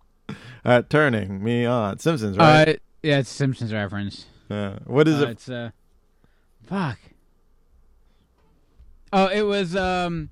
Uh, 0.65 0.81
turning 0.89 1.43
me 1.43 1.65
on. 1.65 1.99
Simpsons, 1.99 2.37
right? 2.37 2.67
Uh, 2.69 2.73
yeah, 3.03 3.19
it's 3.19 3.29
Simpsons 3.29 3.71
reference. 3.73 4.25
Uh, 4.49 4.77
what 4.85 5.07
is 5.07 5.21
Uh, 5.21 5.25
it? 5.27 5.29
It's 5.31 5.49
uh, 5.49 5.69
fuck. 6.65 6.99
Oh, 9.13 9.27
it 9.27 9.43
was 9.43 9.75
um, 9.75 10.29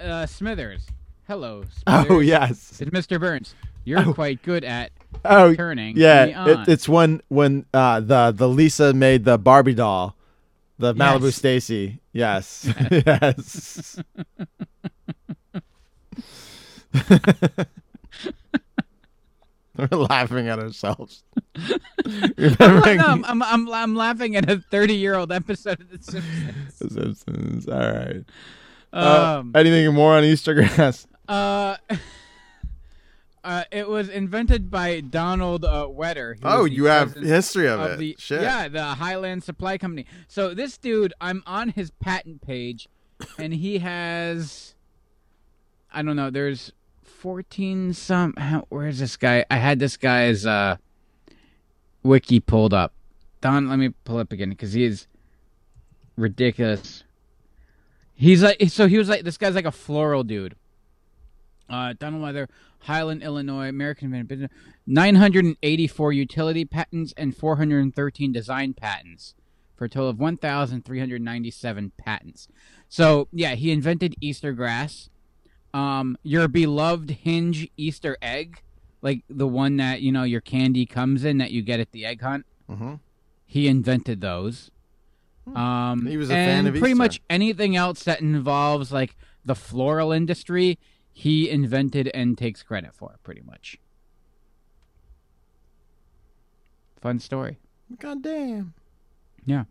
uh, 0.00 0.26
Smithers. 0.26 0.86
Hello, 1.28 1.62
Smithers. 1.82 2.06
Oh, 2.10 2.20
yes. 2.20 2.80
it's 2.80 2.90
Mr. 2.90 3.20
Burns. 3.20 3.54
You're 3.84 4.00
Oh. 4.00 4.12
quite 4.12 4.42
good 4.42 4.64
at 4.64 4.90
Oh, 5.24 5.54
turning 5.54 5.96
yeah. 5.96 6.26
me 6.26 6.34
on. 6.34 6.48
It, 6.50 6.68
it's 6.68 6.88
when 6.88 7.22
when 7.28 7.64
uh, 7.72 8.00
the 8.00 8.32
the 8.32 8.48
Lisa 8.48 8.92
made 8.92 9.24
the 9.24 9.38
Barbie 9.38 9.74
doll, 9.74 10.14
the 10.78 10.94
Malibu 10.94 11.32
Stacy. 11.32 12.00
Yes, 12.12 12.72
yes. 12.90 14.00
We're 19.76 19.88
laughing 19.96 20.48
at 20.48 20.58
ourselves. 20.58 21.22
I'm, 21.54 22.32
Remembering 22.36 23.00
I'm, 23.00 23.24
I'm, 23.24 23.42
I'm, 23.42 23.72
I'm 23.72 23.94
laughing 23.94 24.34
at 24.34 24.50
a 24.50 24.58
30 24.58 24.94
year 24.94 25.14
old 25.14 25.30
episode 25.30 25.80
of 25.80 25.90
The 25.90 25.98
Simpsons. 26.02 26.78
The 26.78 26.90
Simpsons. 26.90 27.68
All 27.68 27.78
right. 27.78 28.24
Uh, 28.92 29.36
Um, 29.40 29.52
anything 29.54 29.94
more 29.94 30.16
on 30.16 30.24
Easter 30.24 30.54
grass? 30.54 31.06
Uh, 31.28 31.76
uh, 33.48 33.64
it 33.70 33.88
was 33.88 34.10
invented 34.10 34.70
by 34.70 35.00
Donald 35.00 35.64
uh, 35.64 35.88
Weder. 35.88 36.36
Oh, 36.42 36.66
you 36.66 36.84
have 36.84 37.14
history 37.14 37.66
of 37.66 37.80
it. 37.80 37.98
The, 37.98 38.14
Shit. 38.18 38.42
Yeah, 38.42 38.68
the 38.68 38.84
Highland 38.84 39.42
Supply 39.42 39.78
Company. 39.78 40.04
So 40.26 40.52
this 40.52 40.76
dude, 40.76 41.14
I'm 41.18 41.42
on 41.46 41.70
his 41.70 41.90
patent 41.92 42.42
page, 42.42 42.90
and 43.38 43.54
he 43.54 43.78
has, 43.78 44.74
I 45.90 46.02
don't 46.02 46.14
know, 46.14 46.28
there's 46.28 46.72
14 47.02 47.94
some. 47.94 48.34
How, 48.36 48.66
where's 48.68 48.98
this 48.98 49.16
guy? 49.16 49.46
I 49.50 49.56
had 49.56 49.78
this 49.78 49.96
guy's 49.96 50.44
uh, 50.44 50.76
wiki 52.02 52.40
pulled 52.40 52.74
up. 52.74 52.92
Don, 53.40 53.70
let 53.70 53.78
me 53.78 53.94
pull 54.04 54.18
up 54.18 54.30
again 54.30 54.50
because 54.50 54.74
he 54.74 54.84
is 54.84 55.06
ridiculous. 56.18 57.02
He's 58.14 58.42
like, 58.42 58.60
so 58.68 58.88
he 58.88 58.98
was 58.98 59.08
like, 59.08 59.22
this 59.22 59.38
guy's 59.38 59.54
like 59.54 59.64
a 59.64 59.72
floral 59.72 60.22
dude. 60.22 60.54
Uh, 61.70 61.94
Donald 61.98 62.22
Weder, 62.22 62.48
Highland, 62.80 63.22
Illinois, 63.22 63.68
American 63.68 64.10
Business, 64.26 64.50
984 64.86 66.12
utility 66.12 66.64
patents 66.64 67.12
and 67.16 67.36
413 67.36 68.32
design 68.32 68.74
patents 68.74 69.34
for 69.76 69.84
a 69.84 69.88
total 69.88 70.08
of 70.08 70.18
1,397 70.18 71.92
patents. 71.96 72.48
So, 72.88 73.28
yeah, 73.32 73.54
he 73.54 73.70
invented 73.70 74.14
Easter 74.20 74.52
grass. 74.52 75.10
Um, 75.74 76.16
your 76.22 76.48
beloved 76.48 77.10
hinge 77.10 77.68
Easter 77.76 78.16
egg, 78.22 78.62
like 79.02 79.22
the 79.28 79.46
one 79.46 79.76
that, 79.76 80.00
you 80.00 80.10
know, 80.10 80.22
your 80.24 80.40
candy 80.40 80.86
comes 80.86 81.24
in 81.24 81.38
that 81.38 81.50
you 81.50 81.62
get 81.62 81.78
at 81.80 81.92
the 81.92 82.04
egg 82.06 82.22
hunt. 82.22 82.46
Mm-hmm. 82.70 82.94
He 83.44 83.68
invented 83.68 84.20
those. 84.20 84.70
Um, 85.54 86.06
He 86.06 86.16
was 86.16 86.30
a 86.30 86.34
and 86.34 86.66
fan 86.66 86.66
of 86.66 86.72
pretty 86.80 86.92
Easter. 86.92 86.96
much 86.96 87.20
anything 87.30 87.76
else 87.76 88.02
that 88.04 88.20
involves 88.20 88.90
like 88.92 89.16
the 89.44 89.54
floral 89.54 90.12
industry, 90.12 90.78
he 91.18 91.50
invented 91.50 92.08
and 92.14 92.38
takes 92.38 92.62
credit 92.62 92.94
for. 92.94 93.16
Pretty 93.24 93.42
much. 93.44 93.76
Fun 97.00 97.18
story. 97.18 97.58
God 97.98 98.22
damn. 98.22 98.72
Yeah. 99.44 99.64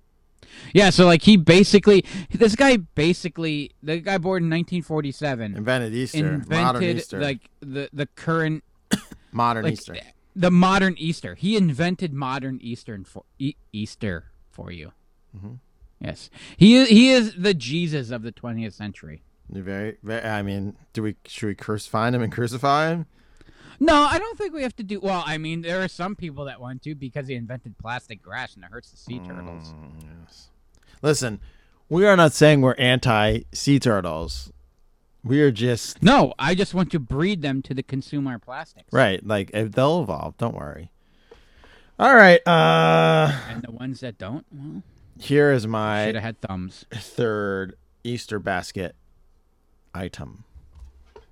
Yeah, 0.74 0.90
so 0.90 1.06
like 1.06 1.22
he 1.24 1.38
basically 1.38 2.04
this 2.32 2.56
guy 2.56 2.76
basically 2.78 3.72
the 3.82 4.00
guy 4.02 4.18
born 4.18 4.44
in 4.44 4.50
1947 4.50 5.56
Invented 5.56 5.94
Easter. 5.94 6.18
invented 6.18 6.50
Modern 6.50 6.84
Easter. 6.84 7.22
like 7.22 7.50
the 7.62 7.90
the 7.94 8.06
current 8.08 8.64
Modern 9.32 9.64
like, 9.64 9.74
Easter. 9.74 9.96
the 10.36 10.52
modern 10.52 10.96
Easter. 10.98 11.36
He 11.36 11.56
invented 11.56 12.14
modern 12.14 12.60
Eastern 12.62 13.04
for 13.06 13.24
e- 13.40 13.56
Easter 13.72 14.26
for 14.52 14.70
you. 14.72 14.92
Mm-hmm. 15.36 15.54
Yes, 16.02 16.30
he 16.58 16.76
is. 16.76 16.90
He 16.90 17.12
is 17.12 17.34
the 17.36 17.54
Jesus 17.54 18.12
of 18.12 18.22
the 18.22 18.32
20th 18.32 18.74
century. 18.74 19.24
You're 19.52 19.64
very, 19.64 19.98
very. 20.04 20.24
I 20.28 20.42
mean, 20.42 20.76
do 20.94 21.04
we 21.04 21.16
should 21.26 21.48
we 21.48 21.56
crucify 21.56 22.10
him 22.10 22.22
and 22.22 22.32
crucify 22.32 22.90
him? 22.90 23.06
No, 23.80 23.94
I 23.96 24.18
don't 24.18 24.38
think 24.38 24.54
we 24.54 24.64
have 24.64 24.76
to 24.78 24.84
do. 24.84 25.00
Well, 25.00 25.24
I 25.26 25.38
mean, 25.38 25.62
there 25.62 25.84
are 25.84 25.88
some 25.88 26.16
people 26.16 26.46
that 26.46 26.60
want 26.60 26.82
to 26.84 26.96
because 26.96 27.28
he 27.28 27.36
invented 27.36 27.78
plastic 27.78 28.22
grass 28.24 28.56
and 28.56 28.64
it 28.64 28.72
hurts 28.72 28.90
the 28.92 28.98
sea 28.98 29.20
turtles. 29.20 29.74
Mm, 29.74 30.28
Listen, 31.04 31.40
we 31.88 32.06
are 32.08 32.18
not 32.18 32.34
saying 32.34 32.62
we're 32.62 32.74
anti 32.76 33.42
sea 33.54 33.80
turtles. 33.80 34.52
We 35.24 35.42
are 35.42 35.52
just 35.52 36.02
No, 36.02 36.34
I 36.40 36.56
just 36.56 36.74
want 36.74 36.92
to 36.92 37.00
breed 37.00 37.42
them 37.42 37.62
to 37.64 37.74
the 37.74 37.84
consumer 37.84 38.40
plastics. 38.40 38.92
right. 38.92 39.26
Like 39.26 39.52
they'll 39.52 40.02
evolve. 40.02 40.38
Don't 40.38 40.56
worry. 40.56 40.92
All 42.00 42.16
right. 42.16 42.46
Uh, 42.48 43.32
And 43.50 43.62
the 43.64 43.72
ones 43.72 44.00
that 44.02 44.18
don't, 44.18 44.46
well, 44.52 44.84
here 45.20 45.52
is 45.52 45.68
my 45.68 46.06
should 46.06 46.16
have 46.16 46.24
had 46.24 46.42
thumbs. 46.42 46.86
third 46.94 47.76
Easter 48.04 48.40
basket 48.40 48.96
item. 49.98 50.44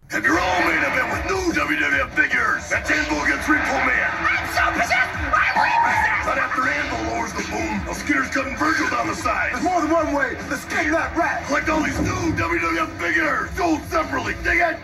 If 0.09 0.23
you're 0.23 0.39
all 0.39 0.61
made 0.61 0.83
of 0.85 0.93
it 0.97 1.05
with 1.13 1.23
new 1.29 1.53
WWF 1.53 2.09
figures, 2.13 2.69
that's 2.69 2.89
Anvil 2.89 3.21
against 3.23 3.47
Repo 3.47 3.77
Man. 3.85 4.09
I'm 4.11 4.47
so 4.53 4.65
possessed! 4.81 5.17
I'm 5.17 5.55
repossessed! 5.61 6.25
But 6.25 6.37
after 6.37 6.61
Anvil 6.67 7.13
lowers 7.13 7.33
the 7.33 7.45
boom, 7.49 7.89
a 7.89 7.95
Skinner's 7.95 8.29
cutting 8.29 8.57
Virgil 8.57 8.89
down 8.89 9.07
the 9.07 9.15
side. 9.15 9.53
There's 9.53 9.63
more 9.63 9.81
than 9.81 9.91
one 9.91 10.13
way 10.13 10.35
to 10.35 10.57
skin 10.57 10.91
that 10.91 11.15
rat. 11.15 11.45
Collect 11.47 11.69
all 11.69 11.83
these 11.83 11.99
new 12.01 12.33
WWF 12.33 12.99
figures, 12.99 13.49
sold 13.51 13.81
separately. 13.83 14.33
Dig 14.43 14.59
it? 14.59 14.77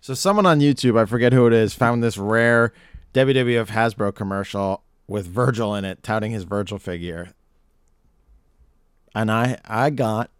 So 0.00 0.14
someone 0.14 0.46
on 0.46 0.60
YouTube, 0.60 0.98
I 0.98 1.04
forget 1.04 1.32
who 1.32 1.46
it 1.46 1.52
is, 1.52 1.74
found 1.74 2.02
this 2.02 2.16
rare 2.16 2.72
WWF 3.14 3.68
Hasbro 3.68 4.14
commercial 4.14 4.82
with 5.06 5.26
Virgil 5.26 5.74
in 5.74 5.84
it, 5.84 6.02
touting 6.02 6.30
his 6.30 6.44
Virgil 6.44 6.78
figure. 6.78 7.32
And 9.14 9.30
I 9.30 9.58
I 9.64 9.90
got 9.90 10.30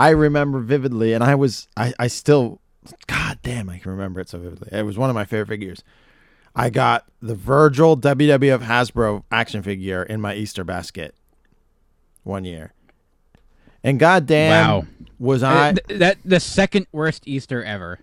I 0.00 0.10
remember 0.10 0.60
vividly, 0.60 1.12
and 1.12 1.22
I 1.22 1.34
was 1.34 1.68
I, 1.76 1.92
I 1.98 2.06
still 2.08 2.60
God 3.06 3.38
damn, 3.42 3.68
I 3.68 3.78
can 3.78 3.90
remember 3.92 4.20
it 4.20 4.28
so 4.28 4.38
vividly. 4.38 4.68
It 4.72 4.82
was 4.84 4.96
one 4.98 5.10
of 5.10 5.14
my 5.14 5.24
favorite 5.24 5.48
figures. 5.48 5.84
I 6.56 6.70
got 6.70 7.06
the 7.22 7.34
Virgil 7.34 7.96
WWF 7.96 8.60
Hasbro 8.64 9.22
action 9.30 9.62
figure 9.62 10.02
in 10.02 10.20
my 10.20 10.34
Easter 10.34 10.64
basket 10.64 11.14
one 12.24 12.44
year. 12.44 12.72
And 13.84 13.98
goddamn 13.98 14.50
Wow. 14.68 14.84
was 15.18 15.42
Uh, 15.42 15.48
I 15.48 15.72
th- 15.88 16.00
that 16.00 16.18
the 16.24 16.40
second 16.40 16.86
worst 16.92 17.22
Easter 17.26 17.62
ever. 17.62 18.00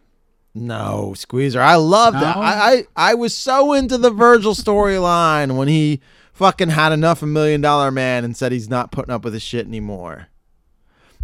no, 0.55 1.13
Squeezer. 1.15 1.61
I 1.61 1.75
loved 1.75 2.17
it. 2.17 2.21
No? 2.21 2.25
I, 2.27 2.71
I 2.71 2.83
I 3.11 3.13
was 3.15 3.35
so 3.35 3.73
into 3.73 3.97
the 3.97 4.09
Virgil 4.11 4.53
storyline 4.55 5.55
when 5.57 5.67
he 5.67 5.99
fucking 6.33 6.69
had 6.69 6.91
enough 6.93 7.21
of 7.21 7.29
Million 7.29 7.61
Dollar 7.61 7.91
Man 7.91 8.23
and 8.23 8.35
said 8.37 8.51
he's 8.51 8.69
not 8.69 8.91
putting 8.91 9.13
up 9.13 9.23
with 9.23 9.33
his 9.33 9.43
shit 9.43 9.67
anymore. 9.67 10.27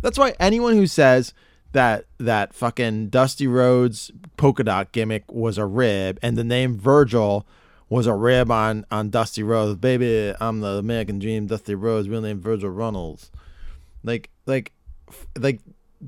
That's 0.04 0.20
why 0.20 0.36
anyone 0.38 0.76
who 0.76 0.86
says 0.86 1.34
that 1.72 2.06
that 2.20 2.54
fucking 2.54 3.08
Dusty 3.08 3.48
Rhodes 3.48 4.12
polka 4.38 4.64
dot 4.64 4.92
gimmick 4.92 5.24
was 5.32 5.58
a 5.58 5.66
rib 5.66 6.20
and 6.22 6.38
the 6.38 6.44
name 6.44 6.78
Virgil 6.78 7.48
was 7.90 8.06
a 8.06 8.14
rib 8.14 8.52
on 8.52 8.86
on 8.92 9.10
Dusty 9.10 9.44
Rhodes, 9.44 9.80
baby, 9.80 10.34
I'm 10.40 10.60
the 10.60 10.76
American 10.78 11.20
Dream, 11.20 11.48
Dusty 11.48 11.74
Rhodes, 11.74 12.10
real 12.10 12.22
name 12.22 12.42
Virgil 12.42 12.70
Runnels. 12.70 13.32
Like 14.04 14.30
like 14.46 14.74
like 15.40 15.62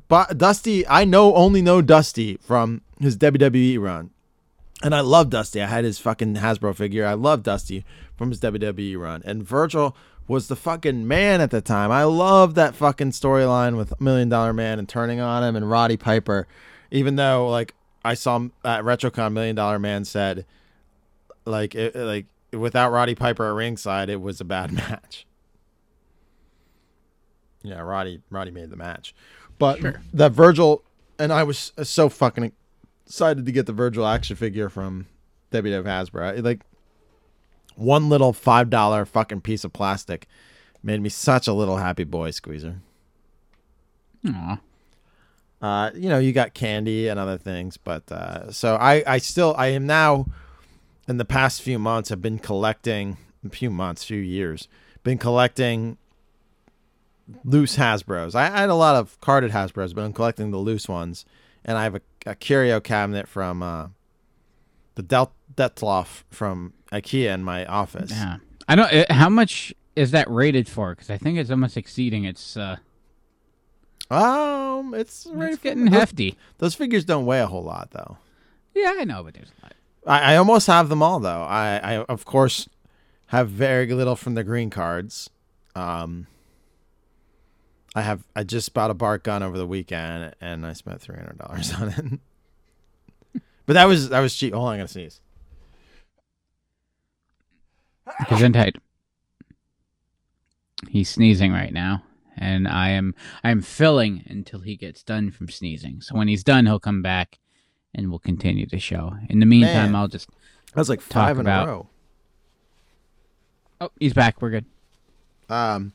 but 0.10 0.38
Dusty, 0.38 0.86
I 0.88 1.06
know 1.06 1.34
only 1.34 1.62
know 1.62 1.82
Dusty 1.82 2.36
from 2.38 2.82
his 3.00 3.18
WWE 3.18 3.80
run. 3.80 4.12
And 4.84 4.94
I 4.94 5.00
love 5.00 5.30
Dusty. 5.30 5.62
I 5.62 5.68
had 5.68 5.86
his 5.86 6.00
fucking 6.00 6.36
Hasbro 6.36 6.76
figure. 6.76 7.06
I 7.06 7.14
love 7.14 7.44
Dusty 7.44 7.86
from 8.18 8.30
his 8.30 8.42
WWE 8.42 9.00
run. 9.00 9.22
And 9.26 9.42
Virgil 9.42 9.96
was 10.28 10.48
the 10.48 10.56
fucking 10.56 11.08
man 11.08 11.42
at 11.42 11.52
the 11.52 11.62
time. 11.62 11.92
I 11.92 12.04
loved 12.04 12.56
that 12.56 12.76
fucking 12.76 13.12
storyline 13.12 13.78
with 13.78 14.00
Million 14.02 14.30
Dollar 14.30 14.54
Man 14.54 14.80
and 14.80 14.90
turning 14.90 15.20
on 15.20 15.44
him 15.44 15.56
and 15.56 15.70
Roddy 15.70 15.98
Piper. 15.98 16.48
Even 16.92 17.16
though 17.16 17.48
like 17.50 17.74
I 18.04 18.14
saw 18.14 18.38
at 18.64 18.84
RetroCon, 18.84 19.34
Million 19.34 19.56
Dollar 19.56 19.80
Man 19.80 20.06
said 20.06 20.46
like 21.46 21.76
it, 21.76 21.96
like 21.96 22.26
without 22.52 22.92
Roddy 22.92 23.16
Piper 23.16 23.48
at 23.50 23.54
ringside, 23.54 24.10
it 24.10 24.22
was 24.22 24.42
a 24.42 24.46
bad 24.46 24.72
match. 24.74 25.26
Yeah, 27.64 27.80
Roddy 27.82 28.22
Roddy 28.30 28.52
made 28.52 28.70
the 28.70 28.76
match, 28.76 29.16
but 29.58 29.80
that 30.14 30.32
Virgil 30.32 30.84
and 31.18 31.32
I 31.34 31.44
was 31.44 31.72
uh, 31.78 31.84
so 31.84 32.10
fucking 32.10 32.52
excited 33.06 33.46
to 33.46 33.52
get 33.52 33.66
the 33.66 33.74
Virgil 33.74 34.06
action 34.06 34.36
figure 34.36 34.70
from 34.70 35.08
WWF 35.52 35.84
Hasbro. 35.84 36.44
Like 36.44 36.62
one 37.76 38.10
little 38.10 38.34
five 38.34 38.70
dollar 38.70 39.06
fucking 39.06 39.42
piece 39.42 39.64
of 39.64 39.74
plastic 39.74 40.28
made 40.84 41.02
me 41.02 41.10
such 41.10 41.48
a 41.48 41.54
little 41.54 41.78
happy 41.78 42.04
boy 42.04 42.32
squeezer. 42.32 42.82
Aw. 44.28 44.60
Uh, 45.62 45.92
you 45.96 46.10
know, 46.10 46.20
you 46.20 46.32
got 46.32 46.54
candy 46.54 47.08
and 47.08 47.20
other 47.20 47.38
things, 47.38 47.78
but 47.78 48.12
uh, 48.12 48.52
so 48.52 48.76
I, 48.76 49.04
I 49.08 49.18
still, 49.18 49.56
I 49.58 49.68
am 49.68 49.88
now, 49.88 50.28
in 51.08 51.18
the 51.18 51.26
past 51.26 51.62
few 51.62 51.80
months, 51.80 52.10
have 52.10 52.22
been 52.22 52.38
collecting, 52.38 53.18
a 53.44 53.50
few 53.50 53.72
months, 53.72 54.04
few 54.04 54.20
years, 54.20 54.68
been 55.04 55.18
collecting 55.18 55.98
loose 57.44 57.78
Hasbro's. 57.78 58.36
I, 58.36 58.46
I 58.54 58.60
had 58.62 58.70
a 58.70 58.76
lot 58.76 58.96
of 58.96 59.20
carded 59.22 59.52
Hasbro's, 59.52 59.94
but 59.94 60.04
I'm 60.04 60.14
collecting 60.14 60.52
the 60.52 60.58
loose 60.58 60.88
ones, 60.88 61.26
and 61.64 61.78
I 61.78 61.84
have 61.84 61.96
a, 61.96 62.02
a 62.28 62.36
curio 62.36 62.80
cabinet 62.80 63.28
from 63.28 63.64
uh, 63.64 63.88
the 64.96 65.04
Del- 65.04 65.34
Detolf 65.56 66.24
from 66.30 66.74
IKEA 66.92 67.34
in 67.34 67.44
my 67.44 67.66
office. 67.66 68.12
Yeah. 68.12 68.38
I 68.68 68.76
don't. 68.76 68.92
uh, 68.92 69.06
How 69.14 69.30
much 69.30 69.74
is 69.96 70.12
that 70.12 70.30
rated 70.30 70.68
for? 70.68 70.94
Because 70.96 71.10
I 71.10 71.18
think 71.18 71.38
it's 71.38 71.50
almost 71.52 71.78
exceeding 71.78 72.26
its. 72.26 72.56
Uh, 72.58 72.78
Um, 74.12 74.94
it's, 74.94 75.28
it's 75.30 75.58
getting 75.62 75.86
those- 75.86 75.94
hefty. 76.00 76.38
Those 76.60 76.76
figures 76.76 77.06
don't 77.06 77.26
weigh 77.26 77.42
a 77.42 77.48
whole 77.48 77.64
lot, 77.64 77.90
though. 77.92 78.18
Yeah, 78.76 78.94
I 79.00 79.04
know, 79.04 79.24
but 79.24 79.34
there's 79.34 79.52
a 79.62 79.66
lot. 79.66 79.74
I, 80.06 80.34
I 80.34 80.38
almost 80.38 80.68
have 80.68 80.90
them 80.90 81.02
all 81.02 81.20
though. 81.20 81.42
I, 81.42 81.78
I 81.78 81.98
of 82.04 82.26
course 82.26 82.70
have 83.28 83.50
very 83.50 83.92
little 83.92 84.16
from 84.16 84.36
the 84.36 84.44
green 84.44 84.70
cards. 84.70 85.30
Um, 85.76 86.28
I 87.96 88.02
have 88.02 88.24
I 88.36 88.44
just 88.44 88.72
bought 88.74 88.92
a 88.92 88.94
Bart 88.94 89.24
Gunn 89.24 89.42
over 89.42 89.58
the 89.58 89.66
weekend 89.66 90.36
and 90.42 90.64
I 90.66 90.74
spent 90.74 91.02
three 91.02 91.16
hundred 91.16 91.40
dollars 91.40 91.74
on 91.80 91.90
it. 91.90 93.42
but 93.66 93.74
that 93.74 93.86
was 93.86 94.10
that 94.10 94.20
was 94.20 94.36
cheap. 94.36 94.54
Hold 94.54 94.68
on, 94.68 94.74
I'm 94.74 94.80
gonna 94.80 94.88
sneeze. 94.90 95.22
Gesundheit. 98.24 98.76
He's 100.90 101.10
sneezing 101.10 101.52
right 101.52 101.74
now, 101.74 102.04
and 102.38 102.68
I 102.68 102.90
am 102.90 103.16
I 103.44 103.50
am 103.52 103.62
filling 103.62 104.24
until 104.28 104.60
he 104.60 104.76
gets 104.76 105.04
done 105.04 105.32
from 105.32 105.50
sneezing. 105.50 106.02
So 106.02 106.16
when 106.16 106.28
he's 106.28 106.44
done, 106.44 106.66
he'll 106.66 106.80
come 106.80 107.02
back, 107.02 107.40
and 107.94 108.10
we'll 108.10 108.20
continue 108.20 108.66
the 108.68 108.80
show. 108.80 109.16
In 109.30 109.40
the 109.40 109.46
meantime, 109.46 109.92
Man. 109.92 109.96
I'll 109.96 110.08
just 110.08 110.30
That 110.74 110.78
was 110.82 110.90
like 110.90 111.00
talk 111.02 111.28
five 111.28 111.38
in 111.38 111.42
about. 111.42 111.68
a 111.68 111.72
row. 111.72 111.90
Oh, 113.82 113.90
he's 114.00 114.14
back. 114.14 114.42
We're 114.42 114.52
good. 114.52 114.66
Um, 115.50 115.94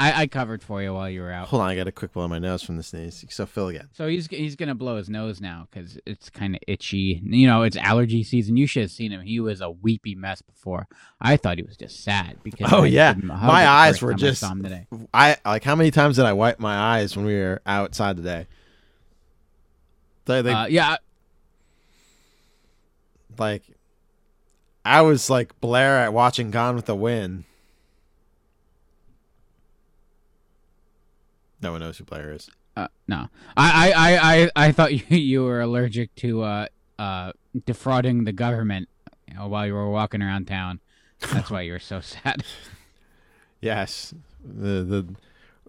I, 0.00 0.22
I 0.22 0.26
covered 0.28 0.62
for 0.62 0.80
you 0.80 0.94
while 0.94 1.10
you 1.10 1.22
were 1.22 1.32
out. 1.32 1.48
hold 1.48 1.60
on, 1.60 1.68
I 1.68 1.74
got 1.74 1.88
a 1.88 1.92
quick 1.92 2.12
blow 2.12 2.22
in 2.24 2.30
my 2.30 2.38
nose 2.38 2.62
from 2.62 2.76
the 2.76 2.84
sneeze. 2.84 3.24
So 3.30 3.46
fill 3.46 3.66
again. 3.68 3.88
So 3.92 4.06
he's 4.06 4.28
he's 4.28 4.54
gonna 4.54 4.76
blow 4.76 4.96
his 4.96 5.08
nose 5.10 5.40
now 5.40 5.66
because 5.70 5.98
it's 6.06 6.30
kind 6.30 6.54
of 6.54 6.60
itchy. 6.68 7.20
You 7.24 7.48
know, 7.48 7.62
it's 7.64 7.76
allergy 7.76 8.22
season. 8.22 8.56
You 8.56 8.68
should 8.68 8.82
have 8.82 8.90
seen 8.92 9.10
him. 9.10 9.22
He 9.22 9.40
was 9.40 9.60
a 9.60 9.70
weepy 9.70 10.14
mess 10.14 10.40
before. 10.40 10.86
I 11.20 11.36
thought 11.36 11.56
he 11.56 11.64
was 11.64 11.76
just 11.76 12.04
sad 12.04 12.36
because 12.44 12.72
Oh 12.72 12.84
I 12.84 12.86
yeah, 12.86 13.12
gave 13.12 13.24
him 13.24 13.30
a 13.32 13.36
hug 13.36 13.48
my 13.48 13.66
eyes 13.66 14.00
were 14.00 14.12
time 14.12 14.18
I 14.18 14.20
just. 14.20 14.42
today. 14.62 14.86
I 15.12 15.36
like 15.44 15.64
how 15.64 15.74
many 15.74 15.90
times 15.90 16.14
did 16.16 16.26
I 16.26 16.32
wipe 16.32 16.60
my 16.60 16.76
eyes 16.76 17.16
when 17.16 17.26
we 17.26 17.34
were 17.34 17.60
outside 17.66 18.16
today? 18.16 18.46
They, 20.26 20.42
they, 20.42 20.52
Uh, 20.52 20.66
yeah, 20.66 20.96
like 23.36 23.62
I 24.84 25.02
was 25.02 25.28
like 25.28 25.58
Blair 25.60 25.96
at 25.98 26.12
watching 26.12 26.50
Gone 26.50 26.76
with 26.76 26.86
the 26.86 26.94
Wind. 26.96 27.44
No 31.60 31.72
one 31.72 31.80
knows 31.80 31.98
who 31.98 32.04
Blair 32.04 32.32
is. 32.32 32.50
Uh, 32.76 32.88
no, 33.08 33.28
I, 33.56 33.92
I, 33.92 33.92
I, 33.92 34.18
I, 34.44 34.50
I 34.66 34.72
thought 34.72 34.92
you, 35.10 35.16
you 35.16 35.44
were 35.44 35.60
allergic 35.60 36.14
to 36.16 36.42
uh, 36.42 36.66
uh, 36.98 37.32
defrauding 37.64 38.24
the 38.24 38.32
government 38.32 38.88
you 39.26 39.34
know, 39.34 39.48
while 39.48 39.66
you 39.66 39.74
were 39.74 39.90
walking 39.90 40.22
around 40.22 40.46
town. 40.46 40.80
That's 41.32 41.50
why 41.50 41.62
you 41.62 41.72
were 41.72 41.78
so 41.78 42.00
sad. 42.02 42.44
Yes, 43.60 44.14
the 44.44 44.84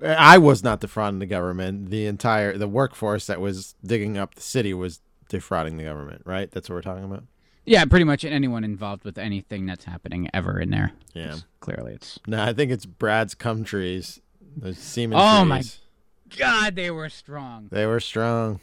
the 0.01 0.17
I 0.17 0.37
was 0.37 0.63
not 0.63 0.79
defrauding 0.79 1.19
the 1.19 1.25
government. 1.25 1.89
The 1.89 2.05
entire 2.05 2.57
the 2.57 2.67
workforce 2.67 3.25
that 3.27 3.41
was 3.41 3.75
digging 3.83 4.17
up 4.17 4.35
the 4.35 4.41
city 4.41 4.73
was 4.73 5.01
defrauding 5.27 5.77
the 5.77 5.83
government. 5.83 6.21
Right? 6.25 6.51
That's 6.51 6.69
what 6.69 6.75
we're 6.75 6.81
talking 6.83 7.05
about. 7.05 7.23
Yeah, 7.65 7.85
pretty 7.85 8.05
much 8.05 8.25
anyone 8.25 8.63
involved 8.63 9.03
with 9.03 9.17
anything 9.17 9.65
that's 9.65 9.85
happening 9.85 10.29
ever 10.33 10.59
in 10.59 10.71
there. 10.71 10.91
Yeah. 11.13 11.35
clearly 11.59 11.93
it's. 11.93 12.17
No, 12.25 12.41
I 12.41 12.53
think 12.53 12.71
it's 12.71 12.85
Brad's 12.85 13.35
cum 13.35 13.63
trees. 13.63 14.21
Those 14.57 14.77
semen 14.77 15.17
Oh 15.19 15.39
trees. 15.45 15.49
my 15.49 16.37
God, 16.37 16.75
they 16.75 16.91
were 16.91 17.09
strong. 17.09 17.69
They 17.71 17.85
were 17.85 17.99
strong. 17.99 18.59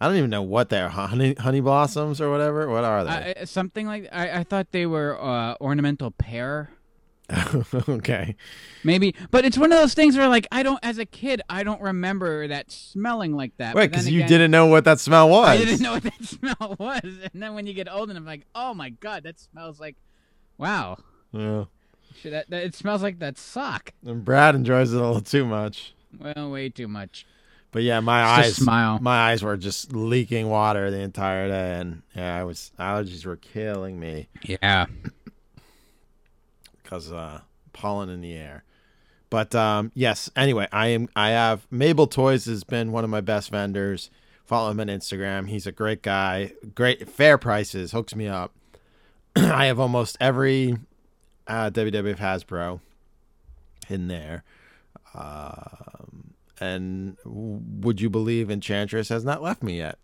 I 0.00 0.08
don't 0.08 0.16
even 0.16 0.30
know 0.30 0.42
what 0.42 0.68
they 0.68 0.80
are. 0.80 0.88
Honey, 0.90 1.34
honey 1.34 1.60
blossoms 1.60 2.20
or 2.20 2.30
whatever. 2.30 2.68
What 2.68 2.84
are 2.84 3.04
they? 3.04 3.34
I- 3.40 3.44
something 3.44 3.86
like 3.86 4.08
I, 4.12 4.40
I 4.40 4.44
thought 4.44 4.72
they 4.72 4.86
were 4.86 5.20
uh, 5.20 5.54
ornamental 5.60 6.10
pear. 6.10 6.70
okay. 7.88 8.36
Maybe, 8.84 9.14
but 9.32 9.44
it's 9.44 9.58
one 9.58 9.72
of 9.72 9.78
those 9.80 9.94
things 9.94 10.16
where, 10.16 10.28
like, 10.28 10.46
I 10.52 10.62
don't, 10.62 10.78
as 10.84 10.98
a 10.98 11.04
kid, 11.04 11.42
I 11.50 11.64
don't 11.64 11.80
remember 11.82 12.46
that 12.46 12.70
smelling 12.70 13.34
like 13.34 13.56
that. 13.56 13.74
Wait, 13.74 13.90
because 13.90 14.08
you 14.08 14.22
didn't 14.22 14.52
know 14.52 14.66
what 14.66 14.84
that 14.84 15.00
smell 15.00 15.28
was. 15.28 15.48
I 15.48 15.56
didn't 15.56 15.80
know 15.80 15.94
what 15.94 16.04
that 16.04 16.22
smell 16.24 16.76
was, 16.78 17.00
and 17.02 17.42
then 17.42 17.54
when 17.56 17.66
you 17.66 17.72
get 17.74 17.90
old, 17.92 18.10
and 18.10 18.16
I'm 18.18 18.24
like, 18.24 18.46
oh 18.54 18.74
my 18.74 18.90
god, 18.90 19.24
that 19.24 19.40
smells 19.40 19.80
like, 19.80 19.96
wow, 20.56 20.98
Yeah. 21.32 21.64
Shit, 22.20 22.32
that, 22.32 22.50
that, 22.50 22.64
it 22.64 22.74
smells 22.74 23.02
like 23.02 23.18
that 23.18 23.38
sock. 23.38 23.92
And 24.04 24.24
Brad 24.24 24.54
enjoys 24.54 24.92
it 24.92 25.00
a 25.00 25.04
little 25.04 25.20
too 25.20 25.44
much. 25.44 25.94
Well, 26.18 26.50
way 26.50 26.68
too 26.68 26.88
much. 26.88 27.26
But 27.72 27.82
yeah, 27.82 28.00
my 28.00 28.40
It's 28.40 28.48
eyes 28.48 28.56
smile. 28.56 28.98
My 29.00 29.30
eyes 29.30 29.42
were 29.42 29.56
just 29.56 29.92
leaking 29.92 30.48
water 30.48 30.90
the 30.90 31.00
entire 31.00 31.48
day, 31.48 31.80
and 31.80 32.02
yeah, 32.14 32.38
I 32.38 32.44
was 32.44 32.72
allergies 32.78 33.26
were 33.26 33.36
killing 33.36 34.00
me 34.00 34.28
Yeah. 34.42 34.86
because 36.82 37.12
uh, 37.12 37.40
pollen 37.72 38.08
in 38.08 38.20
the 38.20 38.32
air. 38.32 38.64
But 39.28 39.54
um, 39.54 39.90
yes, 39.94 40.30
anyway, 40.36 40.68
I 40.72 40.88
am. 40.88 41.08
I 41.16 41.30
have 41.30 41.66
Mabel 41.70 42.06
Toys 42.06 42.46
has 42.46 42.64
been 42.64 42.92
one 42.92 43.04
of 43.04 43.10
my 43.10 43.20
best 43.20 43.50
vendors. 43.50 44.08
Follow 44.44 44.70
him 44.70 44.80
on 44.80 44.86
Instagram. 44.86 45.48
He's 45.48 45.66
a 45.66 45.72
great 45.72 46.02
guy. 46.02 46.52
Great 46.74 47.08
fair 47.08 47.36
prices. 47.36 47.90
Hooks 47.90 48.14
me 48.14 48.28
up. 48.28 48.54
I 49.36 49.66
have 49.66 49.80
almost 49.80 50.16
every 50.20 50.76
uh, 51.46 51.70
WWF 51.70 52.18
Hasbro 52.18 52.80
in 53.88 54.08
there. 54.08 54.44
Um, 55.14 56.34
and 56.60 57.16
would 57.24 58.00
you 58.00 58.10
believe 58.10 58.50
Enchantress 58.50 59.08
has 59.08 59.24
not 59.24 59.42
left 59.42 59.62
me 59.62 59.78
yet? 59.78 59.98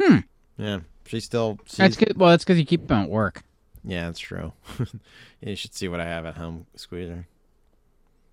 Hmm. 0.00 0.18
Yeah, 0.56 0.80
she's 1.06 1.24
still. 1.24 1.58
She's, 1.66 1.76
That's 1.76 1.96
good. 1.96 2.16
Well, 2.16 2.30
that's 2.30 2.44
because 2.44 2.58
you 2.58 2.64
keep 2.64 2.86
them 2.88 3.04
at 3.04 3.10
work. 3.10 3.42
Yeah, 3.84 4.06
that's 4.06 4.18
true. 4.18 4.52
you 5.40 5.56
should 5.56 5.74
see 5.74 5.88
what 5.88 6.00
I 6.00 6.04
have 6.04 6.26
at 6.26 6.36
home, 6.36 6.66
Squeezer. 6.76 7.26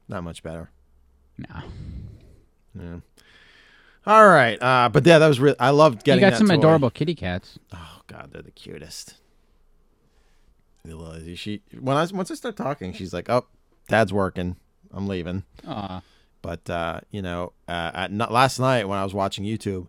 Not 0.09 0.23
much 0.23 0.43
better. 0.43 0.69
No. 1.37 1.61
Yeah. 2.77 2.97
All 4.05 4.27
right, 4.27 4.61
uh, 4.61 4.89
but 4.89 5.05
yeah, 5.05 5.19
that 5.19 5.27
was 5.27 5.39
really. 5.39 5.59
I 5.59 5.71
loved 5.71 6.03
getting. 6.03 6.23
you 6.23 6.29
got 6.29 6.37
some 6.37 6.47
toy. 6.47 6.55
adorable 6.55 6.89
kitty 6.89 7.15
cats. 7.15 7.59
Oh 7.73 8.01
God, 8.07 8.29
they're 8.31 8.41
the 8.41 8.51
cutest. 8.51 9.15
Izzy. 10.89 11.35
She 11.35 11.61
when 11.79 11.97
I 11.97 12.05
once 12.05 12.31
I 12.31 12.35
start 12.35 12.55
talking, 12.57 12.93
she's 12.93 13.13
like, 13.13 13.29
"Oh, 13.29 13.45
Dad's 13.87 14.13
working. 14.13 14.57
I'm 14.91 15.07
leaving." 15.07 15.43
Aw. 15.67 16.01
But 16.41 16.69
uh, 16.69 17.01
you 17.11 17.21
know, 17.21 17.53
uh, 17.67 17.91
at 17.93 18.11
n- 18.11 18.17
last 18.29 18.59
night 18.59 18.87
when 18.87 18.97
I 18.99 19.03
was 19.03 19.13
watching 19.13 19.43
YouTube, 19.43 19.87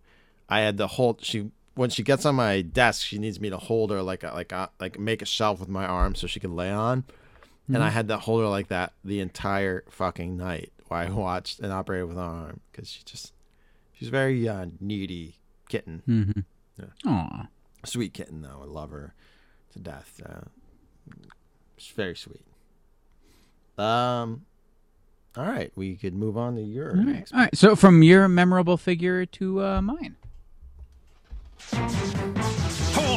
I 0.49 0.61
had 0.61 0.79
to 0.79 0.87
hold. 0.87 1.25
She 1.25 1.51
when 1.75 1.91
she 1.91 2.03
gets 2.03 2.25
on 2.27 2.35
my 2.35 2.63
desk, 2.63 3.07
she 3.07 3.19
needs 3.19 3.41
me 3.41 3.51
to 3.51 3.57
hold 3.59 3.91
her 3.93 4.03
like 4.03 4.25
a, 4.25 4.33
like 4.33 4.51
a, 4.53 4.71
like 4.81 4.99
make 4.99 5.23
a 5.23 5.27
shelf 5.27 5.61
with 5.61 5.69
my 5.69 5.85
arm 5.87 6.15
so 6.17 6.27
she 6.27 6.41
can 6.41 6.57
lay 6.57 6.71
on, 6.73 7.05
and 7.69 7.83
I 7.85 7.89
Mhm. 7.89 7.93
had 7.93 8.09
to 8.09 8.19
hold 8.19 8.41
her 8.43 8.49
like 8.49 8.69
that 8.69 8.95
the 9.05 9.21
entire 9.21 9.85
fucking 9.91 10.37
night 10.37 10.73
while 10.89 11.07
I 11.07 11.11
watched 11.11 11.61
and 11.61 11.73
operated 11.73 12.09
with 12.09 12.17
her 12.17 12.23
arm 12.23 12.61
because 12.73 12.89
she 12.91 13.03
just 13.05 13.33
she's 13.93 14.09
a 14.09 14.11
very 14.11 14.49
uh, 14.49 14.67
needy 14.81 15.37
kitten. 15.69 16.03
Mhm. 16.09 16.45
Yeah. 16.79 17.11
Aw. 17.13 17.47
Sweet 17.85 18.13
kitten 18.15 18.43
though. 18.43 18.61
I 18.63 18.67
love 18.67 18.91
her 18.91 19.15
to 19.75 19.79
death. 19.79 20.21
Uh, 20.27 20.49
she's 21.77 21.95
very 21.95 22.17
sweet. 22.17 22.45
Um. 23.79 24.45
All 25.37 25.45
right, 25.45 25.71
we 25.77 25.95
could 25.95 26.15
move 26.15 26.37
on 26.37 26.57
to 26.57 26.63
your 26.63 26.91
All 26.91 26.97
right. 26.97 27.07
next. 27.07 27.33
All 27.33 27.39
right. 27.41 27.57
So 27.57 27.77
from 27.77 28.03
your 28.03 28.27
memorable 28.29 28.77
figure 28.77 29.25
to 29.27 29.63
uh, 29.63 29.83
mine. 29.83 30.17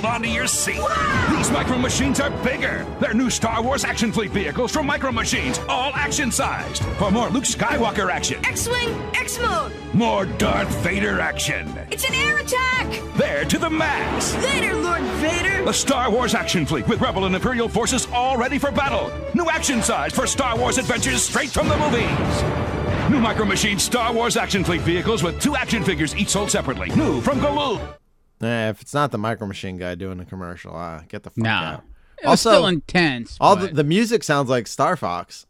Hold 0.01 0.13
hold 0.13 0.15
on 0.15 0.21
to 0.23 0.29
your 0.29 0.47
seat. 0.47 0.81
These 1.29 1.51
Micro 1.51 1.77
Machines 1.77 2.19
are 2.19 2.31
bigger. 2.43 2.85
They're 2.99 3.13
new 3.13 3.29
Star 3.29 3.61
Wars 3.61 3.83
action 3.83 4.11
fleet 4.11 4.31
vehicles 4.31 4.71
from 4.71 4.87
Micro 4.87 5.11
Machines, 5.11 5.59
all 5.69 5.91
action 5.93 6.31
sized. 6.31 6.83
For 6.97 7.11
more 7.11 7.29
Luke 7.29 7.43
Skywalker 7.43 8.09
action, 8.09 8.43
X-Wing, 8.45 8.99
X-Mode. 9.13 9.71
more 9.93 10.25
Darth 10.25 10.69
Vader 10.83 11.19
action. 11.19 11.71
It's 11.91 12.07
an 12.07 12.15
air 12.15 12.37
attack. 12.37 13.15
There 13.15 13.45
to 13.45 13.59
the 13.59 13.69
max. 13.69 14.33
Later, 14.43 14.75
Lord 14.75 15.01
Vader. 15.01 15.65
The 15.65 15.73
Star 15.73 16.09
Wars 16.09 16.33
action 16.33 16.65
fleet 16.65 16.87
with 16.87 16.99
Rebel 16.99 17.25
and 17.25 17.35
Imperial 17.35 17.69
forces 17.69 18.07
all 18.11 18.37
ready 18.37 18.57
for 18.57 18.71
battle. 18.71 19.11
New 19.35 19.49
action 19.51 19.83
size 19.83 20.13
for 20.13 20.25
Star 20.25 20.57
Wars 20.57 20.79
adventures 20.79 21.21
straight 21.21 21.49
from 21.49 21.67
the 21.67 21.77
movies. 21.77 23.11
New 23.11 23.19
Micro 23.19 23.45
Machines 23.45 23.83
Star 23.83 24.11
Wars 24.13 24.35
action 24.35 24.63
fleet 24.63 24.81
vehicles 24.81 25.21
with 25.21 25.39
two 25.39 25.55
action 25.55 25.83
figures 25.83 26.15
each 26.15 26.29
sold 26.29 26.49
separately. 26.49 26.89
New 26.95 27.21
from 27.21 27.39
Galoob. 27.39 28.00
Eh, 28.41 28.69
if 28.69 28.81
it's 28.81 28.93
not 28.93 29.11
the 29.11 29.17
Micro 29.17 29.45
Machine 29.47 29.77
guy 29.77 29.95
doing 29.95 30.17
the 30.17 30.25
commercial, 30.25 30.75
uh, 30.75 31.01
get 31.07 31.23
the 31.23 31.29
fuck 31.29 31.37
No. 31.37 31.49
out. 31.49 31.83
It 32.23 32.27
was 32.27 32.39
still 32.39 32.67
intense, 32.67 33.37
All 33.39 33.55
the, 33.55 33.67
but- 33.67 33.75
the 33.75 33.83
music 33.83 34.23
sounds 34.23 34.49
like 34.49 34.67
Star 34.67 34.95
Fox. 34.95 35.45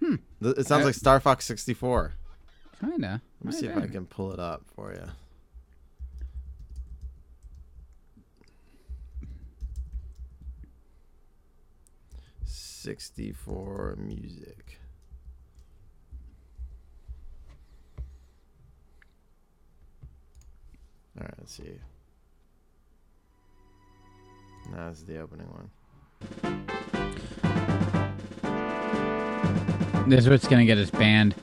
Hmm. 0.00 0.16
It 0.40 0.66
sounds 0.66 0.82
Uh, 0.82 0.86
like 0.86 0.94
Star 0.94 1.20
Fox 1.20 1.44
64. 1.44 2.12
Kinda. 2.80 3.22
Let 3.40 3.44
me 3.54 3.58
see 3.60 3.66
if 3.66 3.76
I 3.76 3.86
can 3.86 4.06
pull 4.06 4.32
it 4.32 4.38
up 4.40 4.62
for 4.74 4.92
you. 4.92 5.08
Sixty-four 12.64 13.96
music. 13.98 14.63
All 21.16 21.22
right, 21.24 21.34
let's 21.38 21.52
see. 21.52 21.78
Now 24.72 24.88
this 24.88 24.98
is 24.98 25.04
the 25.04 25.18
opening 25.18 25.46
one. 25.48 25.70
This 30.08 30.20
is 30.20 30.28
what's 30.28 30.48
gonna 30.48 30.64
get 30.64 30.78
us 30.78 30.90
banned. 30.90 31.34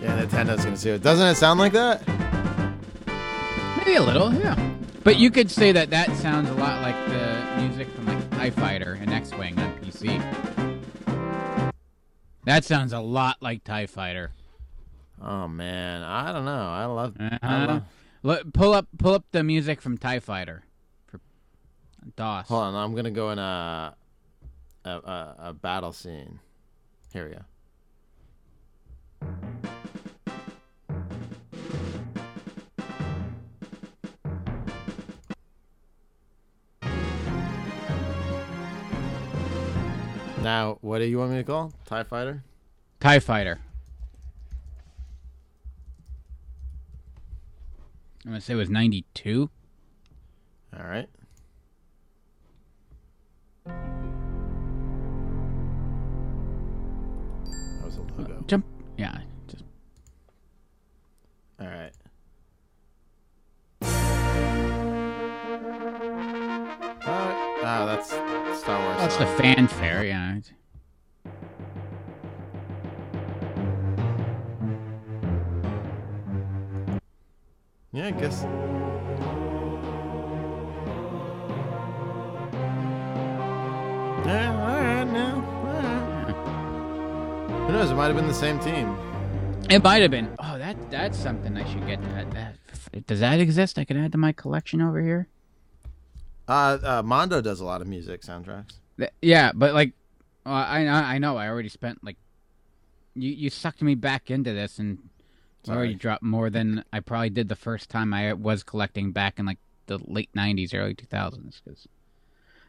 Yeah, 0.00 0.22
Nintendo's 0.22 0.64
gonna 0.64 0.76
see 0.76 0.90
it. 0.90 1.02
Doesn't 1.02 1.26
it 1.26 1.36
sound 1.36 1.60
like 1.60 1.72
that? 1.72 2.06
Maybe 3.78 3.94
a 3.94 4.02
little, 4.02 4.34
yeah. 4.34 4.56
But 5.04 5.16
you 5.16 5.30
could 5.30 5.50
say 5.50 5.72
that 5.72 5.90
that 5.90 6.14
sounds 6.16 6.50
a 6.50 6.54
lot 6.54 6.82
like 6.82 6.96
the 7.08 7.62
music 7.62 7.88
from 7.94 8.06
like 8.06 8.30
TIE 8.32 8.50
Fighter 8.50 8.98
and 9.00 9.10
X-Wing 9.12 9.58
on 9.58 9.72
PC. 9.78 10.20
That 12.44 12.64
sounds 12.64 12.92
a 12.92 13.00
lot 13.00 13.36
like 13.40 13.64
TIE 13.64 13.86
Fighter. 13.86 14.32
Oh 15.22 15.48
man, 15.48 16.02
I 16.02 16.32
don't 16.32 16.44
know. 16.44 16.50
I 16.50 16.84
love. 16.86 17.16
Uh-huh. 17.18 17.66
love 17.66 17.82
Look, 18.22 18.52
pull 18.52 18.74
up, 18.74 18.88
pull 18.98 19.14
up 19.14 19.24
the 19.32 19.42
music 19.42 19.80
from 19.80 19.96
TIE 19.96 20.20
Fighter. 20.20 20.64
For 21.06 21.20
DOS. 22.16 22.48
Hold 22.48 22.62
on, 22.62 22.74
I'm 22.74 22.94
gonna 22.94 23.10
go 23.10 23.30
in 23.30 23.38
a 23.38 23.94
a, 24.84 24.90
a, 24.90 25.34
a 25.38 25.52
battle 25.52 25.92
scene. 25.92 26.40
Here 27.12 27.28
we 27.28 27.34
go. 27.34 27.42
Now, 40.42 40.78
what 40.80 41.00
do 41.00 41.04
you 41.04 41.18
want 41.18 41.32
me 41.32 41.38
to 41.38 41.44
call? 41.44 41.72
Tie 41.84 42.04
Fighter? 42.04 42.42
TIE 43.00 43.18
Fighter. 43.18 43.58
I'm 48.24 48.32
gonna 48.32 48.40
say 48.40 48.54
it 48.54 48.56
was 48.56 48.70
92. 48.70 49.48
All 50.76 50.84
right. 50.84 51.08
That 57.78 57.84
was 57.84 57.96
a 57.96 58.00
logo. 58.20 58.34
Uh, 58.38 58.42
jump. 58.46 58.66
Yeah. 58.96 59.18
Just 59.46 59.64
All 61.60 61.66
right. 61.66 61.92
Oh, 67.10 67.60
oh, 67.62 67.86
that's 67.86 68.08
Star 68.60 68.84
Wars. 68.84 68.98
that's 68.98 69.16
the 69.16 69.26
fanfare. 69.26 70.04
Yeah. 70.04 70.40
Yeah, 77.92 78.06
I 78.08 78.10
guess. 78.12 78.44
Yeah, 84.26 84.50
all 84.60 84.80
right, 84.82 85.04
now. 85.04 85.36
All 85.64 85.72
right. 87.54 87.66
Who 87.66 87.72
knows? 87.72 87.90
It 87.90 87.94
might 87.94 88.06
have 88.08 88.16
been 88.16 88.26
the 88.28 88.34
same 88.34 88.58
team. 88.60 88.94
It 89.70 89.82
might 89.82 90.02
have 90.02 90.10
been. 90.10 90.34
Oh, 90.38 90.58
that 90.58 90.76
that's 90.90 91.18
something 91.18 91.56
I 91.56 91.64
should 91.70 91.86
get. 91.86 92.02
That, 92.02 92.30
that 92.32 93.06
does 93.06 93.20
that 93.20 93.40
exist? 93.40 93.78
I 93.78 93.84
can 93.84 93.96
add 93.96 94.12
to 94.12 94.18
my 94.18 94.32
collection 94.32 94.82
over 94.82 95.00
here. 95.00 95.28
Uh, 96.46 96.78
uh, 96.82 97.02
Mondo 97.02 97.40
does 97.40 97.60
a 97.60 97.64
lot 97.64 97.80
of 97.80 97.86
music 97.86 98.22
soundtracks. 98.22 98.74
Th- 98.98 99.10
Yeah, 99.22 99.52
but 99.54 99.72
like, 99.74 99.92
uh, 100.46 100.50
I 100.50 100.86
I 100.86 101.14
I 101.14 101.18
know 101.18 101.36
I 101.36 101.48
already 101.48 101.68
spent 101.68 102.02
like, 102.04 102.16
you 103.14 103.30
you 103.30 103.50
sucked 103.50 103.82
me 103.82 103.94
back 103.94 104.30
into 104.30 104.52
this 104.52 104.78
and 104.78 104.98
I 105.68 105.76
already 105.76 105.94
dropped 105.94 106.22
more 106.22 106.50
than 106.50 106.84
I 106.92 107.00
probably 107.00 107.30
did 107.30 107.48
the 107.48 107.56
first 107.56 107.90
time 107.90 108.12
I 108.14 108.32
was 108.32 108.62
collecting 108.62 109.12
back 109.12 109.38
in 109.38 109.46
like 109.46 109.58
the 109.86 109.98
late 110.06 110.30
'90s, 110.36 110.74
early 110.74 110.94
2000s. 110.94 111.60
Because 111.64 111.88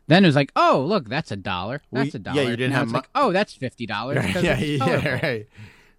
then 0.07 0.23
it 0.23 0.27
was 0.27 0.35
like, 0.35 0.51
oh 0.55 0.83
look, 0.87 1.07
that's 1.09 1.31
a 1.31 1.35
dollar. 1.35 1.81
That's 1.91 2.15
a 2.15 2.19
dollar. 2.19 2.41
yeah, 2.41 2.49
you 2.49 2.57
didn't 2.57 2.71
Now 2.71 2.77
have 2.77 2.83
it's 2.87 2.91
mu- 2.93 2.97
like, 2.99 3.09
oh, 3.15 3.31
that's 3.31 3.53
fifty 3.53 3.85
dollars. 3.85 4.17
Right, 4.17 4.43
yeah, 4.43 4.57
yeah, 4.59 5.19
right. 5.23 5.47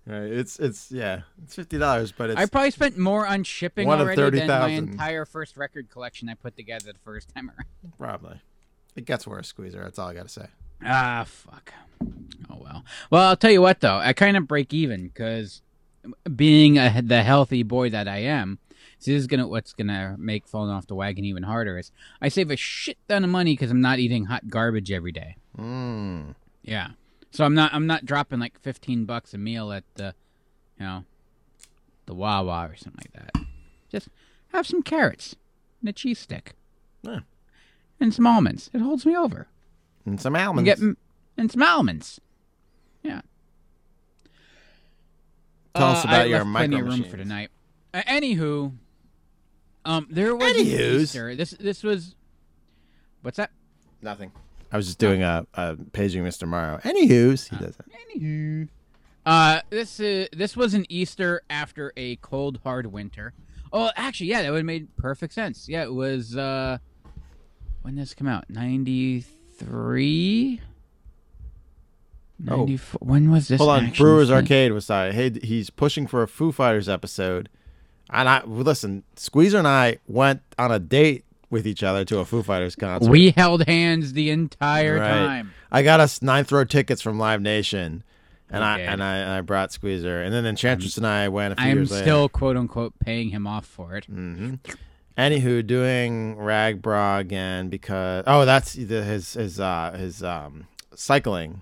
Right. 0.06 0.32
It's 0.32 0.58
it's 0.58 0.90
yeah, 0.90 1.22
it's 1.44 1.54
fifty 1.54 1.78
dollars, 1.78 2.10
but 2.10 2.30
it's 2.30 2.40
I 2.40 2.46
probably 2.46 2.70
spent 2.70 2.96
more 2.98 3.26
on 3.26 3.44
shipping 3.44 3.88
already 3.88 4.38
than 4.40 4.48
my 4.48 4.68
entire 4.68 5.24
first 5.24 5.56
record 5.56 5.90
collection 5.90 6.28
I 6.28 6.34
put 6.34 6.56
together 6.56 6.92
the 6.92 6.98
first 7.04 7.32
time 7.34 7.50
around. 7.50 7.92
probably. 7.98 8.40
It 8.96 9.04
gets 9.04 9.26
worse, 9.26 9.48
Squeezer. 9.48 9.82
That's 9.84 9.98
all 9.98 10.08
I 10.08 10.14
gotta 10.14 10.28
say. 10.28 10.46
Ah, 10.84 11.24
fuck. 11.26 11.72
Oh 12.50 12.56
well. 12.58 12.84
Well, 13.10 13.28
I'll 13.28 13.36
tell 13.36 13.50
you 13.50 13.60
what 13.62 13.80
though, 13.80 13.98
I 13.98 14.12
kind 14.14 14.36
of 14.36 14.48
break 14.48 14.72
even 14.72 15.08
because 15.08 15.62
being 16.34 16.78
a, 16.78 17.02
the 17.02 17.22
healthy 17.22 17.62
boy 17.62 17.90
that 17.90 18.08
I 18.08 18.18
am, 18.18 18.58
see, 18.98 19.12
this 19.12 19.20
is 19.20 19.26
gonna 19.26 19.48
what's 19.48 19.72
gonna 19.72 20.16
make 20.18 20.46
falling 20.46 20.70
off 20.70 20.86
the 20.86 20.94
wagon 20.94 21.24
even 21.24 21.42
harder 21.42 21.78
is 21.78 21.90
I 22.20 22.28
save 22.28 22.50
a 22.50 22.56
shit 22.56 22.98
ton 23.08 23.24
of 23.24 23.30
money 23.30 23.52
because 23.52 23.70
I'm 23.70 23.80
not 23.80 23.98
eating 23.98 24.26
hot 24.26 24.48
garbage 24.48 24.90
every 24.90 25.12
day. 25.12 25.36
Mm. 25.58 26.34
Yeah. 26.62 26.90
So 27.30 27.44
I'm 27.44 27.54
not 27.54 27.72
I'm 27.74 27.86
not 27.86 28.04
dropping 28.04 28.40
like 28.40 28.58
fifteen 28.60 29.04
bucks 29.04 29.34
a 29.34 29.38
meal 29.38 29.72
at 29.72 29.84
the, 29.94 30.14
you 30.78 30.86
know, 30.86 31.04
the 32.06 32.14
Wawa 32.14 32.68
or 32.70 32.76
something 32.76 33.04
like 33.04 33.12
that. 33.12 33.44
Just 33.90 34.08
have 34.48 34.66
some 34.66 34.82
carrots 34.82 35.36
and 35.80 35.88
a 35.88 35.92
cheese 35.92 36.18
stick. 36.18 36.54
Yeah. 37.02 37.20
And 37.98 38.14
some 38.14 38.26
almonds. 38.26 38.70
It 38.72 38.80
holds 38.80 39.04
me 39.04 39.16
over. 39.16 39.48
And 40.06 40.20
some 40.20 40.34
almonds. 40.34 40.66
get 40.66 40.80
and 41.36 41.52
some 41.52 41.62
almonds. 41.62 42.20
Yeah. 43.02 43.20
Tell 45.74 45.88
us 45.88 46.04
Uh, 46.04 46.08
about 46.08 46.20
I 46.20 46.24
your 46.24 46.38
left 46.38 46.50
plenty 46.52 46.76
micro 46.76 46.78
of 46.78 46.84
room 46.84 46.98
machines. 47.00 47.10
for 47.10 47.16
tonight. 47.16 47.50
Uh, 47.94 48.02
anywho, 48.02 48.72
um, 49.84 50.06
there 50.10 50.34
was 50.36 50.50
an 50.56 50.64
Anywho's. 50.64 51.02
Easter. 51.02 51.34
This 51.36 51.50
this 51.52 51.82
was. 51.82 52.14
What's 53.22 53.36
that? 53.36 53.50
Nothing. 54.02 54.32
I 54.72 54.76
was 54.76 54.86
just 54.86 54.98
doing 54.98 55.22
a, 55.22 55.46
a 55.54 55.76
paging 55.92 56.22
Mr. 56.24 56.46
Morrow. 56.46 56.78
Anywho's, 56.84 57.48
he 57.48 57.56
does 57.56 57.76
that. 57.76 57.86
Anywho. 58.16 58.68
Uh, 59.26 59.60
this 59.70 60.00
is 60.00 60.28
this 60.32 60.56
was 60.56 60.74
an 60.74 60.86
Easter 60.88 61.42
after 61.50 61.92
a 61.96 62.16
cold, 62.16 62.60
hard 62.64 62.86
winter. 62.86 63.32
Oh, 63.72 63.90
actually, 63.96 64.28
yeah, 64.30 64.42
that 64.42 64.50
would 64.50 64.58
have 64.58 64.66
made 64.66 64.96
perfect 64.96 65.32
sense. 65.34 65.68
Yeah, 65.68 65.82
it 65.84 65.92
was. 65.92 66.36
uh 66.36 66.78
When 67.82 67.94
did 67.94 68.02
this 68.02 68.14
come 68.14 68.26
out? 68.28 68.48
Ninety 68.48 69.20
three. 69.56 70.60
Oh. 72.48 72.66
When 73.00 73.30
was 73.30 73.48
this? 73.48 73.58
Hold 73.58 73.70
on, 73.70 73.84
action 73.86 74.02
Brewers 74.04 74.28
film? 74.28 74.38
Arcade 74.38 74.72
was 74.72 74.86
sorry. 74.86 75.12
Hey, 75.12 75.30
he's 75.42 75.70
pushing 75.70 76.06
for 76.06 76.22
a 76.22 76.28
Foo 76.28 76.52
Fighters 76.52 76.88
episode, 76.88 77.48
and 78.10 78.28
I 78.28 78.42
listen. 78.44 79.04
Squeezer 79.16 79.58
and 79.58 79.68
I 79.68 79.98
went 80.06 80.40
on 80.58 80.70
a 80.72 80.78
date 80.78 81.24
with 81.50 81.66
each 81.66 81.82
other 81.82 82.04
to 82.06 82.18
a 82.20 82.24
Foo 82.24 82.42
Fighters 82.42 82.76
concert. 82.76 83.10
We 83.10 83.32
held 83.32 83.66
hands 83.66 84.12
the 84.12 84.30
entire 84.30 84.98
Right. 84.98 85.08
time. 85.08 85.52
I 85.72 85.82
got 85.82 86.00
us 86.00 86.22
ninth 86.22 86.50
row 86.52 86.64
tickets 86.64 87.02
from 87.02 87.18
Live 87.18 87.40
Nation, 87.42 88.04
and 88.48 88.64
I 88.64 88.74
Okay. 88.74 88.84
and 88.86 89.02
I 89.02 89.16
and 89.16 89.30
I 89.32 89.40
brought 89.42 89.72
Squeezer, 89.72 90.22
and 90.22 90.32
then 90.32 90.46
Enchantress 90.46 90.96
and 90.96 91.06
I 91.06 91.28
went 91.28 91.52
a 91.54 91.56
few 91.56 91.70
I'm 91.70 91.76
years 91.78 91.90
later. 91.90 92.04
still 92.04 92.28
quote 92.28 92.56
unquote 92.56 92.94
paying 93.00 93.30
him 93.30 93.46
off 93.46 93.66
for 93.66 93.96
it. 93.96 94.04
hmm 94.06 94.54
Anywho, 95.18 95.66
doing 95.66 96.36
RAGBRAI 96.36 97.20
again 97.20 97.68
because 97.68 98.24
oh, 98.26 98.46
that's 98.46 98.72
the, 98.72 99.02
his 99.04 99.34
his 99.34 99.60
uh 99.60 99.94
his 99.98 100.22
um 100.22 100.66
cycling. 100.94 101.60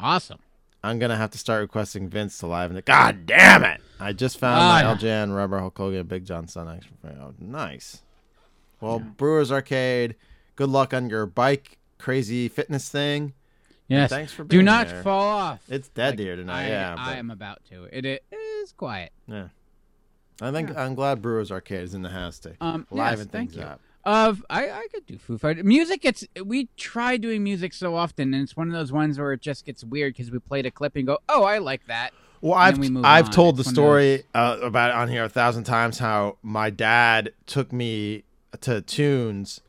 Awesome. 0.00 0.38
I'm 0.82 0.98
gonna 0.98 1.16
have 1.16 1.30
to 1.32 1.38
start 1.38 1.60
requesting 1.60 2.08
Vince 2.08 2.38
to 2.38 2.46
live 2.46 2.70
in. 2.70 2.82
God 2.86 3.26
damn 3.26 3.64
it! 3.64 3.80
I 3.98 4.12
just 4.14 4.38
found 4.38 4.58
Ah. 4.60 4.82
my 4.82 4.94
LJN 4.94 5.34
Rubber 5.36 5.58
Hulk 5.58 5.76
Hogan 5.76 6.06
Big 6.06 6.24
John 6.24 6.48
Studd 6.48 6.68
action. 6.68 6.96
Oh, 7.04 7.34
nice. 7.38 8.00
Well, 8.80 8.98
Brewers 8.98 9.52
Arcade. 9.52 10.16
Good 10.56 10.70
luck 10.70 10.94
on 10.94 11.10
your 11.10 11.26
bike 11.26 11.76
crazy 11.98 12.48
fitness 12.48 12.88
thing. 12.88 13.34
Yes. 13.88 14.08
Thanks 14.08 14.32
for 14.32 14.44
being 14.44 14.60
here. 14.60 14.62
Do 14.62 14.64
not 14.64 14.88
there. 14.88 15.02
fall 15.02 15.28
off. 15.28 15.60
It's 15.68 15.88
dead 15.88 16.10
Like, 16.12 16.18
here 16.20 16.36
tonight. 16.36 16.64
I, 16.64 16.68
yeah, 16.68 16.94
I 16.98 17.10
but- 17.10 17.18
am 17.18 17.30
about 17.30 17.58
to. 17.70 17.84
It, 17.92 18.06
it 18.06 18.24
is 18.32 18.72
quiet. 18.72 19.12
Yeah. 19.26 19.48
I 20.40 20.50
think 20.52 20.74
I'm 20.74 20.94
glad 20.94 21.20
Brewers 21.20 21.50
Arcade 21.50 21.82
is 21.82 21.92
in 21.92 22.00
the 22.00 22.08
house 22.08 22.38
to 22.40 22.54
Um, 22.62 22.86
liven 22.90 23.18
yes, 23.18 23.28
thank 23.30 23.50
things 23.50 23.56
you. 23.56 23.62
up. 23.62 23.80
Of 24.02 24.42
I, 24.48 24.70
I 24.70 24.86
could 24.92 25.04
do 25.06 25.18
Foo 25.18 25.36
Fighters. 25.36 25.62
Music 25.64 26.00
gets 26.00 26.26
we 26.42 26.68
try 26.78 27.18
doing 27.18 27.44
music 27.44 27.74
so 27.74 27.94
often, 27.94 28.32
and 28.32 28.42
it's 28.42 28.56
one 28.56 28.68
of 28.68 28.72
those 28.72 28.90
ones 28.92 29.18
where 29.18 29.32
it 29.34 29.42
just 29.42 29.66
gets 29.66 29.84
weird 29.84 30.14
because 30.14 30.30
we 30.30 30.38
played 30.38 30.64
a 30.64 30.70
clip 30.70 30.96
and 30.96 31.06
go, 31.06 31.18
"Oh, 31.28 31.44
I 31.44 31.58
like 31.58 31.86
that." 31.86 32.12
Well, 32.40 32.54
I've 32.54 32.78
we 32.78 32.88
I've 33.04 33.26
on. 33.26 33.30
told 33.30 33.56
the 33.56 33.60
It's 33.60 33.68
of 33.68 33.74
story 33.74 34.22
uh, 34.34 34.56
about 34.62 34.90
it 34.90 34.96
on 34.96 35.08
here 35.08 35.24
a 35.24 35.28
thousand 35.28 35.64
times 35.64 35.98
how 35.98 36.38
my 36.42 36.70
dad 36.70 37.34
took 37.44 37.72
me 37.74 38.24
to 38.62 38.80
Tunes 38.80 39.60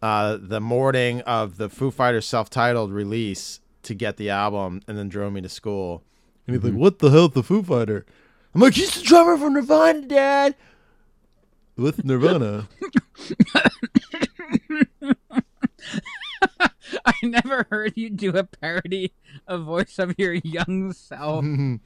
uh, 0.00 0.38
the 0.40 0.60
morning 0.60 1.20
of 1.22 1.58
the 1.58 1.68
Foo 1.68 1.90
Fighters 1.90 2.24
self-titled 2.24 2.90
release 2.92 3.60
to 3.82 3.92
get 3.94 4.16
the 4.16 4.30
album, 4.30 4.80
and 4.88 4.96
then 4.96 5.10
drove 5.10 5.34
me 5.34 5.42
to 5.42 5.48
school. 5.50 6.02
And 6.46 6.56
he's 6.56 6.64
Mm-hmm. 6.64 6.74
like, 6.76 6.80
"What 6.80 6.98
the 7.00 7.10
hell's 7.10 7.32
the 7.32 7.42
Foo 7.42 7.62
Fighter?" 7.62 8.06
I'm 8.54 8.62
like, 8.62 8.72
"He's 8.72 8.94
the 8.94 9.02
drummer 9.02 9.36
from 9.36 9.52
Nirvana, 9.52 10.06
Dad." 10.06 10.56
With 11.78 12.04
Nirvana. 12.04 12.68
I 17.04 17.14
never 17.22 17.66
heard 17.70 17.92
you 17.96 18.10
do 18.10 18.36
a 18.36 18.44
parody, 18.44 19.12
a 19.46 19.58
voice 19.58 19.98
of 19.98 20.14
your 20.18 20.34
young 20.34 20.92
self. 20.92 21.44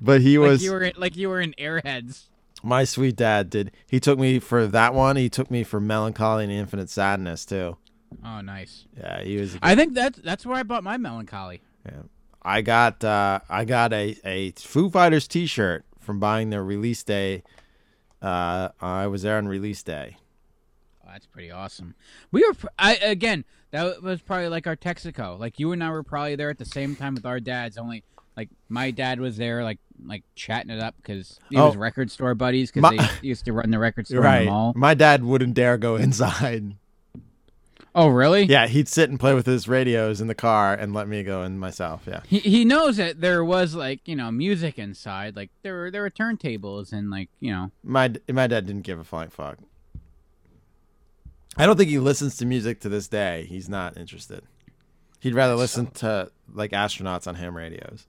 but 0.00 0.20
he 0.20 0.38
like 0.38 0.48
was 0.48 0.64
you 0.64 0.72
were 0.72 0.92
like 0.96 1.16
you 1.16 1.28
were 1.28 1.40
in 1.40 1.54
Airheads. 1.58 2.24
my 2.62 2.84
sweet 2.84 3.16
dad. 3.16 3.48
Did 3.48 3.70
he 3.86 4.00
took 4.00 4.18
me 4.18 4.40
for 4.40 4.66
that 4.66 4.92
one? 4.92 5.16
He 5.16 5.28
took 5.28 5.50
me 5.50 5.62
for 5.62 5.80
Mellon 5.80 6.12
Collie 6.12 6.44
and 6.44 6.52
Infinite 6.52 6.90
Sadness 6.90 7.44
too. 7.44 7.76
Oh, 8.24 8.40
nice. 8.40 8.86
Yeah, 8.96 9.22
he 9.22 9.36
was. 9.36 9.56
I 9.62 9.76
think 9.76 9.94
that's 9.94 10.18
that's 10.18 10.44
where 10.44 10.56
I 10.56 10.64
bought 10.64 10.82
my 10.82 10.96
Mellon 10.96 11.26
Collie. 11.26 11.62
Yeah. 11.84 12.02
I 12.42 12.62
got 12.62 13.04
uh, 13.04 13.40
I 13.48 13.64
got 13.64 13.92
a, 13.92 14.16
a 14.24 14.50
Foo 14.52 14.90
Fighters 14.90 15.28
T-shirt 15.28 15.84
from 16.00 16.18
buying 16.18 16.50
their 16.50 16.64
release 16.64 17.04
day. 17.04 17.44
Uh, 18.26 18.70
I 18.80 19.06
was 19.06 19.22
there 19.22 19.36
on 19.38 19.46
release 19.46 19.82
day. 19.82 20.16
Oh, 21.04 21.08
that's 21.12 21.26
pretty 21.26 21.50
awesome. 21.50 21.94
We 22.32 22.42
were, 22.46 22.54
I 22.78 22.96
again, 22.96 23.44
that 23.70 24.02
was 24.02 24.20
probably 24.20 24.48
like 24.48 24.66
our 24.66 24.74
Texaco. 24.76 25.38
Like 25.38 25.60
you 25.60 25.70
and 25.72 25.82
I 25.84 25.90
were 25.90 26.02
probably 26.02 26.34
there 26.34 26.50
at 26.50 26.58
the 26.58 26.64
same 26.64 26.96
time 26.96 27.14
with 27.14 27.24
our 27.24 27.38
dads. 27.38 27.78
Only 27.78 28.02
like 28.36 28.48
my 28.68 28.90
dad 28.90 29.20
was 29.20 29.36
there, 29.36 29.62
like 29.62 29.78
like 30.04 30.24
chatting 30.34 30.70
it 30.70 30.80
up 30.80 30.94
because 30.96 31.38
he 31.50 31.56
was 31.56 31.76
Oh. 31.76 31.78
record 31.78 32.10
store 32.10 32.34
buddies 32.34 32.70
because 32.72 32.90
they 32.98 33.28
used 33.28 33.44
to 33.44 33.52
run 33.52 33.70
the 33.70 33.78
record 33.78 34.06
store 34.06 34.18
in 34.18 34.24
Right. 34.24 34.44
the 34.44 34.50
mall. 34.50 34.72
My 34.74 34.94
dad 34.94 35.22
wouldn't 35.22 35.54
dare 35.54 35.78
go 35.78 35.94
inside. 35.96 36.74
Oh, 37.98 38.08
really? 38.08 38.44
Yeah, 38.44 38.66
he'd 38.66 38.88
sit 38.88 39.08
and 39.08 39.18
play 39.18 39.32
with 39.32 39.46
his 39.46 39.66
radios 39.66 40.20
in 40.20 40.26
the 40.26 40.34
car 40.34 40.74
and 40.74 40.92
let 40.92 41.08
me 41.08 41.22
go 41.22 41.42
in 41.42 41.58
myself. 41.58 42.02
Yeah. 42.06 42.20
He 42.26 42.40
he 42.40 42.62
knows 42.62 42.98
that 42.98 43.22
there 43.22 43.42
was 43.42 43.74
like 43.74 44.06
you 44.06 44.14
know 44.14 44.30
music 44.30 44.78
inside. 44.78 45.34
Like 45.34 45.48
there 45.62 45.74
were 45.74 45.90
there 45.90 46.02
were 46.02 46.10
turntables 46.10 46.92
and 46.92 47.10
like 47.10 47.30
you 47.40 47.50
know. 47.50 47.70
My 47.82 48.12
my 48.30 48.46
dad 48.46 48.66
didn't 48.66 48.82
give 48.82 48.98
a 48.98 49.04
flying 49.04 49.30
fuck. 49.30 49.56
I 51.56 51.64
don't 51.64 51.78
think 51.78 51.88
he 51.88 51.98
listens 51.98 52.36
to 52.36 52.44
music 52.44 52.80
to 52.80 52.90
this 52.90 53.08
day. 53.08 53.46
He's 53.48 53.66
not 53.66 53.96
interested. 53.96 54.42
He'd 55.20 55.34
rather 55.34 55.54
listen 55.54 55.86
to 55.92 56.30
like 56.52 56.72
astronauts 56.72 57.26
on 57.26 57.36
ham 57.36 57.56
radios. 57.56 58.06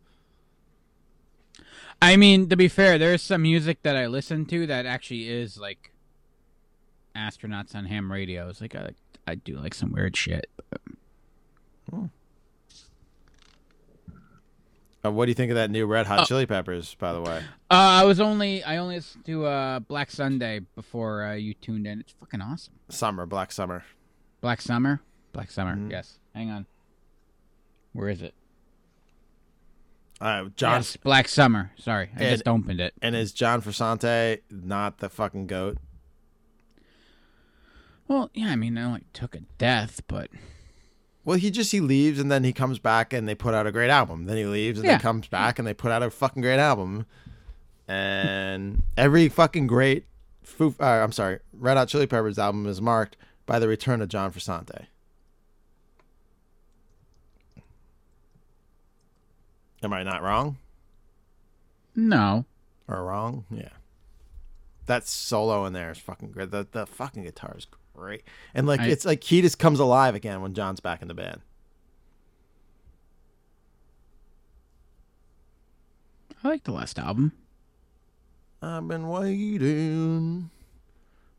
I 2.02 2.18
mean, 2.18 2.50
to 2.50 2.58
be 2.58 2.68
fair, 2.68 2.98
there's 2.98 3.22
some 3.22 3.44
music 3.44 3.84
that 3.84 3.96
I 3.96 4.08
listen 4.08 4.46
to 4.48 4.68
that 4.68 4.86
actually 4.86 5.30
is 5.30 5.58
like 5.58 5.94
astronauts 7.16 7.74
on 7.74 7.86
ham 7.86 8.12
radios. 8.12 8.60
Like 8.62 8.76
I, 8.76 8.92
I 9.28 9.36
do 9.36 9.58
like 9.60 9.74
some 9.74 9.92
weird 9.92 10.16
shit. 10.16 10.50
Uh, 15.06 15.12
what 15.12 15.26
do 15.26 15.32
you 15.32 15.36
think 15.36 15.52
of 15.52 15.56
that 15.56 15.70
new 15.70 15.86
Red 15.86 16.08
Hot 16.08 16.22
Oh. 16.22 16.24
Chili 16.26 16.46
Peppers? 16.46 16.96
By 16.96 17.14
the 17.14 17.22
way, 17.22 17.38
Uh, 17.70 17.74
I 18.02 18.04
was 18.06 18.20
only 18.20 18.64
I 18.64 18.78
only 18.78 18.96
listened 18.96 19.26
to 19.26 19.46
uh, 19.46 19.80
Black 19.80 20.10
Sunday 20.12 20.62
before 20.76 21.24
uh, 21.24 21.34
you 21.34 21.54
tuned 21.54 21.86
in. 21.88 22.00
It's 22.00 22.14
fucking 22.20 22.42
awesome. 22.42 22.74
Summer, 22.90 23.26
Black 23.26 23.52
Summer. 23.52 23.84
Black 24.42 24.62
Summer, 24.62 25.02
Black 25.34 25.52
Summer. 25.52 25.74
Mm-hmm. 25.76 25.92
Yes. 25.92 26.20
Hang 26.34 26.50
on. 26.52 26.66
Where 27.94 28.10
is 28.10 28.22
it? 28.22 28.34
Uh, 30.20 30.46
John 30.56 30.78
Yes, 30.80 30.98
Black 30.98 31.28
Summer. 31.28 31.72
Sorry, 31.78 32.10
I 32.16 32.24
And- 32.24 32.30
just 32.32 32.48
opened 32.48 32.80
it. 32.82 32.94
And 33.02 33.16
is 33.16 33.32
John 33.34 33.62
Frusciante 33.62 34.42
not 34.50 34.98
the 34.98 35.10
fucking 35.10 35.46
goat? 35.48 35.78
Well, 38.08 38.30
yeah. 38.34 38.48
I 38.50 38.56
mean, 38.56 38.78
I 38.78 38.84
only 38.84 39.04
took 39.14 39.36
a 39.36 39.42
death, 39.58 40.02
but 40.08 40.30
Well, 41.26 41.38
he 41.38 41.52
just 41.52 41.72
he 41.72 41.80
leaves 41.82 42.20
and 42.20 42.32
then 42.32 42.44
he 42.44 42.54
comes 42.54 42.80
back 42.80 43.12
and 43.14 43.28
they 43.28 43.36
put 43.36 43.54
out 43.54 43.68
a 43.68 43.72
great 43.72 43.90
album. 43.90 44.26
Then 44.26 44.38
he 44.38 44.46
leaves 44.46 44.80
and 44.80 44.86
Yeah. 44.86 44.94
then 44.94 45.02
comes 45.02 45.28
back 45.28 45.60
and 45.60 45.68
they 45.68 45.74
put 45.74 45.92
out 45.92 46.02
a 46.04 46.10
fucking 46.10 46.42
great 46.42 46.60
album. 46.60 47.06
And 47.88 48.84
every 48.98 49.28
fucking 49.30 49.68
great 49.68 50.06
Foo, 50.44 50.74
uh, 50.80 50.86
I'm 50.86 51.12
sorry, 51.12 51.40
Red 51.52 51.76
Hot 51.76 51.90
Chili 51.90 52.08
Peppers 52.08 52.40
album 52.40 52.66
is 52.68 52.82
marked 52.82 53.18
by 53.46 53.60
the 53.60 53.68
return 53.68 54.02
of 54.02 54.08
John 54.08 54.32
Frusciante. 54.32 54.86
Am 59.84 59.94
I 59.94 60.04
not 60.04 60.24
wrong? 60.24 60.58
no. 61.96 62.46
Or 62.88 63.04
wrong? 63.04 63.44
Yeah. 63.52 63.70
That 64.86 65.06
solo 65.06 65.66
in 65.66 65.74
there 65.74 65.92
is 65.92 65.98
fucking 65.98 66.32
great. 66.32 66.52
The 66.52 66.66
the 66.72 66.86
fucking 66.86 67.24
guitar 67.24 67.56
is 67.58 67.68
great. 67.98 68.24
And 68.54 68.68
like 68.68 68.80
I- 68.80 68.88
it's 68.88 69.06
like 69.06 69.24
he 69.24 69.42
just 69.42 69.58
comes 69.60 69.80
alive 69.80 70.16
again 70.16 70.42
when 70.42 70.54
John's 70.54 70.80
back 70.80 71.02
in 71.02 71.08
the 71.08 71.14
band. 71.14 71.42
I 76.44 76.48
like 76.50 76.64
the 76.64 76.72
last 76.72 77.00
album. 77.00 77.32
I've 78.62 78.88
been 78.88 79.08
waiting. 79.10 80.50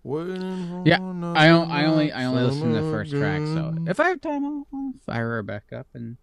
Waiting 0.05 0.69
for 0.69 0.83
Yeah, 0.87 0.97
another 1.01 1.39
I, 1.39 1.51
on- 1.51 1.71
I 1.71 1.85
only 1.87 2.13
I 2.13 2.25
only 2.25 2.43
listened 2.45 2.63
to 2.63 2.69
the 2.69 2.79
summer 2.81 2.91
first 2.91 3.11
track, 3.13 3.41
so 3.43 3.75
if 3.87 4.01
I 4.01 4.09
have 4.09 4.21
time, 4.21 4.45
I'll, 4.45 4.67
I'll 4.73 4.93
fire 5.05 5.29
her 5.31 5.43
back 5.43 5.73
up. 5.73 5.87
And 5.95 6.17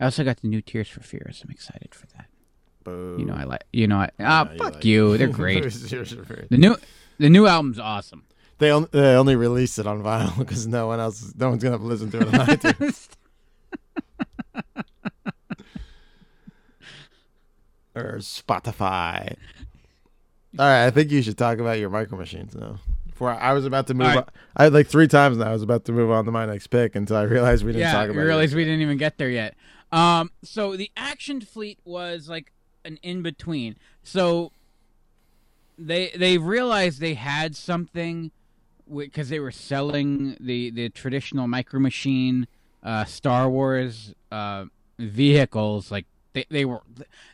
I 0.00 0.04
also 0.04 0.24
got 0.24 0.38
the 0.40 0.48
new 0.48 0.60
Tears 0.62 0.88
for 0.88 1.00
Fears. 1.00 1.42
I'm 1.44 1.50
excited 1.50 1.94
for 1.94 2.06
that. 2.08 2.26
Boo. 2.84 3.16
You 3.18 3.24
know 3.24 3.34
I 3.34 3.44
like. 3.44 3.64
You 3.72 3.86
know 3.86 3.98
I. 3.98 4.10
Ah, 4.20 4.50
you 4.52 4.58
fuck 4.58 4.74
like- 4.74 4.84
you. 4.84 5.16
They're 5.18 5.28
great. 5.42 5.62
Tears 5.62 6.12
for 6.12 6.24
Fears. 6.24 6.48
the 6.50 6.58
new 6.58 6.76
the 7.18 7.30
new 7.30 7.46
album's 7.46 7.78
awesome. 7.78 8.24
They 8.62 8.70
only, 8.70 8.88
they 8.92 9.16
only 9.16 9.34
released 9.34 9.80
it 9.80 9.88
on 9.88 10.04
vinyl 10.04 10.38
because 10.38 10.68
no 10.68 10.86
one 10.86 11.00
else, 11.00 11.34
no 11.36 11.50
one's 11.50 11.64
gonna 11.64 11.78
listen 11.78 12.12
to 12.12 12.20
it 12.20 12.28
on 12.28 12.46
iTunes 12.46 13.08
or 17.96 18.18
Spotify. 18.18 19.34
All 20.56 20.64
right, 20.64 20.86
I 20.86 20.90
think 20.92 21.10
you 21.10 21.22
should 21.22 21.36
talk 21.36 21.58
about 21.58 21.80
your 21.80 21.90
micro 21.90 22.16
machines 22.16 22.54
now. 22.54 22.78
Before 23.04 23.30
I 23.30 23.52
was 23.52 23.66
about 23.66 23.88
to 23.88 23.94
move, 23.94 24.06
right. 24.06 24.18
on, 24.18 24.28
I 24.56 24.62
had 24.62 24.72
like 24.72 24.86
three 24.86 25.08
times 25.08 25.38
now. 25.38 25.48
I 25.48 25.52
was 25.52 25.62
about 25.64 25.84
to 25.86 25.92
move 25.92 26.12
on 26.12 26.24
to 26.26 26.30
my 26.30 26.46
next 26.46 26.68
pick 26.68 26.94
until 26.94 27.16
I 27.16 27.22
realized 27.22 27.64
we 27.64 27.72
didn't 27.72 27.80
yeah, 27.80 27.92
talk 27.94 28.04
about. 28.04 28.12
you 28.12 28.20
yours. 28.20 28.28
realize 28.28 28.54
we 28.54 28.64
didn't 28.64 28.82
even 28.82 28.96
get 28.96 29.18
there 29.18 29.28
yet. 29.28 29.56
Um, 29.90 30.30
so 30.44 30.76
the 30.76 30.92
Action 30.96 31.40
Fleet 31.40 31.80
was 31.84 32.28
like 32.28 32.52
an 32.84 33.00
in 33.02 33.22
between. 33.22 33.74
So 34.04 34.52
they 35.76 36.10
they 36.10 36.38
realized 36.38 37.00
they 37.00 37.14
had 37.14 37.56
something 37.56 38.30
because 38.94 39.28
they 39.28 39.40
were 39.40 39.50
selling 39.50 40.36
the 40.40 40.70
the 40.70 40.88
traditional 40.88 41.48
Micro 41.48 41.80
Machine 41.80 42.46
uh, 42.82 43.04
Star 43.04 43.48
Wars 43.48 44.14
uh, 44.30 44.66
vehicles. 44.98 45.90
Like 45.90 46.06
they 46.32 46.44
they 46.50 46.64
were 46.64 46.82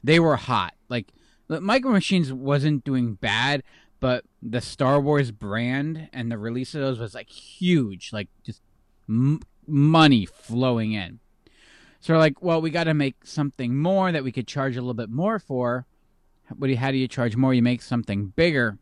they 0.02 0.20
were 0.20 0.36
hot. 0.36 0.74
Like 0.88 1.08
Micro 1.48 1.92
Machines 1.92 2.32
wasn't 2.32 2.84
doing 2.84 3.14
bad. 3.14 3.62
But 4.00 4.24
the 4.40 4.60
Star 4.60 5.00
Wars 5.00 5.32
brand 5.32 6.08
and 6.12 6.30
the 6.30 6.38
release 6.38 6.74
of 6.74 6.80
those 6.80 6.98
was 7.00 7.14
like 7.14 7.28
huge, 7.28 8.12
like 8.12 8.28
just 8.44 8.62
m- 9.08 9.40
money 9.66 10.24
flowing 10.24 10.92
in. 10.92 11.18
So 12.00 12.14
we're 12.14 12.20
like, 12.20 12.40
well, 12.40 12.60
we 12.60 12.70
got 12.70 12.84
to 12.84 12.94
make 12.94 13.26
something 13.26 13.76
more 13.76 14.12
that 14.12 14.22
we 14.22 14.30
could 14.30 14.46
charge 14.46 14.76
a 14.76 14.80
little 14.80 14.94
bit 14.94 15.10
more 15.10 15.40
for. 15.40 15.86
What 16.56 16.68
do 16.68 16.72
you, 16.72 16.78
how 16.78 16.92
do 16.92 16.96
you 16.96 17.08
charge 17.08 17.34
more? 17.36 17.52
You 17.52 17.62
make 17.62 17.82
something 17.82 18.26
bigger. 18.26 18.78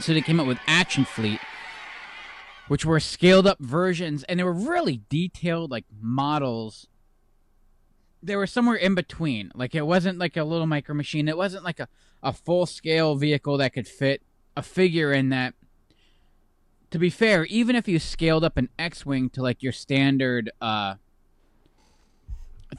So 0.00 0.12
they 0.12 0.20
came 0.20 0.40
up 0.40 0.46
with 0.46 0.58
Action 0.66 1.04
Fleet, 1.04 1.40
which 2.68 2.84
were 2.84 3.00
scaled 3.00 3.46
up 3.46 3.58
versions, 3.60 4.24
and 4.24 4.38
they 4.38 4.44
were 4.44 4.52
really 4.52 5.02
detailed, 5.08 5.70
like 5.70 5.84
models. 6.00 6.88
They 8.22 8.36
were 8.36 8.46
somewhere 8.46 8.76
in 8.76 8.94
between. 8.94 9.52
Like 9.54 9.74
it 9.74 9.86
wasn't 9.86 10.18
like 10.18 10.36
a 10.36 10.44
little 10.44 10.66
micro 10.66 10.94
machine. 10.94 11.28
It 11.28 11.36
wasn't 11.36 11.64
like 11.64 11.78
a, 11.78 11.88
a 12.22 12.32
full 12.32 12.66
scale 12.66 13.16
vehicle 13.16 13.58
that 13.58 13.72
could 13.72 13.86
fit 13.86 14.22
a 14.56 14.62
figure 14.62 15.12
in 15.12 15.28
that 15.30 15.54
to 16.94 16.98
be 17.00 17.10
fair, 17.10 17.44
even 17.46 17.74
if 17.74 17.88
you 17.88 17.98
scaled 17.98 18.44
up 18.44 18.56
an 18.56 18.68
X-wing 18.78 19.28
to 19.30 19.42
like 19.42 19.64
your 19.64 19.72
standard 19.72 20.48
uh, 20.60 20.94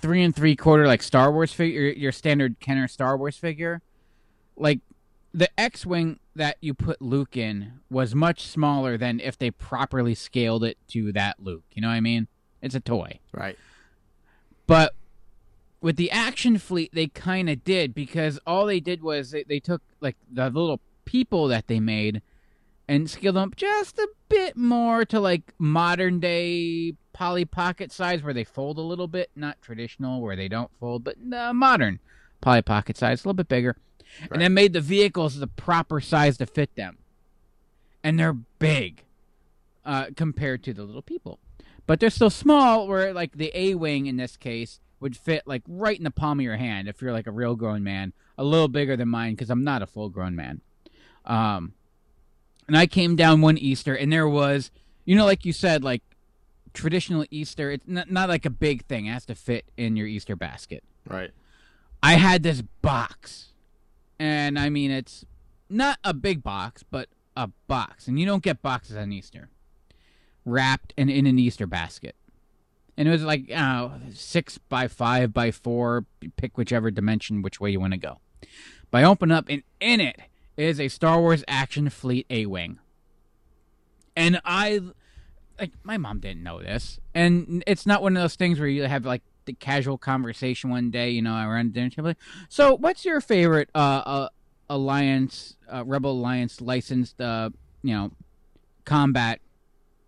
three 0.02 0.23
and 0.23 0.34
three 0.34 0.56
quarter 0.56 0.88
like 0.88 1.03
Star 1.03 1.34
Wars 1.34 1.52
figure, 1.52 1.82
your 1.90 2.14
standard 2.14 2.61
Kenner 2.61 2.88
Star 2.88 3.18
Wars 3.18 3.36
figure, 3.36 3.82
like 4.56 4.80
the 5.36 5.60
X-wing 5.60 6.18
that 6.34 6.56
you 6.62 6.74
put 6.74 7.02
Luke 7.02 7.36
in 7.36 7.82
was 7.90 8.16
much 8.16 8.44
smaller 8.48 8.98
than 8.98 9.20
if 9.20 9.38
they 9.38 9.52
properly 9.52 10.16
scaled 10.16 10.64
it 10.64 10.78
to 10.88 11.12
that 11.12 11.44
Luke. 11.44 11.66
You 11.74 11.82
know 11.82 11.90
what 11.90 11.95
I 11.95 11.99
mean? 11.99 12.30
It's 12.62 12.74
a 12.74 12.80
toy. 12.80 13.20
Right. 13.34 13.57
But 14.66 14.95
with 15.82 15.98
the 15.98 16.10
action 16.10 16.57
fleet, 16.57 16.91
they 16.94 17.07
kind 17.07 17.49
of 17.49 17.66
did 17.66 17.94
because 17.94 18.40
all 18.48 18.66
they 18.66 18.80
did 18.80 19.03
was 19.03 19.32
they, 19.32 19.44
they 19.44 19.60
took 19.60 19.82
like 19.99 20.16
the 20.32 20.45
little 20.49 20.80
people 21.03 21.49
that 21.49 21.68
they 21.68 21.82
made 21.82 22.22
and 22.88 23.10
scaled 23.10 23.36
them 23.36 23.49
up 23.49 23.57
just 23.57 23.99
a 23.99 24.07
bit 24.30 24.56
more 24.56 25.03
to 25.03 25.20
like 25.20 25.53
modern 25.60 26.22
day 26.22 26.94
Polly 27.12 27.44
Pocket 27.44 27.91
size 27.91 28.24
where 28.24 28.34
they 28.34 28.45
fold 28.45 28.78
a 28.78 28.82
little 28.82 29.10
bit, 29.10 29.32
not 29.36 29.62
traditional 29.62 30.22
where 30.22 30.38
they 30.38 30.48
don't 30.48 30.72
fold, 30.80 31.03
but 31.03 31.18
uh, 31.36 31.53
modern 31.53 31.99
Polly 32.40 32.62
Pocket 32.62 32.95
size, 32.95 33.26
a 33.26 33.28
little 33.28 33.34
bit 33.34 33.49
bigger. 33.49 33.76
And 34.31 34.41
then 34.41 34.53
made 34.53 34.73
the 34.73 34.81
vehicles 34.81 35.39
the 35.39 35.47
proper 35.47 35.99
size 35.99 36.37
to 36.37 36.45
fit 36.45 36.75
them. 36.75 36.97
And 38.03 38.19
they're 38.19 38.33
big 38.33 39.03
uh, 39.83 40.07
compared 40.15 40.63
to 40.63 40.73
the 40.73 40.83
little 40.83 41.01
people. 41.01 41.39
But 41.87 41.99
they're 41.99 42.09
still 42.09 42.29
small, 42.29 42.87
where 42.87 43.13
like 43.13 43.37
the 43.37 43.51
A 43.53 43.75
Wing 43.75 44.07
in 44.07 44.17
this 44.17 44.37
case 44.37 44.79
would 44.99 45.15
fit 45.15 45.43
like 45.45 45.61
right 45.67 45.97
in 45.97 46.03
the 46.03 46.11
palm 46.11 46.39
of 46.39 46.43
your 46.43 46.57
hand 46.57 46.87
if 46.87 47.01
you're 47.01 47.11
like 47.11 47.27
a 47.27 47.31
real 47.31 47.55
grown 47.55 47.83
man, 47.83 48.13
a 48.37 48.43
little 48.43 48.67
bigger 48.67 48.95
than 48.95 49.09
mine 49.09 49.33
because 49.33 49.49
I'm 49.49 49.63
not 49.63 49.81
a 49.81 49.85
full 49.85 50.09
grown 50.09 50.35
man. 50.35 50.61
Um, 51.25 51.73
and 52.67 52.77
I 52.77 52.87
came 52.87 53.15
down 53.15 53.41
one 53.41 53.57
Easter 53.57 53.95
and 53.95 54.11
there 54.11 54.27
was, 54.27 54.71
you 55.03 55.15
know, 55.15 55.25
like 55.25 55.45
you 55.45 55.53
said, 55.53 55.83
like 55.83 56.01
traditional 56.73 57.25
Easter, 57.29 57.71
it's 57.71 57.87
not, 57.87 58.09
not 58.09 58.29
like 58.29 58.45
a 58.45 58.49
big 58.49 58.85
thing. 58.85 59.05
It 59.05 59.13
has 59.13 59.25
to 59.27 59.35
fit 59.35 59.65
in 59.77 59.95
your 59.95 60.07
Easter 60.07 60.35
basket. 60.35 60.83
Right. 61.07 61.31
I 62.01 62.13
had 62.13 62.43
this 62.43 62.61
box, 62.81 63.53
and 64.19 64.57
I 64.57 64.69
mean, 64.69 64.91
it's 64.91 65.25
not 65.69 65.99
a 66.03 66.13
big 66.13 66.43
box, 66.43 66.83
but 66.83 67.09
a 67.35 67.49
box. 67.67 68.07
And 68.07 68.19
you 68.19 68.25
don't 68.25 68.43
get 68.43 68.61
boxes 68.61 68.95
on 68.95 69.11
Easter 69.11 69.49
wrapped 70.45 70.93
and 70.97 71.09
in 71.09 71.25
an 71.25 71.39
Easter 71.39 71.67
basket. 71.67 72.15
And 72.97 73.07
it 73.07 73.11
was 73.11 73.23
like, 73.23 73.51
uh, 73.53 73.89
six 74.13 74.57
by 74.57 74.87
five 74.87 75.33
by 75.33 75.51
four. 75.51 76.05
Pick 76.37 76.57
whichever 76.57 76.91
dimension, 76.91 77.41
which 77.41 77.59
way 77.59 77.71
you 77.71 77.79
want 77.79 77.93
to 77.93 77.99
go. 77.99 78.19
But 78.91 79.03
I 79.03 79.03
open 79.03 79.31
up, 79.31 79.47
and 79.49 79.63
in 79.81 79.99
it 79.99 80.17
is 80.55 80.79
a 80.79 80.87
Star 80.87 81.19
Wars 81.19 81.43
Action 81.47 81.89
Fleet 81.89 82.25
A 82.29 82.45
Wing. 82.45 82.79
And 84.15 84.39
I, 84.45 84.79
like, 85.59 85.71
my 85.83 85.97
mom 85.97 86.19
didn't 86.19 86.43
know 86.43 86.61
this. 86.61 86.99
And 87.13 87.63
it's 87.67 87.85
not 87.85 88.01
one 88.01 88.15
of 88.15 88.23
those 88.23 88.35
things 88.35 88.59
where 88.59 88.69
you 88.69 88.83
have, 88.83 89.05
like, 89.05 89.23
the 89.45 89.53
casual 89.53 89.97
conversation 89.97 90.69
one 90.69 90.91
day, 90.91 91.09
you 91.09 91.22
know, 91.22 91.35
around 91.35 91.73
dinner 91.73 91.89
table. 91.89 92.13
So, 92.49 92.76
what's 92.76 93.05
your 93.05 93.22
favorite 93.22 93.69
uh, 93.76 94.01
uh, 94.05 94.30
Alliance, 94.69 95.55
uh, 95.72 95.84
Rebel 95.85 96.11
Alliance 96.11 96.61
licensed, 96.61 97.19
uh, 97.22 97.49
you 97.84 97.93
know, 97.93 98.11
combat, 98.85 99.39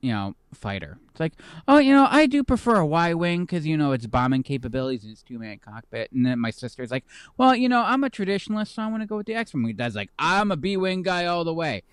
you 0.01 0.11
know, 0.11 0.35
fighter? 0.53 0.97
It's 1.11 1.19
like, 1.19 1.34
oh, 1.68 1.80
you 1.80 1.93
know, 1.93 2.07
I 2.09 2.27
do 2.27 2.43
prefer 2.43 2.76
a 2.76 2.85
Y 2.85 3.14
wing 3.14 3.45
because 3.45 3.65
you 3.65 3.76
know 3.76 3.91
it's 3.91 4.05
bombing 4.05 4.43
capabilities 4.43 5.03
and 5.03 5.11
it's 5.11 5.23
two 5.23 5.39
man 5.39 5.59
cockpit. 5.59 6.11
And 6.11 6.26
then 6.26 6.39
my 6.39 6.51
sister's 6.51 6.91
like, 6.91 7.05
well, 7.38 7.55
you 7.55 7.68
know, 7.68 7.81
I'm 7.81 8.03
a 8.03 8.09
traditionalist, 8.09 8.76
so 8.76 8.84
I 8.84 8.88
want 8.88 9.01
to 9.01 9.07
go 9.07 9.18
with 9.18 9.26
the 9.26 9.34
X 9.34 9.53
wing. 9.53 9.76
Dad's 9.76 9.95
like, 9.95 10.11
I'm 10.19 10.51
a 10.51 10.57
B 10.57 10.77
wing 10.77 11.01
guy 11.01 11.26
all 11.26 11.43
the 11.43 11.53
way. 11.53 11.84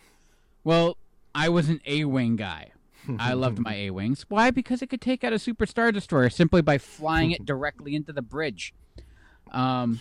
Well, 0.62 0.98
I 1.34 1.48
was 1.48 1.68
an 1.68 1.80
A 1.86 2.04
wing 2.04 2.36
guy. 2.36 2.72
I 3.18 3.35
loved 3.35 3.59
my 3.59 3.74
A 3.74 3.90
wings. 3.90 4.24
Why? 4.28 4.51
Because 4.51 4.82
it 4.82 4.89
could 4.89 5.01
take 5.01 5.24
out 5.24 5.32
a 5.32 5.39
super 5.39 5.66
star 5.66 5.93
destroyer 5.93 6.31
simply 6.31 6.62
by 6.62 6.78
flying 6.78 7.31
it 7.31 7.44
directly 7.47 7.94
into 7.94 8.12
the 8.12 8.22
bridge. 8.22 8.74
Um, 9.52 10.01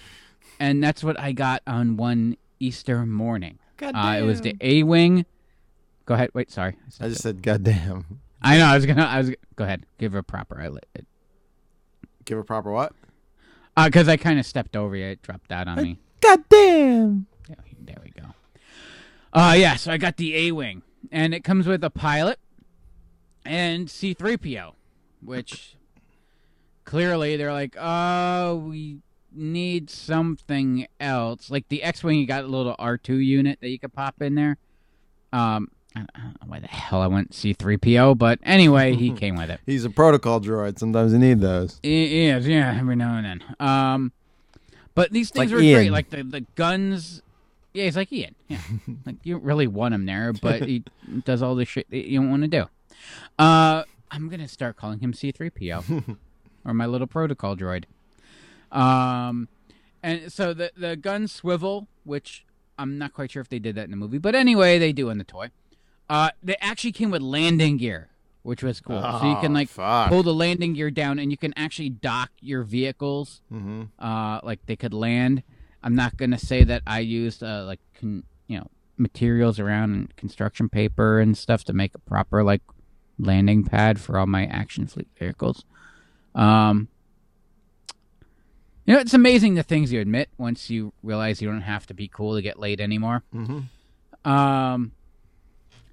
and 0.59 0.83
that's 0.83 1.03
what 1.03 1.19
I 1.19 1.31
got 1.31 1.61
on 1.67 1.97
one 1.97 2.37
Easter 2.59 3.05
morning. 3.05 3.59
Uh, 3.81 4.17
it 4.19 4.23
was 4.23 4.41
the 4.41 4.55
A 4.61 4.83
wing. 4.83 5.25
Go 6.05 6.13
ahead. 6.13 6.29
Wait, 6.33 6.51
sorry. 6.51 6.77
I 6.99 7.09
just 7.09 7.21
said, 7.21 7.41
"Goddamn." 7.41 8.21
I 8.41 8.57
know. 8.57 8.65
I 8.65 8.75
was 8.75 8.85
gonna. 8.85 9.03
I 9.03 9.17
was. 9.19 9.31
Go 9.55 9.63
ahead. 9.63 9.85
Give 9.97 10.13
her 10.13 10.19
a 10.19 10.23
proper. 10.23 10.59
I 10.59 10.67
lit 10.67 10.85
it. 10.95 11.05
Give 12.25 12.37
her 12.37 12.43
proper 12.43 12.71
what? 12.71 12.93
Uh, 13.75 13.85
because 13.85 14.07
I 14.07 14.17
kind 14.17 14.39
of 14.39 14.45
stepped 14.45 14.75
over 14.75 14.95
you. 14.95 15.05
It 15.05 15.21
dropped 15.21 15.51
out 15.51 15.67
on 15.67 15.81
me. 15.81 15.99
Goddamn. 16.21 17.27
There 17.79 17.97
we 18.01 18.11
go. 18.11 18.27
Uh, 19.33 19.55
yeah. 19.57 19.75
So 19.75 19.91
I 19.91 19.97
got 19.97 20.17
the 20.17 20.35
A 20.47 20.51
wing, 20.51 20.83
and 21.11 21.33
it 21.33 21.43
comes 21.43 21.67
with 21.67 21.83
a 21.83 21.89
pilot 21.89 22.39
and 23.45 23.87
C3PO, 23.87 24.73
which 25.23 25.75
clearly 26.85 27.35
they're 27.37 27.53
like, 27.53 27.75
oh, 27.79 28.55
we 28.55 28.99
need 29.31 29.89
something 29.89 30.87
else. 30.99 31.49
Like 31.49 31.67
the 31.69 31.83
X-wing, 31.83 32.19
you 32.19 32.27
got 32.27 32.43
a 32.43 32.47
little 32.47 32.75
R2 32.77 33.23
unit 33.25 33.59
that 33.61 33.69
you 33.69 33.79
could 33.79 33.93
pop 33.93 34.21
in 34.21 34.35
there. 34.35 34.57
Um, 35.31 35.69
I 35.95 36.01
I 36.01 36.19
don't 36.19 36.41
know 36.41 36.47
why 36.47 36.59
the 36.59 36.67
hell 36.67 37.01
I 37.01 37.07
went 37.07 37.31
C3PO, 37.31 38.17
but 38.17 38.39
anyway, 38.43 38.95
he 38.95 39.11
came 39.15 39.35
with 39.35 39.49
it. 39.49 39.59
He's 39.65 39.85
a 39.85 39.89
protocol 39.89 40.39
droid. 40.39 40.79
Sometimes 40.79 41.13
you 41.13 41.19
need 41.19 41.39
those. 41.39 41.79
He 41.83 42.27
is, 42.27 42.47
yeah, 42.47 42.77
every 42.79 42.95
now 42.95 43.17
and 43.17 43.25
then. 43.25 43.43
Um, 43.59 44.11
but 44.95 45.11
these 45.11 45.29
things 45.31 45.51
like 45.51 45.55
were 45.55 45.61
Ian. 45.63 45.79
great. 45.79 45.91
Like 45.91 46.09
the 46.09 46.23
the 46.23 46.41
guns. 46.55 47.21
Yeah, 47.73 47.85
he's 47.85 47.95
like 47.95 48.13
Ian. 48.13 48.35
Yeah, 48.47 48.59
like 49.05 49.15
you 49.23 49.35
don't 49.35 49.43
really 49.43 49.67
want 49.67 49.95
him 49.95 50.05
there, 50.05 50.33
but 50.33 50.63
he 50.63 50.83
does 51.25 51.41
all 51.41 51.55
the 51.55 51.65
shit 51.65 51.89
that 51.89 52.07
you 52.07 52.19
don't 52.19 52.29
want 52.29 52.43
to 52.43 52.47
do. 52.47 52.65
Uh, 53.39 53.83
I'm 54.11 54.29
gonna 54.29 54.47
start 54.47 54.75
calling 54.77 54.99
him 54.99 55.13
C3PO 55.13 56.17
or 56.65 56.73
my 56.73 56.85
little 56.85 57.07
protocol 57.07 57.55
droid. 57.55 57.85
Um, 58.71 59.47
and 60.01 60.31
so 60.31 60.53
the 60.53 60.71
the 60.75 60.95
guns 60.95 61.31
swivel, 61.31 61.87
which 62.03 62.45
I'm 62.77 62.97
not 62.97 63.13
quite 63.13 63.31
sure 63.31 63.41
if 63.41 63.49
they 63.49 63.59
did 63.59 63.75
that 63.75 63.85
in 63.85 63.91
the 63.91 63.97
movie, 63.97 64.17
but 64.17 64.35
anyway, 64.35 64.79
they 64.79 64.91
do 64.93 65.09
in 65.09 65.17
the 65.17 65.23
toy. 65.23 65.49
Uh, 66.09 66.29
they 66.41 66.55
actually 66.59 66.91
came 66.91 67.11
with 67.11 67.21
landing 67.21 67.77
gear, 67.77 68.09
which 68.41 68.61
was 68.63 68.81
cool. 68.81 69.01
so 69.01 69.25
you 69.29 69.35
can 69.37 69.51
Oh, 69.51 69.53
like 69.55 69.69
fuck. 69.69 70.09
pull 70.09 70.23
the 70.23 70.33
landing 70.33 70.73
gear 70.73 70.91
down, 70.91 71.17
and 71.19 71.31
you 71.31 71.37
can 71.37 71.53
actually 71.55 71.89
dock 71.89 72.31
your 72.41 72.63
vehicles. 72.63 73.41
Mhm. 73.51 73.89
Uh, 73.99 74.39
like 74.43 74.65
they 74.65 74.75
could 74.75 74.93
land. 74.93 75.43
I'm 75.81 75.95
not 75.95 76.17
gonna 76.17 76.39
say 76.39 76.63
that 76.63 76.81
I 76.87 76.99
used 76.99 77.43
uh, 77.43 77.63
like 77.65 77.79
con- 77.99 78.23
you 78.47 78.57
know 78.59 78.67
materials 78.97 79.59
around 79.59 79.93
and 79.93 80.15
construction 80.15 80.69
paper 80.69 81.19
and 81.19 81.37
stuff 81.37 81.63
to 81.65 81.73
make 81.73 81.95
a 81.95 81.99
proper 81.99 82.43
like 82.43 82.61
landing 83.19 83.63
pad 83.63 83.99
for 83.99 84.17
all 84.17 84.25
my 84.27 84.45
action 84.45 84.87
fleet 84.87 85.07
vehicles. 85.17 85.65
Um, 86.35 86.87
you 88.85 88.93
know, 88.93 88.99
it's 88.99 89.13
amazing 89.13 89.55
the 89.55 89.63
things 89.63 89.93
you 89.93 90.01
admit 90.01 90.29
once 90.37 90.69
you 90.69 90.91
realize 91.03 91.41
you 91.41 91.49
don't 91.49 91.61
have 91.61 91.85
to 91.87 91.93
be 91.93 92.07
cool 92.07 92.35
to 92.35 92.41
get 92.41 92.59
laid 92.59 92.81
anymore. 92.81 93.23
Mm-hmm. 93.33 94.29
Um, 94.29 94.91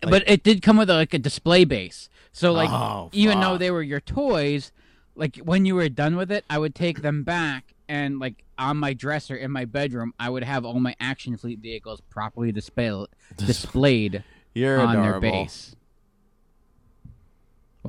but 0.01 0.29
it 0.29 0.43
did 0.43 0.63
come 0.63 0.77
with 0.77 0.91
a, 0.91 0.95
like 0.95 1.15
a 1.15 1.19
display 1.19 1.65
base. 1.65 2.09
So 2.33 2.53
like, 2.53 2.71
Oh, 2.71 3.11
even 3.13 3.41
though 3.41 3.59
they 3.59 3.71
were 3.71 3.83
your 3.83 4.01
toys, 4.01 4.73
like 5.15 5.37
when 5.39 5.65
you 5.67 5.75
were 5.75 5.89
done 5.89 6.17
with 6.17 6.33
it, 6.33 6.45
I 6.51 6.59
would 6.59 6.75
take 6.75 7.03
them 7.03 7.23
back 7.23 7.75
and 7.89 8.19
like 8.19 8.45
on 8.59 8.77
my 8.77 8.93
dresser 8.93 9.37
in 9.37 9.51
my 9.51 9.65
bedroom, 9.67 10.13
I 10.19 10.31
would 10.31 10.45
have 10.45 10.65
all 10.65 10.81
my 10.81 10.95
action 11.01 11.37
fleet 11.37 11.61
vehicles 11.61 12.01
properly 12.09 12.51
display- 12.51 13.07
displayed 13.37 14.25
You're 14.55 14.81
on 14.81 14.97
adorable. 14.97 15.21
their 15.21 15.31
base. 15.45 15.77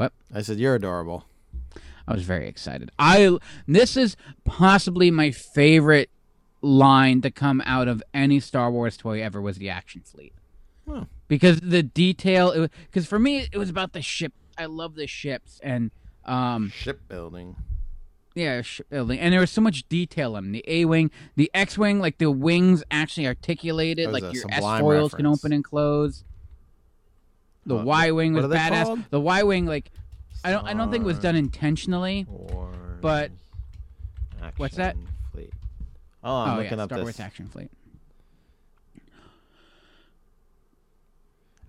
What? 0.02 0.14
I 0.34 0.42
said 0.42 0.58
you're 0.58 0.74
adorable. 0.74 1.26
I 2.08 2.14
was 2.16 2.24
very 2.24 2.48
excited. 2.48 2.90
I 2.98 3.38
this 3.68 3.96
is 3.96 4.16
possibly 4.44 5.12
my 5.12 5.30
favorite 5.30 6.10
line 6.64 7.22
to 7.22 7.30
come 7.30 7.62
out 7.68 7.88
of 7.88 8.02
any 8.12 8.40
Star 8.40 8.72
Wars 8.72 8.98
toy 8.98 9.22
ever 9.22 9.40
was 9.40 9.58
the 9.58 9.70
action 9.70 10.02
fleet. 10.02 10.34
Huh. 10.90 11.06
Because 11.28 11.60
the 11.60 11.84
detail 11.84 12.68
because 12.88 13.06
for 13.06 13.20
me 13.20 13.48
it 13.52 13.58
was 13.60 13.70
about 13.70 13.94
the 13.94 14.02
ship. 14.02 14.34
I 14.58 14.66
love 14.66 14.96
the 14.96 15.06
ships 15.06 15.60
and 15.62 15.92
um 16.26 16.70
Shipbuilding. 16.70 17.56
yeah, 18.34 18.64
shipbuilding. 18.64 19.20
And 19.20 19.32
there 19.34 19.40
was 19.40 19.52
so 19.52 19.62
much 19.62 19.88
detail 19.88 20.36
in 20.36 20.46
'em. 20.46 20.52
the 20.52 20.64
A 20.68 20.86
wing, 20.86 21.12
the 21.36 21.52
X 21.54 21.78
wing, 21.78 22.00
like 22.00 22.18
the 22.18 22.32
wings 22.32 22.84
actually 22.90 23.28
articulated, 23.28 24.12
like 24.12 24.24
your 24.34 24.46
S 24.50 24.62
foils 24.80 25.14
can 25.14 25.28
open 25.28 25.54
and 25.54 25.64
close. 25.64 26.24
The 27.66 27.76
What- 27.76 27.86
Y 27.86 28.12
wing 28.12 28.34
was 28.34 28.46
badass. 28.46 28.84
called? 28.86 29.00
The 29.10 29.20
Y 29.20 29.44
wing, 29.44 29.66
like 29.66 29.92
I 30.44 30.52
don't, 30.52 30.66
I 30.66 30.74
don't 30.74 30.92
think 30.92 31.04
it 31.04 31.08
was 31.08 31.20
done 31.20 31.36
intentionally, 31.36 32.26
but 33.02 33.32
what's 34.58 34.76
that? 34.78 34.96
Fleet. 35.32 35.52
Oh, 36.24 36.36
I'm 36.36 36.54
oh, 36.54 36.62
looking 36.62 36.78
yeah, 36.78 36.84
up 36.84 36.90
Star 36.90 36.98
this. 37.00 37.06
Wars 37.06 37.20
Action 37.20 37.48
Fleet. 37.48 37.70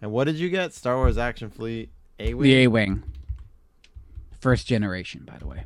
And 0.01 0.10
what 0.10 0.24
did 0.24 0.36
you 0.36 0.48
get? 0.48 0.73
Star 0.73 0.97
Wars 0.97 1.19
Action 1.19 1.51
Fleet 1.51 1.90
A 2.19 2.35
Wing. 2.35 2.43
The 2.43 2.62
A 2.62 2.66
wing, 2.69 3.02
first 4.40 4.66
generation, 4.66 5.24
by 5.24 5.39
the 5.39 5.47
way. 5.47 5.64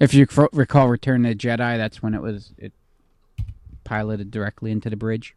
If 0.00 0.14
you 0.14 0.26
recall 0.52 0.88
Return 0.88 1.26
of 1.26 1.36
the 1.36 1.48
Jedi, 1.48 1.76
that's 1.76 2.00
when 2.00 2.14
it 2.14 2.22
was 2.22 2.52
it 2.56 2.72
piloted 3.82 4.30
directly 4.30 4.70
into 4.70 4.88
the 4.88 4.96
bridge. 4.96 5.34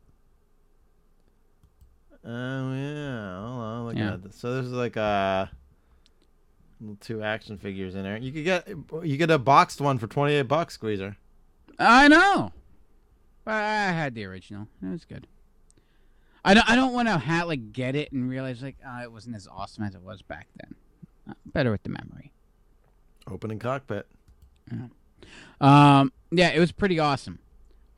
Oh 2.24 2.74
yeah. 2.74 3.40
Hold 3.40 3.62
on. 3.62 3.86
Look 3.88 3.96
Yeah. 3.98 4.14
at 4.14 4.24
this. 4.24 4.36
So 4.36 4.54
there's 4.56 4.68
like 4.72 4.98
uh 4.98 5.48
two 7.00 7.22
action 7.24 7.58
figures 7.58 7.96
in 7.96 8.04
there. 8.04 8.18
You 8.18 8.32
could 8.32 8.44
get 8.44 8.68
you 9.04 9.18
get 9.18 9.30
a 9.32 9.38
boxed 9.40 9.82
one 9.82 9.98
for 9.98 10.08
twenty 10.08 10.34
eight 10.34 10.48
bucks, 10.48 10.76
Squeezer. 10.76 11.18
I 11.80 12.08
know. 12.08 12.52
But 13.44 13.56
I 13.56 13.92
had 13.92 14.14
the 14.14 14.26
original. 14.26 14.68
It 14.84 14.90
was 14.90 15.06
good. 15.06 15.26
I 16.46 16.54
don't. 16.54 16.70
I 16.70 16.76
don't 16.76 16.94
want 16.94 17.08
to 17.08 17.18
ha- 17.18 17.44
like 17.46 17.72
get 17.72 17.96
it 17.96 18.12
and 18.12 18.30
realize 18.30 18.62
like 18.62 18.78
uh, 18.86 19.02
it 19.04 19.12
wasn't 19.12 19.36
as 19.36 19.48
awesome 19.48 19.84
as 19.84 19.96
it 19.96 20.02
was 20.02 20.22
back 20.22 20.48
then. 20.60 20.76
Uh, 21.30 21.34
better 21.48 21.72
with 21.72 21.84
the 21.84 21.90
memory. 21.90 22.32
Opening 23.30 23.60
cockpit. 23.60 24.08
Yeah. 24.72 24.88
Um, 25.60 26.12
yeah, 26.32 26.50
it 26.50 26.60
was 26.60 26.72
pretty 26.72 26.98
awesome. 27.00 27.40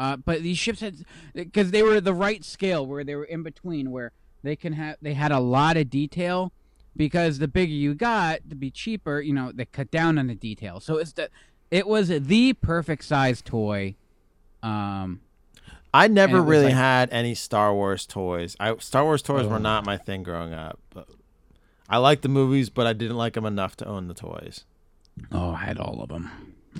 Uh, 0.03 0.15
but 0.17 0.41
these 0.43 0.57
ships 0.57 0.81
had 0.81 0.95
because 1.34 1.71
they 1.71 1.81
were 1.84 2.01
the 2.01 2.13
right 2.13 2.43
scale 2.43 2.85
where 2.85 3.03
they 3.03 3.15
were 3.15 3.23
in 3.35 3.41
between 3.43 3.89
where 3.91 4.11
they 4.43 4.55
can 4.55 4.73
have 4.73 4.97
they 5.01 5.13
had 5.13 5.31
a 5.31 5.39
lot 5.39 5.77
of 5.77 5.89
detail 5.89 6.51
because 6.95 7.39
the 7.39 7.47
bigger 7.47 7.71
you 7.71 7.93
got 7.93 8.39
to 8.49 8.55
be 8.55 8.69
cheaper 8.69 9.21
you 9.21 9.34
know 9.34 9.51
they 9.53 9.65
cut 9.65 9.89
down 9.91 10.17
on 10.17 10.27
the 10.27 10.35
detail 10.35 10.80
so 10.80 10.97
it's 10.97 11.13
the 11.13 11.30
it 11.71 11.88
was 11.88 12.09
the 12.09 12.53
perfect 12.53 13.03
size 13.05 13.41
toy 13.41 13.95
um 14.61 15.21
I 15.93 16.07
never 16.07 16.38
And 16.38 16.38
it 16.38 16.41
was 16.41 16.49
really 16.49 16.65
like- 16.65 16.73
had 16.73 17.09
any 17.11 17.35
Star 17.35 17.71
Wars 17.73 18.05
toys. 18.07 18.55
I 18.59 18.75
Star 18.77 19.03
Wars 19.03 19.21
toys 19.21 19.45
were 19.47 19.55
Oh. 19.55 19.71
not 19.71 19.85
my 19.85 19.95
thing 19.97 20.23
growing 20.23 20.51
up. 20.51 20.80
But 20.89 21.07
I 21.88 21.97
liked 21.97 22.23
the 22.23 22.30
movies, 22.30 22.71
but 22.71 22.88
I 22.88 22.93
didn't 22.93 23.17
like 23.17 23.34
them 23.34 23.45
enough 23.45 23.75
to 23.77 23.85
own 23.88 24.07
the 24.07 24.15
toys. 24.15 24.65
oh 25.31 25.51
i 25.51 25.57
had 25.69 25.77
all 25.77 26.01
of 26.01 26.09
them 26.09 26.25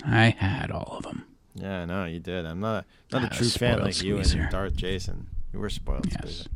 i 0.04 0.30
had 0.30 0.70
all 0.72 0.96
of 0.98 1.04
them 1.04 1.24
Yeah, 1.54 1.82
I 1.82 1.84
know 1.84 2.04
you 2.04 2.20
did. 2.20 2.46
I'm 2.46 2.60
not 2.60 2.84
not 3.12 3.24
a 3.24 3.28
true 3.36 3.48
fan 3.48 3.80
like 3.80 4.02
you 4.02 4.16
squeezer. 4.16 4.40
and 4.40 4.50
Darth 4.50 4.76
Jason. 4.76 5.28
You 5.52 5.60
were 5.60 5.70
spoiled. 5.70 6.06
Yes. 6.06 6.18
Squeezer. 6.18 6.48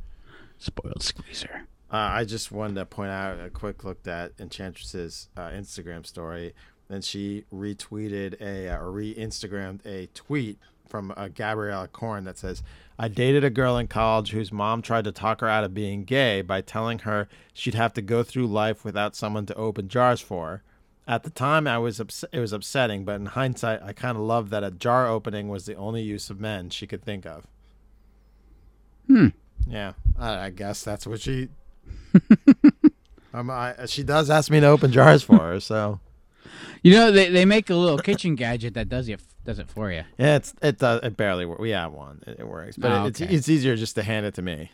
spoiled 0.58 1.02
squeezer 1.02 1.66
Uh, 1.90 1.96
I 1.96 2.24
just 2.24 2.50
wanted 2.50 2.74
to 2.74 2.84
point 2.84 3.10
out 3.10 3.38
a 3.38 3.48
quick 3.48 3.84
look 3.84 4.06
at 4.08 4.32
Enchantress's 4.40 5.28
uh, 5.36 5.50
Instagram 5.50 6.04
story, 6.04 6.52
and 6.90 7.04
she 7.04 7.44
retweeted 7.54 8.40
a 8.40 8.68
uh, 8.68 8.78
or 8.78 8.90
re-Instagrammed 8.90 9.86
a 9.86 10.08
tweet 10.14 10.58
from 10.88 11.12
uh, 11.16 11.28
Gabriella 11.28 11.86
Korn 11.86 12.24
that 12.24 12.36
says, 12.38 12.62
"I 12.98 13.06
dated 13.08 13.44
a 13.44 13.50
girl 13.50 13.76
in 13.76 13.86
college 13.86 14.30
whose 14.30 14.50
mom 14.50 14.82
tried 14.82 15.04
to 15.04 15.12
talk 15.12 15.40
her 15.42 15.48
out 15.48 15.62
of 15.64 15.74
being 15.74 16.02
gay 16.04 16.42
by 16.42 16.60
telling 16.60 17.00
her 17.00 17.28
she'd 17.52 17.74
have 17.74 17.92
to 17.94 18.02
go 18.02 18.22
through 18.24 18.48
life 18.48 18.84
without 18.84 19.14
someone 19.14 19.46
to 19.46 19.54
open 19.54 19.88
jars 19.88 20.20
for." 20.20 20.62
At 21.08 21.22
the 21.22 21.30
time, 21.30 21.66
I 21.66 21.78
was 21.78 22.00
ups- 22.00 22.24
it 22.32 22.38
was 22.38 22.52
upsetting, 22.52 23.04
but 23.06 23.16
in 23.16 23.26
hindsight, 23.26 23.82
I 23.82 23.94
kind 23.94 24.16
of 24.18 24.22
loved 24.22 24.50
that 24.50 24.62
a 24.62 24.70
jar 24.70 25.08
opening 25.08 25.48
was 25.48 25.64
the 25.64 25.74
only 25.74 26.02
use 26.02 26.28
of 26.28 26.38
men 26.38 26.68
she 26.68 26.86
could 26.86 27.02
think 27.02 27.24
of. 27.24 27.46
Hmm. 29.06 29.28
Yeah, 29.66 29.94
I, 30.18 30.38
I 30.46 30.50
guess 30.50 30.82
that's 30.84 31.06
what 31.06 31.22
she. 31.22 31.48
um, 33.34 33.48
I, 33.50 33.74
she 33.86 34.02
does 34.02 34.28
ask 34.28 34.50
me 34.50 34.60
to 34.60 34.66
open 34.66 34.92
jars 34.92 35.22
for 35.22 35.38
her, 35.38 35.60
so 35.60 35.98
you 36.82 36.92
know 36.92 37.10
they, 37.10 37.30
they 37.30 37.44
make 37.46 37.70
a 37.70 37.74
little 37.74 37.98
kitchen 37.98 38.34
gadget 38.34 38.74
that 38.74 38.88
does 38.90 39.08
it 39.08 39.20
does 39.44 39.58
it 39.58 39.68
for 39.70 39.90
you 39.90 40.02
yeah, 40.18 40.36
it's 40.36 40.54
it 40.62 40.78
does 40.78 41.00
it 41.02 41.16
barely 41.16 41.46
works. 41.46 41.60
We 41.60 41.70
have 41.70 41.92
one, 41.92 42.22
it, 42.26 42.40
it 42.40 42.46
works, 42.48 42.76
but 42.76 42.90
Oh, 42.92 43.06
it's 43.06 43.20
okay. 43.20 43.34
it's 43.34 43.48
easier 43.48 43.76
just 43.76 43.94
to 43.94 44.02
hand 44.02 44.26
it 44.26 44.34
to 44.34 44.42
me, 44.42 44.70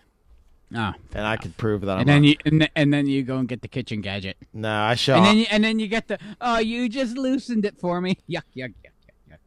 oh 0.74 0.92
and 1.14 1.26
I 1.26 1.36
could 1.36 1.56
prove 1.56 1.82
that 1.82 1.92
I'm. 1.94 2.00
and 2.00 2.08
then 2.08 2.22
not- 2.22 2.28
you 2.28 2.36
and, 2.46 2.60
then- 2.62 2.68
and 2.76 2.92
then 2.94 3.06
you 3.06 3.22
go 3.22 3.38
and 3.38 3.48
get 3.48 3.62
the 3.62 3.68
kitchen 3.68 4.00
gadget 4.00 4.36
no, 4.52 4.72
I 4.72 4.94
show. 4.94 5.14
and 5.16 5.24
then 5.26 5.36
you, 5.38 5.46
and 5.50 5.62
then 5.64 5.78
you 5.78 5.86
get 5.88 6.08
the 6.08 6.18
oh 6.40 6.58
you 6.58 6.88
just 6.88 7.16
loosened 7.16 7.64
it 7.64 7.78
for 7.78 8.00
me 8.00 8.16
yuck 8.28 8.42
yuck 8.56 8.72
yuck 8.84 8.94
yuck 9.08 9.32
yuck 9.32 9.38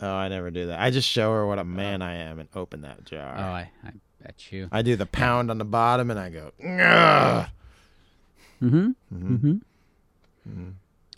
oh, 0.00 0.12
I 0.14 0.28
never 0.28 0.50
do 0.50 0.66
that. 0.66 0.80
I 0.80 0.90
just 0.90 1.08
show 1.08 1.32
her 1.32 1.46
what 1.46 1.58
a 1.58 1.64
man 1.64 2.02
I 2.02 2.16
am 2.16 2.38
and 2.40 2.48
open 2.54 2.82
that 2.82 3.04
jar. 3.04 3.34
oh 3.36 3.42
I, 3.42 3.70
I 3.84 3.90
bet 4.22 4.52
you 4.52 4.68
I 4.72 4.82
do 4.82 4.96
the 4.96 5.06
pound 5.06 5.50
on 5.50 5.58
the 5.58 5.64
bottom, 5.64 6.10
and 6.10 6.18
I 6.20 6.30
go. 6.30 6.52
"Ugh." 6.62 7.48
Mm-hmm. 8.62 9.34
Mm-hmm. 10.44 10.68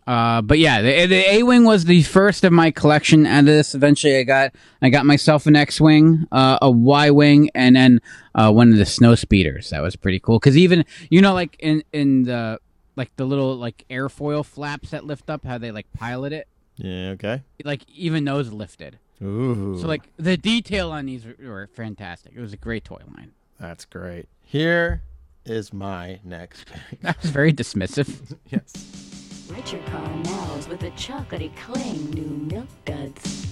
Uh, 0.06 0.43
but 0.43 0.59
yeah, 0.59 0.82
the, 0.82 1.06
the 1.06 1.35
A 1.35 1.43
wing 1.43 1.64
was 1.64 1.85
the 1.86 2.02
first 2.02 2.44
of 2.44 2.52
my 2.52 2.70
collection 2.70 3.24
out 3.26 3.40
of 3.40 3.47
this. 3.47 3.74
Eventually, 3.74 4.18
I 4.18 4.22
got 4.24 4.55
I 4.82 4.90
got 4.90 5.06
myself 5.06 5.47
an 5.47 5.56
X 5.56 5.81
wing, 5.81 6.26
uh, 6.31 6.59
a 6.60 6.70
Y 6.70 7.10
wing, 7.10 7.51
and 7.55 7.74
then 7.74 8.01
uh, 8.35 8.52
one 8.52 8.70
of 8.70 8.76
the 8.78 8.85
snow 8.86 9.14
speeders. 9.14 9.70
That 9.70 9.81
was 9.82 9.97
pretty 9.97 10.20
cool 10.20 10.39
because 10.39 10.56
even 10.59 10.85
you 11.10 11.22
know 11.22 11.32
like 11.32 11.56
in 11.59 11.82
in 11.93 12.24
the 12.24 12.60
like 12.97 13.16
the 13.16 13.24
little 13.24 13.56
like 13.56 13.85
airfoil 13.89 14.44
flaps 14.44 14.90
that 14.90 15.05
lift 15.05 15.31
up, 15.31 15.44
how 15.47 15.56
they 15.59 15.70
like 15.72 15.90
pilot 15.94 16.32
it, 16.32 16.48
Yeah. 16.76 17.10
Okay. 17.12 17.43
like 17.64 17.82
even 17.90 18.24
those 18.24 18.52
lifted. 18.52 18.98
Ooh. 19.22 19.78
So 19.81 19.86
like 19.86 20.02
the 20.18 20.36
detail 20.36 20.90
on 20.93 21.06
these 21.06 21.24
were, 21.24 21.35
were 21.43 21.66
fantastic. 21.72 22.32
It 22.36 22.40
was 22.40 22.52
a 22.52 22.56
great 22.59 22.85
toy 22.85 23.01
line. 23.16 23.32
that's 23.59 23.85
great. 23.86 24.26
Here 24.43 25.02
is 25.47 25.72
my 25.72 26.20
next 26.24 26.66
pick. 26.66 27.01
That 27.02 27.20
was 27.22 27.31
very 27.31 27.52
dismissive. 27.52 28.36
yes. 28.51 29.13
Richard 29.48 29.84
Carnell's 29.86 30.68
with 30.68 30.82
a 30.84 30.90
chocolatey 30.92 31.54
cling 31.56 32.10
new 32.10 32.54
milk 32.54 32.68
duds. 32.84 33.46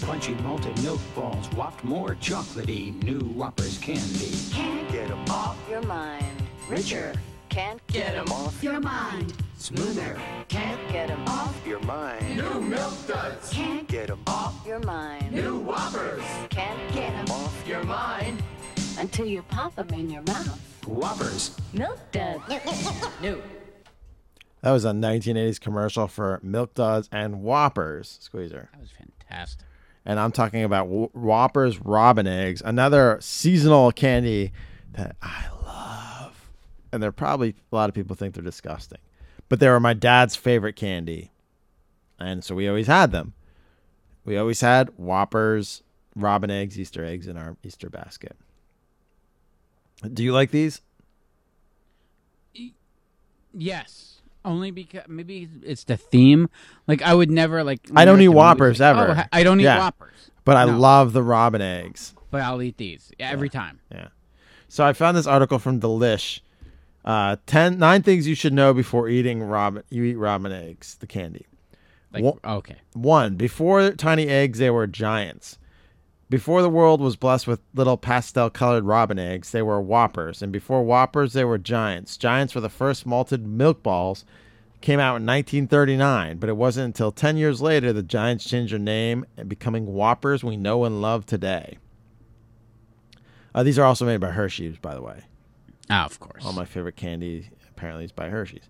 Crunchy 0.00 0.38
malted 0.42 0.80
milk 0.82 1.00
balls, 1.14 1.46
whopped 1.54 1.84
more 1.84 2.16
chocolatey, 2.16 3.00
new 3.04 3.20
Whoppers 3.20 3.78
candy. 3.78 4.32
Can't 4.52 4.90
get 4.90 5.10
'em 5.10 5.24
off 5.30 5.56
your 5.70 5.82
mind. 5.82 6.42
Richer. 6.68 7.14
Can't 7.48 7.80
get 7.86 8.14
'em 8.16 8.30
off 8.30 8.62
your 8.62 8.80
mind. 8.80 9.32
Smoother. 9.56 10.18
Can't 10.48 10.80
get 10.92 11.10
'em 11.10 11.24
off 11.28 11.54
Your 11.66 11.80
mind. 11.80 12.36
New 12.36 12.60
milk 12.60 12.94
duds. 13.06 13.50
Can't 13.50 13.88
Get 13.88 14.10
'em 14.10 14.20
off 14.26 14.54
your 14.66 14.80
mind. 14.80 15.32
New 15.32 15.58
Whoppers. 15.58 16.24
Can't 16.50 16.92
get 16.92 17.12
'em 17.12 17.30
Off 17.30 17.66
your 17.66 17.84
mind. 17.84 18.42
until 18.98 19.26
you 19.26 19.42
pop 19.42 19.78
'em 19.78 19.88
in 19.90 20.10
your 20.10 20.22
mouth. 20.22 20.60
Whoppers. 20.86 21.50
Milk 21.72 21.98
duds. 22.12 22.42
New. 23.22 23.40
That 24.66 24.72
was 24.72 24.84
a 24.84 24.90
1980s 24.90 25.60
commercial 25.60 26.08
for 26.08 26.40
Milk 26.42 26.74
Duds 26.74 27.08
and 27.12 27.40
Whoppers 27.40 28.18
Squeezer. 28.20 28.68
That 28.72 28.80
was 28.80 28.90
fantastic. 28.90 29.64
And 30.04 30.18
I'm 30.18 30.32
talking 30.32 30.64
about 30.64 30.88
Whoppers 31.14 31.78
Robin 31.80 32.26
Eggs, 32.26 32.62
another 32.64 33.16
seasonal 33.20 33.92
candy 33.92 34.50
that 34.94 35.14
I 35.22 35.44
love. 35.64 36.50
And 36.90 37.00
they're 37.00 37.12
probably, 37.12 37.54
a 37.70 37.76
lot 37.76 37.88
of 37.88 37.94
people 37.94 38.16
think 38.16 38.34
they're 38.34 38.42
disgusting. 38.42 38.98
But 39.48 39.60
they 39.60 39.68
were 39.68 39.78
my 39.78 39.94
dad's 39.94 40.34
favorite 40.34 40.74
candy. 40.74 41.30
And 42.18 42.42
so 42.42 42.56
we 42.56 42.66
always 42.66 42.88
had 42.88 43.12
them. 43.12 43.34
We 44.24 44.36
always 44.36 44.62
had 44.62 44.90
Whoppers, 44.96 45.84
Robin 46.16 46.50
Eggs, 46.50 46.76
Easter 46.76 47.04
eggs 47.04 47.28
in 47.28 47.36
our 47.36 47.56
Easter 47.62 47.88
basket. 47.88 48.36
Do 50.12 50.24
you 50.24 50.32
like 50.32 50.50
these? 50.50 50.80
Yes. 53.54 54.15
Only 54.46 54.70
because 54.70 55.02
maybe 55.08 55.48
it's 55.62 55.84
the 55.84 55.96
theme. 55.96 56.48
Like 56.86 57.02
I 57.02 57.12
would 57.12 57.30
never 57.30 57.62
like. 57.64 57.80
I 57.94 58.04
don't 58.04 58.20
eat 58.22 58.28
Whoppers 58.28 58.78
movies- 58.78 58.80
ever. 58.80 59.14
Oh, 59.18 59.22
I 59.32 59.42
don't 59.42 59.60
eat 59.60 59.64
Yeah. 59.64 59.78
Whoppers. 59.80 60.30
But 60.44 60.56
I 60.56 60.64
No. 60.64 60.78
love 60.78 61.12
the 61.12 61.22
Robin 61.22 61.60
eggs. 61.60 62.14
But 62.30 62.42
I'll 62.42 62.62
eat 62.62 62.76
these 62.78 63.12
yeah, 63.18 63.30
every 63.30 63.48
time. 63.48 63.80
Yeah. 63.92 64.08
So 64.68 64.84
I 64.86 64.92
found 64.92 65.16
this 65.16 65.26
article 65.26 65.58
from 65.58 65.80
Delish. 65.80 66.40
Uh, 67.04 67.36
10, 67.46 67.78
nine 67.78 68.02
things 68.02 68.26
you 68.26 68.34
should 68.34 68.52
know 68.52 68.72
before 68.74 69.08
eating 69.08 69.42
robin. 69.42 69.82
You 69.90 70.02
eat 70.04 70.16
robin 70.16 70.50
eggs, 70.52 70.96
the 70.98 71.06
candy. 71.06 71.46
Like 72.12 72.24
One- 72.24 72.38
okay. 72.44 72.76
One, 72.94 73.36
before 73.36 73.90
tiny 73.92 74.26
eggs, 74.28 74.58
they 74.58 74.70
were 74.70 74.86
giants. 74.86 75.58
Before 76.28 76.60
the 76.60 76.68
world 76.68 77.00
was 77.00 77.14
blessed 77.14 77.46
with 77.46 77.60
little 77.72 77.96
pastel 77.96 78.50
colored 78.50 78.84
robin 78.84 79.18
eggs, 79.18 79.52
they 79.52 79.62
were 79.62 79.80
whoppers. 79.80 80.42
And 80.42 80.52
before 80.52 80.82
whoppers, 80.82 81.34
they 81.34 81.44
were 81.44 81.58
giants. 81.58 82.16
Giants 82.16 82.54
were 82.54 82.60
the 82.60 82.68
first 82.68 83.06
malted 83.06 83.46
milk 83.46 83.82
balls. 83.82 84.24
Came 84.80 84.98
out 85.00 85.16
in 85.16 85.26
1939, 85.26 86.38
but 86.38 86.48
it 86.48 86.56
wasn't 86.56 86.86
until 86.86 87.10
10 87.10 87.36
years 87.36 87.62
later 87.62 87.92
the 87.92 88.02
Giants 88.02 88.44
changed 88.44 88.72
their 88.72 88.78
name 88.78 89.24
and 89.36 89.48
becoming 89.48 89.86
Whoppers 89.86 90.44
we 90.44 90.56
know 90.56 90.84
and 90.84 91.00
love 91.00 91.24
today. 91.24 91.78
Uh, 93.54 93.62
these 93.62 93.78
are 93.78 93.86
also 93.86 94.04
made 94.04 94.20
by 94.20 94.32
Hershey's, 94.32 94.76
by 94.76 94.94
the 94.94 95.00
way. 95.00 95.22
Ah, 95.88 96.04
of 96.04 96.20
course. 96.20 96.44
All 96.44 96.52
my 96.52 96.66
favorite 96.66 96.96
candy 96.96 97.48
apparently 97.70 98.04
is 98.04 98.12
by 98.12 98.28
Hershey's. 98.28 98.68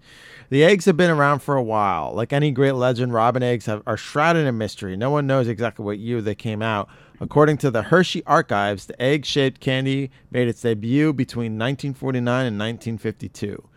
The 0.48 0.64
eggs 0.64 0.84
have 0.84 0.96
been 0.96 1.10
around 1.10 1.40
for 1.40 1.56
a 1.56 1.62
while. 1.62 2.12
Like 2.14 2.32
any 2.32 2.50
great 2.50 2.72
legend, 2.72 3.12
robin 3.12 3.42
eggs 3.42 3.66
have, 3.66 3.82
are 3.86 3.96
shrouded 3.96 4.46
in 4.46 4.58
mystery. 4.58 4.96
No 4.96 5.10
one 5.10 5.26
knows 5.26 5.48
exactly 5.48 5.84
what 5.84 5.98
year 5.98 6.22
they 6.22 6.34
came 6.34 6.62
out. 6.62 6.88
According 7.20 7.58
to 7.58 7.70
the 7.70 7.84
Hershey 7.84 8.22
archives, 8.26 8.86
the 8.86 9.00
egg-shaped 9.00 9.60
candy 9.60 10.10
made 10.30 10.48
its 10.48 10.60
debut 10.60 11.12
between 11.12 11.52
1949 11.58 12.46
and 12.46 12.58
1952. 12.58 13.68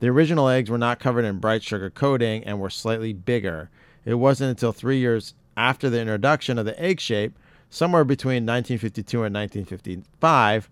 The 0.00 0.08
original 0.08 0.48
eggs 0.48 0.70
were 0.70 0.78
not 0.78 0.98
covered 0.98 1.24
in 1.24 1.38
bright 1.38 1.62
sugar 1.62 1.90
coating 1.90 2.44
and 2.44 2.60
were 2.60 2.70
slightly 2.70 3.12
bigger. 3.12 3.70
It 4.04 4.14
wasn't 4.14 4.50
until 4.50 4.72
three 4.72 4.98
years 4.98 5.34
after 5.56 5.90
the 5.90 6.00
introduction 6.00 6.58
of 6.58 6.64
the 6.64 6.80
egg 6.80 7.00
shape, 7.00 7.38
somewhere 7.70 8.04
between 8.04 8.46
1952 8.46 9.24
and 9.24 9.34
1955, 9.34 10.70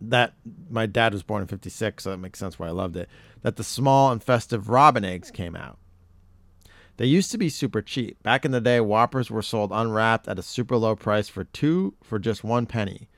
that 0.00 0.34
my 0.70 0.86
dad 0.86 1.12
was 1.12 1.22
born 1.22 1.42
in 1.42 1.48
56 1.48 2.04
so 2.04 2.10
that 2.10 2.16
makes 2.16 2.38
sense 2.38 2.58
why 2.58 2.68
i 2.68 2.70
loved 2.70 2.96
it 2.96 3.08
that 3.42 3.56
the 3.56 3.64
small 3.64 4.10
and 4.10 4.22
festive 4.22 4.70
robin 4.70 5.04
eggs 5.04 5.30
came 5.30 5.54
out 5.54 5.76
they 6.96 7.06
used 7.06 7.30
to 7.30 7.38
be 7.38 7.48
super 7.48 7.80
cheap 7.82 8.22
back 8.22 8.44
in 8.44 8.50
the 8.50 8.60
day 8.60 8.80
whoppers 8.80 9.30
were 9.30 9.42
sold 9.42 9.70
unwrapped 9.72 10.28
at 10.28 10.38
a 10.38 10.42
super 10.42 10.76
low 10.76 10.94
price 10.94 11.28
for 11.28 11.44
two 11.44 11.94
for 12.02 12.18
just 12.18 12.44
one 12.44 12.66
penny 12.66 13.08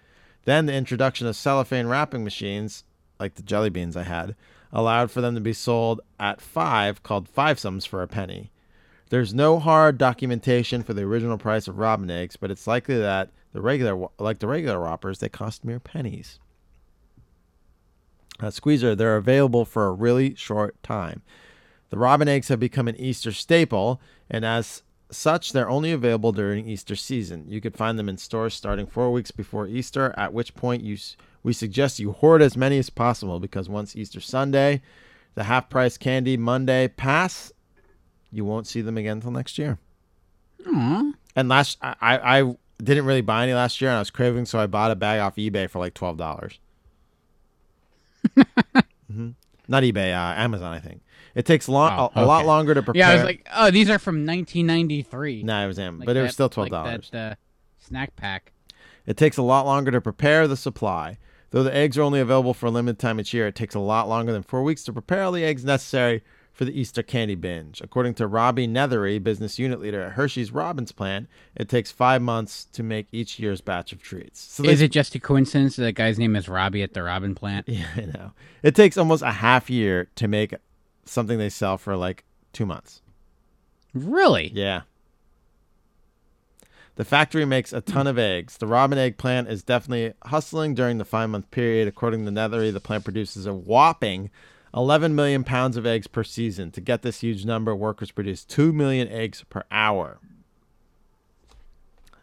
then 0.45 0.67
the 0.67 0.75
introduction 0.75 1.27
of 1.27 1.37
cellophane 1.37 1.87
wrapping 1.87 2.25
machines 2.25 2.85
like 3.19 3.35
the 3.35 3.43
jelly 3.43 3.71
beans 3.71 3.97
i 3.97 4.03
had 4.03 4.35
allowed 4.73 5.11
for 5.11 5.21
them 5.21 5.35
to 5.35 5.41
be 5.41 5.53
sold 5.53 6.01
at 6.19 6.41
five 6.41 7.03
called 7.03 7.29
five 7.29 7.59
sums 7.59 7.85
for 7.85 8.03
a 8.03 8.09
penny 8.09 8.51
There's 9.11 9.35
no 9.35 9.59
hard 9.59 9.99
documentation 9.99 10.83
for 10.83 10.95
the 10.95 11.03
original 11.03 11.39
price 11.39 11.69
of 11.69 11.79
robin 11.79 12.11
eggs, 12.11 12.37
but 12.37 12.51
it's 12.51 12.67
likely 12.67 12.99
that 12.99 13.31
the 13.53 13.61
regular, 13.61 14.09
like 14.19 14.39
the 14.39 14.47
regular 14.47 14.81
Whoppers, 14.81 15.19
they 15.19 15.29
cost 15.29 15.65
mere 15.65 15.81
pennies. 15.81 16.39
Uh, 18.41 18.51
Squeezer, 18.51 18.95
they're 18.95 19.17
available 19.17 19.65
for 19.65 19.87
a 19.87 19.93
really 19.93 20.35
short 20.35 20.83
time. 20.83 21.23
The 21.93 21.99
robin 21.99 22.27
eggs 22.27 22.49
have 22.49 22.59
become 22.59 22.89
an 22.89 22.97
Easter 22.97 23.33
staple, 23.33 24.01
and 24.31 24.47
as 24.47 24.83
such, 25.11 25.53
they're 25.53 25.69
only 25.69 25.93
available 25.93 26.33
during 26.33 26.67
Easter 26.67 26.97
season. 26.97 27.45
You 27.47 27.61
could 27.61 27.77
find 27.77 27.99
them 27.99 28.09
in 28.09 28.17
stores 28.17 28.55
starting 28.55 28.87
four 28.87 29.13
weeks 29.13 29.31
before 29.31 29.67
Easter, 29.67 30.15
at 30.17 30.33
which 30.33 30.55
point 30.55 30.83
you 30.83 30.97
we 31.43 31.53
suggest 31.53 31.99
you 31.99 32.13
hoard 32.13 32.41
as 32.41 32.57
many 32.57 32.79
as 32.79 32.89
possible 32.89 33.41
because 33.41 33.69
once 33.69 33.95
Easter 33.95 34.21
Sunday, 34.21 34.81
the 35.35 35.45
half 35.45 35.69
price 35.69 35.99
candy 35.99 36.39
Monday 36.39 36.89
pass, 36.89 37.53
you 38.31 38.47
won't 38.47 38.67
see 38.67 38.81
them 38.81 38.97
again 38.97 39.19
until 39.19 39.31
next 39.31 39.59
year. 39.59 39.79
Aw. 40.67 41.13
And 41.37 41.51
last, 41.51 41.77
I, 41.83 41.95
I 42.01 42.39
I 42.39 42.57
didn't 42.83 43.05
really 43.05 43.21
buy 43.21 43.43
any 43.43 43.53
last 43.53 43.83
year, 43.83 43.91
and 43.91 43.97
I 43.97 44.01
was 44.01 44.11
craving, 44.11 44.47
so 44.47 44.59
I 44.59 44.67
bought 44.67 44.93
a 44.93 44.97
bag 44.97 45.21
off 45.21 45.37
eBay 45.37 45.69
for 45.69 45.79
like 45.79 45.93
twelve 45.93 46.17
dollars. 46.17 46.59
hmm 49.13 49.33
Not 49.69 49.83
eBay, 49.83 50.15
uh, 50.15 50.41
Amazon, 50.41 50.73
I 50.73 50.79
think. 50.79 51.03
It 51.35 51.47
takes 51.47 51.69
long, 51.69 52.11
Oh, 52.15 52.21
a, 52.21 52.25
a 52.25 52.27
lot 52.27 52.45
longer 52.47 52.75
to 52.75 52.83
prepare. 52.83 52.99
Yeah, 53.01 53.11
I 53.11 53.15
was 53.15 53.25
like, 53.25 53.49
oh, 53.55 53.71
these 53.71 53.89
are 53.89 53.99
from 53.99 54.27
1993. 54.27 55.43
No, 55.43 55.65
it 55.65 55.67
was 55.67 55.79
Like 55.79 56.07
but 56.07 56.17
it 56.17 56.23
was 56.23 56.33
still 56.33 56.49
twelve 56.49 56.71
like 56.71 56.85
dollars. 56.85 57.09
that, 57.13 57.33
uh, 57.33 57.35
snack 57.79 58.15
pack. 58.17 58.53
It 59.07 59.17
takes 59.17 59.37
a 59.37 59.43
lot 59.43 59.67
longer 59.67 59.91
to 59.91 60.01
prepare 60.01 60.47
the 60.47 60.57
supply. 60.57 61.19
Though 61.51 61.63
the 61.63 61.75
eggs 61.75 61.99
are 61.99 62.03
only 62.03 62.21
available 62.21 62.55
for 62.55 62.67
a 62.67 62.71
limited 62.71 62.99
time 62.99 63.21
each 63.21 63.35
year, 63.35 63.47
it 63.47 63.55
takes 63.55 63.75
a 63.75 63.79
lot 63.81 64.09
longer 64.09 64.33
than 64.33 64.43
four 64.43 64.63
weeks 64.63 64.85
to 64.85 64.93
prepare 64.93 65.23
all 65.25 65.33
the 65.33 65.45
eggs 65.45 65.65
necessary 65.65 66.23
for 66.53 66.65
the 66.65 66.79
Easter 66.79 67.03
candy 67.03 67.35
binge. 67.35 67.81
According 67.83 68.15
to 68.15 68.27
Robbie 68.27 68.69
Nethery, 68.69 69.23
business 69.23 69.59
unit 69.59 69.81
leader 69.81 70.03
at 70.03 70.13
Hershey's 70.13 70.53
Robbins 70.53 70.93
plant, 70.93 71.29
it 71.57 71.69
takes 71.69 71.91
five 71.91 72.23
months 72.23 72.65
to 72.73 72.83
make 72.83 73.07
each 73.13 73.39
year's 73.39 73.61
batch 73.61 73.93
of 73.93 74.03
treats. 74.03 74.41
So 74.41 74.63
Is 74.65 74.79
they- 74.79 74.87
it 74.87 74.93
just 74.93 75.15
a 75.15 75.19
coincidence 75.21 75.77
that 75.77 75.83
that 75.83 75.93
guy's 75.93 76.19
name 76.19 76.37
is 76.37 76.49
Robbie 76.49 76.83
at 76.83 76.95
the 76.95 77.03
Robin 77.03 77.35
plant? 77.35 77.69
Yeah, 77.73 77.87
I 77.97 78.01
know. 78.03 78.33
It 78.63 78.75
takes 78.75 78.97
almost 78.97 79.23
a 79.23 79.33
half 79.33 79.69
year 79.69 80.09
to 80.17 80.29
make 80.29 80.55
something 81.05 81.39
they 81.39 81.49
sell 81.49 81.79
for 81.79 81.97
like 81.97 82.25
two 82.53 82.67
months. 82.67 83.03
Really? 83.95 84.51
Yeah. 84.55 84.83
The 86.97 87.05
factory 87.05 87.45
makes 87.45 87.73
a 87.73 87.81
ton 87.81 88.07
of 88.07 88.19
eggs. 88.19 88.59
The 88.59 88.67
robin 88.67 88.99
egg 88.99 89.17
plant 89.17 89.49
is 89.49 89.63
definitely 89.63 90.13
hustling 90.27 90.75
during 90.75 90.99
the 90.99 91.05
five 91.05 91.31
month 91.31 91.51
period. 91.51 91.89
According 91.89 92.25
to 92.27 92.31
Nethery, 92.31 92.73
the 92.73 92.81
plant 92.81 93.05
produces 93.05 93.47
a 93.47 93.55
whopping 93.55 94.31
11 94.75 95.15
million 95.15 95.45
pounds 95.45 95.77
of 95.77 95.87
eggs 95.87 96.07
per 96.07 96.25
season. 96.25 96.71
To 96.73 96.81
get 96.81 97.03
this 97.03 97.21
huge 97.21 97.45
number, 97.45 97.75
workers 97.75 98.11
produce 98.11 98.45
2 98.45 98.73
million 98.73 99.09
eggs 99.09 99.45
per 99.49 99.65
hour. 99.71 100.19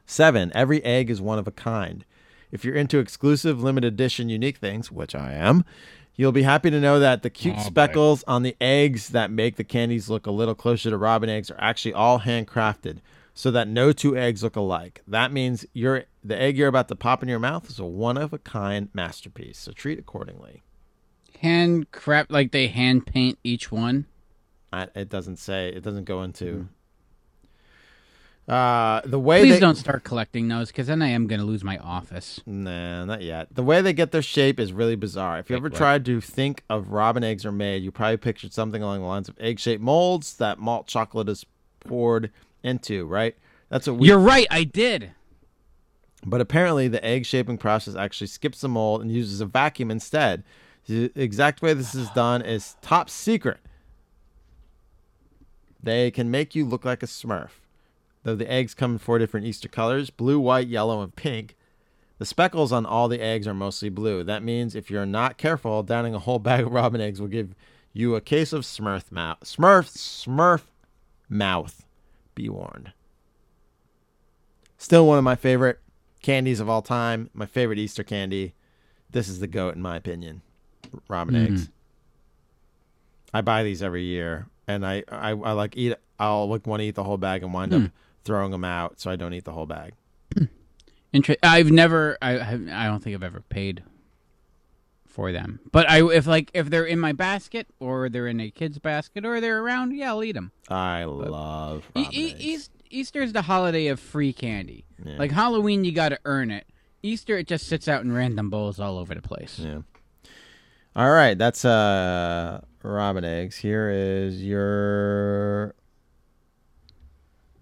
Seven, 0.05 0.51
every 0.55 0.83
egg 0.83 1.09
is 1.09 1.21
one 1.21 1.37
of 1.37 1.47
a 1.47 1.51
kind. 1.51 2.03
If 2.51 2.65
you're 2.65 2.75
into 2.75 2.97
exclusive, 2.97 3.61
limited 3.61 3.93
edition, 3.93 4.29
unique 4.29 4.57
things, 4.57 4.91
which 4.91 5.13
I 5.13 5.33
am, 5.33 5.63
you'll 6.19 6.33
be 6.33 6.43
happy 6.43 6.69
to 6.69 6.81
know 6.81 6.99
that 6.99 7.23
the 7.23 7.29
cute 7.29 7.55
Oh, 7.57 7.63
boy. 7.63 7.63
speckles 7.63 8.23
on 8.27 8.43
the 8.43 8.55
eggs 8.59 9.09
that 9.09 9.31
make 9.31 9.55
the 9.55 9.63
candies 9.63 10.09
look 10.09 10.27
a 10.27 10.31
little 10.31 10.53
closer 10.55 10.89
to 10.89 10.97
robin 10.97 11.29
eggs 11.29 11.49
are 11.49 11.59
actually 11.61 11.93
all 11.93 12.19
handcrafted 12.19 12.97
so 13.33 13.51
that 13.51 13.69
no 13.69 13.93
two 13.93 14.17
eggs 14.17 14.43
look 14.43 14.57
alike. 14.57 15.01
That 15.07 15.31
means 15.31 15.65
your 15.71 16.03
the 16.21 16.37
egg 16.37 16.57
you're 16.57 16.67
about 16.67 16.89
to 16.89 16.95
pop 16.97 17.23
in 17.23 17.29
your 17.29 17.39
mouth 17.39 17.69
is 17.69 17.79
a 17.79 17.85
one 17.85 18.17
of 18.17 18.33
a 18.33 18.37
kind 18.37 18.89
masterpiece. 18.93 19.57
So 19.57 19.71
treat 19.71 19.97
accordingly. 19.97 20.61
Hand 21.39 21.89
crap, 21.91 22.29
like 22.29 22.51
they 22.51 22.67
hand 22.67 23.05
paint 23.05 23.39
each 23.45 23.71
one. 23.71 24.07
I, 24.73 24.87
it 24.93 25.07
doesn't 25.07 25.37
say. 25.37 25.69
It 25.69 25.83
doesn't 25.83 26.03
go 26.03 26.21
into. 26.21 26.53
Hmm. 26.53 26.63
Uh, 28.49 29.01
the 29.05 29.19
way 29.19 29.41
Please 29.41 29.53
they, 29.53 29.59
don't 29.59 29.75
start 29.75 30.03
collecting 30.03 30.47
those, 30.47 30.69
because 30.69 30.87
then 30.87 31.03
I 31.03 31.09
am 31.09 31.27
going 31.27 31.39
to 31.39 31.45
lose 31.45 31.63
my 31.63 31.77
office. 31.77 32.41
Nah, 32.47 33.05
not 33.05 33.21
yet. 33.21 33.47
The 33.53 33.61
way 33.61 33.81
they 33.81 33.93
get 33.93 34.11
their 34.11 34.23
shape 34.23 34.59
is 34.59 34.73
really 34.73 34.95
bizarre. 34.95 35.37
If 35.37 35.51
you 35.51 35.55
ever 35.55 35.69
what? 35.69 35.77
tried 35.77 36.03
to 36.05 36.19
think 36.19 36.63
of 36.67 36.89
robin 36.89 37.23
eggs 37.23 37.45
are 37.45 37.51
made, 37.51 37.83
you 37.83 37.91
probably 37.91 38.17
pictured 38.17 38.51
something 38.51 38.81
along 38.81 39.01
the 39.01 39.05
lines 39.05 39.29
of 39.29 39.35
egg-shaped 39.39 39.83
molds 39.83 40.35
that 40.37 40.57
malt 40.57 40.87
chocolate 40.87 41.29
is 41.29 41.45
poured 41.81 42.31
into, 42.63 43.05
right? 43.05 43.35
That's 43.69 43.85
what 43.85 43.97
we. 43.97 44.07
You're 44.07 44.17
right, 44.17 44.47
I 44.49 44.63
did. 44.63 45.11
But 46.25 46.41
apparently, 46.41 46.87
the 46.87 47.05
egg 47.05 47.27
shaping 47.27 47.59
process 47.59 47.95
actually 47.95 48.27
skips 48.27 48.61
the 48.61 48.67
mold 48.67 49.01
and 49.01 49.11
uses 49.11 49.41
a 49.41 49.45
vacuum 49.45 49.91
instead. 49.91 50.43
The 50.87 51.11
exact 51.15 51.61
way 51.61 51.73
this 51.75 51.93
is 51.93 52.09
done 52.09 52.41
is 52.41 52.75
top 52.81 53.11
secret. 53.11 53.59
They 55.81 56.09
can 56.09 56.31
make 56.31 56.55
you 56.55 56.65
look 56.65 56.83
like 56.83 57.03
a 57.03 57.05
smurf. 57.05 57.51
Though 58.23 58.35
the 58.35 58.51
eggs 58.51 58.73
come 58.73 58.93
in 58.93 58.97
four 58.97 59.17
different 59.17 59.45
Easter 59.45 59.67
colors 59.69 60.09
blue, 60.09 60.39
white, 60.39 60.67
yellow, 60.67 61.01
and 61.01 61.15
pink. 61.15 61.55
The 62.17 62.25
speckles 62.25 62.71
on 62.73 62.85
all 62.85 63.07
the 63.07 63.21
eggs 63.21 63.47
are 63.47 63.53
mostly 63.53 63.87
blue. 63.89 64.23
That 64.25 64.43
means 64.43 64.75
if 64.75 64.91
you're 64.91 65.05
not 65.05 65.37
careful, 65.37 65.83
downing 65.83 66.13
a 66.13 66.19
whole 66.19 66.39
bag 66.39 66.65
of 66.65 66.71
robin 66.73 66.99
eggs 66.99 67.21
will 67.21 67.29
give 67.29 67.55
you 67.93 68.15
a 68.15 68.21
case 68.21 68.51
of 68.51 68.63
smurf 68.63 69.09
mouth. 69.11 69.39
Smurf, 69.45 69.85
smurf 69.95 70.63
mouth. 71.29 71.85
Be 72.35 72.49
warned. 72.49 72.91
Still 74.77 75.07
one 75.07 75.17
of 75.17 75.23
my 75.23 75.35
favorite 75.35 75.79
candies 76.21 76.59
of 76.59 76.69
all 76.69 76.81
time. 76.81 77.29
My 77.33 77.45
favorite 77.45 77.79
Easter 77.79 78.03
candy. 78.03 78.53
This 79.09 79.27
is 79.27 79.39
the 79.39 79.47
goat, 79.47 79.75
in 79.75 79.81
my 79.81 79.95
opinion. 79.95 80.41
Robin 81.07 81.35
Mhm. 81.35 81.45
eggs. 81.47 81.69
I 83.33 83.41
buy 83.41 83.63
these 83.63 83.81
every 83.83 84.03
year, 84.03 84.47
and 84.67 84.85
I, 84.85 85.03
I, 85.09 85.29
I 85.31 85.51
like 85.53 85.77
eat. 85.77 85.95
I'll 86.19 86.47
like 86.49 86.65
want 86.67 86.81
to 86.81 86.85
eat 86.85 86.95
the 86.95 87.03
whole 87.03 87.17
bag 87.17 87.43
and 87.43 87.53
wind 87.53 87.71
Hmm. 87.73 87.85
up 87.85 87.91
throwing 88.29 88.51
them 88.51 88.63
out, 88.63 88.99
so 88.99 89.09
I 89.09 89.15
don't 89.15 89.33
eat 89.33 89.43
the 89.45 89.53
whole 89.53 89.65
bag. 89.65 89.93
Inter- 91.13 91.35
I've 91.41 91.71
never. 91.71 92.15
I. 92.21 92.39
I 92.39 92.85
don't 92.85 93.01
think 93.03 93.15
I've 93.15 93.23
ever 93.23 93.41
paid 93.41 93.81
for 95.07 95.31
them. 95.31 95.59
But 95.71 95.89
I, 95.89 96.07
if 96.11 96.27
like, 96.27 96.51
if 96.53 96.69
they're 96.69 96.85
in 96.85 96.99
my 96.99 97.11
basket 97.11 97.65
or 97.79 98.07
they're 98.07 98.27
in 98.27 98.39
a 98.39 98.51
kid's 98.51 98.77
basket 98.77 99.25
or 99.25 99.41
they're 99.41 99.63
around, 99.63 99.95
yeah, 99.95 100.09
I'll 100.09 100.23
eat 100.23 100.33
them. 100.33 100.51
I 100.69 101.05
love 101.05 101.89
E- 101.95 102.01
e- 102.11 102.29
eggs. 102.31 102.39
Eas- 102.41 102.69
Easter 102.91 103.21
is 103.23 103.33
the 103.33 103.41
holiday 103.41 103.87
of 103.87 103.99
free 103.99 104.31
candy. 104.33 104.85
Yeah. 105.03 105.17
Like 105.17 105.31
Halloween, 105.31 105.83
you 105.83 105.91
got 105.91 106.09
to 106.09 106.19
earn 106.25 106.51
it. 106.51 106.67
Easter, 107.01 107.35
it 107.37 107.47
just 107.47 107.65
sits 107.65 107.87
out 107.87 108.03
in 108.03 108.11
random 108.11 108.51
bowls 108.51 108.79
all 108.79 108.99
over 108.99 109.15
the 109.15 109.21
place. 109.23 109.57
Yeah. 109.57 109.79
All 110.95 111.09
right, 111.11 111.35
that's 111.37 111.65
uh 111.65 112.61
robin 112.83 113.23
eggs. 113.25 113.57
Here 113.57 113.89
is 113.89 114.43
your. 114.43 115.73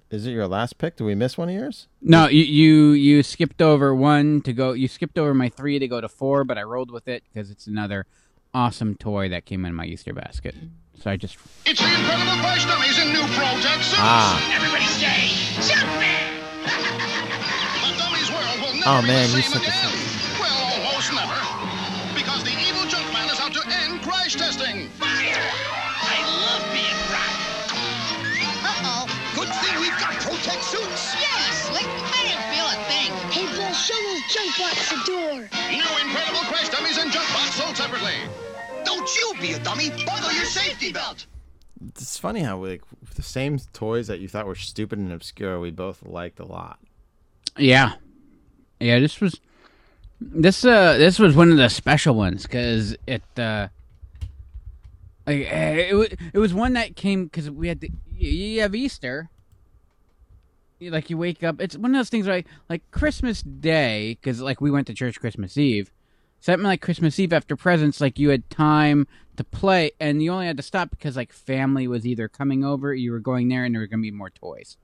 Is 0.09 0.25
it 0.25 0.31
your 0.31 0.47
last 0.47 0.77
pick? 0.77 0.95
Do 0.95 1.03
we 1.05 1.15
miss 1.15 1.37
one 1.37 1.49
of 1.49 1.55
yours? 1.55 1.87
No, 2.01 2.27
you, 2.27 2.43
you 2.43 2.91
you 2.91 3.23
skipped 3.23 3.61
over 3.61 3.93
one 3.93 4.41
to 4.43 4.53
go. 4.53 4.71
You 4.71 4.87
skipped 4.87 5.17
over 5.19 5.33
my 5.33 5.49
three 5.49 5.79
to 5.79 5.87
go 5.87 5.99
to 5.99 6.07
four, 6.07 6.43
but 6.45 6.57
I 6.57 6.63
rolled 6.63 6.91
with 6.91 7.07
it 7.09 7.23
because 7.31 7.51
it's 7.51 7.67
another 7.67 8.05
awesome 8.53 8.95
toy 8.95 9.27
that 9.29 9.45
came 9.45 9.65
in 9.65 9.75
my 9.75 9.85
Easter 9.85 10.13
basket. 10.13 10.55
So 11.03 11.11
I 11.11 11.17
just 11.17 11.37
It's 11.65 11.79
the 11.79 11.85
incredible 11.87 12.37
price 12.41 12.65
dummies 12.65 12.97
in 12.97 13.11
new 13.13 13.21
Pro-Tech 13.35 13.83
suits. 13.83 13.99
Ah. 13.99 14.39
Everybody 14.55 14.85
say, 14.97 15.29
Junkman! 15.61 16.41
the 17.83 17.91
dummies 18.01 18.31
world 18.31 18.57
will 18.63 18.73
never 18.79 18.97
Oh, 18.97 19.01
be 19.01 19.07
man, 19.07 19.29
the 19.29 19.37
you 19.37 19.43
same 19.43 19.51
said 19.53 19.61
the 19.61 19.69
again. 19.69 19.93
Well, 20.41 20.57
almost 20.73 21.11
never. 21.13 21.37
Because 22.17 22.41
the 22.47 22.55
evil 22.65 22.87
Junkman 22.89 23.29
is 23.29 23.39
out 23.39 23.53
to 23.53 23.61
end 23.85 24.01
crash 24.01 24.33
testing. 24.35 24.66
Show 34.27 34.63
those 34.63 34.89
the 34.89 35.11
door. 35.11 35.33
New 35.71 36.07
incredible 36.07 36.39
crash 36.49 36.69
dummies 36.69 36.97
and 36.97 37.11
junk 37.11 37.27
sold 37.51 37.75
separately. 37.75 38.13
Don't 38.85 39.09
you 39.15 39.33
be 39.41 39.53
a 39.53 39.59
dummy. 39.59 39.89
Buckle 40.05 40.31
your 40.33 40.45
safety 40.45 40.91
belt. 40.91 41.25
It's 41.89 42.17
funny 42.17 42.41
how 42.41 42.57
like 42.63 42.81
the 43.15 43.21
same 43.23 43.59
toys 43.73 44.07
that 44.07 44.19
you 44.19 44.27
thought 44.27 44.47
were 44.47 44.55
stupid 44.55 44.97
and 44.99 45.11
obscure, 45.11 45.59
we 45.59 45.71
both 45.71 46.03
liked 46.05 46.39
a 46.39 46.45
lot. 46.45 46.79
yeah, 47.57 47.93
yeah. 48.79 48.99
This 48.99 49.21
was 49.21 49.39
this 50.19 50.65
uh 50.65 50.97
this 50.97 51.19
was 51.19 51.35
one 51.35 51.51
of 51.51 51.57
the 51.57 51.69
special 51.69 52.15
ones 52.15 52.43
because 52.43 52.95
it 53.05 53.21
uh 53.37 53.67
like 55.27 55.45
eh, 55.47 55.87
it 55.89 55.95
wa- 55.95 56.27
it 56.33 56.39
was 56.39 56.53
one 56.53 56.73
that 56.73 56.95
came 56.95 57.25
because 57.25 57.49
we 57.51 57.67
had 57.67 57.79
the 57.81 57.91
you, 58.17 58.29
you 58.29 58.61
have 58.61 58.73
Easter. 58.73 59.29
Like 60.79 61.09
you 61.09 61.17
wake 61.17 61.43
up, 61.43 61.59
it's 61.59 61.75
one 61.75 61.91
of 61.95 61.99
those 61.99 62.09
things 62.09 62.27
right, 62.27 62.45
like 62.69 62.89
Christmas 62.91 63.41
Day 63.41 64.17
because 64.21 64.41
like 64.41 64.61
we 64.61 64.69
went 64.69 64.85
to 64.87 64.93
church 64.93 65.19
Christmas 65.19 65.57
Eve. 65.57 65.91
Something 66.39 66.65
like 66.67 66.81
Christmas 66.81 67.19
Eve 67.19 67.33
after 67.33 67.55
presents, 67.55 67.99
like 67.99 68.19
you 68.19 68.29
had 68.29 68.47
time 68.51 69.07
to 69.37 69.43
play, 69.43 69.91
and 69.99 70.21
you 70.21 70.31
only 70.31 70.45
had 70.45 70.57
to 70.57 70.63
stop 70.63 70.91
because 70.91 71.15
like 71.15 71.33
family 71.33 71.87
was 71.87 72.05
either 72.05 72.27
coming 72.27 72.63
over, 72.63 72.93
you 72.93 73.11
were 73.11 73.19
going 73.19 73.47
there, 73.49 73.65
and 73.65 73.73
there 73.73 73.81
were 73.81 73.87
gonna 73.87 74.03
be 74.03 74.11
more 74.11 74.29
toys. 74.29 74.77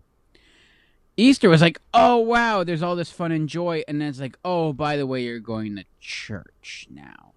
Easter 1.16 1.48
was 1.48 1.62
like, 1.62 1.80
oh 1.94 2.18
wow, 2.18 2.64
there's 2.64 2.82
all 2.82 2.96
this 2.96 3.12
fun 3.12 3.32
and 3.32 3.48
joy, 3.48 3.84
and 3.88 4.02
then 4.02 4.10
it's 4.10 4.20
like, 4.20 4.36
oh 4.44 4.74
by 4.74 4.98
the 4.98 5.06
way, 5.06 5.22
you're 5.22 5.40
going 5.40 5.76
to 5.76 5.86
church 6.00 6.88
now. 6.90 7.34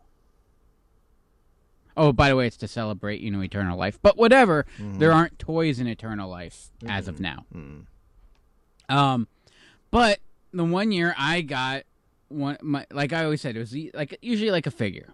Oh, 1.99 2.13
by 2.13 2.29
the 2.29 2.37
way, 2.37 2.47
it's 2.47 2.59
to 2.59 2.69
celebrate, 2.69 3.21
you 3.23 3.31
know, 3.31 3.43
eternal 3.43 3.79
life. 3.79 3.99
But 4.03 4.19
whatever, 4.19 4.67
Mhm. 4.79 4.99
there 4.99 5.13
aren't 5.13 5.39
toys 5.39 5.81
in 5.81 5.87
eternal 5.87 6.29
life 6.29 6.71
as 6.87 7.09
of 7.09 7.17
Mhm. 7.17 7.21
now. 7.21 7.47
Mhm. 7.55 7.87
Um, 8.89 9.29
but 9.91 10.19
the 10.53 10.65
one 10.65 10.93
year 10.93 11.15
I 11.19 11.41
got 11.43 11.83
one, 12.29 12.57
my, 12.63 12.87
like 12.91 13.13
I 13.13 13.25
always 13.25 13.41
said, 13.41 13.57
it 13.57 13.61
was 13.61 13.75
like 13.95 14.19
usually 14.23 14.51
like 14.51 14.67
a 14.67 14.71
figure, 14.71 15.09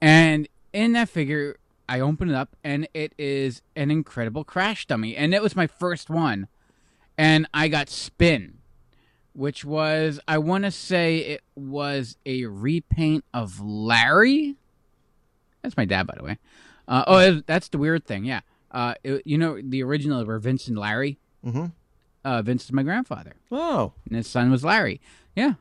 and 0.00 0.48
in 0.72 0.92
that 0.92 1.08
figure, 1.08 1.56
I 1.88 2.00
open 2.00 2.30
it 2.30 2.34
up 2.34 2.56
and 2.64 2.88
it 2.94 3.12
is 3.18 3.62
an 3.76 3.90
incredible 3.90 4.44
crash 4.44 4.86
dummy, 4.86 5.16
and 5.16 5.34
it 5.34 5.42
was 5.42 5.54
my 5.54 5.66
first 5.66 6.08
one, 6.10 6.48
and 7.18 7.46
I 7.54 7.68
got 7.68 7.88
Spin, 7.88 8.58
which 9.34 9.64
was 9.64 10.18
I 10.26 10.38
want 10.38 10.64
to 10.64 10.70
say 10.70 11.18
it 11.18 11.42
was 11.54 12.16
a 12.26 12.46
repaint 12.46 13.24
of 13.34 13.60
Larry. 13.60 14.56
That's 15.62 15.76
my 15.76 15.84
dad, 15.84 16.06
by 16.06 16.14
the 16.16 16.24
way. 16.24 16.38
Uh, 16.88 17.04
oh, 17.06 17.42
that's 17.46 17.68
the 17.68 17.78
weird 17.78 18.04
thing. 18.04 18.24
Yeah. 18.24 18.40
Uh, 18.70 18.94
it- 19.02 19.22
you 19.26 19.38
know, 19.38 19.60
the 19.62 19.82
original 19.82 20.24
were 20.24 20.38
Vince 20.38 20.68
and 20.68 20.76
Larry. 20.78 21.18
Mhm. 21.44 21.72
Uh, 22.24 22.40
Vince 22.42 22.64
is 22.64 22.72
my 22.72 22.82
grandfather. 22.82 23.34
Oh. 23.52 23.92
And 24.06 24.16
his 24.16 24.26
son 24.26 24.50
was 24.50 24.64
Larry. 24.64 25.00
Yeah. 25.36 25.54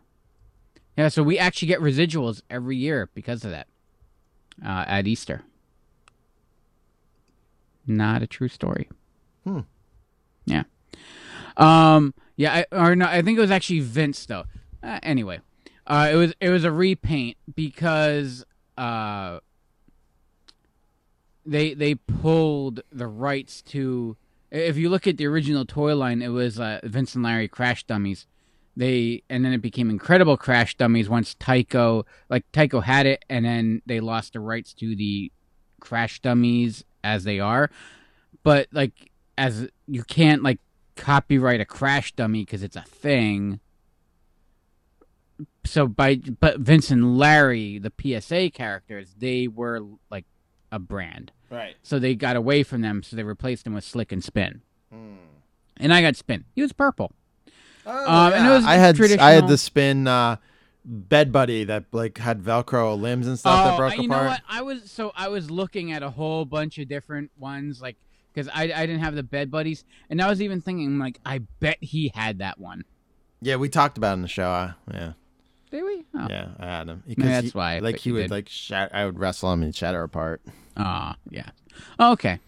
Yeah. 0.97 1.09
So 1.09 1.21
we 1.21 1.37
actually 1.37 1.67
get 1.67 1.81
residuals 1.81 2.41
every 2.49 2.77
year 2.77 3.09
because 3.13 3.43
of 3.43 3.51
that. 3.51 3.67
Uh, 4.63 4.85
at 4.87 5.07
Easter. 5.07 5.41
Not 7.85 8.21
a 8.21 8.27
true 8.27 8.47
story. 8.47 8.87
Hmm. 9.43 9.61
Yeah. 10.45 10.63
Um. 11.57 12.13
Yeah. 12.37 12.63
I, 12.71 12.75
or 12.75 12.95
no. 12.95 13.07
I 13.07 13.21
think 13.21 13.37
it 13.37 13.41
was 13.41 13.51
actually 13.51 13.81
Vince 13.81 14.25
though. 14.25 14.45
Uh, 14.81 14.99
anyway, 15.03 15.39
uh, 15.87 16.09
it 16.11 16.15
was 16.15 16.33
it 16.39 16.49
was 16.49 16.63
a 16.63 16.71
repaint 16.71 17.37
because 17.53 18.45
uh 18.77 19.39
they 21.45 21.73
they 21.73 21.95
pulled 21.95 22.81
the 22.91 23.07
rights 23.07 23.61
to. 23.63 24.15
If 24.53 24.77
you 24.77 24.89
look 24.89 25.07
at 25.07 25.17
the 25.17 25.25
original 25.25 25.65
toy 25.65 25.95
line, 25.95 26.21
it 26.21 26.27
was 26.27 26.59
uh, 26.59 26.79
Vince 26.83 27.15
and 27.15 27.23
Larry 27.23 27.47
Crash 27.47 27.85
Dummies. 27.85 28.27
They 28.77 29.23
and 29.27 29.43
then 29.43 29.51
it 29.51 29.63
became 29.63 29.89
Incredible 29.89 30.37
Crash 30.37 30.77
Dummies 30.77 31.09
once 31.09 31.33
Tyco 31.35 32.05
like 32.29 32.49
Tyco 32.51 32.83
had 32.83 33.07
it, 33.07 33.25
and 33.29 33.45
then 33.45 33.81
they 33.87 33.99
lost 33.99 34.33
the 34.33 34.39
rights 34.39 34.73
to 34.75 34.95
the 34.95 35.31
Crash 35.79 36.19
Dummies 36.21 36.85
as 37.03 37.23
they 37.23 37.39
are. 37.39 37.71
But 38.43 38.67
like 38.71 39.11
as 39.39 39.69
you 39.87 40.03
can't 40.03 40.43
like 40.43 40.59
copyright 40.95 41.59
a 41.59 41.65
Crash 41.65 42.13
Dummy 42.13 42.45
because 42.45 42.61
it's 42.61 42.75
a 42.75 42.81
thing. 42.81 43.59
So 45.65 45.87
by 45.87 46.15
but 46.39 46.59
Vince 46.59 46.91
and 46.91 47.17
Larry, 47.17 47.79
the 47.79 47.91
PSA 47.99 48.51
characters, 48.51 49.15
they 49.17 49.47
were 49.47 49.81
like 50.11 50.25
a 50.71 50.77
brand. 50.77 51.31
Right. 51.53 51.75
So 51.83 51.99
they 51.99 52.15
got 52.15 52.35
away 52.35 52.63
from 52.63 52.81
them, 52.81 53.03
so 53.03 53.15
they 53.15 53.23
replaced 53.23 53.63
them 53.63 53.73
with 53.73 53.83
Slick 53.83 54.11
and 54.11 54.23
Spin. 54.23 54.61
Hmm. 54.91 55.15
And 55.77 55.93
I 55.93 56.01
got 56.01 56.15
Spin. 56.15 56.45
He 56.55 56.61
was 56.61 56.73
purple. 56.73 57.11
Oh, 57.85 57.91
Um, 58.11 58.33
and 58.33 58.47
it 58.47 58.49
was 58.49 58.65
I 58.65 58.75
had 58.75 58.99
I 59.19 59.31
had 59.31 59.47
the 59.47 59.57
spin 59.57 60.07
uh, 60.07 60.37
bed 60.85 61.31
buddy 61.31 61.63
that 61.65 61.85
like 61.91 62.17
had 62.17 62.41
Velcro 62.41 62.99
limbs 62.99 63.27
and 63.27 63.37
stuff 63.37 63.65
that 63.65 63.73
Oh, 63.73 63.77
broke 63.77 63.93
I- 63.93 63.95
you 63.95 64.05
apart. 64.05 64.23
know 64.23 64.29
what? 64.29 64.41
I 64.49 64.61
was 64.61 64.89
so 64.91 65.11
I 65.15 65.27
was 65.27 65.51
looking 65.51 65.91
at 65.91 66.01
a 66.03 66.09
whole 66.09 66.45
bunch 66.45 66.77
of 66.77 66.87
different 66.87 67.31
ones, 67.37 67.81
like 67.81 67.97
because 68.33 68.47
I 68.53 68.63
I 68.63 68.85
didn't 68.85 68.99
have 69.01 69.15
the 69.15 69.23
bed 69.23 69.51
buddies, 69.51 69.83
and 70.09 70.21
I 70.21 70.29
was 70.29 70.41
even 70.41 70.61
thinking 70.61 70.97
like 70.97 71.19
I 71.25 71.39
bet 71.59 71.77
he 71.81 72.11
had 72.15 72.39
that 72.39 72.57
one. 72.59 72.85
Yeah, 73.41 73.57
we 73.57 73.67
talked 73.67 73.97
about 73.97 74.11
it 74.11 74.13
in 74.13 74.21
the 74.21 74.27
show. 74.29 74.49
Uh, 74.49 74.73
yeah. 74.93 75.13
Did 75.73 75.83
we? 75.85 76.05
Oh. 76.13 76.27
Yeah, 76.29 76.49
I 76.59 76.65
had 76.67 76.87
him. 76.87 77.01
Maybe 77.07 77.23
that's 77.23 77.47
he- 77.47 77.51
why 77.57 77.77
I 77.77 77.79
Like 77.79 77.97
he 77.97 78.11
would 78.11 78.29
did. 78.29 78.31
like 78.31 78.47
I 78.93 79.05
would 79.05 79.17
wrestle 79.17 79.51
him 79.51 79.63
and 79.63 79.75
shatter 79.75 80.03
apart. 80.03 80.41
Ah, 80.77 81.15
yeah. 81.31 81.49
Oh, 81.97 82.11
okay. 82.13 82.39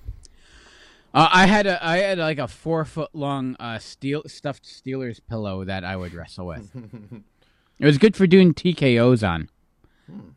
Uh, 1.12 1.28
I 1.32 1.48
had 1.48 1.66
a 1.66 1.84
I 1.84 1.98
had 1.98 2.20
like 2.20 2.38
a 2.38 2.48
four 2.48 2.86
foot 2.86 3.10
long 3.14 3.56
uh 3.60 3.80
steel 3.80 4.22
stuffed 4.28 4.64
Steelers 4.66 5.20
pillow 5.28 5.64
that 5.66 5.84
I 5.84 5.96
would 5.96 6.14
wrestle 6.14 6.46
with. 6.46 6.70
it 7.80 7.86
was 7.86 7.98
good 7.98 8.16
for 8.16 8.28
doing 8.28 8.54
TKOs 8.54 9.28
on. 9.28 9.50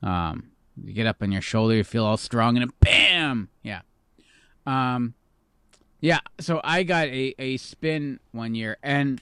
Um, 0.02 0.52
you 0.82 0.94
get 0.94 1.06
up 1.06 1.22
on 1.22 1.30
your 1.30 1.42
shoulder, 1.42 1.74
you 1.74 1.84
feel 1.84 2.06
all 2.06 2.16
strong, 2.16 2.56
and 2.56 2.72
bam, 2.80 3.50
yeah. 3.62 3.82
Um, 4.66 5.12
yeah. 6.00 6.20
So 6.40 6.62
I 6.64 6.84
got 6.84 7.08
a 7.08 7.34
a 7.38 7.58
spin 7.58 8.18
one 8.32 8.54
year, 8.54 8.78
and 8.82 9.20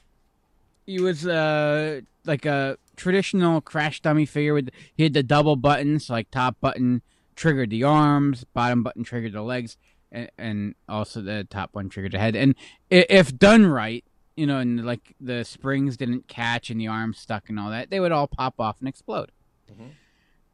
he 0.87 1.01
was 1.01 1.27
uh 1.27 2.03
like 2.25 2.45
a 2.47 2.77
traditional 2.97 3.61
crash 3.61 4.01
dummy 4.01 4.27
figure 4.27 4.55
with 4.55 4.71
he 4.95 5.03
had 5.05 5.13
the 5.15 5.23
double 5.23 5.57
buttons, 5.57 6.09
like 6.11 6.31
top 6.31 6.57
button 6.61 7.03
triggered 7.35 7.71
the 7.71 7.85
arms, 7.85 8.45
bottom 8.55 8.83
button 8.83 9.05
triggered 9.05 9.33
the 9.33 9.43
legs, 9.43 9.77
and, 10.11 10.31
and 10.39 10.75
also 10.89 11.21
the 11.21 11.47
top 11.51 11.71
one 11.75 11.89
triggered 11.89 12.13
the 12.13 12.19
head. 12.19 12.35
And 12.35 12.55
if 12.91 13.37
done 13.39 13.67
right, 13.67 14.05
you 14.37 14.47
know, 14.47 14.59
and 14.59 14.85
like 14.85 15.15
the 15.21 15.45
springs 15.45 15.97
didn't 15.97 16.29
catch 16.29 16.71
and 16.71 16.81
the 16.81 16.89
arms 16.89 17.19
stuck 17.19 17.49
and 17.49 17.59
all 17.61 17.71
that, 17.71 17.91
they 17.91 18.01
would 18.01 18.13
all 18.13 18.27
pop 18.27 18.55
off 18.59 18.79
and 18.81 18.89
explode. 18.89 19.31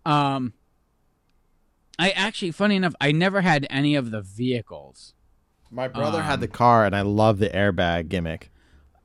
Um, 0.04 0.54
I 1.98 2.10
actually, 2.10 2.50
funny 2.50 2.76
enough, 2.76 2.94
I 3.00 3.12
never 3.12 3.42
had 3.42 3.66
any 3.70 3.94
of 3.94 4.10
the 4.10 4.20
vehicles. 4.22 5.14
My 5.70 5.88
brother 5.88 6.22
had 6.22 6.34
Um, 6.34 6.40
the 6.40 6.48
car, 6.48 6.84
and 6.84 6.94
I 6.96 7.02
love 7.02 7.38
the 7.38 7.48
airbag 7.48 8.08
gimmick. 8.08 8.50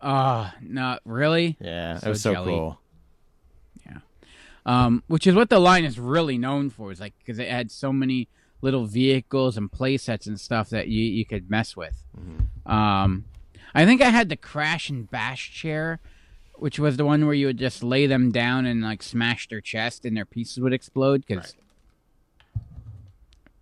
Uh, 0.02 0.52
not 0.62 1.02
really. 1.06 1.58
Yeah, 1.62 1.98
So 2.00 2.08
it 2.08 2.10
was 2.10 2.22
so 2.22 2.34
jelly. 2.34 2.52
cool. 2.54 2.80
Um, 4.68 5.02
which 5.08 5.26
is 5.26 5.34
what 5.34 5.50
the 5.50 5.60
line 5.60 5.86
is 5.86 5.98
really 5.98 6.38
known 6.38 6.70
for. 6.70 6.92
Is 6.92 7.00
like 7.00 7.14
because 7.18 7.40
it 7.40 7.50
had 7.50 7.72
so 7.72 7.92
many 7.92 8.28
little 8.62 8.86
vehicles 8.86 9.58
and 9.58 9.72
play 9.72 9.98
sets 9.98 10.28
and 10.28 10.40
stuff 10.40 10.70
that 10.70 10.90
you 10.90 11.04
you 11.04 11.26
could 11.26 11.50
mess 11.50 11.76
with. 11.76 12.04
Um, 12.66 13.26
I 13.74 13.86
think 13.86 14.02
I 14.02 14.10
had 14.10 14.30
the 14.30 14.36
crash 14.36 14.90
and 14.90 15.10
bash 15.10 15.54
chair, 15.54 16.00
which 16.56 16.78
was 16.80 16.98
the 16.98 17.06
one 17.06 17.26
where 17.26 17.34
you 17.34 17.48
would 17.48 17.58
just 17.58 17.82
lay 17.82 18.08
them 18.08 18.30
down 18.30 18.66
and 18.66 18.82
like 18.82 19.02
smash 19.02 19.48
their 19.48 19.62
chest 19.62 20.06
and 20.06 20.18
their 20.18 20.26
pieces 20.26 20.60
would 20.60 20.74
explode 20.74 21.26
because 21.26 21.56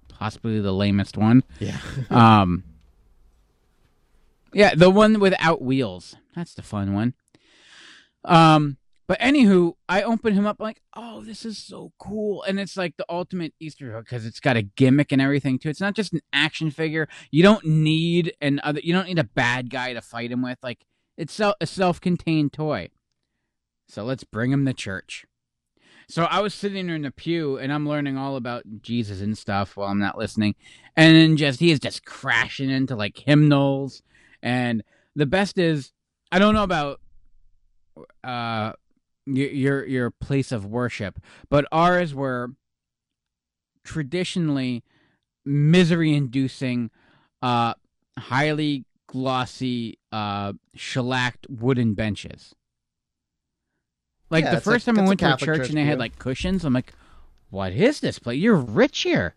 possibly 0.10 0.60
the 0.60 0.74
lamest 0.74 1.18
one. 1.18 1.44
Yeah. 1.60 1.78
um. 2.10 2.64
Yeah, 4.54 4.74
the 4.74 4.90
one 4.90 5.20
without 5.20 5.62
wheels. 5.62 6.16
That's 6.34 6.54
the 6.54 6.62
fun 6.62 6.94
one. 6.94 7.14
Um, 8.24 8.78
but 9.08 9.20
anywho, 9.20 9.74
I 9.88 10.02
open 10.02 10.34
him 10.34 10.46
up 10.46 10.60
like, 10.60 10.82
oh, 10.96 11.22
this 11.24 11.46
is 11.46 11.58
so 11.58 11.94
cool, 12.00 12.44
and 12.44 12.60
it's 12.60 12.76
like 12.76 12.98
the 12.98 13.06
ultimate 13.10 13.54
Easter 13.60 13.92
hook 13.92 14.06
because 14.06 14.26
it's 14.26 14.40
got 14.40 14.58
a 14.58 14.64
gimmick 14.64 15.12
and 15.12 15.22
everything 15.22 15.60
too. 15.60 15.70
It's 15.70 15.82
not 15.82 15.96
just 15.96 16.14
an 16.14 16.22
action 16.34 16.72
figure. 16.72 17.08
You 17.32 17.44
don't 17.44 17.66
need 17.66 18.34
an 18.42 18.60
other. 18.64 18.80
You 18.84 18.94
don't 18.94 19.08
need 19.08 19.20
a 19.20 19.24
bad 19.24 19.70
guy 19.70 19.94
to 19.94 20.02
fight 20.02 20.32
him 20.32 20.42
with. 20.42 20.58
Like 20.64 20.86
it's 21.18 21.40
a 21.40 21.54
self-contained 21.64 22.54
toy. 22.54 22.90
So 23.88 24.04
let's 24.04 24.24
bring 24.24 24.52
him 24.52 24.66
to 24.66 24.74
church. 24.74 25.26
So 26.08 26.26
I 26.26 26.40
was 26.40 26.54
sitting 26.54 26.90
in 26.90 27.02
the 27.02 27.12
pew 27.12 27.58
and 27.58 27.74
I'm 27.74 27.88
learning 27.88 28.18
all 28.18 28.36
about 28.36 28.64
Jesus 28.82 29.22
and 29.22 29.38
stuff 29.38 29.76
while 29.76 29.90
I'm 29.90 30.00
not 30.00 30.18
listening. 30.18 30.56
And 30.96 31.16
then 31.16 31.38
just 31.38 31.60
he 31.60 31.72
is 31.72 31.80
just 31.80 32.06
crashing 32.06 32.70
into 32.70 32.96
like 32.96 33.18
hymnals. 33.18 34.04
And 34.42 34.84
the 35.16 35.26
best 35.26 35.58
is 35.58 35.94
I 36.32 36.40
don't 36.40 36.54
know 36.54 36.64
about 36.64 37.00
uh 38.24 38.74
your 39.26 39.50
your, 39.50 39.86
your 39.86 40.12
place 40.12 40.52
of 40.52 40.66
worship, 40.66 41.20
but 41.50 41.66
ours 41.72 42.14
were 42.14 42.52
traditionally 43.84 44.84
misery 45.46 46.14
inducing 46.16 46.90
uh 47.44 47.74
highly 48.18 48.84
glossy 49.08 49.98
uh 50.12 50.54
shellacked 50.76 51.46
wooden 51.50 51.94
benches. 51.94 52.56
Like 54.30 54.44
Yeah, 54.46 54.52
the 54.52 54.58
it's 54.58 54.68
a- 54.68 54.70
first 54.72 54.86
time 54.88 54.98
I 55.00 55.04
went 55.04 55.20
to 55.20 55.28
a 55.34 55.38
church 55.38 55.58
church 55.60 55.70
and 55.70 55.78
they 55.78 55.84
had 55.84 56.00
like 56.00 56.18
cushions, 56.18 56.66
I'm 56.66 56.74
like, 56.74 56.94
what 57.52 57.74
is 57.74 58.00
this 58.00 58.18
place? 58.18 58.40
You're 58.40 58.56
rich 58.56 59.02
here. 59.04 59.36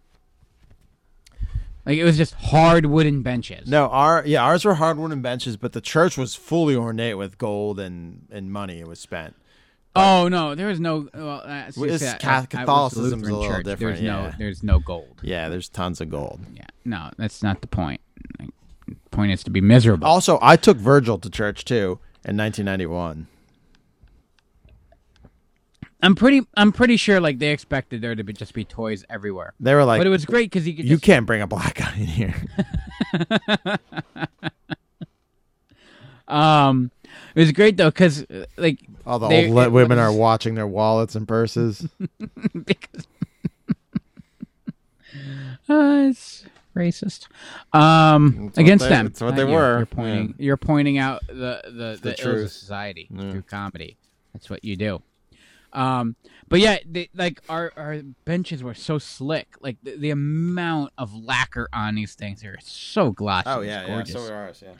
Like 1.84 1.98
it 1.98 2.04
was 2.04 2.16
just 2.16 2.34
hard 2.34 2.86
wooden 2.86 3.22
benches. 3.22 3.68
No, 3.68 3.86
our 3.88 4.22
yeah, 4.26 4.42
ours 4.42 4.64
were 4.64 4.74
hard 4.74 4.96
wooden 4.98 5.20
benches, 5.22 5.56
but 5.56 5.72
the 5.72 5.80
church 5.80 6.16
was 6.18 6.34
fully 6.34 6.74
ornate 6.74 7.18
with 7.18 7.36
gold 7.38 7.78
and 7.78 8.26
and 8.30 8.50
money. 8.50 8.80
It 8.80 8.88
was 8.88 8.98
spent. 9.00 9.36
Oh 9.96 10.28
no, 10.28 10.54
there 10.54 10.70
is 10.70 10.78
no. 10.78 11.08
Well, 11.12 11.42
uh, 11.44 11.70
Well, 11.76 11.90
it's 11.90 12.02
see, 12.02 12.08
I- 12.08 12.18
Ca- 12.18 12.28
I- 12.28 12.34
I 12.34 12.38
was 12.40 12.46
Catholicism's 12.48 13.12
Lutheran 13.12 13.32
a 13.32 13.38
little 13.38 13.54
church. 13.56 13.64
different, 13.64 13.96
There's 13.96 14.00
no, 14.02 14.32
there's 14.38 14.62
no 14.62 14.78
gold. 14.78 15.20
Yeah, 15.22 15.48
there's 15.48 15.68
tons 15.68 16.00
of 16.00 16.10
gold. 16.10 16.40
Yeah, 16.54 16.66
no, 16.84 17.10
that's 17.16 17.42
not 17.42 17.60
the 17.62 17.66
point. 17.66 18.00
The 18.38 18.94
point 19.10 19.32
is 19.32 19.42
to 19.44 19.50
be 19.50 19.60
miserable. 19.60 20.06
Also, 20.06 20.38
I 20.40 20.56
took 20.56 20.76
Virgil 20.76 21.18
to 21.18 21.28
church 21.30 21.64
too 21.64 21.98
in 22.24 22.36
1991. 22.36 23.26
I'm 26.00 26.14
pretty, 26.14 26.42
I'm 26.56 26.70
pretty 26.70 26.96
sure 26.96 27.20
like 27.20 27.40
they 27.40 27.50
expected 27.50 28.00
there 28.02 28.14
to 28.14 28.22
be 28.22 28.32
just 28.32 28.54
be 28.54 28.64
toys 28.64 29.04
everywhere. 29.10 29.54
They 29.58 29.74
were 29.74 29.84
like, 29.84 29.98
but 29.98 30.06
it 30.06 30.10
was 30.10 30.24
great 30.24 30.48
because 30.52 30.64
you 30.68 30.74
could. 30.76 30.84
You 30.84 30.92
just, 30.92 31.02
can't 31.02 31.26
bring 31.26 31.42
a 31.42 31.46
black 31.48 31.74
guy 31.74 31.92
in 31.96 32.06
here. 32.06 32.34
Um, 36.28 36.90
was 37.40 37.52
great 37.52 37.76
though 37.76 37.90
because 37.90 38.26
like 38.56 38.78
All 39.06 39.18
the 39.18 39.28
they- 39.28 39.46
old 39.46 39.54
le- 39.56 39.62
it 39.64 39.72
women 39.72 39.98
are 39.98 40.12
watching 40.12 40.54
their 40.54 40.66
wallets 40.66 41.14
and 41.14 41.26
purses. 41.28 41.88
Because 42.64 43.06
it's 45.68 46.44
racist 46.76 47.26
um 47.72 48.46
what 48.46 48.58
against 48.58 48.84
they- 48.84 48.88
them 48.90 49.06
it's 49.06 49.20
what 49.20 49.30
not 49.30 49.36
they 49.36 49.42
you. 49.46 49.52
were, 49.54 49.78
you're 49.78 49.86
pointing 49.86 50.28
yeah. 50.28 50.34
you're 50.44 50.56
pointing 50.56 50.98
out 50.98 51.26
the 51.26 51.60
the 51.64 51.70
the, 51.70 51.98
the 52.02 52.08
ills 52.10 52.20
of 52.20 52.24
truth. 52.34 52.50
society 52.52 53.08
Yeah. 53.10 53.30
through 53.32 53.42
comedy 53.42 53.96
that's 54.32 54.48
what 54.48 54.64
you 54.64 54.76
do 54.76 55.02
um 55.72 56.14
but 56.48 56.60
yeah 56.60 56.78
they, 56.88 57.08
like 57.14 57.40
our 57.48 57.72
our 57.76 58.00
benches 58.24 58.62
were 58.62 58.74
so 58.74 58.98
slick 58.98 59.56
like 59.60 59.76
the, 59.82 59.96
the 59.96 60.10
amount 60.10 60.92
of 60.98 61.12
lacquer 61.14 61.68
on 61.72 61.94
these 61.94 62.14
things 62.14 62.44
are 62.44 62.58
so 62.62 63.10
glossy 63.10 63.48
Oh 63.48 63.60
It's 63.60 63.68
yeah, 63.68 63.82
yeah. 63.82 63.86
gorgeous. 63.94 64.14
So 64.14 64.20
were 64.30 64.34
ours. 64.36 64.62
Yeah. 64.64 64.72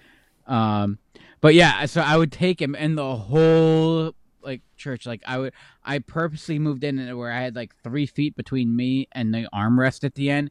Um, 0.83 0.99
but 1.41 1.55
yeah, 1.55 1.87
so 1.87 2.01
I 2.01 2.17
would 2.17 2.33
take 2.33 2.61
him, 2.61 2.75
and 2.75 2.97
the 2.97 3.17
whole 3.17 4.15
like 4.43 4.63
church, 4.77 5.07
like 5.07 5.23
I 5.27 5.39
would, 5.39 5.53
I 5.85 5.99
purposely 5.99 6.59
moved 6.59 6.85
in 6.85 7.17
where 7.17 7.31
I 7.31 7.43
had 7.43 7.55
like 7.57 7.75
three 7.83 8.07
feet 8.07 8.37
between 8.37 8.75
me 8.75 9.09
and 9.13 9.35
the 9.35 9.49
armrest 9.55 10.05
at 10.05 10.15
the 10.15 10.31
end, 10.31 10.51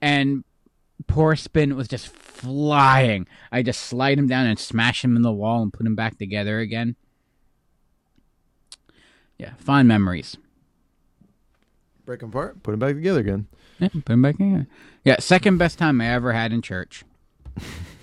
and 0.00 0.44
poor 1.06 1.36
spin 1.36 1.76
was 1.76 1.88
just 1.88 2.08
flying. 2.08 3.26
I 3.50 3.62
just 3.62 3.80
slide 3.80 4.18
him 4.18 4.26
down 4.26 4.46
and 4.46 4.58
smash 4.58 5.04
him 5.04 5.16
in 5.16 5.22
the 5.22 5.32
wall 5.32 5.62
and 5.62 5.72
put 5.72 5.86
him 5.86 5.94
back 5.94 6.18
together 6.18 6.58
again. 6.58 6.96
Yeah, 9.38 9.54
fond 9.58 9.88
memories. 9.88 10.36
Break 12.04 12.22
him 12.22 12.30
apart. 12.30 12.62
Put 12.62 12.74
him 12.74 12.80
back 12.80 12.94
together 12.94 13.20
again. 13.20 13.48
Yeah, 13.78 13.88
put 13.88 14.10
him 14.10 14.22
back 14.22 14.40
in. 14.40 14.66
Yeah, 15.04 15.16
second 15.18 15.58
best 15.58 15.78
time 15.78 16.00
I 16.00 16.08
ever 16.08 16.32
had 16.32 16.52
in 16.52 16.62
church. 16.62 17.04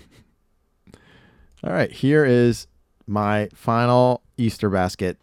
All 1.66 1.72
right, 1.72 1.90
here 1.90 2.26
is 2.26 2.68
my 3.08 3.48
final 3.54 4.22
Easter 4.38 4.70
basket 4.70 5.18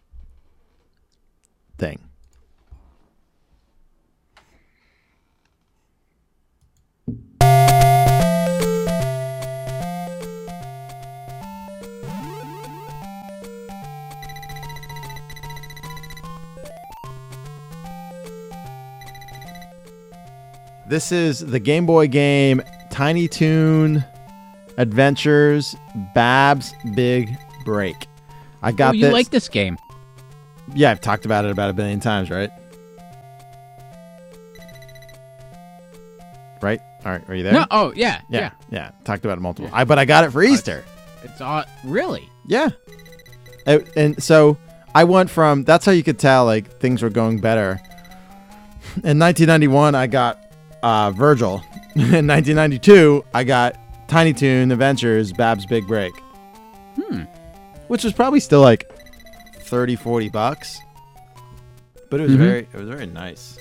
thing. 1.77 1.99
This 20.89 21.13
is 21.13 21.41
the 21.41 21.61
Game 21.61 21.85
Boy 21.85 22.09
game 22.09 22.63
Tiny 22.91 23.29
Toon 23.29 24.05
Adventures 24.81 25.77
Babs' 26.15 26.73
Big 26.95 27.37
Break. 27.67 28.07
I 28.63 28.73
got 28.73 28.91
oh, 28.91 28.93
you 28.95 29.03
this. 29.03 29.13
like 29.13 29.29
this 29.29 29.47
game? 29.47 29.77
Yeah, 30.75 30.91
I've 30.91 31.03
talked 31.03 31.27
about 31.27 31.45
it 31.45 31.51
about 31.51 31.69
a 31.69 31.75
billion 31.75 32.01
times, 32.01 32.31
right? 32.31 32.51
Right? 36.63 36.81
All 37.05 37.13
right, 37.13 37.29
are 37.29 37.35
you 37.35 37.43
there? 37.43 37.53
No. 37.53 37.67
Oh 37.71 37.93
yeah, 37.95 38.23
yeah, 38.31 38.41
yeah. 38.41 38.51
yeah. 38.71 38.91
Talked 39.05 39.27
about 39.27 39.37
it 39.37 39.43
multiple. 39.43 39.71
I 39.71 39.85
but 39.85 39.99
I 39.99 40.07
got 40.07 40.25
it 40.25 40.31
for 40.31 40.43
Easter. 40.43 40.83
It's 41.23 41.43
all 41.43 41.65
really. 41.85 42.27
Yeah. 42.47 42.71
And, 43.67 43.91
and 43.97 44.23
so 44.23 44.57
I 44.95 45.05
went 45.05 45.29
from 45.29 45.65
that's 45.65 45.85
how 45.85 45.93
you 45.93 46.03
could 46.03 46.19
tell 46.19 46.47
like 46.47 46.79
things 46.81 47.03
were 47.03 47.11
going 47.11 47.39
better. 47.39 47.81
In 49.05 49.19
1991, 49.19 49.95
I 49.95 50.07
got 50.07 50.39
uh, 50.83 51.11
Virgil. 51.11 51.63
In 51.95 52.27
1992, 52.27 53.25
I 53.35 53.45
got 53.45 53.77
Tiny 54.11 54.33
Toon 54.33 54.73
Adventures 54.73 55.33
Babs' 55.33 55.65
Big 55.67 55.87
Break. 55.87 56.13
Hmm. 57.01 57.23
Which 57.87 58.03
was 58.03 58.13
probably 58.13 58.41
still 58.41 58.61
like 58.61 58.91
30, 59.61 59.95
40 59.95 60.29
bucks. 60.31 60.81
But 62.11 62.19
it 62.21 62.25
was 62.25 62.33
Mhm. 62.33 62.39
very 62.39 62.59
it 62.73 62.75
was 62.77 62.89
very 62.89 63.07
nice 63.07 63.57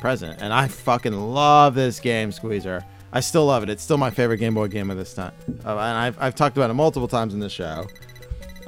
present. 0.00 0.38
And 0.40 0.52
I 0.52 0.68
fucking 0.68 1.12
love 1.12 1.74
this 1.74 1.98
game, 1.98 2.30
Squeezer. 2.30 2.84
I 3.12 3.18
still 3.18 3.46
love 3.46 3.64
it. 3.64 3.68
It's 3.68 3.82
still 3.82 3.98
my 3.98 4.10
favorite 4.10 4.38
Game 4.38 4.54
Boy 4.54 4.68
game 4.68 4.90
of 4.92 4.96
this 4.96 5.12
time. 5.12 5.32
Uh, 5.66 5.70
and 5.70 5.78
I've, 5.98 6.16
I've 6.22 6.34
talked 6.36 6.56
about 6.56 6.70
it 6.70 6.74
multiple 6.74 7.08
times 7.08 7.34
in 7.34 7.40
this 7.40 7.50
show. 7.52 7.84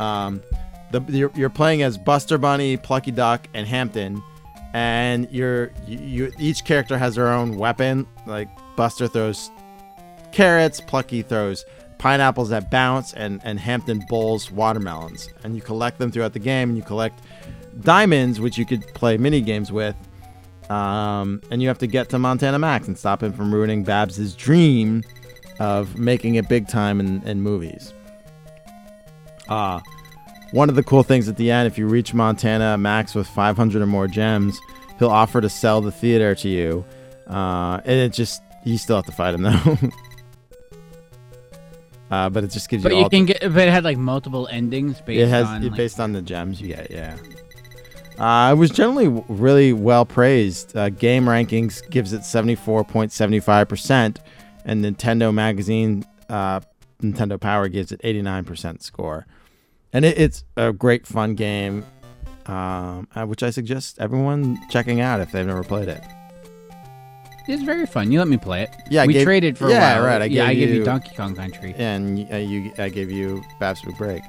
Um, 0.01 0.43
the, 0.91 1.01
you're, 1.09 1.31
you're 1.37 1.49
playing 1.51 1.83
as 1.83 1.97
Buster 1.97 2.37
Bunny, 2.37 2.77
Plucky 2.77 3.13
Duck, 3.13 3.47
and 3.55 3.65
Hampton, 3.67 4.21
and 4.75 5.29
you're 5.31 5.71
you, 5.87 5.99
you 5.99 6.33
each 6.41 6.65
character 6.65 6.99
has 6.99 7.15
their 7.15 7.29
own 7.29 7.57
weapon. 7.57 8.09
Like 8.27 8.49
Buster 8.77 9.07
throws 9.07 9.51
carrots, 10.33 10.81
Plucky 10.81 11.23
throws 11.23 11.65
pineapples 11.99 12.49
that 12.49 12.71
bounce, 12.71 13.13
and 13.15 13.41
and 13.45 13.61
Hampton 13.61 14.03
bowls 14.09 14.51
watermelons. 14.51 15.29
And 15.45 15.55
you 15.55 15.63
collect 15.63 15.99
them 15.99 16.11
throughout 16.11 16.33
the 16.33 16.41
game, 16.41 16.71
and 16.71 16.77
you 16.77 16.83
collect 16.83 17.21
diamonds, 17.81 18.41
which 18.41 18.59
you 18.59 18.67
could 18.67 18.83
play 18.95 19.17
mini 19.17 19.41
games 19.41 19.71
with. 19.71 19.97
Um, 20.69 21.41
and 21.51 21.63
you 21.63 21.69
have 21.69 21.79
to 21.79 21.87
get 21.87 22.09
to 22.11 22.19
Montana 22.19 22.59
Max 22.59 22.89
and 22.89 22.99
stop 22.99 23.23
him 23.23 23.33
from 23.33 23.53
ruining 23.55 23.85
Babs's 23.85 24.35
dream 24.35 25.05
of 25.59 25.99
making 25.99 26.37
it 26.37 26.49
big 26.49 26.67
time 26.67 26.99
in, 26.99 27.23
in 27.27 27.41
movies. 27.41 27.93
Uh, 29.49 29.81
one 30.53 30.69
of 30.69 30.77
the 30.77 30.83
cool 30.83 31.03
things 31.03 31.29
at 31.29 31.37
the 31.37 31.51
end, 31.51 31.67
if 31.67 31.79
you 31.79 31.87
reach 31.87 32.15
Montana 32.15 32.79
Max 32.79 33.15
with 33.15 33.27
500 33.27 33.83
or 33.83 33.87
more 33.87 34.09
gems, 34.09 34.59
he'll 34.99 35.11
offer 35.11 35.41
to 35.41 35.49
sell 35.49 35.81
the 35.81 35.93
theater 35.93 36.35
to 36.37 36.49
you. 36.49 36.85
Uh, 37.29 37.81
and 37.85 38.01
it 38.01 38.13
just, 38.13 38.43
you 38.65 38.79
still 38.79 38.97
have 38.97 39.07
to 39.07 39.13
fight 39.13 39.35
him 39.35 39.43
though. 39.43 39.79
uh, 42.13 42.29
but 42.29 42.45
it 42.45 42.51
just 42.51 42.69
gives 42.69 42.83
But 42.83 42.93
you 42.93 43.05
But 43.05 43.13
you 43.13 43.25
can 43.25 43.27
get, 43.27 43.41
but 43.55 43.67
it 43.67 43.71
had 43.71 43.85
like 43.85 43.97
multiple 43.97 44.47
endings 44.49 45.01
based 45.01 45.23
it 45.23 45.29
has 45.29 45.47
on 45.47 45.63
it 45.63 45.71
like, 45.71 45.77
based 45.79 45.99
on 45.99 46.13
the 46.13 46.21
gems 46.21 46.61
you 46.61 46.69
get. 46.69 46.91
Yeah. 46.91 47.17
Uh, 48.19 48.53
it 48.53 48.57
was 48.57 48.71
generally 48.71 49.07
w- 49.07 49.25
really 49.29 49.73
well 49.73 50.05
praised. 50.05 50.77
Uh, 50.77 50.91
Game 50.91 51.25
Rankings 51.25 51.89
gives 51.91 52.13
it 52.13 52.25
seventy 52.27 52.55
four 52.55 52.85
point 52.85 53.13
seventy 53.13 53.41
five 53.41 53.67
percent, 53.67 54.21
and 54.67 54.85
Nintendo 54.85 55.33
Magazine, 55.33 56.05
uh, 56.29 56.61
Nintendo 57.01 57.41
Power 57.41 57.69
gives 57.69 57.93
it 57.93 58.01
eighty 58.05 58.21
nine 58.21 58.45
percent 58.45 58.83
score. 58.83 59.27
And 59.95 60.05
it, 60.05 60.19
it's 60.19 60.45
a 60.59 60.71
great 60.71 61.07
fun 61.07 61.35
game, 61.35 61.85
um, 62.45 63.09
uh, 63.15 63.25
which 63.25 63.43
I 63.43 63.49
suggest 63.49 63.99
everyone 63.99 64.59
checking 64.69 65.01
out 65.01 65.21
if 65.21 65.33
they've 65.33 65.47
never 65.47 65.65
played 65.65 65.89
it. 65.89 66.03
It's 67.49 67.63
very 67.63 67.87
fun. 67.87 68.13
You 68.13 68.19
let 68.21 68.29
me 68.29 68.37
play 68.37 68.63
it. 68.63 68.71
Yeah, 68.89 69.03
I 69.03 69.07
we 69.07 69.13
gave- 69.15 69.25
traded 69.25 69.59
for 69.59 69.69
yeah, 69.69 69.95
a 69.95 69.97
while. 70.01 70.07
right. 70.07 70.23
I 70.23 70.25
yeah, 70.27 70.45
I 70.47 70.55
gave 70.55 70.61
gave 70.61 70.69
you 70.71 70.75
you- 70.81 70.85
Donkey 70.85 71.15
Kong 71.17 71.35
Country. 71.35 71.75
and 71.77 72.33
uh, 72.33 72.37
you 72.37 72.73
I 72.79 72.89
gave 72.89 73.11
you 73.11 73.43
Babs 73.59 73.83
Big 73.83 73.97
Break. 73.99 74.23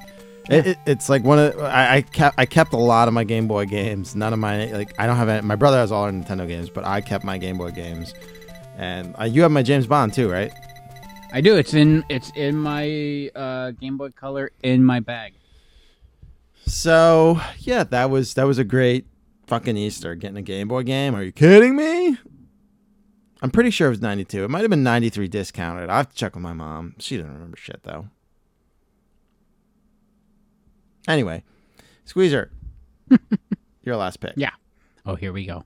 It, 0.49 0.68
it, 0.68 0.77
it's 0.85 1.07
like 1.07 1.23
one 1.23 1.40
of 1.40 1.57
I, 1.61 1.98
I 1.98 2.02
kept 2.02 2.35
I 2.38 2.45
kept 2.45 2.73
a 2.73 2.77
lot 2.77 3.07
of 3.07 3.14
my 3.14 3.23
Game 3.23 3.48
Boy 3.48 3.65
games. 3.65 4.15
None 4.15 4.34
of 4.34 4.40
my 4.40 4.65
like 4.72 4.94
I 4.99 5.06
don't 5.07 5.15
have 5.15 5.30
any. 5.30 5.41
My 5.45 5.56
brother 5.56 5.77
has 5.77 5.91
all 5.91 6.03
our 6.03 6.11
Nintendo 6.11 6.48
games, 6.48 6.69
but 6.69 6.84
I 6.85 6.99
kept 7.02 7.23
my 7.23 7.38
Game 7.38 7.57
Boy 7.57 7.72
games. 7.72 8.14
And 8.77 9.15
uh, 9.19 9.23
you 9.26 9.41
have 9.44 9.52
my 9.52 9.64
James 9.64 9.85
Bond 9.88 10.14
too, 10.14 10.30
right? 10.30 10.52
I 11.31 11.40
do. 11.41 11.56
It's 11.56 11.73
in 11.73 12.03
it's 12.10 12.31
in 12.35 12.57
my 12.57 13.30
uh, 13.35 13.72
Game 13.72 13.95
Boy 13.98 14.10
Color 14.10 14.52
in 14.64 14.84
my 14.84 14.99
bag. 14.99 15.34
So 16.65 17.40
yeah, 17.60 17.84
that 17.85 18.10
was 18.10 18.34
that 18.34 18.44
was 18.45 18.57
a 18.57 18.64
great 18.64 19.06
fucking 19.48 19.77
Easter 19.77 20.15
getting 20.15 20.38
a 20.38 20.41
Game 20.41 20.68
Boy 20.68 20.84
game. 20.84 21.15
Are 21.15 21.23
you 21.23 21.31
kidding 21.31 21.76
me? 21.76 22.18
I'm 23.44 23.52
pretty 23.52 23.72
sure 23.72 23.88
it 23.88 23.91
was 23.91 24.02
92. 24.02 24.45
It 24.45 24.49
might 24.49 24.61
have 24.61 24.70
been 24.70 24.84
93 24.84 25.28
discounted. 25.28 25.90
I 25.90 25.98
have 25.98 26.10
to 26.10 26.15
check 26.15 26.34
with 26.34 26.41
my 26.41 26.53
mom. 26.53 26.95
She 26.98 27.18
doesn't 27.18 27.32
remember 27.32 27.57
shit 27.57 27.82
though. 27.84 28.07
Anyway, 31.10 31.44
Squeezer, 32.06 32.49
your 33.84 33.98
last 33.98 34.22
pick. 34.22 34.34
Yeah. 34.38 34.52
Oh, 35.06 35.15
here 35.15 35.34
we 35.34 35.45
go. 35.45 35.65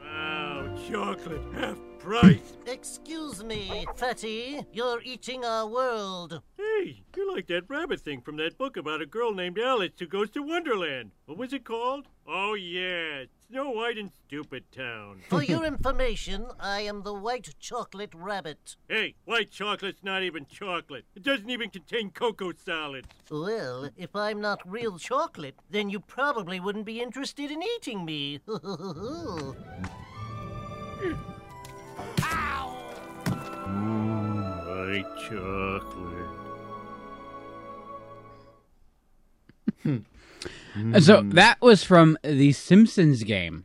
Wow, 0.00 0.72
chocolate, 0.88 1.42
half 1.54 1.76
price. 2.02 2.56
Excuse 2.66 3.44
me, 3.44 3.86
fatty. 3.96 4.66
You're 4.72 5.00
eating 5.02 5.44
our 5.44 5.66
world. 5.66 6.42
Hey, 6.56 7.04
you're 7.16 7.32
like 7.32 7.46
that 7.46 7.68
rabbit 7.68 8.00
thing 8.00 8.20
from 8.20 8.36
that 8.38 8.58
book 8.58 8.76
about 8.76 9.00
a 9.00 9.06
girl 9.06 9.32
named 9.32 9.58
Alice 9.58 9.92
who 9.98 10.06
goes 10.06 10.30
to 10.30 10.42
Wonderland. 10.42 11.12
What 11.26 11.38
was 11.38 11.52
it 11.52 11.64
called? 11.64 12.08
Oh, 12.26 12.54
yeah, 12.54 13.24
Snow 13.48 13.70
White 13.70 13.98
and 13.98 14.10
Stupid 14.26 14.64
Town. 14.72 15.20
For 15.28 15.42
your 15.52 15.64
information, 15.64 16.46
I 16.58 16.80
am 16.80 17.02
the 17.02 17.14
white 17.14 17.54
chocolate 17.60 18.14
rabbit. 18.14 18.76
Hey, 18.88 19.14
white 19.24 19.52
chocolate's 19.52 20.02
not 20.02 20.24
even 20.24 20.46
chocolate. 20.46 21.04
It 21.14 21.22
doesn't 21.22 21.50
even 21.50 21.70
contain 21.70 22.10
cocoa 22.10 22.52
solids. 22.52 23.08
Well, 23.30 23.90
if 23.96 24.16
I'm 24.16 24.40
not 24.40 24.60
real 24.68 24.98
chocolate, 24.98 25.56
then 25.70 25.88
you 25.88 26.00
probably 26.00 26.58
wouldn't 26.58 26.86
be 26.86 27.00
interested 27.00 27.50
in 27.50 27.62
eating 27.62 28.04
me. 28.04 28.40
White 34.66 35.04
chocolate. 35.28 36.28
Uh, 39.84 39.98
So 41.00 41.20
that 41.22 41.60
was 41.60 41.84
from 41.84 42.16
the 42.24 42.52
Simpsons 42.52 43.22
game. 43.24 43.64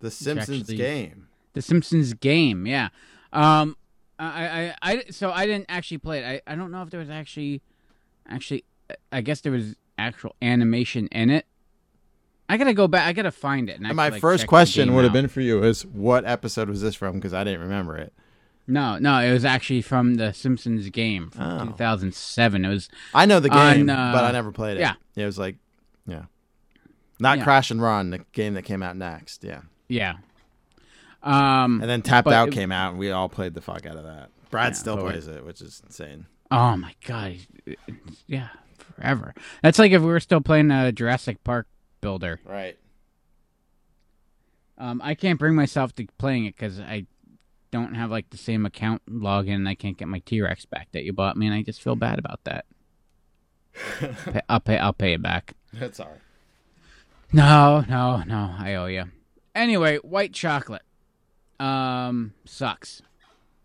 The 0.00 0.10
Simpsons 0.10 0.62
actually- 0.62 0.76
game. 0.76 1.28
The 1.52 1.62
Simpsons 1.62 2.12
game, 2.14 2.66
yeah. 2.66 2.88
Um, 3.32 3.76
I, 4.18 4.46
I, 4.46 4.74
I, 4.82 5.04
so 5.10 5.30
I 5.30 5.46
didn't 5.46 5.66
actually 5.68 5.98
play 5.98 6.18
it. 6.22 6.42
I, 6.46 6.52
I 6.52 6.54
don't 6.54 6.70
know 6.70 6.82
if 6.82 6.90
there 6.90 7.00
was 7.00 7.08
actually, 7.10 7.62
actually, 8.28 8.64
I 9.12 9.20
guess 9.22 9.40
there 9.42 9.52
was 9.52 9.74
actual 9.98 10.34
animation 10.42 11.06
in 11.08 11.30
it. 11.30 11.46
I 12.48 12.56
gotta 12.56 12.74
go 12.74 12.86
back. 12.88 13.06
I 13.06 13.12
gotta 13.12 13.30
find 13.32 13.68
it. 13.68 13.76
And, 13.78 13.86
And 13.86 13.96
my 13.96 14.08
like, 14.10 14.20
first 14.20 14.46
question 14.46 14.94
would 14.94 15.04
have 15.04 15.12
been 15.12 15.28
for 15.28 15.40
you 15.40 15.62
is 15.64 15.84
what 15.84 16.24
episode 16.24 16.68
was 16.68 16.80
this 16.80 16.94
from? 16.94 17.14
Because 17.14 17.34
I 17.34 17.42
didn't 17.44 17.60
remember 17.60 17.96
it. 17.96 18.12
No, 18.68 18.98
no, 18.98 19.18
it 19.20 19.32
was 19.32 19.44
actually 19.44 19.82
from 19.82 20.14
the 20.14 20.32
Simpsons 20.32 20.88
game 20.90 21.30
from 21.30 21.68
2007. 21.72 22.64
It 22.64 22.68
was. 22.68 22.88
Oh. 22.92 22.96
I 23.14 23.26
know 23.26 23.38
the 23.40 23.48
game, 23.48 23.88
on, 23.88 23.90
uh, 23.90 24.12
but 24.12 24.24
I 24.24 24.32
never 24.32 24.50
played 24.52 24.76
it. 24.76 24.80
Yeah, 24.80 24.94
It 25.14 25.24
was 25.24 25.38
like, 25.38 25.56
yeah. 26.06 26.24
Not 27.20 27.38
Yeah. 27.38 27.44
Crash 27.44 27.70
and 27.70 27.80
Run, 27.80 28.10
the 28.10 28.18
game 28.32 28.54
that 28.54 28.62
came 28.62 28.82
out 28.82 28.96
next. 28.96 29.44
Yeah. 29.44 29.60
yeah. 29.88 30.14
Um, 31.22 31.80
And 31.80 31.88
then 31.90 32.02
Tapped 32.02 32.28
Out 32.28 32.48
it- 32.48 32.54
came 32.54 32.70
out, 32.72 32.90
and 32.90 32.98
we 32.98 33.10
all 33.10 33.28
played 33.28 33.54
the 33.54 33.60
fuck 33.60 33.86
out 33.86 33.96
of 33.96 34.04
that. 34.04 34.30
Brad 34.50 34.72
Yeah, 34.72 34.78
still 34.78 34.96
plays 34.98 35.26
it, 35.26 35.44
which 35.44 35.60
is 35.60 35.82
insane. 35.84 36.26
Oh 36.50 36.76
my 36.76 36.94
god, 37.04 37.36
yeah, 38.28 38.48
forever. 38.94 39.34
That's 39.62 39.78
like 39.80 39.90
if 39.90 40.00
we 40.00 40.06
were 40.06 40.20
still 40.20 40.40
playing 40.40 40.70
uh, 40.70 40.92
Jurassic 40.92 41.42
Park 41.42 41.66
Builder. 42.00 42.40
Right. 42.44 42.78
Um, 44.78 45.00
I 45.02 45.14
can't 45.14 45.38
bring 45.38 45.54
myself 45.54 45.94
to 45.96 46.06
playing 46.18 46.44
it 46.46 46.54
because 46.56 46.78
I 46.80 47.06
don't 47.70 47.94
have 47.94 48.10
like 48.10 48.30
the 48.30 48.36
same 48.36 48.66
account 48.66 49.02
login. 49.08 49.54
and 49.54 49.68
I 49.68 49.74
can't 49.74 49.96
get 49.96 50.08
my 50.08 50.18
T 50.20 50.40
Rex 50.40 50.64
back 50.66 50.88
that 50.92 51.04
you 51.04 51.12
bought 51.12 51.36
me, 51.36 51.46
and 51.46 51.54
I 51.54 51.62
just 51.62 51.82
feel 51.82 51.96
bad 51.96 52.18
about 52.18 52.40
that. 52.44 52.66
Pay- 54.00 54.40
I'll 54.48 54.60
pay. 54.60 54.78
I'll 54.78 54.92
pay 54.92 55.12
it 55.14 55.22
back. 55.22 55.54
That's 55.72 56.00
all 56.00 56.06
right. 56.08 56.20
No, 57.32 57.84
no, 57.88 58.22
no. 58.22 58.54
I 58.58 58.74
owe 58.74 58.86
you. 58.86 59.04
Anyway, 59.54 59.96
white 59.98 60.32
chocolate. 60.32 60.82
Um, 61.58 62.32
sucks. 62.44 63.02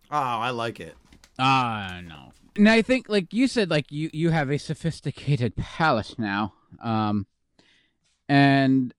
Oh, 0.09 0.17
I 0.17 0.49
like 0.49 0.79
it. 0.79 0.95
Ah, 1.37 2.01
no. 2.05 2.31
And 2.57 2.67
I 2.69 2.81
think, 2.81 3.07
like 3.07 3.33
you 3.33 3.47
said, 3.47 3.69
like 3.69 3.91
you 3.91 4.09
you 4.13 4.29
have 4.31 4.49
a 4.49 4.57
sophisticated 4.57 5.55
palate 5.55 6.17
now. 6.17 6.53
Um, 6.81 7.27
and 8.31 8.93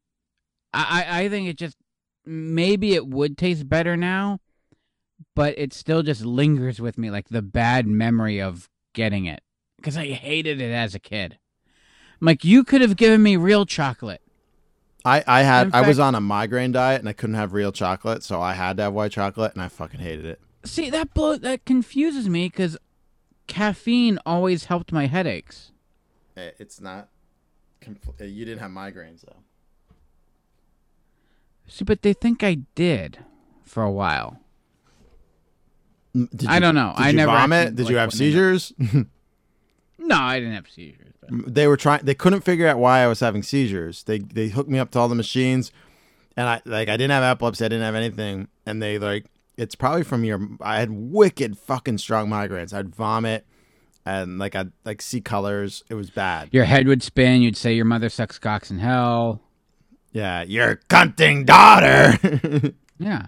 I 0.74 1.22
I 1.22 1.28
think 1.30 1.48
it 1.48 1.56
just 1.56 1.78
maybe 2.26 2.92
it 2.94 3.06
would 3.06 3.38
taste 3.38 3.66
better 3.66 3.96
now, 3.96 4.40
but 5.34 5.54
it 5.56 5.72
still 5.72 6.02
just 6.02 6.22
lingers 6.22 6.80
with 6.80 6.98
me, 6.98 7.10
like 7.10 7.28
the 7.30 7.40
bad 7.40 7.86
memory 7.86 8.40
of 8.42 8.68
getting 8.92 9.24
it 9.24 9.40
because 9.78 9.96
I 9.96 10.08
hated 10.08 10.60
it 10.60 10.70
as 10.70 10.94
a 10.94 10.98
kid. 10.98 11.38
I'm 12.20 12.26
like, 12.26 12.44
you 12.44 12.62
could 12.62 12.82
have 12.82 12.96
given 12.96 13.22
me 13.22 13.36
real 13.36 13.64
chocolate. 13.64 14.20
I, 15.04 15.24
I 15.26 15.42
had 15.42 15.68
In 15.68 15.74
I 15.74 15.80
was 15.88 15.98
on 15.98 16.14
a 16.14 16.20
migraine 16.20 16.70
diet 16.70 17.00
and 17.00 17.08
I 17.08 17.14
couldn't 17.14 17.34
have 17.34 17.54
real 17.54 17.72
chocolate, 17.72 18.22
so 18.22 18.40
I 18.40 18.52
had 18.52 18.76
to 18.76 18.82
have 18.84 18.92
white 18.92 19.12
chocolate, 19.12 19.54
and 19.54 19.62
I 19.62 19.68
fucking 19.68 19.98
hated 20.00 20.26
it. 20.26 20.40
See 20.64 20.90
that 20.90 21.14
blow 21.14 21.36
that 21.38 21.64
confuses 21.64 22.28
me 22.28 22.48
because 22.48 22.76
caffeine 23.46 24.18
always 24.26 24.66
helped 24.66 24.92
my 24.92 25.06
headaches. 25.06 25.72
Eh, 26.36 26.50
It's 26.58 26.80
not. 26.82 27.08
Compl- 27.82 28.20
eh, 28.20 28.24
You 28.24 28.44
didn't 28.44 28.60
have 28.60 28.70
migraines 28.70 29.22
though. 29.22 29.36
See, 31.68 31.84
but 31.84 32.02
they 32.02 32.12
think 32.12 32.42
I 32.42 32.58
did 32.74 33.18
for 33.64 33.82
a 33.82 33.90
while. 33.90 34.38
Mm, 36.14 36.28
Did 36.36 36.48
I 36.48 36.58
don't 36.58 36.74
know. 36.74 36.92
Did 36.96 37.02
I 37.02 37.10
you 37.10 37.16
never 37.16 37.32
vomit? 37.32 37.58
actually, 37.58 37.76
Did 37.76 37.88
you 37.88 37.96
have 37.96 38.12
seizures? 38.12 38.72
No, 40.04 40.16
I 40.16 40.40
didn't 40.40 40.54
have 40.54 40.68
seizures. 40.68 41.14
But... 41.20 41.54
they 41.54 41.68
were 41.68 41.76
trying. 41.76 42.04
They 42.04 42.14
couldn't 42.14 42.40
figure 42.40 42.66
out 42.66 42.78
why 42.78 43.00
I 43.00 43.06
was 43.06 43.20
having 43.20 43.42
seizures. 43.42 44.02
They 44.02 44.18
they 44.18 44.48
hooked 44.48 44.68
me 44.68 44.78
up 44.78 44.90
to 44.92 44.98
all 44.98 45.08
the 45.08 45.14
machines, 45.14 45.70
and 46.36 46.48
I 46.48 46.60
like 46.64 46.88
I 46.88 46.96
didn't 46.96 47.12
have 47.12 47.22
epilepsy. 47.22 47.64
I 47.64 47.68
didn't 47.68 47.84
have 47.84 47.94
anything, 47.94 48.48
and 48.66 48.82
they 48.82 48.98
like 48.98 49.26
it's 49.56 49.74
probably 49.74 50.02
from 50.02 50.24
your. 50.24 50.48
I 50.60 50.80
had 50.80 50.90
wicked 50.90 51.56
fucking 51.56 51.98
strong 51.98 52.28
migraines. 52.28 52.74
I'd 52.74 52.94
vomit, 52.94 53.46
and 54.04 54.38
like 54.38 54.54
I'd 54.54 54.72
like 54.84 55.02
see 55.02 55.20
colors. 55.20 55.84
It 55.88 55.94
was 55.94 56.10
bad. 56.10 56.48
Your 56.52 56.64
head 56.64 56.86
would 56.86 57.02
spin. 57.02 57.42
You'd 57.42 57.56
say 57.56 57.74
your 57.74 57.84
mother 57.84 58.08
sucks 58.08 58.38
cocks 58.38 58.70
in 58.70 58.78
hell. 58.78 59.40
Yeah, 60.12 60.42
your 60.42 60.76
cunting 60.88 61.46
daughter. 61.46 62.72
Yeah. 62.98 63.26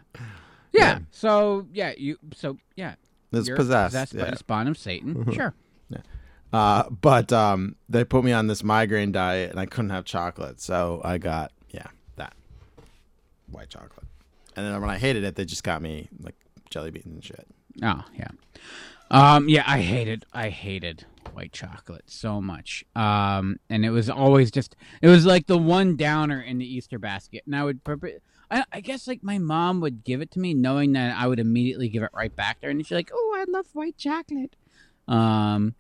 Yeah. 0.73 1.01
So 1.11 1.67
yeah, 1.73 1.95
you. 1.97 2.17
So 2.35 2.59
yeah. 2.77 2.95
It's 3.33 3.49
possessed, 3.51 3.93
Possessed 3.95 4.17
by 4.17 4.31
the 4.31 4.37
spawn 4.37 4.69
of 4.69 4.79
Satan. 4.79 5.33
sure. 5.33 5.53
Yeah. 5.89 5.99
Uh, 6.53 6.89
but 6.89 7.33
um, 7.33 7.75
they 7.89 8.05
put 8.05 8.23
me 8.25 8.31
on 8.31 8.47
this 8.47 8.63
migraine 8.63 9.11
diet, 9.11 9.51
and 9.51 9.59
I 9.59 9.67
couldn't 9.67 9.91
have 9.91 10.05
chocolate, 10.05 10.61
so 10.61 11.01
I 11.05 11.19
got 11.19 11.51
yeah 11.71 11.89
that 12.17 12.35
white 13.51 13.71
chocolate. 13.71 14.07
And 14.55 14.65
then 14.65 14.81
when 14.81 14.91
I 14.91 14.99
hated 14.99 15.25
it, 15.25 15.35
they 15.35 15.45
just 15.45 15.65
got 15.65 15.83
me 15.83 16.09
like 16.21 16.37
jelly 16.71 16.93
beans 16.93 17.07
and 17.07 17.25
shit. 17.25 17.47
Oh 17.83 18.05
yeah. 18.17 18.29
Um. 19.11 19.49
Yeah. 19.49 19.65
I 19.67 19.81
hated. 19.81 20.25
I 20.33 20.49
hated 20.49 21.05
white 21.33 21.53
chocolate 21.53 22.05
so 22.07 22.41
much. 22.41 22.85
Um. 22.97 23.57
And 23.71 23.85
it 23.85 23.91
was 23.91 24.09
always 24.11 24.51
just. 24.51 24.77
It 25.03 25.09
was 25.09 25.25
like 25.27 25.47
the 25.47 25.59
one 25.59 25.97
downer 25.97 26.41
in 26.41 26.59
the 26.59 26.67
Easter 26.67 26.99
basket, 26.99 27.43
and 27.47 27.55
I 27.55 27.65
would. 27.65 27.81
I, 28.51 28.65
I 28.73 28.81
guess 28.81 29.07
like 29.07 29.23
my 29.23 29.39
mom 29.39 29.81
would 29.81 30.05
give 30.05 30.21
it 30.21 30.31
to 30.33 30.41
me, 30.41 30.53
knowing 30.55 30.93
that 30.93 31.17
I 31.17 31.27
would 31.27 31.41
immediately 31.41 31.89
give 31.89 32.03
it 32.03 32.11
right 32.15 32.35
back 32.35 32.61
to 32.61 32.67
her, 32.67 32.71
and 32.71 32.85
she's 32.85 32.93
like, 32.95 33.11
"Oh, 33.13 33.35
I 33.37 33.51
love 33.51 33.67
white 33.73 33.97
chocolate." 33.97 34.57
Um. 35.09 35.75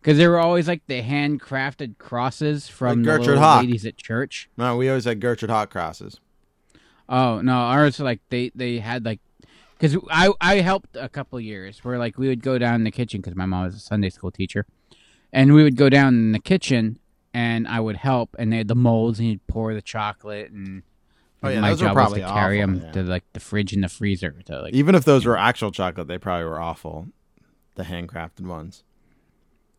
Because 0.00 0.18
there 0.18 0.30
were 0.30 0.38
always 0.40 0.68
like 0.68 0.82
the 0.86 1.00
handcrafted 1.00 1.96
crosses 1.96 2.68
from 2.68 2.88
Like 2.88 2.96
the 2.98 3.04
Gertrude 3.04 3.26
little 3.28 3.42
Hawk. 3.42 3.60
ladies 3.62 3.86
at 3.86 3.96
church. 3.96 4.50
No, 4.58 4.76
we 4.76 4.86
always 4.90 5.06
had 5.06 5.18
Gertrude 5.18 5.50
Hawk 5.50 5.70
crosses. 5.70 6.20
Oh 7.08 7.40
no, 7.40 7.54
ours 7.54 7.98
like 8.00 8.20
they 8.28 8.50
they 8.54 8.80
had 8.80 9.06
like 9.06 9.20
because 9.78 9.96
I 10.10 10.32
I 10.40 10.56
helped 10.56 10.96
a 10.96 11.08
couple 11.08 11.40
years 11.40 11.84
where 11.84 11.98
like 11.98 12.18
we 12.18 12.28
would 12.28 12.42
go 12.42 12.58
down 12.58 12.76
in 12.76 12.84
the 12.84 12.90
kitchen 12.90 13.20
because 13.20 13.36
my 13.36 13.46
mom 13.46 13.64
was 13.64 13.76
a 13.76 13.80
Sunday 13.80 14.10
school 14.10 14.30
teacher, 14.30 14.66
and 15.32 15.54
we 15.54 15.62
would 15.62 15.76
go 15.76 15.88
down 15.88 16.14
in 16.14 16.32
the 16.32 16.38
kitchen 16.38 16.98
and 17.34 17.66
I 17.66 17.80
would 17.80 17.96
help 17.96 18.36
and 18.38 18.52
they 18.52 18.58
had 18.58 18.68
the 18.68 18.76
molds 18.76 19.18
and 19.18 19.28
you'd 19.28 19.46
pour 19.46 19.74
the 19.74 19.82
chocolate 19.82 20.50
and. 20.50 20.82
Oh, 21.42 21.50
yeah, 21.50 21.60
my 21.60 21.70
those 21.70 21.82
were 21.82 21.88
job 21.88 21.94
probably 21.94 22.22
was 22.22 22.30
to 22.30 22.34
carry 22.34 22.62
awful, 22.62 22.74
them 22.74 22.84
yeah. 22.86 22.92
to 22.92 23.02
like 23.02 23.24
the 23.34 23.40
fridge 23.40 23.74
and 23.74 23.84
the 23.84 23.90
freezer 23.90 24.34
to 24.46 24.62
like. 24.62 24.72
Even 24.72 24.94
if 24.94 25.04
those 25.04 25.26
were 25.26 25.36
actual 25.36 25.70
chocolate, 25.70 26.08
they 26.08 26.16
probably 26.16 26.46
were 26.46 26.58
awful. 26.58 27.08
The 27.74 27.82
handcrafted 27.82 28.46
ones. 28.46 28.82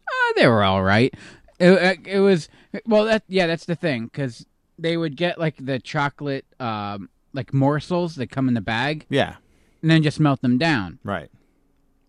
Uh, 0.08 0.34
they 0.36 0.46
were 0.46 0.64
all 0.64 0.84
right. 0.84 1.12
It, 1.58 1.72
it, 1.72 2.00
it 2.06 2.20
was 2.20 2.50
well. 2.86 3.06
That 3.06 3.24
yeah, 3.28 3.48
that's 3.48 3.66
the 3.66 3.76
thing 3.76 4.06
because 4.06 4.46
they 4.78 4.96
would 4.96 5.16
get 5.16 5.40
like 5.40 5.56
the 5.58 5.80
chocolate 5.80 6.46
um 6.60 7.10
like 7.34 7.52
morsels 7.52 8.16
that 8.18 8.30
come 8.30 8.48
in 8.48 8.54
the 8.54 8.62
bag. 8.62 9.08
Yeah. 9.10 9.38
And 9.86 9.92
then 9.92 10.02
just 10.02 10.20
melt 10.20 10.42
them 10.42 10.58
down. 10.58 10.98
Right. 11.04 11.30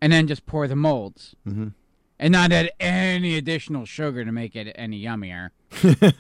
And 0.00 0.10
then 0.10 0.26
just 0.26 0.46
pour 0.46 0.66
the 0.66 0.74
molds. 0.74 1.36
Mhm. 1.46 1.74
And 2.18 2.32
not 2.32 2.50
add 2.50 2.70
any 2.80 3.36
additional 3.36 3.84
sugar 3.84 4.24
to 4.24 4.32
make 4.32 4.56
it 4.56 4.72
any 4.76 5.04
yummier. 5.04 5.50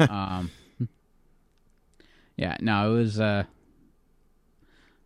um, 0.10 0.50
yeah, 2.36 2.58
no, 2.60 2.92
it 2.92 2.98
was. 2.98 3.18
Uh, 3.18 3.44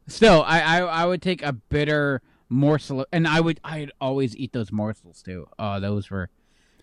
still, 0.08 0.42
I, 0.44 0.60
I 0.60 0.78
I 0.80 1.06
would 1.06 1.22
take 1.22 1.40
a 1.44 1.52
bitter 1.52 2.20
morsel, 2.48 3.06
and 3.12 3.28
I 3.28 3.40
would 3.40 3.60
I'd 3.62 3.92
always 4.00 4.36
eat 4.36 4.52
those 4.52 4.72
morsels 4.72 5.22
too. 5.22 5.46
Oh, 5.56 5.78
those 5.78 6.10
were 6.10 6.28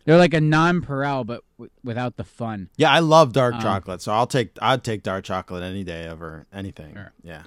they're 0.06 0.18
like 0.18 0.34
a 0.34 0.40
nonpareil, 0.40 1.26
but 1.26 1.44
w- 1.58 1.72
without 1.84 2.16
the 2.16 2.24
fun. 2.24 2.70
Yeah, 2.78 2.92
I 2.94 3.00
love 3.00 3.34
dark 3.34 3.56
Um, 3.56 3.62
chocolate, 3.62 4.02
so 4.02 4.14
I'll 4.14 4.28
take 4.28 4.52
I'd 4.62 4.86
take 4.86 5.04
dark 5.04 5.26
chocolate 5.26 5.64
any 5.64 5.84
day 5.84 6.08
over 6.08 6.48
anything. 6.54 6.98
Yeah. 7.22 7.44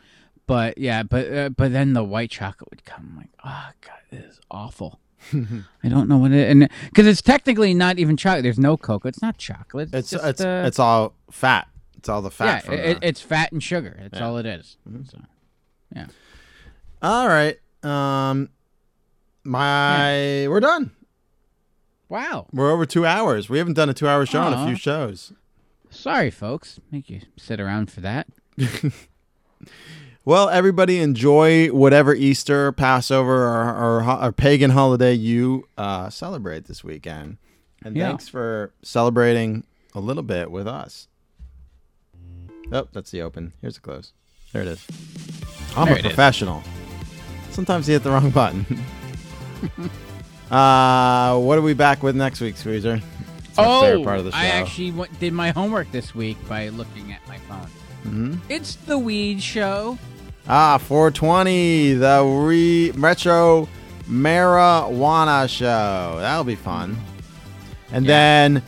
But 0.51 0.79
yeah, 0.79 1.05
but 1.05 1.33
uh, 1.33 1.49
but 1.51 1.73
then 1.73 1.93
the 1.93 2.03
white 2.03 2.31
chocolate 2.31 2.69
would 2.71 2.85
come. 2.85 3.11
I'm 3.13 3.17
like, 3.19 3.31
oh 3.45 3.71
god, 3.87 3.99
this 4.11 4.33
is 4.35 4.41
awful. 4.51 4.99
I 5.33 5.89
don't 5.89 6.09
know 6.09 6.17
what 6.19 6.33
it 6.33 6.51
and 6.51 6.69
because 6.87 7.07
it's 7.07 7.23
technically 7.23 7.73
not 7.73 7.99
even 8.01 8.17
chocolate. 8.17 8.43
There's 8.43 8.59
no 8.59 8.77
cocoa. 8.77 9.09
It's 9.09 9.23
not 9.23 9.39
chocolate. 9.39 9.91
It's 9.95 10.11
just, 10.11 10.25
it's 10.25 10.41
uh, 10.41 10.65
it's 10.67 10.79
all 10.81 11.15
fat. 11.31 11.69
It's 11.99 12.09
all 12.09 12.21
the 12.21 12.31
fat. 12.33 12.65
yeah. 12.67 12.73
It, 12.75 12.99
it's 13.03 13.21
fat 13.21 13.53
and 13.53 13.63
sugar. 13.63 13.97
That's 14.01 14.19
Yeah. 14.19 14.27
all 14.27 14.39
it 14.39 14.47
is. 14.47 14.77
Mhm. 14.91 15.09
So, 15.11 15.19
yeah. 15.95 16.07
All 17.01 17.29
right. 17.29 17.59
Um, 17.85 18.49
my 19.45 20.47
we're 20.49 20.61
done. 20.61 20.91
Wow. 22.09 22.47
We're 22.53 22.73
over 22.73 22.87
two 22.87 23.07
hours. 23.07 23.49
We 23.49 23.59
haven't 23.59 23.75
done 23.75 23.89
a 23.89 23.95
two-hour 23.95 24.27
show 24.27 24.45
in 24.49 24.53
a 24.53 24.67
few 24.67 24.75
shows. 24.75 25.33
Sorry, 25.91 26.31
folks. 26.31 26.81
Make 26.91 27.09
you 27.09 27.21
sit 27.37 27.61
around 27.61 27.91
for 27.93 28.01
that. 28.01 28.27
Well, 30.25 30.49
everybody 30.51 30.99
enjoy 30.99 31.69
whatever 31.69 32.15
Easter, 32.15 32.73
Passover, 32.73 33.45
or, 33.47 33.75
or, 33.75 34.05
or 34.27 34.33
pagan 34.33 34.71
holiday 34.71 35.15
you 35.15 35.67
uh, 35.79 36.11
celebrate 36.11 36.67
this 36.67 36.85
weekend. 36.85 37.39
And 37.83 37.97
Yeah. 37.97 38.09
thanks 38.09 38.29
for 38.29 38.73
celebrating 38.83 39.65
a 39.95 40.01
little 40.01 40.23
bit 40.23 40.51
with 40.51 40.69
us. 40.69 41.09
Oh, 42.71 42.87
that's 42.93 43.11
the 43.11 43.23
open. 43.23 43.55
Here's 43.63 43.75
the 43.77 43.81
close. 43.81 44.13
There 44.53 44.63
it 44.63 44.69
is. 44.69 44.87
I'm 45.77 45.87
There 45.87 45.95
a 45.97 45.99
it 45.99 46.05
is. 46.05 46.07
professional. 46.13 46.63
Sometimes 47.51 47.89
you 47.89 47.95
hit 47.95 48.03
the 48.03 48.11
wrong 48.11 48.31
button. 48.31 48.65
uh, 50.51 51.39
what 51.39 51.59
are 51.59 51.63
we 51.63 51.75
back 51.75 52.03
with 52.03 52.15
next 52.15 52.41
week, 52.41 52.57
Squeezer? 52.57 53.01
It's 53.49 53.59
oh, 53.59 54.03
part 54.05 54.19
of 54.19 54.25
the 54.27 54.31
show. 54.33 54.37
I 54.39 54.45
actually 54.47 54.91
w- 54.91 55.11
did 55.19 55.33
my 55.33 55.51
homework 55.51 55.91
this 55.91 56.15
week 56.15 56.37
by 56.49 56.69
looking 56.69 57.11
at 57.13 57.27
my 57.27 57.39
phone. 57.39 57.67
Mhm. 58.07 58.39
It's 58.49 58.75
the 58.87 58.99
Weed 58.99 59.43
Show. 59.43 59.99
Ah, 60.49 60.79
420, 60.79 61.95
the 61.95 62.25
re- 62.25 62.91
retro 62.93 63.69
marijuana 64.11 65.49
show. 65.49 66.17
That'll 66.21 66.45
be 66.45 66.55
fun. 66.57 66.97
And 67.93 68.07
then 68.07 68.63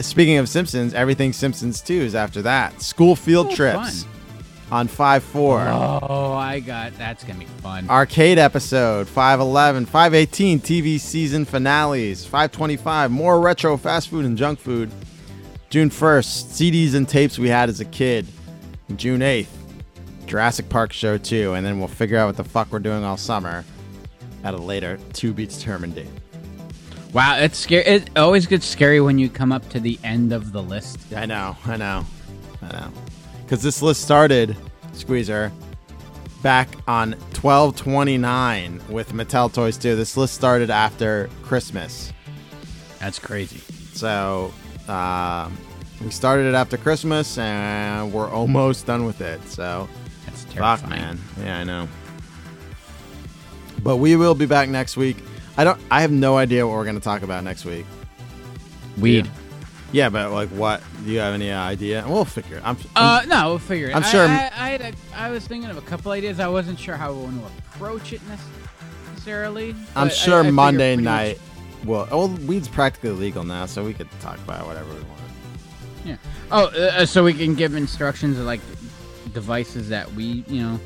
speaking 0.00 0.36
of 0.38 0.48
Simpsons, 0.48 0.94
everything 0.94 1.32
Simpsons 1.32 1.80
2 1.80 1.94
is 1.94 2.14
after 2.14 2.42
that. 2.42 2.80
School 2.82 3.16
field 3.16 3.48
Oh, 3.50 3.54
trips 3.54 4.02
fun. 4.04 4.10
on 4.70 4.88
5 4.88 5.22
4. 5.24 5.60
Oh, 5.68 6.34
I 6.34 6.60
got 6.60 6.96
that's 6.98 7.24
gonna 7.24 7.38
be 7.38 7.46
fun. 7.62 7.88
Arcade 7.88 8.38
episode 8.38 9.08
511, 9.08 9.86
518 9.86 10.60
TV 10.60 10.98
season 10.98 11.44
finales, 11.44 12.24
525 12.24 13.10
more 13.10 13.40
retro 13.40 13.76
fast 13.76 14.08
food 14.08 14.24
and 14.24 14.36
junk 14.36 14.58
food. 14.60 14.90
June 15.70 15.90
1st, 15.90 16.50
CDs 16.52 16.94
and 16.94 17.08
tapes 17.08 17.38
we 17.38 17.48
had 17.48 17.68
as 17.68 17.80
a 17.80 17.84
kid. 17.84 18.26
June 18.96 19.20
8th, 19.20 19.46
Jurassic 20.26 20.68
Park 20.68 20.92
show 20.92 21.18
2, 21.18 21.54
and 21.54 21.64
then 21.64 21.78
we'll 21.78 21.88
figure 21.88 22.18
out 22.18 22.26
what 22.26 22.36
the 22.36 22.44
fuck 22.44 22.70
we're 22.70 22.78
doing 22.78 23.04
all 23.04 23.16
summer 23.16 23.64
at 24.42 24.54
a 24.54 24.58
later 24.58 24.98
to 25.14 25.32
be 25.32 25.46
determined 25.46 25.94
date. 25.94 26.06
Wow, 27.12 27.38
it's 27.38 27.58
scary. 27.58 27.84
It 27.84 28.10
always 28.16 28.46
gets 28.46 28.66
scary 28.66 29.00
when 29.00 29.18
you 29.18 29.28
come 29.28 29.52
up 29.52 29.68
to 29.70 29.80
the 29.80 29.98
end 30.02 30.32
of 30.32 30.52
the 30.52 30.62
list. 30.62 30.98
I 31.14 31.26
know, 31.26 31.56
I 31.64 31.76
know, 31.76 32.04
I 32.60 32.72
know. 32.72 32.92
Because 33.42 33.62
this 33.62 33.82
list 33.82 34.02
started, 34.02 34.56
Squeezer, 34.92 35.52
back 36.42 36.68
on 36.86 37.12
1229 37.40 38.80
with 38.90 39.12
Mattel 39.12 39.52
Toys 39.52 39.78
2. 39.78 39.96
This 39.96 40.16
list 40.16 40.34
started 40.34 40.70
after 40.70 41.30
Christmas. 41.42 42.12
That's 42.98 43.18
crazy. 43.18 43.60
So 43.94 44.52
um, 44.88 45.56
we 46.04 46.10
started 46.10 46.46
it 46.46 46.54
after 46.54 46.76
Christmas, 46.76 47.38
and 47.38 48.12
we're 48.12 48.28
almost 48.30 48.86
done 48.86 49.06
with 49.06 49.20
it. 49.20 49.42
So 49.48 49.88
That's 50.26 50.44
fuck, 50.44 50.86
man. 50.88 51.18
Yeah, 51.40 51.58
I 51.58 51.64
know. 51.64 51.88
But 53.82 53.96
we 53.96 54.14
will 54.16 54.34
be 54.34 54.46
back 54.46 54.68
next 54.68 54.96
week. 54.96 55.16
I 55.56 55.64
don't. 55.64 55.80
I 55.90 56.02
have 56.02 56.10
no 56.12 56.36
idea 56.36 56.66
what 56.66 56.74
we're 56.76 56.84
going 56.84 56.96
to 56.98 57.02
talk 57.04 57.22
about 57.22 57.44
next 57.44 57.64
week. 57.64 57.86
Weed. 58.98 59.26
Yeah. 59.26 59.32
Yeah, 59.92 60.08
but 60.08 60.32
like, 60.32 60.48
what? 60.50 60.82
Do 61.04 61.10
you 61.12 61.20
have 61.20 61.34
any 61.34 61.52
idea? 61.52 62.04
We'll 62.06 62.24
figure. 62.24 62.56
it. 62.56 62.62
I'm. 62.66 62.76
Uh, 62.96 63.20
I'm- 63.20 63.28
no, 63.28 63.48
we'll 63.50 63.58
figure 63.58 63.88
it. 63.88 63.94
I'm 63.96 64.02
sure- 64.02 64.26
I, 64.26 64.50
I, 64.56 64.68
had 64.70 64.80
a, 64.80 64.92
I 65.14 65.30
was 65.30 65.46
thinking 65.46 65.70
of 65.70 65.76
a 65.76 65.82
couple 65.82 66.10
ideas. 66.12 66.40
I 66.40 66.48
wasn't 66.48 66.78
sure 66.80 66.96
how 66.96 67.12
we 67.12 67.20
want 67.22 67.40
to 67.40 67.46
approach 67.76 68.12
it 68.12 68.20
necessarily. 69.06 69.70
I'm 69.94 70.08
but 70.08 70.12
I- 70.12 70.14
sure 70.16 70.44
I 70.44 70.50
Monday 70.50 70.94
pretty 70.96 71.04
much- 71.04 71.26
night. 71.38 71.40
Well, 71.84 72.08
well, 72.10 72.28
weed's 72.28 72.66
practically 72.66 73.10
legal 73.10 73.44
now, 73.44 73.66
so 73.66 73.84
we 73.84 73.92
could 73.94 74.08
talk 74.20 74.38
about 74.38 74.66
whatever 74.66 74.88
we 74.88 75.00
want. 75.02 75.20
Yeah. 76.04 76.16
Oh, 76.50 76.66
uh, 76.66 77.06
so 77.06 77.24
we 77.24 77.34
can 77.34 77.54
give 77.54 77.74
instructions 77.74 78.38
of 78.38 78.44
like 78.44 78.60
devices 79.32 79.88
that 79.88 80.12
we, 80.12 80.44
you 80.46 80.62
know. 80.62 80.80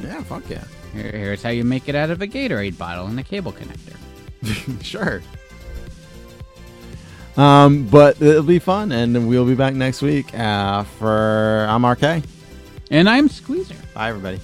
Yeah, 0.00 0.22
fuck 0.22 0.48
yeah. 0.48 0.64
Here, 0.92 1.10
here's 1.10 1.42
how 1.42 1.50
you 1.50 1.64
make 1.64 1.88
it 1.88 1.94
out 1.94 2.10
of 2.10 2.22
a 2.22 2.26
Gatorade 2.26 2.78
bottle 2.78 3.06
and 3.06 3.18
a 3.18 3.22
cable 3.22 3.52
connector. 3.52 3.96
sure. 4.82 5.22
Um, 7.36 7.86
but 7.86 8.20
it'll 8.20 8.42
be 8.42 8.58
fun, 8.58 8.90
and 8.90 9.28
we'll 9.28 9.46
be 9.46 9.54
back 9.54 9.74
next 9.74 10.02
week. 10.02 10.36
Uh, 10.36 10.82
for 10.82 11.66
I'm 11.68 11.86
RK. 11.86 12.24
And 12.90 13.08
I'm 13.08 13.28
Squeezer. 13.28 13.76
Bye, 13.94 14.08
everybody. 14.08 14.40